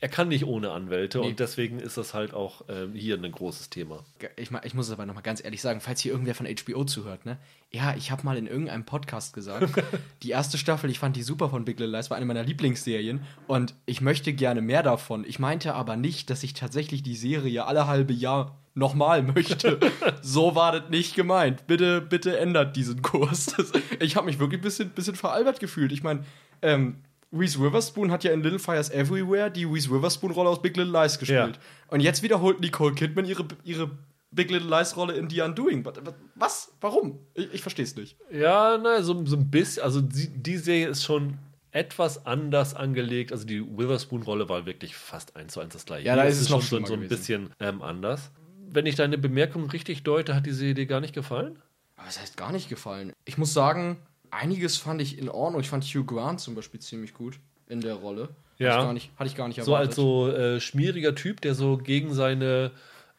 er 0.01 0.09
kann 0.09 0.29
nicht 0.29 0.45
ohne 0.45 0.71
Anwälte 0.71 1.21
und 1.21 1.39
deswegen 1.39 1.79
ist 1.79 1.97
das 1.97 2.13
halt 2.13 2.33
auch 2.33 2.63
ähm, 2.69 2.93
hier 2.93 3.17
ein 3.17 3.31
großes 3.31 3.69
Thema. 3.69 4.03
Ich, 4.37 4.49
ich 4.63 4.73
muss 4.73 4.87
es 4.87 4.93
aber 4.93 5.05
nochmal 5.05 5.23
ganz 5.23 5.43
ehrlich 5.43 5.61
sagen, 5.61 5.81
falls 5.81 5.99
hier 5.99 6.11
irgendwer 6.11 6.35
von 6.35 6.47
HBO 6.47 6.85
zuhört, 6.85 7.25
ne? 7.25 7.37
Ja, 7.71 7.95
ich 7.95 8.09
habe 8.09 8.23
mal 8.23 8.37
in 8.37 8.47
irgendeinem 8.47 8.85
Podcast 8.85 9.33
gesagt, 9.33 9.83
die 10.23 10.29
erste 10.29 10.57
Staffel, 10.57 10.89
ich 10.89 10.99
fand 10.99 11.15
die 11.15 11.23
super 11.23 11.49
von 11.49 11.65
Big 11.65 11.79
Little 11.79 11.95
Lies, 11.97 12.09
war 12.09 12.17
eine 12.17 12.25
meiner 12.25 12.43
Lieblingsserien 12.43 13.21
und 13.47 13.75
ich 13.85 13.99
möchte 14.01 14.33
gerne 14.33 14.61
mehr 14.61 14.83
davon. 14.83 15.25
Ich 15.27 15.37
meinte 15.37 15.75
aber 15.75 15.97
nicht, 15.97 16.29
dass 16.29 16.43
ich 16.43 16.53
tatsächlich 16.53 17.03
die 17.03 17.15
Serie 17.15 17.65
alle 17.65 17.87
halbe 17.87 18.13
Jahr 18.13 18.57
nochmal 18.73 19.21
möchte. 19.21 19.79
so 20.21 20.55
war 20.55 20.71
das 20.71 20.89
nicht 20.89 21.15
gemeint. 21.15 21.67
Bitte, 21.67 22.01
bitte 22.01 22.39
ändert 22.39 22.75
diesen 22.75 23.01
Kurs. 23.01 23.47
Das, 23.57 23.71
ich 23.99 24.15
habe 24.15 24.25
mich 24.25 24.39
wirklich 24.39 24.59
ein 24.59 24.63
bisschen, 24.63 24.89
bisschen 24.89 25.15
veralbert 25.15 25.59
gefühlt. 25.59 25.91
Ich 25.91 26.03
meine, 26.03 26.23
ähm, 26.61 26.95
Reese 27.31 27.59
Witherspoon 27.59 28.11
hat 28.11 28.23
ja 28.23 28.31
in 28.31 28.41
Little 28.41 28.59
Fires 28.59 28.89
Everywhere 28.89 29.51
die 29.51 29.65
Reese 29.65 29.89
Witherspoon-Rolle 29.89 30.49
aus 30.49 30.61
Big 30.61 30.75
Little 30.77 30.91
Lies 30.91 31.19
gespielt. 31.19 31.55
Ja. 31.55 31.61
Und 31.89 31.99
jetzt 31.99 32.23
wiederholt 32.23 32.59
Nicole 32.59 32.95
Kidman 32.95 33.25
ihre, 33.25 33.45
ihre 33.63 33.91
Big 34.31 34.49
Little 34.49 34.69
Lies 34.69 34.95
Rolle 34.95 35.13
in 35.13 35.29
The 35.29 35.41
Undoing. 35.41 35.85
Was? 35.85 35.95
was? 36.35 36.71
Warum? 36.81 37.19
Ich, 37.35 37.53
ich 37.53 37.61
verstehe 37.61 37.85
es 37.85 37.95
nicht. 37.95 38.17
Ja, 38.31 38.79
na, 38.81 39.01
so, 39.03 39.25
so 39.25 39.35
ein 39.35 39.49
bisschen, 39.49 39.83
also 39.83 40.01
die, 40.01 40.29
die 40.29 40.57
Serie 40.57 40.87
ist 40.87 41.03
schon 41.03 41.37
etwas 41.71 42.25
anders 42.25 42.73
angelegt. 42.73 43.31
Also 43.31 43.45
die 43.45 43.61
Witherspoon-Rolle 43.61 44.49
war 44.49 44.65
wirklich 44.65 44.95
fast 44.95 45.35
eins 45.35 45.53
zu 45.53 45.59
eins 45.59 45.73
das 45.73 45.85
gleiche. 45.85 46.07
Ja, 46.07 46.15
da 46.15 46.23
ist 46.23 46.39
es 46.39 46.49
noch 46.49 46.61
schon 46.61 46.85
so, 46.85 46.93
ein 46.93 47.07
bisschen 47.07 47.51
ähm, 47.59 47.81
anders. 47.81 48.31
Wenn 48.71 48.85
ich 48.85 48.95
deine 48.95 49.17
Bemerkung 49.17 49.69
richtig 49.69 50.03
deute, 50.03 50.35
hat 50.35 50.45
die 50.45 50.51
Serie 50.51 50.73
dir 50.73 50.85
gar 50.85 50.99
nicht 50.99 51.13
gefallen? 51.13 51.59
Aber 51.95 52.07
es 52.07 52.19
heißt 52.19 52.37
gar 52.37 52.51
nicht 52.51 52.69
gefallen. 52.69 53.13
Ich 53.25 53.37
muss 53.37 53.53
sagen, 53.53 53.97
einiges 54.31 54.77
fand 54.77 55.01
ich 55.01 55.17
in 55.17 55.29
Ordnung. 55.29 55.61
Ich 55.61 55.69
fand 55.69 55.83
Hugh 55.83 56.05
Grant 56.05 56.39
zum 56.39 56.55
Beispiel 56.55 56.79
ziemlich 56.79 57.13
gut 57.13 57.39
in 57.67 57.81
der 57.81 57.95
Rolle. 57.95 58.29
Ja. 58.57 58.71
Hatte 58.71 58.79
ich 58.79 58.85
gar 58.85 58.93
nicht, 58.93 59.11
hatte 59.17 59.27
ich 59.29 59.35
gar 59.35 59.47
nicht 59.47 59.63
So 59.63 59.71
erwartet. 59.71 59.89
als 59.89 59.95
so 59.95 60.29
äh, 60.29 60.59
schmieriger 60.59 61.15
Typ, 61.15 61.41
der 61.41 61.55
so 61.55 61.77
gegen 61.77 62.13
seine 62.13 62.71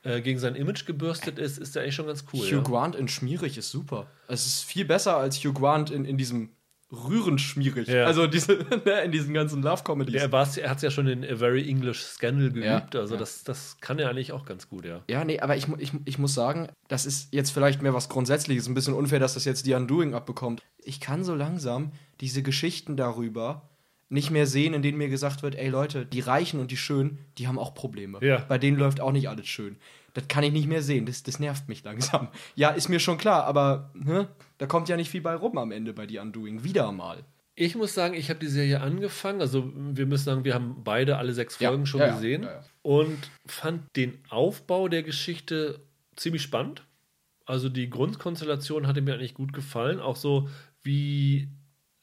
äh, 0.02 0.20
gegen 0.22 0.38
sein 0.38 0.54
Image 0.54 0.86
gebürstet 0.86 1.38
ist, 1.38 1.58
ist 1.58 1.74
der 1.76 1.82
eigentlich 1.82 1.94
schon 1.94 2.06
ganz 2.06 2.24
cool. 2.32 2.40
Hugh 2.40 2.56
ja. 2.56 2.62
Grant 2.62 2.96
in 2.96 3.08
Schmierig 3.08 3.58
ist 3.58 3.70
super. 3.70 4.06
Es 4.28 4.46
ist 4.46 4.64
viel 4.64 4.84
besser 4.84 5.16
als 5.16 5.38
Hugh 5.44 5.52
Grant 5.52 5.90
in, 5.90 6.04
in 6.04 6.16
diesem 6.16 6.50
rührend 6.92 7.40
schmierig. 7.40 7.88
Ja. 7.88 8.04
Also 8.04 8.26
diese, 8.26 8.52
ne, 8.84 9.02
in 9.04 9.12
diesen 9.12 9.32
ganzen 9.34 9.62
Love-Comedies. 9.62 10.22
Er, 10.22 10.32
er 10.32 10.70
hat 10.70 10.76
es 10.76 10.82
ja 10.82 10.90
schon 10.90 11.06
in 11.06 11.24
A 11.24 11.36
Very 11.36 11.68
English 11.68 12.02
Scandal 12.02 12.56
Ja, 12.56 12.78
geübt, 12.78 12.96
also 12.96 13.14
ja. 13.14 13.20
Das, 13.20 13.44
das 13.44 13.78
kann 13.80 13.98
er 13.98 14.10
eigentlich 14.10 14.32
auch 14.32 14.44
ganz 14.44 14.68
gut, 14.68 14.84
ja. 14.84 15.02
Ja, 15.08 15.24
nee, 15.24 15.40
aber 15.40 15.56
ich, 15.56 15.66
ich, 15.78 15.92
ich 16.04 16.18
muss 16.18 16.34
sagen, 16.34 16.68
das 16.88 17.06
ist 17.06 17.32
jetzt 17.32 17.50
vielleicht 17.50 17.82
mehr 17.82 17.94
was 17.94 18.08
Grundsätzliches. 18.08 18.66
Ein 18.66 18.74
bisschen 18.74 18.94
unfair, 18.94 19.20
dass 19.20 19.34
das 19.34 19.44
jetzt 19.44 19.66
die 19.66 19.74
Undoing 19.74 20.14
abbekommt. 20.14 20.62
Ich 20.78 21.00
kann 21.00 21.24
so 21.24 21.34
langsam 21.34 21.92
diese 22.20 22.42
Geschichten 22.42 22.96
darüber 22.96 23.70
nicht 24.10 24.32
mehr 24.32 24.46
sehen, 24.46 24.74
in 24.74 24.82
denen 24.82 24.98
mir 24.98 25.08
gesagt 25.08 25.44
wird, 25.44 25.54
ey 25.54 25.68
Leute, 25.68 26.04
die 26.04 26.20
Reichen 26.20 26.58
und 26.58 26.72
die 26.72 26.76
Schönen, 26.76 27.20
die 27.38 27.46
haben 27.46 27.58
auch 27.58 27.74
Probleme. 27.74 28.18
Ja. 28.20 28.44
Bei 28.48 28.58
denen 28.58 28.76
läuft 28.76 29.00
auch 29.00 29.12
nicht 29.12 29.28
alles 29.28 29.46
schön. 29.46 29.76
Das 30.14 30.28
kann 30.28 30.44
ich 30.44 30.52
nicht 30.52 30.68
mehr 30.68 30.82
sehen. 30.82 31.06
Das, 31.06 31.22
das 31.22 31.38
nervt 31.38 31.68
mich 31.68 31.84
langsam. 31.84 32.28
Ja, 32.54 32.70
ist 32.70 32.88
mir 32.88 33.00
schon 33.00 33.18
klar, 33.18 33.44
aber 33.44 33.90
ne, 33.94 34.28
da 34.58 34.66
kommt 34.66 34.88
ja 34.88 34.96
nicht 34.96 35.10
viel 35.10 35.20
bei 35.20 35.34
rum 35.34 35.58
am 35.58 35.72
Ende 35.72 35.92
bei 35.92 36.06
die 36.06 36.18
Undoing. 36.18 36.64
Wieder 36.64 36.90
mal. 36.92 37.24
Ich 37.54 37.74
muss 37.74 37.92
sagen, 37.92 38.14
ich 38.14 38.30
habe 38.30 38.40
die 38.40 38.48
Serie 38.48 38.80
angefangen. 38.80 39.40
Also, 39.40 39.70
wir 39.74 40.06
müssen 40.06 40.24
sagen, 40.24 40.44
wir 40.44 40.54
haben 40.54 40.82
beide 40.82 41.18
alle 41.18 41.34
sechs 41.34 41.58
Ja, 41.58 41.68
Folgen 41.68 41.86
schon 41.86 42.00
ja, 42.00 42.06
ja, 42.06 42.14
gesehen 42.14 42.42
ja, 42.44 42.52
ja. 42.52 42.64
und 42.82 43.18
fand 43.46 43.84
den 43.96 44.18
Aufbau 44.30 44.88
der 44.88 45.02
Geschichte 45.02 45.80
ziemlich 46.16 46.42
spannend. 46.42 46.84
Also, 47.44 47.68
die 47.68 47.90
Grundkonstellation 47.90 48.86
hatte 48.86 49.02
mir 49.02 49.14
eigentlich 49.14 49.34
gut 49.34 49.52
gefallen. 49.52 50.00
Auch 50.00 50.16
so, 50.16 50.48
wie 50.82 51.48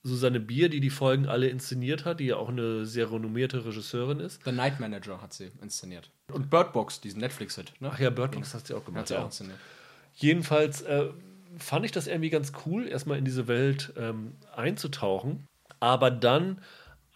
Susanne 0.07 0.39
Bier, 0.39 0.69
die 0.69 0.79
die 0.79 0.89
Folgen 0.89 1.27
alle 1.27 1.47
inszeniert 1.49 2.05
hat, 2.05 2.19
die 2.19 2.25
ja 2.27 2.37
auch 2.37 2.49
eine 2.49 2.85
sehr 2.85 3.11
renommierte 3.11 3.65
Regisseurin 3.65 4.19
ist. 4.19 4.43
The 4.45 4.51
Night 4.51 4.79
Manager 4.79 5.21
hat 5.21 5.33
sie 5.33 5.51
inszeniert. 5.61 6.09
Und 6.31 6.49
Bird 6.49 6.73
Box, 6.73 6.99
diesen 7.01 7.19
Netflix-Hit. 7.19 7.73
Ne? 7.79 7.89
Ach 7.93 7.99
ja, 7.99 8.09
Bird 8.09 8.31
Box 8.31 8.53
hat 8.53 8.67
sie 8.67 8.73
auch 8.73 8.79
hat 8.79 8.85
gemacht. 8.85 9.07
sie 9.07 9.15
auch 9.15 9.19
Ja. 9.19 9.25
inszeniert. 9.25 9.57
Jedenfalls 10.15 10.81
äh, 10.81 11.09
fand 11.57 11.85
ich 11.85 11.91
das 11.91 12.07
irgendwie 12.07 12.29
ganz 12.29 12.51
cool, 12.65 12.87
erstmal 12.87 13.17
in 13.17 13.25
diese 13.25 13.47
Welt 13.47 13.93
ähm, 13.97 14.33
einzutauchen. 14.55 15.45
Aber 15.79 16.09
dann 16.11 16.61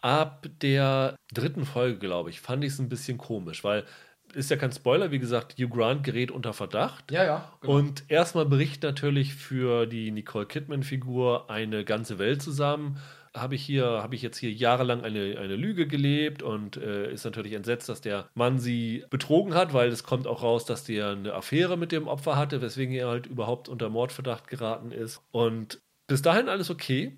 ab 0.02 0.48
der 0.62 1.16
dritten 1.34 1.66
Folge, 1.66 1.98
glaube 2.00 2.30
ich, 2.30 2.42
fand 2.42 2.64
ich 2.64 2.74
es 2.74 2.80
ein 2.80 2.90
bisschen 2.90 3.18
komisch, 3.18 3.64
weil 3.64 3.86
ist 4.34 4.50
ja 4.50 4.58
kein 4.58 4.72
Spoiler, 4.72 5.12
wie 5.12 5.20
gesagt, 5.20 5.56
Hugh 5.58 5.70
Grant 5.70 6.04
gerät 6.04 6.32
unter 6.32 6.54
Verdacht. 6.54 7.12
Ja, 7.12 7.24
ja. 7.24 7.52
genau. 7.62 7.78
Und 7.78 8.04
erstmal 8.08 8.46
bricht 8.46 8.84
natürlich 8.84 9.36
für 9.36 9.86
die 9.86 10.12
Nicole 10.12 10.46
Kidman-Figur 10.46 11.50
eine 11.50 11.84
ganze 11.84 12.20
Welt 12.20 12.42
zusammen. 12.42 12.98
Habe 13.34 13.56
ich 13.56 13.64
hier, 13.64 13.86
habe 13.86 14.16
ich 14.16 14.22
jetzt 14.22 14.38
hier 14.38 14.52
jahrelang 14.52 15.04
eine, 15.04 15.38
eine 15.40 15.56
Lüge 15.56 15.88
gelebt 15.88 16.44
und 16.44 16.76
äh, 16.76 17.12
ist 17.12 17.24
natürlich 17.24 17.54
entsetzt, 17.54 17.88
dass 17.88 18.02
der 18.02 18.30
Mann 18.34 18.60
sie 18.60 19.06
betrogen 19.10 19.54
hat, 19.54 19.74
weil 19.74 19.90
es 19.90 20.04
kommt 20.04 20.28
auch 20.28 20.44
raus, 20.44 20.66
dass 20.66 20.84
der 20.84 21.12
eine 21.12 21.34
Affäre 21.34 21.78
mit 21.78 21.94
dem 21.94 22.08
Opfer 22.08 22.36
hatte, 22.36 22.62
weswegen 22.62 22.94
er 22.94 23.08
halt 23.08 23.28
überhaupt 23.28 23.70
unter 23.70 23.90
Mordverdacht 23.90 24.48
geraten 24.48 24.92
ist. 24.92 25.22
Und 25.32 25.80
bis 26.08 26.22
dahin 26.22 26.50
alles 26.50 26.70
okay, 26.70 27.18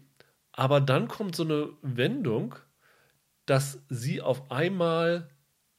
aber 0.51 0.81
dann 0.81 1.07
kommt 1.07 1.35
so 1.35 1.43
eine 1.43 1.69
Wendung, 1.81 2.55
dass 3.47 3.79
sie 3.89 4.21
auf 4.21 4.51
einmal 4.51 5.29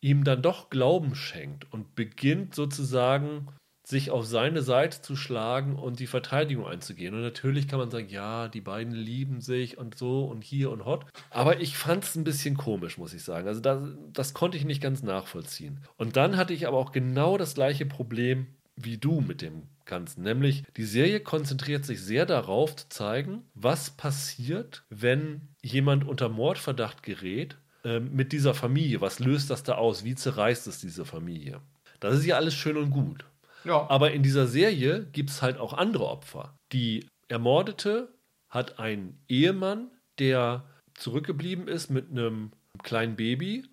ihm 0.04 0.22
dann 0.22 0.42
doch 0.42 0.68
Glauben 0.68 1.14
schenkt 1.14 1.72
und 1.72 1.94
beginnt 1.94 2.54
sozusagen 2.54 3.48
sich 3.86 4.10
auf 4.10 4.26
seine 4.26 4.62
Seite 4.62 5.00
zu 5.00 5.16
schlagen 5.16 5.76
und 5.76 5.98
die 5.98 6.06
Verteidigung 6.06 6.66
einzugehen. 6.66 7.14
Und 7.14 7.22
natürlich 7.22 7.68
kann 7.68 7.78
man 7.78 7.90
sagen, 7.90 8.08
ja, 8.08 8.48
die 8.48 8.60
beiden 8.60 8.94
lieben 8.94 9.40
sich 9.40 9.78
und 9.78 9.96
so 9.96 10.24
und 10.24 10.44
hier 10.44 10.70
und 10.70 10.84
hot. 10.84 11.06
Aber 11.30 11.60
ich 11.60 11.76
fand 11.76 12.04
es 12.04 12.16
ein 12.16 12.24
bisschen 12.24 12.56
komisch, 12.56 12.98
muss 12.98 13.14
ich 13.14 13.24
sagen. 13.24 13.48
Also 13.48 13.60
das, 13.60 13.82
das 14.12 14.34
konnte 14.34 14.58
ich 14.58 14.66
nicht 14.66 14.82
ganz 14.82 15.02
nachvollziehen. 15.02 15.80
Und 15.96 16.16
dann 16.16 16.36
hatte 16.36 16.52
ich 16.52 16.66
aber 16.66 16.76
auch 16.76 16.92
genau 16.92 17.38
das 17.38 17.54
gleiche 17.54 17.86
Problem 17.86 18.46
wie 18.76 18.98
du 18.98 19.20
mit 19.20 19.40
dem 19.40 19.68
Ganzen. 19.86 20.22
Nämlich, 20.22 20.64
die 20.76 20.84
Serie 20.84 21.20
konzentriert 21.20 21.84
sich 21.84 22.02
sehr 22.02 22.26
darauf 22.26 22.76
zu 22.76 22.88
zeigen, 22.88 23.42
was 23.54 23.90
passiert, 23.90 24.84
wenn 24.90 25.48
jemand 25.62 26.06
unter 26.06 26.28
Mordverdacht 26.28 27.02
gerät 27.02 27.56
äh, 27.84 28.00
mit 28.00 28.32
dieser 28.32 28.54
Familie. 28.54 29.00
Was 29.00 29.18
löst 29.18 29.50
das 29.50 29.62
da 29.62 29.74
aus? 29.74 30.04
Wie 30.04 30.14
zerreißt 30.14 30.66
es 30.66 30.80
diese 30.80 31.04
Familie? 31.04 31.60
Das 32.00 32.18
ist 32.18 32.26
ja 32.26 32.36
alles 32.36 32.54
schön 32.54 32.76
und 32.76 32.90
gut. 32.90 33.24
Ja. 33.64 33.88
Aber 33.88 34.12
in 34.12 34.22
dieser 34.22 34.46
Serie 34.46 35.06
gibt 35.12 35.30
es 35.30 35.42
halt 35.42 35.58
auch 35.58 35.72
andere 35.72 36.06
Opfer. 36.06 36.58
Die 36.72 37.06
Ermordete 37.28 38.14
hat 38.48 38.78
einen 38.78 39.22
Ehemann, 39.28 39.90
der 40.18 40.64
zurückgeblieben 40.94 41.68
ist 41.68 41.90
mit 41.90 42.10
einem 42.10 42.52
kleinen 42.82 43.16
Baby 43.16 43.64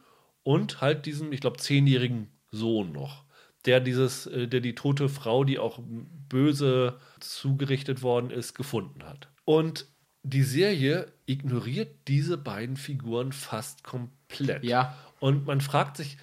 und 0.43 0.82
halt 0.82 1.05
diesen, 1.05 1.32
ich 1.32 1.41
glaube, 1.41 1.57
zehnjährigen 1.57 2.32
Sohn 2.51 2.91
noch, 2.91 3.26
der 3.66 3.80
dieses, 3.80 4.28
äh, 4.28 4.47
der 4.47 4.62
die 4.62 4.76
tote 4.76 5.09
Frau, 5.09 5.43
die 5.43 5.59
auch 5.59 5.80
böse 5.84 6.99
zugerichtet 7.20 8.01
worden 8.01 8.32
ist, 8.32 8.55
gefunden 8.55 9.03
hat. 9.03 9.30
Und 9.45 9.88
die 10.24 10.43
Serie 10.43 11.11
ignoriert 11.26 11.95
diese 12.07 12.38
beiden 12.38 12.78
Figuren 12.78 13.32
fast 13.32 13.84
komplett. 13.84 14.63
Ja. 14.63 14.95
Und 15.19 15.45
man 15.45 15.61
fragt 15.61 15.97
sich, 15.97 16.17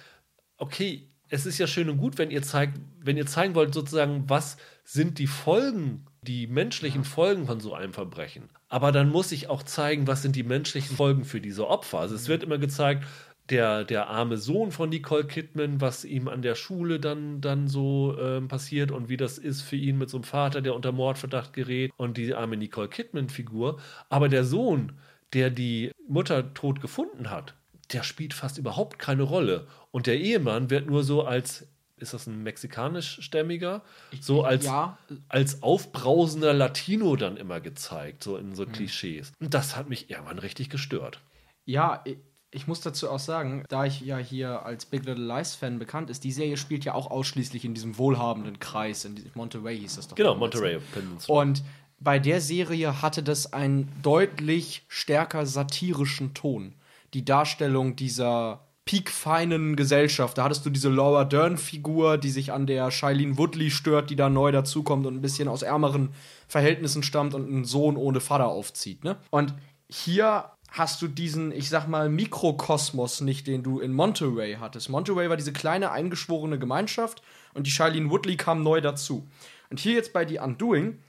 okay, 0.57 1.09
es 1.29 1.45
ist 1.45 1.57
ja 1.57 1.67
schön 1.67 1.89
und 1.89 1.97
gut, 1.97 2.17
wenn 2.17 2.31
ihr 2.31 2.41
zeigt, 2.41 2.79
wenn 2.99 3.17
ihr 3.17 3.25
zeigen 3.25 3.55
wollt, 3.55 3.73
sozusagen, 3.73 4.29
was 4.29 4.57
sind 4.83 5.19
die 5.19 5.27
Folgen, 5.27 6.05
die 6.21 6.47
menschlichen 6.47 7.03
Folgen 7.03 7.45
von 7.45 7.59
so 7.59 7.73
einem 7.73 7.93
Verbrechen. 7.93 8.49
Aber 8.67 8.91
dann 8.91 9.09
muss 9.09 9.31
ich 9.31 9.47
auch 9.47 9.63
zeigen, 9.63 10.07
was 10.07 10.21
sind 10.21 10.35
die 10.35 10.43
menschlichen 10.43 10.95
Folgen 10.95 11.25
für 11.25 11.39
diese 11.39 11.67
Opfer. 11.67 11.99
Also 11.99 12.15
es 12.15 12.27
wird 12.27 12.43
immer 12.43 12.57
gezeigt, 12.57 13.05
der, 13.49 13.83
der 13.83 14.09
arme 14.09 14.37
Sohn 14.37 14.71
von 14.71 14.89
Nicole 14.89 15.25
Kidman, 15.25 15.81
was 15.81 16.05
ihm 16.05 16.27
an 16.27 16.41
der 16.41 16.55
Schule 16.55 16.99
dann, 16.99 17.41
dann 17.41 17.67
so 17.67 18.15
ähm, 18.19 18.47
passiert 18.47 18.91
und 18.91 19.09
wie 19.09 19.17
das 19.17 19.37
ist 19.37 19.61
für 19.61 19.75
ihn 19.75 19.97
mit 19.97 20.09
so 20.09 20.17
einem 20.17 20.23
Vater, 20.23 20.61
der 20.61 20.75
unter 20.75 20.91
Mordverdacht 20.91 21.53
gerät 21.53 21.91
und 21.97 22.17
die 22.17 22.33
arme 22.33 22.57
Nicole 22.57 22.89
Kidman-Figur. 22.89 23.79
Aber 24.09 24.29
der 24.29 24.43
Sohn, 24.43 24.93
der 25.33 25.49
die 25.49 25.91
Mutter 26.07 26.53
tot 26.53 26.81
gefunden 26.81 27.29
hat, 27.29 27.55
der 27.91 28.03
spielt 28.03 28.33
fast 28.33 28.57
überhaupt 28.57 28.99
keine 28.99 29.23
Rolle. 29.23 29.67
Und 29.91 30.05
der 30.05 30.19
Ehemann 30.19 30.69
wird 30.69 30.87
nur 30.87 31.03
so 31.03 31.23
als, 31.23 31.67
ist 31.97 32.13
das 32.13 32.27
ein 32.27 32.43
mexikanischstämmiger? 32.43 33.81
So 34.21 34.43
als, 34.43 34.65
ja. 34.65 34.97
als 35.27 35.63
aufbrausender 35.63 36.53
Latino 36.53 37.15
dann 37.15 37.35
immer 37.35 37.59
gezeigt, 37.61 38.23
so 38.23 38.37
in 38.37 38.53
so 38.53 38.65
Klischees. 38.67 39.31
Und 39.39 39.55
das 39.55 39.75
hat 39.75 39.89
mich 39.89 40.11
irgendwann 40.11 40.39
richtig 40.39 40.69
gestört. 40.69 41.19
Ja, 41.65 42.03
ich, 42.51 42.67
muss 42.67 42.81
dazu 42.81 43.09
auch 43.09 43.19
sagen, 43.19 43.63
da 43.69 43.85
ich 43.85 44.01
ja 44.01 44.17
hier 44.17 44.65
als 44.65 44.85
Big 44.85 45.05
Little 45.05 45.25
Lies 45.25 45.55
Fan 45.55 45.79
bekannt 45.79 46.09
ist, 46.09 46.23
die 46.23 46.31
Serie 46.31 46.57
spielt 46.57 46.85
ja 46.85 46.93
auch 46.93 47.11
ausschließlich 47.11 47.65
in 47.65 47.73
diesem 47.73 47.97
wohlhabenden 47.97 48.59
Kreis, 48.59 49.05
in 49.05 49.15
Monterey 49.35 49.79
hieß 49.79 49.97
das 49.97 50.07
doch. 50.07 50.15
Genau, 50.15 50.35
Monterey 50.35 50.75
ne? 50.75 50.81
Peninsula. 50.93 51.41
Und 51.41 51.63
bei 51.99 52.19
der 52.19 52.41
Serie 52.41 53.01
hatte 53.01 53.23
das 53.23 53.51
einen 53.53 53.91
deutlich 54.01 54.83
stärker 54.87 55.45
satirischen 55.45 56.33
Ton. 56.33 56.73
Die 57.13 57.25
Darstellung 57.25 57.95
dieser 57.95 58.61
peakfeinen 58.89 59.75
Gesellschaft. 59.75 60.39
Da 60.39 60.45
hattest 60.45 60.65
du 60.65 60.71
diese 60.71 60.89
Laura 60.89 61.23
Dern-Figur, 61.23 62.17
die 62.17 62.31
sich 62.31 62.51
an 62.51 62.65
der 62.65 62.89
Shailene 62.89 63.37
Woodley 63.37 63.69
stört, 63.69 64.09
die 64.09 64.15
da 64.15 64.29
neu 64.29 64.51
dazukommt 64.51 65.05
und 65.05 65.13
ein 65.13 65.21
bisschen 65.21 65.47
aus 65.47 65.61
ärmeren 65.61 66.09
Verhältnissen 66.47 67.03
stammt 67.03 67.35
und 67.35 67.45
einen 67.45 67.65
Sohn 67.65 67.97
ohne 67.97 68.19
Vater 68.19 68.47
aufzieht. 68.47 69.03
Ne? 69.03 69.17
Und 69.29 69.53
hier 69.87 70.45
hast 70.71 71.01
du 71.01 71.07
diesen, 71.07 71.51
ich 71.51 71.69
sag 71.69 71.87
mal, 71.87 72.09
Mikrokosmos 72.09 73.21
nicht, 73.21 73.47
den 73.47 73.63
du 73.63 73.79
in 73.79 73.93
Monterey 73.93 74.57
hattest. 74.59 74.89
Monterey 74.89 75.29
war 75.29 75.37
diese 75.37 75.53
kleine 75.53 75.91
eingeschworene 75.91 76.59
Gemeinschaft 76.59 77.21
und 77.53 77.65
die 77.67 77.71
Shailene 77.71 78.09
Woodley 78.09 78.37
kam 78.37 78.63
neu 78.63 78.81
dazu. 78.81 79.27
Und 79.69 79.79
hier 79.79 79.93
jetzt 79.93 80.13
bei 80.13 80.27
The 80.27 80.39
Undoing 80.39 80.99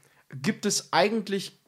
gibt 0.43 0.67
es 0.67 0.93
eigentlich 0.93 1.59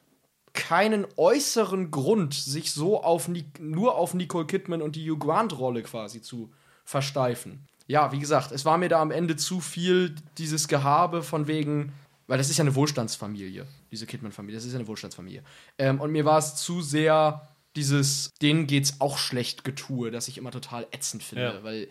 keinen 0.53 1.07
äußeren 1.17 1.91
Grund, 1.91 2.33
sich 2.33 2.71
so 2.71 3.03
auf 3.03 3.27
Ni 3.27 3.45
nur 3.59 3.95
auf 3.95 4.13
Nicole 4.13 4.45
Kidman 4.45 4.81
und 4.81 4.95
die 4.95 5.09
Hugh 5.09 5.17
Grant-Rolle 5.17 5.81
quasi 5.81 6.21
zu 6.21 6.51
versteifen. 6.85 7.67
Ja, 7.87 8.11
wie 8.11 8.19
gesagt, 8.19 8.51
es 8.51 8.63
war 8.63 8.77
mir 8.77 8.89
da 8.89 9.01
am 9.01 9.11
Ende 9.11 9.35
zu 9.35 9.59
viel 9.59 10.15
dieses 10.37 10.67
Gehabe 10.67 11.23
von 11.23 11.47
wegen, 11.47 11.91
weil 12.27 12.37
das 12.37 12.49
ist 12.49 12.57
ja 12.57 12.63
eine 12.63 12.75
Wohlstandsfamilie, 12.75 13.65
diese 13.91 14.05
Kidman-Familie, 14.05 14.57
das 14.57 14.65
ist 14.65 14.73
ja 14.73 14.79
eine 14.79 14.87
Wohlstandsfamilie. 14.87 15.43
Ähm, 15.77 15.99
und 15.99 16.11
mir 16.11 16.23
war 16.23 16.37
es 16.37 16.55
zu 16.55 16.81
sehr 16.81 17.47
dieses, 17.75 18.33
denen 18.41 18.67
geht's 18.67 18.99
auch 18.99 19.17
schlecht 19.17 19.63
Getue, 19.63 20.11
das 20.11 20.27
ich 20.27 20.37
immer 20.37 20.51
total 20.51 20.87
ätzend 20.91 21.23
finde, 21.23 21.43
Ja. 21.43 21.63
weil 21.63 21.87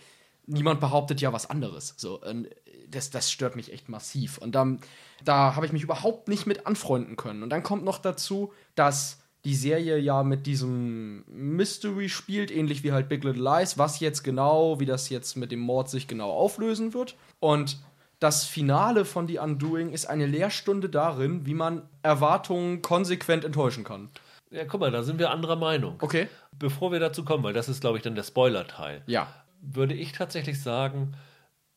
niemand 0.47 0.81
behauptet 0.81 1.21
ja 1.21 1.33
was 1.33 1.49
anderes. 1.49 1.95
So, 1.97 2.21
das, 2.89 3.11
das 3.11 3.31
stört 3.31 3.57
mich 3.57 3.73
echt 3.73 3.89
massiv. 3.89 4.39
Und 4.39 4.55
dann, 4.55 4.81
da 5.25 5.55
habe 5.57 5.67
ich 5.67 5.73
mich 5.73 5.83
überhaupt 5.83 6.29
nicht 6.29 6.47
mit 6.47 6.67
anfreunden 6.67 7.17
können. 7.17 7.43
Und 7.43 7.51
dann 7.51 7.63
kommt 7.63 7.85
noch 7.85 7.99
dazu, 7.99 8.53
dass 8.75 9.19
die 9.45 9.55
Serie 9.57 9.99
ja 9.99 10.23
mit 10.23 10.47
diesem 10.47 11.25
Mystery 11.27 12.09
spielt, 12.09 12.51
ähnlich 12.53 12.85
wie 12.85 12.93
halt 12.93 13.09
Big 13.09 13.25
Little 13.25 13.43
Lies, 13.43 13.77
was 13.77 13.99
jetzt 13.99 14.23
genau, 14.23 14.79
wie 14.79 14.87
das 14.87 15.09
jetzt 15.09 15.37
mit 15.37 15.51
dem 15.51 15.59
Mord 15.61 15.91
sich 15.91 16.07
genau 16.07 16.31
auflösen 16.31 16.95
wird. 16.95 17.17
Und 17.41 17.79
das 18.21 18.45
Finale 18.45 19.05
von 19.05 19.27
The 19.27 19.39
Undoing 19.39 19.91
ist 19.93 20.07
eine 20.07 20.27
Lehrstunde 20.27 20.89
darin, 20.89 21.45
wie 21.45 21.55
man 21.55 21.83
Erwartungen 22.03 22.83
konsequent 22.83 23.45
enttäuschen 23.45 23.83
kann. 23.83 24.11
Ja, 24.53 24.65
guck 24.67 24.81
mal, 24.81 24.91
da 24.91 25.03
sind 25.03 25.19
wir 25.19 25.31
anderer 25.31 25.57
Meinung. 25.57 25.97
Okay. 26.01 26.29
Bevor 26.57 26.93
wir 26.93 27.01
dazu 27.01 27.25
kommen, 27.25 27.43
weil 27.43 27.55
das 27.55 27.69
ist, 27.69 27.81
glaube 27.81 27.97
ich, 27.97 28.03
dann 28.03 28.15
der 28.15 28.23
Spoiler-Teil, 28.23 29.03
Ja. 29.07 29.29
würde 29.61 29.95
ich 29.95 30.13
tatsächlich 30.13 30.63
sagen, 30.63 31.15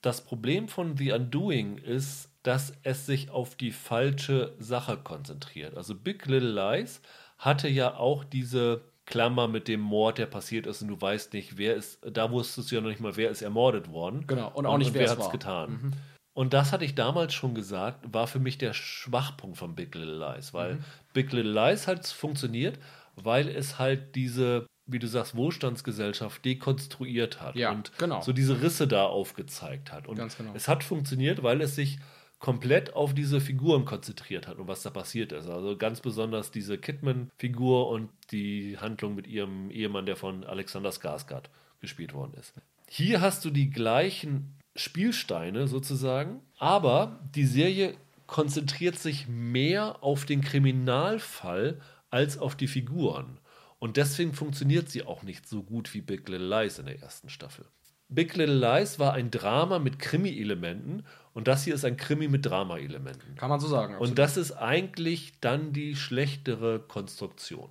das 0.01 0.21
Problem 0.25 0.67
von 0.67 0.97
The 0.97 1.13
Undoing 1.13 1.77
ist, 1.77 2.29
dass 2.43 2.73
es 2.83 3.05
sich 3.05 3.31
auf 3.31 3.55
die 3.55 3.71
falsche 3.71 4.53
Sache 4.59 4.97
konzentriert. 4.97 5.75
Also 5.75 5.95
Big 5.95 6.25
Little 6.27 6.51
Lies 6.51 7.01
hatte 7.37 7.67
ja 7.67 7.95
auch 7.95 8.23
diese 8.23 8.81
Klammer 9.05 9.47
mit 9.47 9.67
dem 9.67 9.79
Mord, 9.81 10.17
der 10.17 10.25
passiert 10.25 10.67
ist 10.67 10.81
und 10.81 10.89
du 10.89 10.99
weißt 10.99 11.33
nicht, 11.33 11.57
wer 11.57 11.75
ist, 11.75 11.99
da 12.07 12.31
wusstest 12.31 12.71
du 12.71 12.75
ja 12.75 12.81
noch 12.81 12.89
nicht 12.89 13.01
mal, 13.01 13.15
wer 13.15 13.29
ist 13.29 13.41
ermordet 13.41 13.89
worden. 13.91 14.25
Genau, 14.27 14.51
und 14.53 14.65
auch 14.65 14.77
nicht, 14.77 14.93
wer 14.93 15.05
es 15.05 15.11
hat's 15.17 15.45
war. 15.45 15.67
Mhm. 15.67 15.91
Und 16.35 16.53
das 16.53 16.71
hatte 16.73 16.83
ich 16.85 16.95
damals 16.95 17.33
schon 17.33 17.55
gesagt, 17.55 18.13
war 18.13 18.27
für 18.27 18.39
mich 18.39 18.57
der 18.57 18.73
Schwachpunkt 18.73 19.57
von 19.57 19.73
Big 19.73 19.95
Little 19.95 20.19
Lies, 20.19 20.53
weil 20.53 20.75
Mhm. 20.75 20.83
Big 21.13 21.31
Little 21.31 21.51
Lies 21.53 21.87
halt 21.87 22.05
funktioniert, 22.05 22.77
weil 23.15 23.47
es 23.47 23.79
halt 23.79 24.15
diese, 24.15 24.67
wie 24.85 24.99
du 24.99 25.07
sagst, 25.07 25.35
Wohlstandsgesellschaft 25.35 26.43
dekonstruiert 26.43 27.41
hat 27.41 27.55
Ja, 27.55 27.71
und 27.71 27.97
genau. 27.97 28.21
so 28.21 28.33
diese 28.33 28.61
Risse 28.61 28.85
da 28.85 29.05
aufgezeigt 29.05 29.93
hat. 29.93 30.07
Und 30.09 30.17
genau. 30.17 30.51
es 30.53 30.67
hat 30.67 30.83
funktioniert, 30.83 31.41
weil 31.41 31.61
es 31.61 31.75
sich 31.75 31.99
komplett 32.39 32.93
auf 32.93 33.13
diese 33.13 33.39
Figuren 33.39 33.85
konzentriert 33.85 34.45
hat 34.47 34.57
und 34.57 34.67
was 34.67 34.83
da 34.83 34.89
passiert 34.89 35.31
ist. 35.31 35.47
Also 35.47 35.77
ganz 35.77 36.01
besonders 36.01 36.51
diese 36.51 36.77
Kidman-Figur 36.77 37.87
und 37.87 38.09
die 38.31 38.77
Handlung 38.77 39.15
mit 39.15 39.25
ihrem 39.25 39.71
Ehemann, 39.71 40.05
der 40.05 40.17
von 40.17 40.43
Alexander 40.43 40.89
Skarsgård 40.89 41.45
gespielt 41.79 42.13
worden 42.13 42.33
ist. 42.37 42.53
Hier 42.89 43.21
hast 43.21 43.45
du 43.45 43.49
die 43.51 43.69
gleichen 43.69 44.53
Spielsteine 44.75 45.67
sozusagen, 45.67 46.41
aber 46.57 47.19
die 47.33 47.45
Serie 47.45 47.95
konzentriert 48.27 48.97
sich 48.97 49.27
mehr 49.27 50.03
auf 50.03 50.25
den 50.25 50.41
Kriminalfall 50.41 51.79
als 52.09 52.37
auf 52.37 52.55
die 52.55 52.67
Figuren. 52.67 53.39
Und 53.79 53.97
deswegen 53.97 54.33
funktioniert 54.33 54.89
sie 54.89 55.03
auch 55.03 55.23
nicht 55.23 55.47
so 55.47 55.63
gut 55.63 55.93
wie 55.93 56.01
Big 56.01 56.27
Little 56.27 56.47
Lies 56.47 56.79
in 56.79 56.85
der 56.85 57.01
ersten 57.01 57.29
Staffel. 57.29 57.65
Big 58.07 58.35
Little 58.35 58.55
Lies 58.55 58.99
war 58.99 59.13
ein 59.13 59.31
Drama 59.31 59.79
mit 59.79 59.99
Krimi-Elementen 59.99 61.05
und 61.33 61.47
das 61.47 61.63
hier 61.63 61.73
ist 61.73 61.85
ein 61.85 61.97
Krimi 61.97 62.27
mit 62.27 62.45
Drama-Elementen. 62.45 63.35
Kann 63.35 63.49
man 63.49 63.59
so 63.59 63.67
sagen. 63.67 63.97
Und 63.97 64.19
das 64.19 64.37
ist 64.37 64.51
eigentlich 64.51 65.39
dann 65.41 65.73
die 65.73 65.95
schlechtere 65.95 66.79
Konstruktion. 66.79 67.69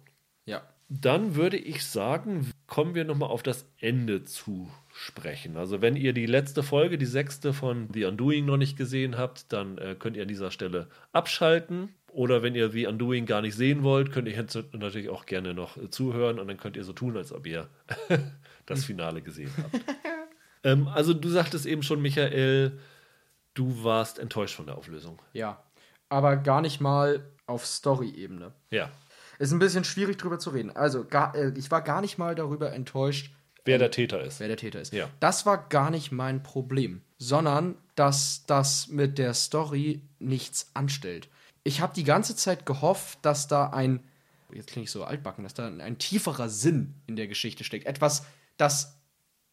Dann 0.88 1.34
würde 1.34 1.56
ich 1.56 1.84
sagen, 1.86 2.50
kommen 2.66 2.94
wir 2.94 3.04
nochmal 3.04 3.30
auf 3.30 3.42
das 3.42 3.66
Ende 3.78 4.24
zu 4.24 4.70
sprechen. 4.92 5.56
Also 5.56 5.80
wenn 5.80 5.96
ihr 5.96 6.12
die 6.12 6.26
letzte 6.26 6.62
Folge, 6.62 6.98
die 6.98 7.06
sechste 7.06 7.52
von 7.52 7.88
The 7.92 8.04
Undoing 8.04 8.44
noch 8.44 8.56
nicht 8.56 8.76
gesehen 8.76 9.16
habt, 9.16 9.52
dann 9.52 9.78
äh, 9.78 9.96
könnt 9.98 10.16
ihr 10.16 10.22
an 10.22 10.28
dieser 10.28 10.50
Stelle 10.50 10.88
abschalten. 11.12 11.94
Oder 12.12 12.42
wenn 12.42 12.54
ihr 12.54 12.70
The 12.70 12.86
Undoing 12.86 13.26
gar 13.26 13.42
nicht 13.42 13.56
sehen 13.56 13.82
wollt, 13.82 14.12
könnt 14.12 14.28
ihr 14.28 14.34
jetzt 14.34 14.56
natürlich 14.72 15.08
auch 15.08 15.26
gerne 15.26 15.52
noch 15.52 15.76
äh, 15.76 15.90
zuhören 15.90 16.38
und 16.38 16.46
dann 16.46 16.58
könnt 16.58 16.76
ihr 16.76 16.84
so 16.84 16.92
tun, 16.92 17.16
als 17.16 17.32
ob 17.32 17.46
ihr 17.46 17.68
das 18.66 18.84
Finale 18.84 19.20
gesehen 19.20 19.50
habt. 19.56 19.84
ähm, 20.62 20.86
also 20.86 21.12
du 21.12 21.28
sagtest 21.28 21.66
eben 21.66 21.82
schon, 21.82 22.00
Michael, 22.00 22.78
du 23.54 23.82
warst 23.82 24.18
enttäuscht 24.18 24.54
von 24.54 24.66
der 24.66 24.76
Auflösung. 24.76 25.20
Ja. 25.32 25.62
Aber 26.08 26.36
gar 26.36 26.60
nicht 26.60 26.80
mal 26.80 27.24
auf 27.46 27.66
Story-Ebene. 27.66 28.52
Ja. 28.70 28.90
Ist 29.38 29.52
ein 29.52 29.58
bisschen 29.58 29.84
schwierig 29.84 30.18
drüber 30.18 30.38
zu 30.38 30.50
reden. 30.50 30.70
Also, 30.74 31.04
gar, 31.04 31.34
äh, 31.34 31.52
ich 31.56 31.70
war 31.70 31.82
gar 31.82 32.00
nicht 32.00 32.18
mal 32.18 32.34
darüber 32.34 32.72
enttäuscht, 32.72 33.32
Wer 33.66 33.78
der 33.78 33.90
Täter 33.90 34.22
ist. 34.22 34.40
wer 34.40 34.48
der 34.48 34.58
Täter 34.58 34.80
ist. 34.80 34.92
Ja. 34.92 35.08
Das 35.20 35.46
war 35.46 35.68
gar 35.68 35.90
nicht 35.90 36.12
mein 36.12 36.42
Problem, 36.42 37.00
sondern 37.18 37.76
dass 37.94 38.44
das 38.46 38.88
mit 38.88 39.16
der 39.16 39.32
Story 39.32 40.02
nichts 40.18 40.70
anstellt. 40.74 41.28
Ich 41.62 41.80
habe 41.80 41.94
die 41.94 42.04
ganze 42.04 42.36
Zeit 42.36 42.66
gehofft, 42.66 43.20
dass 43.22 43.48
da 43.48 43.70
ein, 43.70 44.00
jetzt 44.52 44.70
klinge 44.70 44.84
ich 44.84 44.90
so 44.90 45.04
altbacken, 45.04 45.44
dass 45.44 45.54
da 45.54 45.66
ein 45.66 45.96
tieferer 45.98 46.50
Sinn 46.50 46.94
in 47.06 47.16
der 47.16 47.26
Geschichte 47.26 47.64
steckt. 47.64 47.86
Etwas, 47.86 48.26
das 48.58 48.98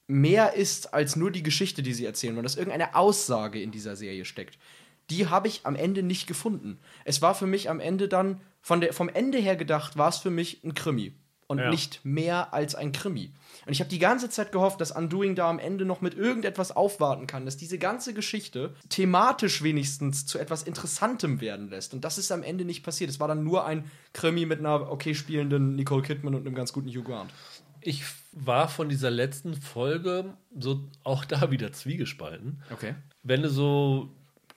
mehr 0.07 0.55
ist 0.55 0.93
als 0.93 1.15
nur 1.15 1.31
die 1.31 1.43
Geschichte, 1.43 1.81
die 1.81 1.93
sie 1.93 2.05
erzählen, 2.05 2.35
weil 2.35 2.43
dass 2.43 2.57
irgendeine 2.57 2.95
Aussage 2.95 3.61
in 3.61 3.71
dieser 3.71 3.95
Serie 3.95 4.25
steckt. 4.25 4.57
Die 5.09 5.27
habe 5.27 5.47
ich 5.47 5.61
am 5.65 5.75
Ende 5.75 6.03
nicht 6.03 6.27
gefunden. 6.27 6.79
Es 7.05 7.21
war 7.21 7.33
für 7.33 7.47
mich 7.47 7.69
am 7.69 7.79
Ende 7.79 8.09
dann, 8.09 8.41
von 8.61 8.81
der, 8.81 8.93
vom 8.93 9.09
Ende 9.09 9.37
her 9.39 9.55
gedacht, 9.55 9.97
war 9.97 10.09
es 10.09 10.17
für 10.17 10.29
mich 10.29 10.63
ein 10.63 10.73
Krimi. 10.73 11.13
Und 11.47 11.57
Ja. 11.59 11.69
nicht 11.69 11.99
mehr 12.05 12.53
als 12.53 12.75
ein 12.75 12.93
Krimi. 12.93 13.33
Und 13.65 13.73
ich 13.73 13.81
habe 13.81 13.89
die 13.89 13.99
ganze 13.99 14.29
Zeit 14.29 14.53
gehofft, 14.53 14.79
dass 14.79 14.91
Undoing 14.93 15.35
da 15.35 15.49
am 15.49 15.59
Ende 15.59 15.83
noch 15.83 15.99
mit 15.99 16.13
irgendetwas 16.13 16.73
aufwarten 16.73 17.27
kann, 17.27 17.43
dass 17.43 17.57
diese 17.57 17.77
ganze 17.77 18.13
Geschichte 18.13 18.73
thematisch 18.87 19.61
wenigstens 19.61 20.25
zu 20.25 20.39
etwas 20.39 20.63
Interessantem 20.63 21.41
werden 21.41 21.69
lässt. 21.69 21.93
Und 21.93 22.05
das 22.05 22.17
ist 22.17 22.31
am 22.31 22.41
Ende 22.41 22.63
nicht 22.63 22.83
passiert. 22.83 23.09
Es 23.09 23.19
war 23.19 23.27
dann 23.27 23.43
nur 23.43 23.65
ein 23.65 23.83
Krimi 24.13 24.45
mit 24.45 24.59
einer 24.59 24.89
okay 24.89 25.13
spielenden 25.13 25.75
Nicole 25.75 26.03
Kidman 26.03 26.35
und 26.35 26.47
einem 26.47 26.55
ganz 26.55 26.71
guten 26.71 26.87
Hugh 26.87 27.03
Grant. 27.03 27.31
Ich 27.81 28.03
war 28.31 28.69
von 28.69 28.87
dieser 28.87 29.11
letzten 29.11 29.55
Folge 29.59 30.33
so 30.57 30.85
auch 31.03 31.25
da 31.25 31.51
wieder 31.51 31.73
zwiegespalten. 31.73 32.61
Okay. 32.71 32.95
Wenn 33.23 33.41
du 33.41 33.49
so 33.49 34.07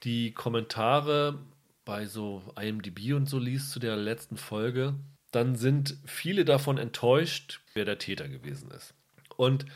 die 0.05 0.31
Kommentare 0.33 1.39
bei 1.85 2.07
so 2.07 2.43
IMDb 2.61 3.13
und 3.15 3.29
so 3.29 3.39
liest 3.39 3.71
zu 3.71 3.79
der 3.79 3.97
letzten 3.97 4.37
Folge, 4.37 4.95
dann 5.31 5.57
sind 5.57 5.97
viele 6.05 6.45
davon 6.45 6.79
enttäuscht, 6.79 7.61
wer 7.75 7.85
der 7.85 7.99
Täter 7.99 8.29
gewesen 8.29 8.71
ist. 8.71 8.95
Und 9.37 9.67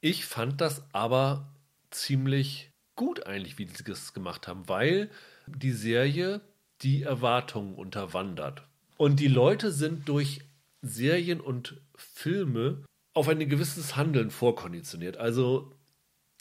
ich 0.00 0.24
fand 0.24 0.60
das 0.60 0.82
aber 0.92 1.48
ziemlich 1.90 2.70
gut 2.94 3.26
eigentlich, 3.26 3.58
wie 3.58 3.66
sie 3.66 3.84
das 3.84 4.14
gemacht 4.14 4.46
haben, 4.46 4.68
weil 4.68 5.10
die 5.46 5.72
Serie 5.72 6.40
die 6.82 7.02
Erwartungen 7.02 7.74
unterwandert. 7.74 8.62
Und 8.96 9.20
die 9.20 9.28
Leute 9.28 9.72
sind 9.72 10.08
durch 10.08 10.40
Serien 10.82 11.40
und 11.40 11.80
Filme 11.96 12.84
auf 13.14 13.28
ein 13.28 13.48
gewisses 13.48 13.96
Handeln 13.96 14.30
vorkonditioniert. 14.30 15.16
Also 15.16 15.72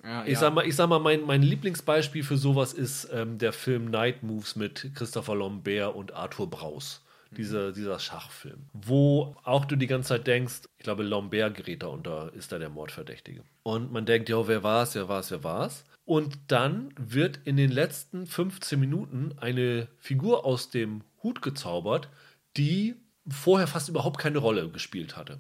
Ja, 0.08 0.24
ich 0.26 0.40
sag 0.40 0.54
mal, 0.54 0.66
ich 0.66 0.76
sag 0.76 0.88
mal 0.88 1.00
mein, 1.00 1.26
mein 1.26 1.42
Lieblingsbeispiel 1.42 2.24
für 2.24 2.38
sowas 2.38 2.72
ist 2.72 3.10
ähm, 3.12 3.38
der 3.38 3.52
Film 3.52 3.92
Night 3.92 4.24
Moves 4.24 4.56
mit 4.56 4.92
Christopher 4.96 5.36
Lambert 5.36 5.96
und 5.96 6.14
Arthur 6.14 6.50
Braus. 6.50 7.04
Dieser, 7.32 7.74
dieser 7.74 8.00
Schachfilm. 8.00 8.70
Wo 8.72 9.36
auch 9.44 9.66
du 9.66 9.76
die 9.76 9.88
ganze 9.88 10.10
Zeit 10.10 10.28
denkst, 10.28 10.62
ich 10.78 10.84
glaube, 10.86 11.04
Lambert 11.04 11.56
gerät 11.56 11.84
da 11.84 11.88
unter, 11.88 12.32
ist 12.34 12.54
da 12.54 12.58
der 12.58 12.70
Mordverdächtige. 12.70 13.44
Und 13.64 13.92
man 13.92 14.06
denkt, 14.06 14.30
ja, 14.30 14.48
wer 14.48 14.64
war 14.64 14.84
es, 14.84 14.96
wer 14.96 15.10
war 15.10 15.20
es, 15.20 15.30
wer 15.30 15.44
war 15.44 15.68
es? 15.68 15.84
Und 16.06 16.38
dann 16.48 16.94
wird 16.98 17.42
in 17.44 17.58
den 17.58 17.70
letzten 17.70 18.28
15 18.28 18.80
Minuten 18.80 19.34
eine 19.42 19.90
Figur 19.98 20.46
aus 20.46 20.70
dem 20.70 21.04
Hut 21.22 21.42
gezaubert, 21.42 22.08
die 22.56 22.96
vorher 23.28 23.68
fast 23.68 23.90
überhaupt 23.90 24.20
keine 24.20 24.38
Rolle 24.38 24.70
gespielt 24.70 25.18
hatte. 25.18 25.40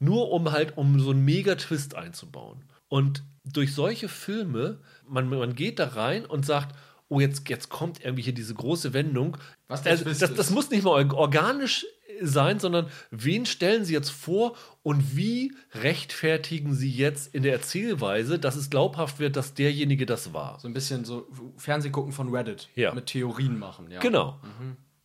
Nur 0.00 0.32
um 0.32 0.50
halt, 0.50 0.76
um 0.76 0.98
so 0.98 1.12
einen 1.12 1.24
Mega-Twist 1.24 1.94
einzubauen. 1.94 2.64
Und 2.88 3.22
durch 3.52 3.74
solche 3.74 4.08
Filme, 4.08 4.80
man, 5.06 5.28
man 5.28 5.54
geht 5.54 5.78
da 5.78 5.88
rein 5.88 6.24
und 6.26 6.44
sagt, 6.46 6.76
oh, 7.08 7.20
jetzt, 7.20 7.48
jetzt 7.48 7.68
kommt 7.68 8.04
irgendwie 8.04 8.22
hier 8.22 8.34
diese 8.34 8.54
große 8.54 8.92
Wendung. 8.92 9.36
Was 9.66 9.82
der 9.82 9.92
also, 9.92 10.04
das, 10.04 10.20
ist. 10.22 10.38
das 10.38 10.50
muss 10.50 10.70
nicht 10.70 10.84
mal 10.84 10.90
org- 10.90 11.14
organisch 11.14 11.86
sein, 12.20 12.58
sondern 12.58 12.88
wen 13.10 13.46
stellen 13.46 13.84
sie 13.84 13.92
jetzt 13.92 14.10
vor 14.10 14.56
und 14.82 15.16
wie 15.16 15.54
rechtfertigen 15.72 16.74
sie 16.74 16.90
jetzt 16.90 17.32
in 17.34 17.42
der 17.44 17.52
Erzählweise, 17.52 18.38
dass 18.38 18.56
es 18.56 18.70
glaubhaft 18.70 19.20
wird, 19.20 19.36
dass 19.36 19.54
derjenige 19.54 20.04
das 20.04 20.32
war. 20.32 20.58
So 20.58 20.68
ein 20.68 20.74
bisschen 20.74 21.04
so 21.04 21.28
Fernsehgucken 21.56 22.12
von 22.12 22.34
Reddit. 22.34 22.68
Ja. 22.74 22.92
Mit 22.92 23.06
Theorien 23.06 23.58
machen, 23.58 23.90
ja. 23.90 24.00
Genau. 24.00 24.40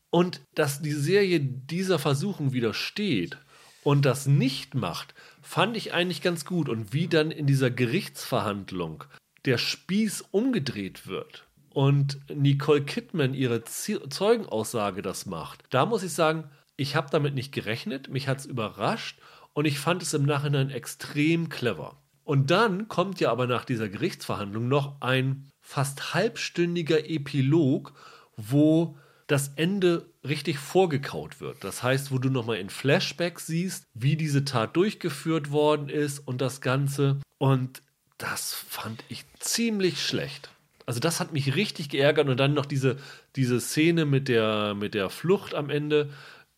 Und 0.10 0.42
dass 0.56 0.82
die 0.82 0.92
Serie 0.92 1.40
dieser 1.40 2.00
Versuchung 2.00 2.52
widersteht 2.54 3.38
und 3.84 4.06
das 4.06 4.26
nicht 4.26 4.76
macht, 4.76 5.14
fand 5.44 5.78
ich 5.78 5.94
eigentlich 5.94 6.22
ganz 6.22 6.46
gut. 6.46 6.70
Und 6.70 6.94
wie 6.94 7.08
dann 7.08 7.30
in 7.30 7.46
dieser 7.46 7.70
Gerichtsverhandlung 7.70 9.04
der 9.46 9.58
Spieß 9.58 10.26
umgedreht 10.32 11.06
wird 11.06 11.48
und 11.70 12.20
Nicole 12.34 12.84
Kidman 12.84 13.34
ihre 13.34 13.64
Zeugenaussage 13.64 15.02
das 15.02 15.26
macht, 15.26 15.64
da 15.70 15.86
muss 15.86 16.04
ich 16.04 16.14
sagen, 16.14 16.50
ich 16.76 16.96
habe 16.96 17.10
damit 17.12 17.36
nicht 17.36 17.52
gerechnet, 17.52 18.10
mich 18.10 18.28
hat 18.28 18.40
es 18.40 18.46
überrascht 18.46 19.20
und 19.54 19.66
ich 19.66 19.80
fand 19.80 20.02
es 20.02 20.14
im 20.14 20.24
Nachhinein 20.24 20.72
extrem 20.72 21.50
clever. 21.50 22.02
Und 22.24 22.52
dann 22.52 22.88
kommt 22.88 23.20
ja 23.20 23.32
aber 23.32 23.48
nach 23.48 23.66
dieser 23.66 23.90
Gerichtsverhandlung 23.90 24.68
noch 24.68 25.02
ein 25.02 25.50
fast 25.62 26.14
halbstündiger 26.14 27.10
Epilog, 27.10 27.94
wo 28.38 28.98
das 29.28 29.50
Ende 29.50 30.13
richtig 30.28 30.58
vorgekaut 30.58 31.42
wird. 31.42 31.64
Das 31.64 31.84
heißt, 31.84 32.12
wo 32.12 32.18
du 32.18 32.30
nochmal 32.30 32.58
in 32.58 32.70
Flashbacks 32.70 33.46
siehst, 33.48 33.86
wie 33.94 34.16
diese 34.16 34.46
Tat 34.46 34.76
durchgeführt 34.76 35.52
worden 35.52 35.90
ist 35.90 36.20
und 36.20 36.42
das 36.42 36.62
Ganze. 36.62 37.20
Und 37.38 37.82
das 38.18 38.54
fand 38.54 39.04
ich 39.10 39.26
ziemlich 39.40 40.02
schlecht. 40.02 40.50
Also 40.86 41.00
das 41.00 41.20
hat 41.20 41.34
mich 41.34 41.56
richtig 41.56 41.90
geärgert 41.90 42.28
und 42.28 42.38
dann 42.38 42.54
noch 42.54 42.66
diese, 42.66 42.98
diese 43.36 43.60
Szene 43.60 44.06
mit 44.06 44.28
der, 44.28 44.76
mit 44.76 44.94
der 44.94 45.10
Flucht 45.10 45.54
am 45.54 45.70
Ende 45.70 46.10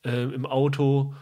äh, 0.03 0.23
im 0.23 0.45
Auto. 0.45 1.13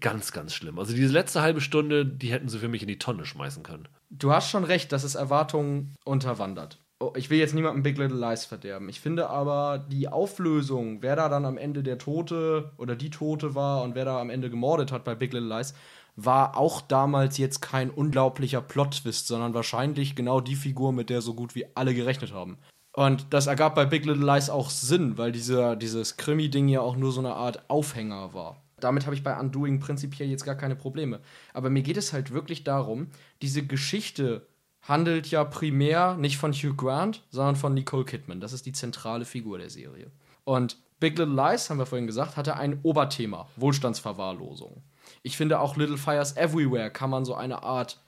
Ganz, 0.00 0.32
ganz 0.32 0.54
schlimm. 0.54 0.78
Also 0.78 0.94
diese 0.94 1.12
letzte 1.12 1.42
halbe 1.42 1.60
Stunde, 1.60 2.04
die 2.04 2.32
hätten 2.32 2.48
sie 2.48 2.58
für 2.58 2.68
mich 2.68 2.82
in 2.82 2.88
die 2.88 2.98
Tonne 2.98 3.24
schmeißen 3.24 3.62
können. 3.62 3.88
Du 4.10 4.32
hast 4.32 4.50
schon 4.50 4.64
recht, 4.64 4.90
dass 4.92 5.04
es 5.04 5.14
Erwartungen 5.14 5.94
unterwandert. 6.04 6.78
Oh, 7.04 7.12
ich 7.16 7.28
will 7.28 7.38
jetzt 7.38 7.54
niemandem 7.54 7.82
Big 7.82 7.98
Little 7.98 8.18
Lies 8.18 8.46
verderben. 8.46 8.88
Ich 8.88 8.98
finde 8.98 9.28
aber 9.28 9.84
die 9.90 10.08
Auflösung, 10.08 11.02
wer 11.02 11.16
da 11.16 11.28
dann 11.28 11.44
am 11.44 11.58
Ende 11.58 11.82
der 11.82 11.98
Tote 11.98 12.72
oder 12.78 12.96
die 12.96 13.10
Tote 13.10 13.54
war 13.54 13.82
und 13.82 13.94
wer 13.94 14.06
da 14.06 14.18
am 14.18 14.30
Ende 14.30 14.48
gemordet 14.48 14.90
hat 14.90 15.04
bei 15.04 15.14
Big 15.14 15.34
Little 15.34 15.54
Lies, 15.54 15.74
war 16.16 16.56
auch 16.56 16.80
damals 16.80 17.36
jetzt 17.36 17.60
kein 17.60 17.90
unglaublicher 17.90 18.62
Plot-Twist, 18.62 19.26
sondern 19.26 19.52
wahrscheinlich 19.52 20.16
genau 20.16 20.40
die 20.40 20.54
Figur, 20.54 20.94
mit 20.94 21.10
der 21.10 21.20
so 21.20 21.34
gut 21.34 21.54
wie 21.54 21.66
alle 21.74 21.92
gerechnet 21.92 22.32
haben. 22.32 22.56
Und 22.94 23.26
das 23.34 23.48
ergab 23.48 23.74
bei 23.74 23.84
Big 23.84 24.06
Little 24.06 24.24
Lies 24.24 24.48
auch 24.48 24.70
Sinn, 24.70 25.18
weil 25.18 25.30
dieser, 25.30 25.76
dieses 25.76 26.16
Krimi-Ding 26.16 26.68
ja 26.68 26.80
auch 26.80 26.96
nur 26.96 27.12
so 27.12 27.20
eine 27.20 27.34
Art 27.34 27.68
Aufhänger 27.68 28.32
war. 28.32 28.62
Damit 28.80 29.04
habe 29.04 29.14
ich 29.14 29.22
bei 29.22 29.38
Undoing 29.38 29.78
prinzipiell 29.78 30.30
jetzt 30.30 30.46
gar 30.46 30.54
keine 30.54 30.74
Probleme. 30.74 31.20
Aber 31.52 31.68
mir 31.68 31.82
geht 31.82 31.98
es 31.98 32.14
halt 32.14 32.30
wirklich 32.30 32.64
darum, 32.64 33.08
diese 33.42 33.66
Geschichte 33.66 34.46
handelt 34.86 35.28
ja 35.28 35.44
primär 35.44 36.14
nicht 36.14 36.36
von 36.36 36.52
Hugh 36.52 36.74
Grant, 36.76 37.22
sondern 37.30 37.56
von 37.56 37.74
Nicole 37.74 38.04
Kidman. 38.04 38.40
Das 38.40 38.52
ist 38.52 38.66
die 38.66 38.72
zentrale 38.72 39.24
Figur 39.24 39.58
der 39.58 39.70
Serie. 39.70 40.10
Und 40.44 40.76
Big 41.00 41.18
Little 41.18 41.34
Lies, 41.34 41.68
haben 41.68 41.78
wir 41.78 41.86
vorhin 41.86 42.06
gesagt, 42.06 42.36
hatte 42.36 42.56
ein 42.56 42.80
Oberthema, 42.82 43.48
Wohlstandsverwahrlosung. 43.56 44.82
Ich 45.22 45.36
finde 45.36 45.58
auch 45.58 45.76
Little 45.76 45.98
Fires 45.98 46.36
Everywhere 46.36 46.90
kann 46.90 47.10
man 47.10 47.24
so 47.24 47.34
eine 47.34 47.62
Art 47.62 48.00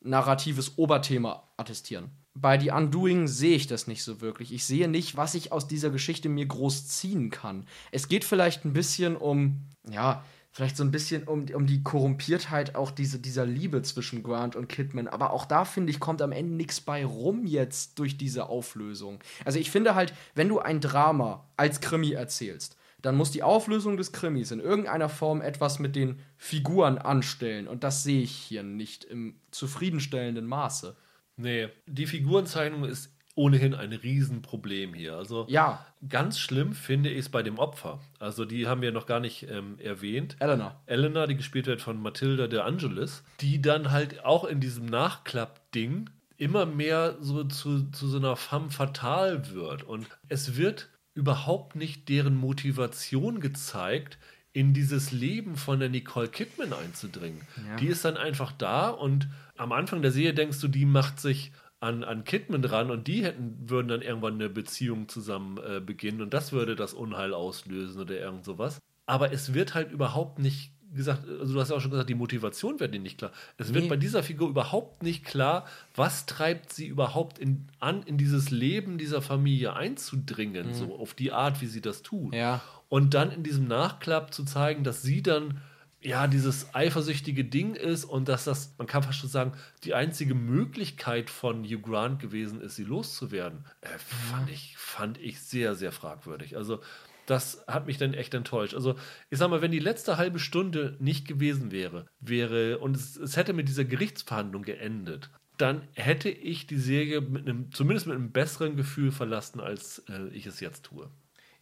narratives 0.00 0.78
Oberthema 0.78 1.42
attestieren. 1.56 2.10
Bei 2.34 2.58
The 2.58 2.70
Undoing 2.70 3.28
sehe 3.28 3.56
ich 3.56 3.66
das 3.66 3.86
nicht 3.86 4.02
so 4.02 4.20
wirklich. 4.20 4.52
Ich 4.52 4.64
sehe 4.64 4.88
nicht, 4.88 5.16
was 5.16 5.34
ich 5.34 5.52
aus 5.52 5.68
dieser 5.68 5.90
Geschichte 5.90 6.28
mir 6.28 6.46
groß 6.46 6.88
ziehen 6.88 7.30
kann. 7.30 7.66
Es 7.90 8.08
geht 8.08 8.24
vielleicht 8.24 8.64
ein 8.64 8.72
bisschen 8.72 9.16
um, 9.16 9.66
ja, 9.88 10.24
vielleicht 10.52 10.76
so 10.76 10.84
ein 10.84 10.90
bisschen 10.90 11.24
um, 11.24 11.46
um 11.54 11.66
die 11.66 11.82
Korrumpiertheit 11.82 12.74
auch 12.74 12.90
diese, 12.90 13.18
dieser 13.18 13.46
Liebe 13.46 13.82
zwischen 13.82 14.22
Grant 14.22 14.54
und 14.54 14.68
Kidman. 14.68 15.08
Aber 15.08 15.32
auch 15.32 15.46
da, 15.46 15.64
finde 15.64 15.90
ich, 15.90 15.98
kommt 15.98 16.20
am 16.22 16.30
Ende 16.30 16.54
nichts 16.54 16.80
bei 16.80 17.04
rum 17.04 17.46
jetzt 17.46 17.98
durch 17.98 18.18
diese 18.18 18.48
Auflösung. 18.48 19.18
Also 19.44 19.58
ich 19.58 19.70
finde 19.70 19.94
halt, 19.94 20.12
wenn 20.34 20.48
du 20.48 20.58
ein 20.58 20.80
Drama 20.80 21.48
als 21.56 21.80
Krimi 21.80 22.12
erzählst, 22.12 22.76
dann 23.00 23.16
muss 23.16 23.32
die 23.32 23.42
Auflösung 23.42 23.96
des 23.96 24.12
Krimis 24.12 24.52
in 24.52 24.60
irgendeiner 24.60 25.08
Form 25.08 25.40
etwas 25.40 25.78
mit 25.80 25.96
den 25.96 26.20
Figuren 26.36 26.98
anstellen. 26.98 27.66
Und 27.66 27.82
das 27.82 28.04
sehe 28.04 28.22
ich 28.22 28.32
hier 28.32 28.62
nicht 28.62 29.04
im 29.04 29.40
zufriedenstellenden 29.50 30.46
Maße. 30.46 30.96
Nee, 31.36 31.68
die 31.86 32.06
Figurenzeichnung 32.06 32.84
ist 32.84 33.11
ohnehin 33.34 33.74
ein 33.74 33.92
Riesenproblem 33.92 34.94
hier. 34.94 35.16
Also 35.16 35.46
Ja, 35.48 35.86
ganz 36.08 36.38
schlimm 36.38 36.74
finde 36.74 37.10
ich 37.10 37.20
es 37.20 37.28
bei 37.28 37.42
dem 37.42 37.58
Opfer. 37.58 38.00
Also 38.18 38.44
die 38.44 38.66
haben 38.66 38.82
wir 38.82 38.92
noch 38.92 39.06
gar 39.06 39.20
nicht 39.20 39.48
ähm, 39.48 39.78
erwähnt. 39.78 40.36
Eleanor. 40.38 40.80
Elena, 40.86 41.26
die 41.26 41.36
gespielt 41.36 41.66
wird 41.66 41.80
von 41.80 42.00
Matilda 42.00 42.46
de 42.46 42.60
Angelis, 42.60 43.24
die 43.40 43.62
dann 43.62 43.90
halt 43.90 44.24
auch 44.24 44.44
in 44.44 44.60
diesem 44.60 44.86
Nachklapp-Ding 44.86 46.10
immer 46.36 46.66
mehr 46.66 47.16
so 47.20 47.44
zu, 47.44 47.90
zu 47.90 48.08
so 48.08 48.18
einer 48.18 48.36
femme 48.36 48.70
fatale 48.70 49.50
wird. 49.54 49.84
Und 49.84 50.06
es 50.28 50.56
wird 50.56 50.90
überhaupt 51.14 51.76
nicht 51.76 52.08
deren 52.08 52.36
Motivation 52.36 53.40
gezeigt, 53.40 54.18
in 54.52 54.74
dieses 54.74 55.12
Leben 55.12 55.56
von 55.56 55.80
der 55.80 55.88
Nicole 55.88 56.28
Kidman 56.28 56.72
einzudringen. 56.74 57.40
Ja. 57.56 57.76
Die 57.76 57.86
ist 57.86 58.04
dann 58.04 58.18
einfach 58.18 58.52
da 58.52 58.90
und 58.90 59.28
am 59.56 59.72
Anfang 59.72 60.02
der 60.02 60.10
Serie 60.10 60.34
denkst 60.34 60.60
du, 60.60 60.68
die 60.68 60.84
macht 60.84 61.20
sich 61.20 61.52
an, 61.82 62.04
an 62.04 62.22
Kidman 62.22 62.62
dran 62.62 62.90
und 62.90 63.08
die 63.08 63.24
hätten, 63.24 63.68
würden 63.68 63.88
dann 63.88 64.02
irgendwann 64.02 64.34
eine 64.34 64.48
Beziehung 64.48 65.08
zusammen 65.08 65.58
äh, 65.58 65.80
beginnen 65.80 66.22
und 66.22 66.32
das 66.32 66.52
würde 66.52 66.76
das 66.76 66.94
Unheil 66.94 67.34
auslösen 67.34 68.00
oder 68.00 68.18
irgend 68.18 68.44
sowas. 68.44 68.78
Aber 69.06 69.32
es 69.32 69.52
wird 69.52 69.74
halt 69.74 69.90
überhaupt 69.90 70.38
nicht 70.38 70.70
gesagt, 70.94 71.26
also 71.28 71.54
du 71.54 71.60
hast 71.60 71.70
ja 71.70 71.76
auch 71.76 71.80
schon 71.80 71.90
gesagt, 71.90 72.08
die 72.08 72.14
Motivation 72.14 72.78
wird 72.78 72.94
dir 72.94 73.00
nicht 73.00 73.18
klar. 73.18 73.32
Es 73.56 73.74
wird 73.74 73.84
Nee. 73.84 73.90
bei 73.90 73.96
dieser 73.96 74.22
Figur 74.22 74.48
überhaupt 74.48 75.02
nicht 75.02 75.24
klar, 75.24 75.66
was 75.96 76.26
treibt 76.26 76.72
sie 76.72 76.86
überhaupt 76.86 77.38
in, 77.38 77.66
an, 77.80 78.02
in 78.04 78.16
dieses 78.16 78.50
Leben 78.50 78.96
dieser 78.98 79.20
Familie 79.20 79.74
einzudringen, 79.74 80.74
so 80.74 80.94
auf 80.96 81.14
die 81.14 81.32
Art, 81.32 81.60
wie 81.62 81.66
sie 81.66 81.80
das 81.80 82.02
tut. 82.02 82.28
Mhm. 82.32 82.38
Ja. 82.38 82.60
Und 82.88 83.14
dann 83.14 83.32
in 83.32 83.42
diesem 83.42 83.66
Nachklapp 83.66 84.32
zu 84.32 84.44
zeigen, 84.44 84.84
dass 84.84 85.02
sie 85.02 85.22
dann 85.22 85.60
ja 86.02 86.26
dieses 86.26 86.74
eifersüchtige 86.74 87.44
Ding 87.44 87.74
ist 87.74 88.04
und 88.04 88.28
dass 88.28 88.44
das, 88.44 88.74
man 88.78 88.86
kann 88.86 89.02
fast 89.02 89.18
schon 89.18 89.30
sagen, 89.30 89.52
die 89.84 89.94
einzige 89.94 90.34
Möglichkeit 90.34 91.30
von 91.30 91.64
Hugh 91.64 91.80
Grant 91.80 92.20
gewesen 92.20 92.60
ist, 92.60 92.76
sie 92.76 92.84
loszuwerden, 92.84 93.64
äh, 93.80 93.88
fand, 94.30 94.50
ich, 94.50 94.76
fand 94.76 95.18
ich 95.18 95.40
sehr, 95.40 95.74
sehr 95.74 95.92
fragwürdig. 95.92 96.56
Also 96.56 96.80
das 97.26 97.64
hat 97.68 97.86
mich 97.86 97.98
dann 97.98 98.14
echt 98.14 98.34
enttäuscht. 98.34 98.74
Also 98.74 98.96
ich 99.30 99.38
sag 99.38 99.48
mal, 99.48 99.62
wenn 99.62 99.70
die 99.70 99.78
letzte 99.78 100.16
halbe 100.16 100.38
Stunde 100.38 100.96
nicht 100.98 101.28
gewesen 101.28 101.70
wäre, 101.70 102.06
wäre 102.20 102.78
und 102.78 102.96
es, 102.96 103.16
es 103.16 103.36
hätte 103.36 103.52
mit 103.52 103.68
dieser 103.68 103.84
Gerichtsverhandlung 103.84 104.62
geendet, 104.62 105.30
dann 105.56 105.86
hätte 105.94 106.28
ich 106.28 106.66
die 106.66 106.78
Serie 106.78 107.20
mit 107.20 107.48
einem, 107.48 107.70
zumindest 107.72 108.06
mit 108.06 108.16
einem 108.16 108.32
besseren 108.32 108.76
Gefühl 108.76 109.12
verlassen, 109.12 109.60
als 109.60 110.00
äh, 110.08 110.28
ich 110.32 110.46
es 110.46 110.60
jetzt 110.60 110.84
tue. 110.84 111.08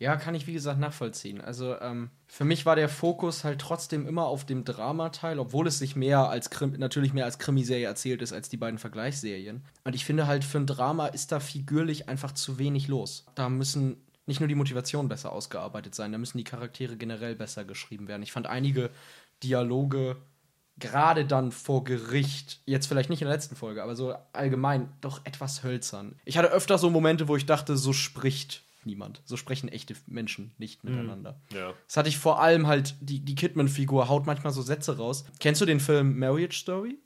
Ja, 0.00 0.16
kann 0.16 0.34
ich 0.34 0.46
wie 0.46 0.54
gesagt 0.54 0.80
nachvollziehen. 0.80 1.42
Also 1.42 1.78
ähm, 1.78 2.08
für 2.26 2.46
mich 2.46 2.64
war 2.64 2.74
der 2.74 2.88
Fokus 2.88 3.44
halt 3.44 3.60
trotzdem 3.60 4.08
immer 4.08 4.24
auf 4.24 4.46
dem 4.46 4.64
Dramateil, 4.64 5.38
obwohl 5.38 5.66
es 5.66 5.78
sich 5.78 5.94
mehr 5.94 6.30
als 6.30 6.48
Krim 6.48 6.72
natürlich 6.78 7.12
mehr 7.12 7.26
als 7.26 7.38
Krimiserie 7.38 7.84
erzählt 7.84 8.22
ist 8.22 8.32
als 8.32 8.48
die 8.48 8.56
beiden 8.56 8.78
Vergleichsserien. 8.78 9.62
Und 9.84 9.94
ich 9.94 10.06
finde 10.06 10.26
halt 10.26 10.42
für 10.42 10.56
ein 10.56 10.66
Drama 10.66 11.08
ist 11.08 11.32
da 11.32 11.38
figürlich 11.38 12.08
einfach 12.08 12.32
zu 12.32 12.58
wenig 12.58 12.88
los. 12.88 13.26
Da 13.34 13.50
müssen 13.50 13.98
nicht 14.24 14.40
nur 14.40 14.48
die 14.48 14.54
Motivationen 14.54 15.10
besser 15.10 15.32
ausgearbeitet 15.32 15.94
sein, 15.94 16.12
da 16.12 16.18
müssen 16.18 16.38
die 16.38 16.44
Charaktere 16.44 16.96
generell 16.96 17.36
besser 17.36 17.66
geschrieben 17.66 18.08
werden. 18.08 18.22
Ich 18.22 18.32
fand 18.32 18.46
einige 18.46 18.88
Dialoge 19.42 20.16
gerade 20.78 21.26
dann 21.26 21.52
vor 21.52 21.84
Gericht, 21.84 22.62
jetzt 22.64 22.86
vielleicht 22.86 23.10
nicht 23.10 23.20
in 23.20 23.26
der 23.26 23.34
letzten 23.34 23.54
Folge, 23.54 23.82
aber 23.82 23.94
so 23.94 24.14
allgemein 24.32 24.90
doch 25.02 25.26
etwas 25.26 25.62
hölzern. 25.62 26.18
Ich 26.24 26.38
hatte 26.38 26.52
öfter 26.52 26.78
so 26.78 26.88
Momente, 26.88 27.28
wo 27.28 27.36
ich 27.36 27.44
dachte, 27.44 27.76
so 27.76 27.92
spricht 27.92 28.64
niemand. 28.84 29.22
So 29.24 29.36
sprechen 29.36 29.68
echte 29.68 29.94
Menschen 30.06 30.52
nicht 30.58 30.84
miteinander. 30.84 31.40
Ja. 31.52 31.74
Das 31.86 31.96
hatte 31.96 32.08
ich 32.08 32.18
vor 32.18 32.40
allem 32.40 32.66
halt, 32.66 32.94
die, 33.00 33.20
die 33.20 33.34
Kidman-Figur 33.34 34.08
haut 34.08 34.26
manchmal 34.26 34.52
so 34.52 34.62
Sätze 34.62 34.96
raus. 34.96 35.24
Kennst 35.38 35.60
du 35.60 35.66
den 35.66 35.80
Film 35.80 36.18
Marriage 36.18 36.58
Story? 36.58 36.98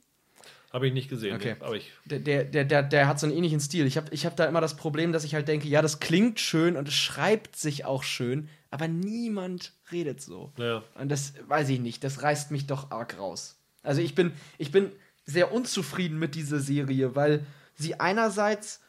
Habe 0.71 0.87
ich 0.87 0.93
nicht 0.93 1.09
gesehen, 1.09 1.35
Okay. 1.35 1.55
nee, 1.57 1.65
aber 1.65 1.75
ich 1.77 1.89
Der, 2.03 2.19
der, 2.19 2.43
der, 2.43 2.65
der, 2.65 2.83
der 2.83 3.07
hat 3.07 3.17
so 3.17 3.25
einen 3.27 3.35
ähnlichen 3.35 3.61
Stil. 3.61 3.85
Ich 3.85 3.95
habe 3.95 4.07
ich 4.11 4.25
hab 4.25 4.35
da 4.35 4.45
immer 4.45 4.59
das 4.59 4.75
Problem, 4.75 5.13
dass 5.13 5.23
ich 5.23 5.33
halt 5.33 5.47
denke, 5.47 5.69
ja, 5.69 5.81
das 5.81 6.01
klingt 6.01 6.39
schön 6.39 6.75
und 6.75 6.89
es 6.89 6.93
schreibt 6.93 7.55
sich 7.55 7.85
auch 7.85 8.03
schön, 8.03 8.49
aber 8.71 8.89
niemand 8.89 9.71
redet 9.91 10.21
so. 10.21 10.51
Ja. 10.57 10.83
Und 10.95 11.09
das 11.09 11.33
weiß 11.47 11.69
ich 11.69 11.79
nicht, 11.79 12.03
das 12.03 12.23
reißt 12.23 12.51
mich 12.51 12.67
doch 12.67 12.91
arg 12.91 13.17
raus. 13.17 13.57
Also 13.83 14.01
ich 14.01 14.15
bin, 14.15 14.33
ich 14.57 14.71
bin 14.73 14.91
sehr 15.25 15.53
unzufrieden 15.53 16.19
mit 16.19 16.35
dieser 16.35 16.59
Serie, 16.59 17.15
weil 17.15 17.45
sie 17.75 17.99
einerseits 17.99 18.81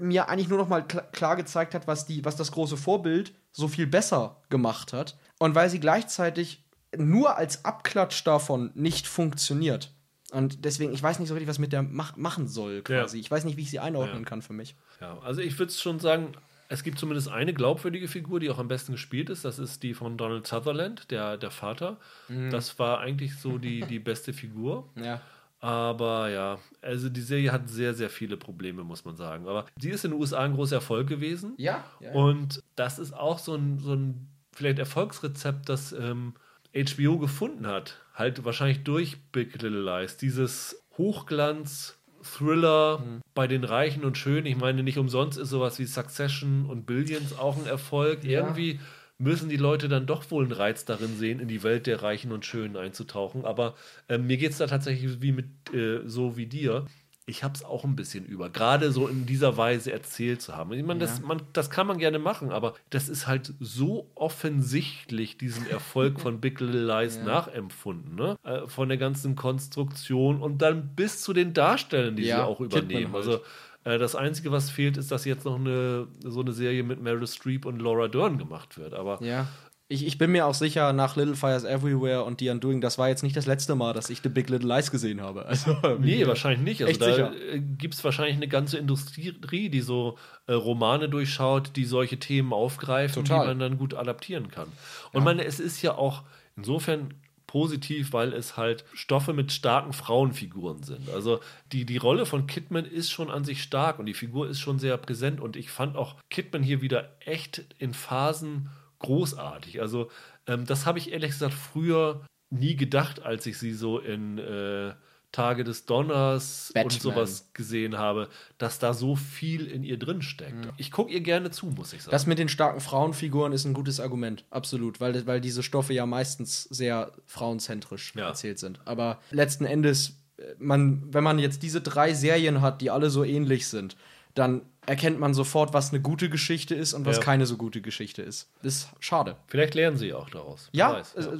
mir 0.00 0.28
eigentlich 0.28 0.48
nur 0.48 0.58
noch 0.58 0.68
mal 0.68 0.86
kl 0.86 1.00
klar 1.12 1.36
gezeigt 1.36 1.74
hat, 1.74 1.86
was, 1.86 2.06
die, 2.06 2.24
was 2.24 2.36
das 2.36 2.52
große 2.52 2.76
Vorbild 2.76 3.32
so 3.52 3.68
viel 3.68 3.86
besser 3.86 4.42
gemacht 4.48 4.92
hat. 4.92 5.16
Und 5.38 5.54
weil 5.54 5.70
sie 5.70 5.80
gleichzeitig 5.80 6.64
nur 6.96 7.36
als 7.36 7.64
Abklatsch 7.64 8.24
davon 8.26 8.70
nicht 8.74 9.06
funktioniert. 9.06 9.92
Und 10.32 10.64
deswegen, 10.64 10.92
ich 10.92 11.02
weiß 11.02 11.18
nicht 11.18 11.28
so 11.28 11.34
richtig, 11.34 11.48
was 11.48 11.58
mit 11.58 11.72
der 11.72 11.82
mach 11.82 12.16
machen 12.16 12.46
soll, 12.46 12.82
quasi. 12.82 13.16
Ja. 13.16 13.20
Ich 13.20 13.30
weiß 13.30 13.44
nicht, 13.44 13.56
wie 13.56 13.62
ich 13.62 13.70
sie 13.70 13.80
einordnen 13.80 14.22
Ja. 14.22 14.28
kann 14.28 14.42
für 14.42 14.52
mich. 14.52 14.76
Ja, 15.00 15.18
also 15.20 15.40
ich 15.40 15.58
würde 15.58 15.72
schon 15.72 15.98
sagen, 15.98 16.32
es 16.68 16.84
gibt 16.84 17.00
zumindest 17.00 17.28
eine 17.28 17.52
glaubwürdige 17.52 18.06
Figur, 18.06 18.38
die 18.38 18.48
auch 18.48 18.58
am 18.58 18.68
besten 18.68 18.92
gespielt 18.92 19.28
ist. 19.28 19.44
Das 19.44 19.58
ist 19.58 19.82
die 19.82 19.92
von 19.92 20.16
Donald 20.16 20.46
Sutherland, 20.46 21.10
der, 21.10 21.36
der 21.36 21.50
Vater. 21.50 21.96
Das 22.28 22.78
war 22.78 23.00
eigentlich 23.00 23.36
so 23.36 23.58
die, 23.58 23.80
die 23.80 23.98
beste 23.98 24.32
Figur. 24.32 24.88
Ja. 24.94 25.20
Aber 25.60 26.30
ja, 26.30 26.58
also 26.80 27.08
die 27.10 27.20
Serie 27.20 27.52
hat 27.52 27.68
sehr, 27.68 27.92
sehr 27.94 28.08
viele 28.10 28.36
Probleme, 28.36 28.82
muss 28.82 29.04
man 29.04 29.16
sagen. 29.16 29.46
Aber 29.46 29.66
sie 29.78 29.90
ist 29.90 30.04
in 30.04 30.12
den 30.12 30.20
USA 30.20 30.40
ein 30.40 30.54
großer 30.54 30.76
Erfolg 30.76 31.06
gewesen. 31.06 31.52
Ja, 31.58 31.84
ja, 32.00 32.08
ja. 32.08 32.14
Und 32.14 32.62
das 32.76 32.98
ist 32.98 33.12
auch 33.12 33.38
so 33.38 33.54
ein, 33.54 33.78
so 33.78 33.92
ein 33.94 34.28
vielleicht 34.52 34.78
Erfolgsrezept, 34.78 35.68
das 35.68 35.92
ähm, 35.92 36.34
HBO 36.74 37.18
gefunden 37.18 37.66
hat. 37.66 37.98
Halt 38.14 38.44
wahrscheinlich 38.44 38.84
durch 38.84 39.18
Big 39.32 39.52
Little 39.60 39.82
Lies. 39.82 40.16
Dieses 40.16 40.82
Hochglanz. 40.98 41.96
Thriller 42.22 42.98
Mhm. 42.98 43.20
bei 43.34 43.46
den 43.46 43.64
Reichen 43.64 44.04
und 44.04 44.18
Schönen. 44.18 44.44
Ich 44.44 44.56
meine, 44.56 44.82
nicht 44.82 44.98
umsonst 44.98 45.38
ist 45.38 45.48
sowas 45.48 45.78
wie 45.78 45.86
Succession 45.86 46.66
und 46.66 46.84
Billions 46.84 47.38
auch 47.38 47.56
ein 47.56 47.64
Erfolg. 47.64 48.24
Ja. 48.24 48.40
Irgendwie 48.40 48.78
müssen 49.20 49.48
die 49.48 49.56
Leute 49.56 49.88
dann 49.88 50.06
doch 50.06 50.30
wohl 50.30 50.42
einen 50.44 50.52
Reiz 50.52 50.84
darin 50.84 51.16
sehen, 51.16 51.38
in 51.40 51.48
die 51.48 51.62
Welt 51.62 51.86
der 51.86 52.02
Reichen 52.02 52.32
und 52.32 52.44
Schönen 52.44 52.76
einzutauchen. 52.76 53.44
Aber 53.44 53.74
ähm, 54.08 54.26
mir 54.26 54.36
geht 54.38 54.50
es 54.52 54.58
da 54.58 54.66
tatsächlich 54.66 55.20
wie 55.22 55.32
mit 55.32 55.46
äh, 55.72 56.00
so 56.06 56.36
wie 56.36 56.46
dir. 56.46 56.86
Ich 57.26 57.44
habe 57.44 57.54
es 57.54 57.62
auch 57.64 57.84
ein 57.84 57.94
bisschen 57.94 58.24
über, 58.24 58.50
gerade 58.50 58.90
so 58.90 59.06
in 59.06 59.24
dieser 59.24 59.56
Weise 59.56 59.92
erzählt 59.92 60.42
zu 60.42 60.56
haben. 60.56 60.72
Ich 60.72 60.82
meine, 60.84 60.98
das, 60.98 61.20
Ja. 61.20 61.26
man, 61.26 61.42
das 61.52 61.70
kann 61.70 61.86
man 61.86 61.98
gerne 61.98 62.18
machen, 62.18 62.50
aber 62.50 62.74
das 62.88 63.08
ist 63.08 63.28
halt 63.28 63.52
so 63.60 64.10
offensichtlich 64.16 65.38
diesem 65.38 65.66
Erfolg 65.68 66.18
von 66.20 66.40
Big 66.40 66.58
Little 66.60 66.84
Lies 66.84 67.20
nachempfunden, 67.20 68.16
ne? 68.16 68.36
Äh, 68.42 68.66
von 68.66 68.88
der 68.88 68.98
ganzen 68.98 69.36
Konstruktion 69.36 70.40
und 70.42 70.58
dann 70.60 70.94
bis 70.96 71.22
zu 71.22 71.32
den 71.32 71.52
Darstellern, 71.54 72.16
die 72.16 72.24
Ja, 72.24 72.38
sie 72.38 72.42
auch 72.44 72.60
übernehmen. 72.60 73.12
halt. 73.12 73.26
Also 73.26 73.36
äh, 73.38 73.40
das 73.84 74.14
Einzige, 74.14 74.52
was 74.52 74.70
fehlt, 74.70 74.96
ist, 74.96 75.10
dass 75.10 75.24
jetzt 75.24 75.44
noch 75.44 75.58
eine 75.58 76.06
so 76.22 76.40
eine 76.40 76.52
Serie 76.52 76.82
mit 76.82 77.00
Meryl 77.02 77.26
Streep 77.26 77.64
und 77.64 77.80
Laura 77.80 78.08
Dern 78.08 78.38
gemacht 78.38 78.76
wird. 78.78 78.94
Aber 78.94 79.22
Ja. 79.22 79.46
Ich, 79.92 80.06
ich 80.06 80.18
bin 80.18 80.30
mir 80.30 80.46
auch 80.46 80.54
sicher, 80.54 80.92
nach 80.92 81.16
Little 81.16 81.34
Fires 81.34 81.64
Everywhere 81.64 82.22
und 82.22 82.38
The 82.38 82.50
Undoing, 82.50 82.80
das 82.80 82.96
war 82.96 83.08
jetzt 83.08 83.24
nicht 83.24 83.36
das 83.36 83.46
letzte 83.46 83.74
Mal, 83.74 83.92
dass 83.92 84.08
ich 84.08 84.20
The 84.22 84.28
Big 84.28 84.48
Little 84.48 84.68
Lies 84.68 84.92
gesehen 84.92 85.20
habe. 85.20 85.44
Also, 85.48 85.76
Nee, 85.98 86.24
wahrscheinlich 86.28 86.60
nicht. 86.60 86.80
Also 86.82 86.90
Echt 86.92 87.02
da 87.02 87.12
sicher. 87.32 87.58
gibt 87.58 87.94
es 87.94 88.04
wahrscheinlich 88.04 88.36
eine 88.36 88.46
ganze 88.46 88.78
Industrie, 88.78 89.68
die 89.68 89.80
so 89.80 90.16
äh, 90.46 90.52
Romane 90.52 91.08
durchschaut, 91.08 91.72
die 91.74 91.84
solche 91.86 92.20
Themen 92.20 92.52
aufgreifen, 92.52 93.24
Total. 93.24 93.40
die 93.40 93.46
man 93.48 93.58
dann 93.58 93.78
gut 93.78 93.94
adaptieren 93.94 94.48
kann. 94.48 94.68
Und 95.12 95.24
meine, 95.24 95.44
es 95.44 95.58
ist 95.58 95.82
ja 95.82 95.96
auch 95.96 96.22
insofern 96.56 97.14
positiv, 97.50 98.12
weil 98.12 98.32
es 98.32 98.56
halt 98.56 98.84
Stoffe 98.94 99.32
mit 99.32 99.50
starken 99.50 99.92
Frauenfiguren 99.92 100.84
sind. 100.84 101.10
Also 101.10 101.40
die, 101.72 101.84
die 101.84 101.96
Rolle 101.96 102.24
von 102.24 102.46
Kidman 102.46 102.84
ist 102.84 103.10
schon 103.10 103.28
an 103.28 103.42
sich 103.42 103.60
stark 103.60 103.98
und 103.98 104.06
die 104.06 104.14
Figur 104.14 104.48
ist 104.48 104.60
schon 104.60 104.78
sehr 104.78 104.96
präsent 104.96 105.40
und 105.40 105.56
ich 105.56 105.68
fand 105.68 105.96
auch 105.96 106.14
Kidman 106.30 106.62
hier 106.62 106.80
wieder 106.80 107.16
echt 107.18 107.64
in 107.78 107.92
Phasen 107.92 108.70
großartig. 109.00 109.80
Also 109.80 110.12
ähm, 110.46 110.64
das 110.64 110.86
habe 110.86 111.00
ich 111.00 111.10
ehrlich 111.10 111.32
gesagt 111.32 111.54
früher 111.54 112.24
nie 112.50 112.76
gedacht, 112.76 113.20
als 113.20 113.46
ich 113.46 113.58
sie 113.58 113.72
so 113.72 113.98
in 113.98 114.38
äh, 114.38 114.92
Tage 115.32 115.62
des 115.64 115.86
Donners 115.86 116.72
Batman. 116.74 116.92
und 116.92 117.00
sowas 117.02 117.50
gesehen 117.52 117.96
habe, 117.98 118.28
dass 118.58 118.78
da 118.78 118.92
so 118.94 119.14
viel 119.16 119.66
in 119.66 119.84
ihr 119.84 119.98
drin 119.98 120.22
steckt. 120.22 120.68
Ich 120.76 120.90
gucke 120.90 121.12
ihr 121.12 121.20
gerne 121.20 121.50
zu, 121.50 121.66
muss 121.66 121.92
ich 121.92 122.02
sagen. 122.02 122.10
Das 122.10 122.26
mit 122.26 122.38
den 122.38 122.48
starken 122.48 122.80
Frauenfiguren 122.80 123.52
ist 123.52 123.64
ein 123.64 123.74
gutes 123.74 124.00
Argument, 124.00 124.44
absolut, 124.50 125.00
weil, 125.00 125.26
weil 125.26 125.40
diese 125.40 125.62
Stoffe 125.62 125.92
ja 125.92 126.04
meistens 126.06 126.64
sehr 126.64 127.12
frauenzentrisch 127.26 128.14
Ja. 128.16 128.28
erzählt 128.28 128.58
sind. 128.58 128.80
Aber 128.86 129.20
letzten 129.30 129.64
Endes, 129.64 130.16
äh, 130.38 130.42
man, 130.58 131.02
wenn 131.14 131.24
man 131.24 131.38
jetzt 131.38 131.62
diese 131.62 131.80
drei 131.80 132.12
Serien 132.14 132.60
hat, 132.60 132.80
die 132.80 132.90
alle 132.90 133.10
so 133.10 133.22
ähnlich 133.24 133.68
sind, 133.68 133.96
dann 134.34 134.62
erkennt 134.86 135.20
man 135.20 135.34
sofort, 135.34 135.72
was 135.74 135.90
eine 135.90 136.00
gute 136.00 136.28
Geschichte 136.30 136.74
ist 136.74 136.94
und 136.94 137.04
was 137.04 137.16
Ja. 137.18 137.22
keine 137.22 137.46
so 137.46 137.56
gute 137.56 137.80
Geschichte 137.80 138.22
ist. 138.22 138.48
Das 138.62 138.74
ist 138.76 138.88
schade. 139.00 139.36
Vielleicht 139.46 139.74
lernen 139.74 139.96
sie 139.96 140.12
auch 140.14 140.30
daraus. 140.30 140.68
Ja, 140.72 140.94
weiß, 140.94 141.14
äh, 141.16 141.38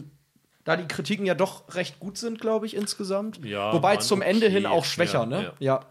da 0.65 0.77
die 0.77 0.87
Kritiken 0.87 1.27
ja 1.27 1.35
doch 1.35 1.75
recht 1.75 2.01
gut 2.01 2.19
sind, 2.19 2.41
glaube 2.41 2.67
ich, 2.67 2.77
insgesamt. 2.77 3.45
Ja, 3.45 3.73
Wobei 3.73 3.97
zum 3.97 4.23
Ende 4.23 4.47
okay. 4.47 4.55
hin 4.55 4.67
auch 4.67 4.85
schwächer, 4.85 5.21
Ja, 5.21 5.27
ne? 5.27 5.43
ja. 5.43 5.53
ja. 5.59 5.87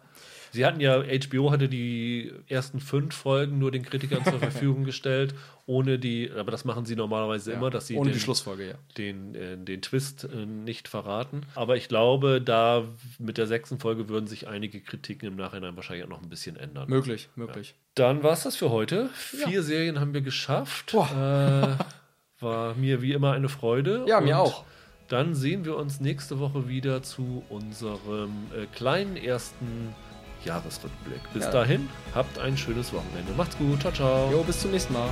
Sie 0.51 0.65
hatten 0.65 0.79
ja, 0.79 1.03
HBO 1.03 1.51
hatte 1.51 1.69
die 1.69 2.33
ersten 2.47 2.79
fünf 2.79 3.15
Folgen 3.15 3.59
nur 3.59 3.71
den 3.71 3.83
Kritikern 3.83 4.23
zur 4.23 4.39
Verfügung 4.39 4.83
gestellt, 4.83 5.35
ohne 5.65 5.99
die, 5.99 6.31
aber 6.35 6.51
das 6.51 6.65
machen 6.65 6.85
sie 6.85 6.95
normalerweise 6.95 7.51
immer, 7.51 7.69
dass 7.69 7.87
sie 7.87 7.95
Ohne 7.95 8.09
den, 8.09 8.13
die 8.13 8.19
Schlussfolge, 8.19 8.69
ja. 8.69 8.73
den, 8.97 9.35
äh, 9.35 9.57
den 9.57 9.81
Twist 9.81 10.23
äh, 10.23 10.45
nicht 10.45 10.87
verraten. 10.87 11.41
Aber 11.55 11.77
ich 11.77 11.87
glaube, 11.87 12.41
da 12.41 12.83
mit 13.19 13.37
der 13.37 13.45
sechsten 13.45 13.79
Folge 13.79 14.09
würden 14.09 14.25
sich 14.25 14.47
einige 14.47 14.81
Kritiken 14.81 15.27
im 15.27 15.35
Nachhinein 15.35 15.75
wahrscheinlich 15.75 16.05
auch 16.05 16.09
noch 16.09 16.21
ein 16.21 16.29
bisschen 16.29 16.55
ändern. 16.55 16.89
Möglich, 16.89 17.29
möglich. 17.35 17.75
Dann 17.93 18.23
war 18.23 18.33
es 18.33 18.43
das 18.43 18.55
für 18.55 18.71
heute. 18.71 19.09
Vier 19.13 19.61
Serien 19.61 19.99
haben 19.99 20.13
wir 20.13 20.21
geschafft. 20.21 20.93
Boah. 20.93 21.77
Äh, 21.79 21.83
war 22.39 22.73
mir 22.75 23.01
wie 23.01 23.13
immer 23.13 23.31
eine 23.33 23.49
Freude. 23.49 24.05
Ja, 24.07 24.21
mir 24.21 24.39
auch. 24.39 24.63
Dann 25.07 25.33
sehen 25.33 25.65
wir 25.65 25.75
uns 25.75 25.99
nächste 25.99 26.39
Woche 26.39 26.67
wieder 26.67 27.01
zu 27.01 27.43
unserem 27.49 28.31
äh, 28.55 28.65
kleinen 28.75 29.17
ersten 29.17 29.95
Jahresrückblick. 30.45 31.21
Bis 31.33 31.45
Ja. 31.45 31.51
dahin, 31.51 31.89
habt 32.13 32.37
ein 32.39 32.55
schönes 32.57 32.93
Wochenende. 32.93 33.33
Macht's 33.35 33.57
gut. 33.57 33.81
Ciao, 33.81 33.91
ciao. 33.91 34.31
Jo, 34.31 34.43
bis 34.43 34.59
zum 34.61 34.71
nächsten 34.71 34.93
Mal. 34.93 35.09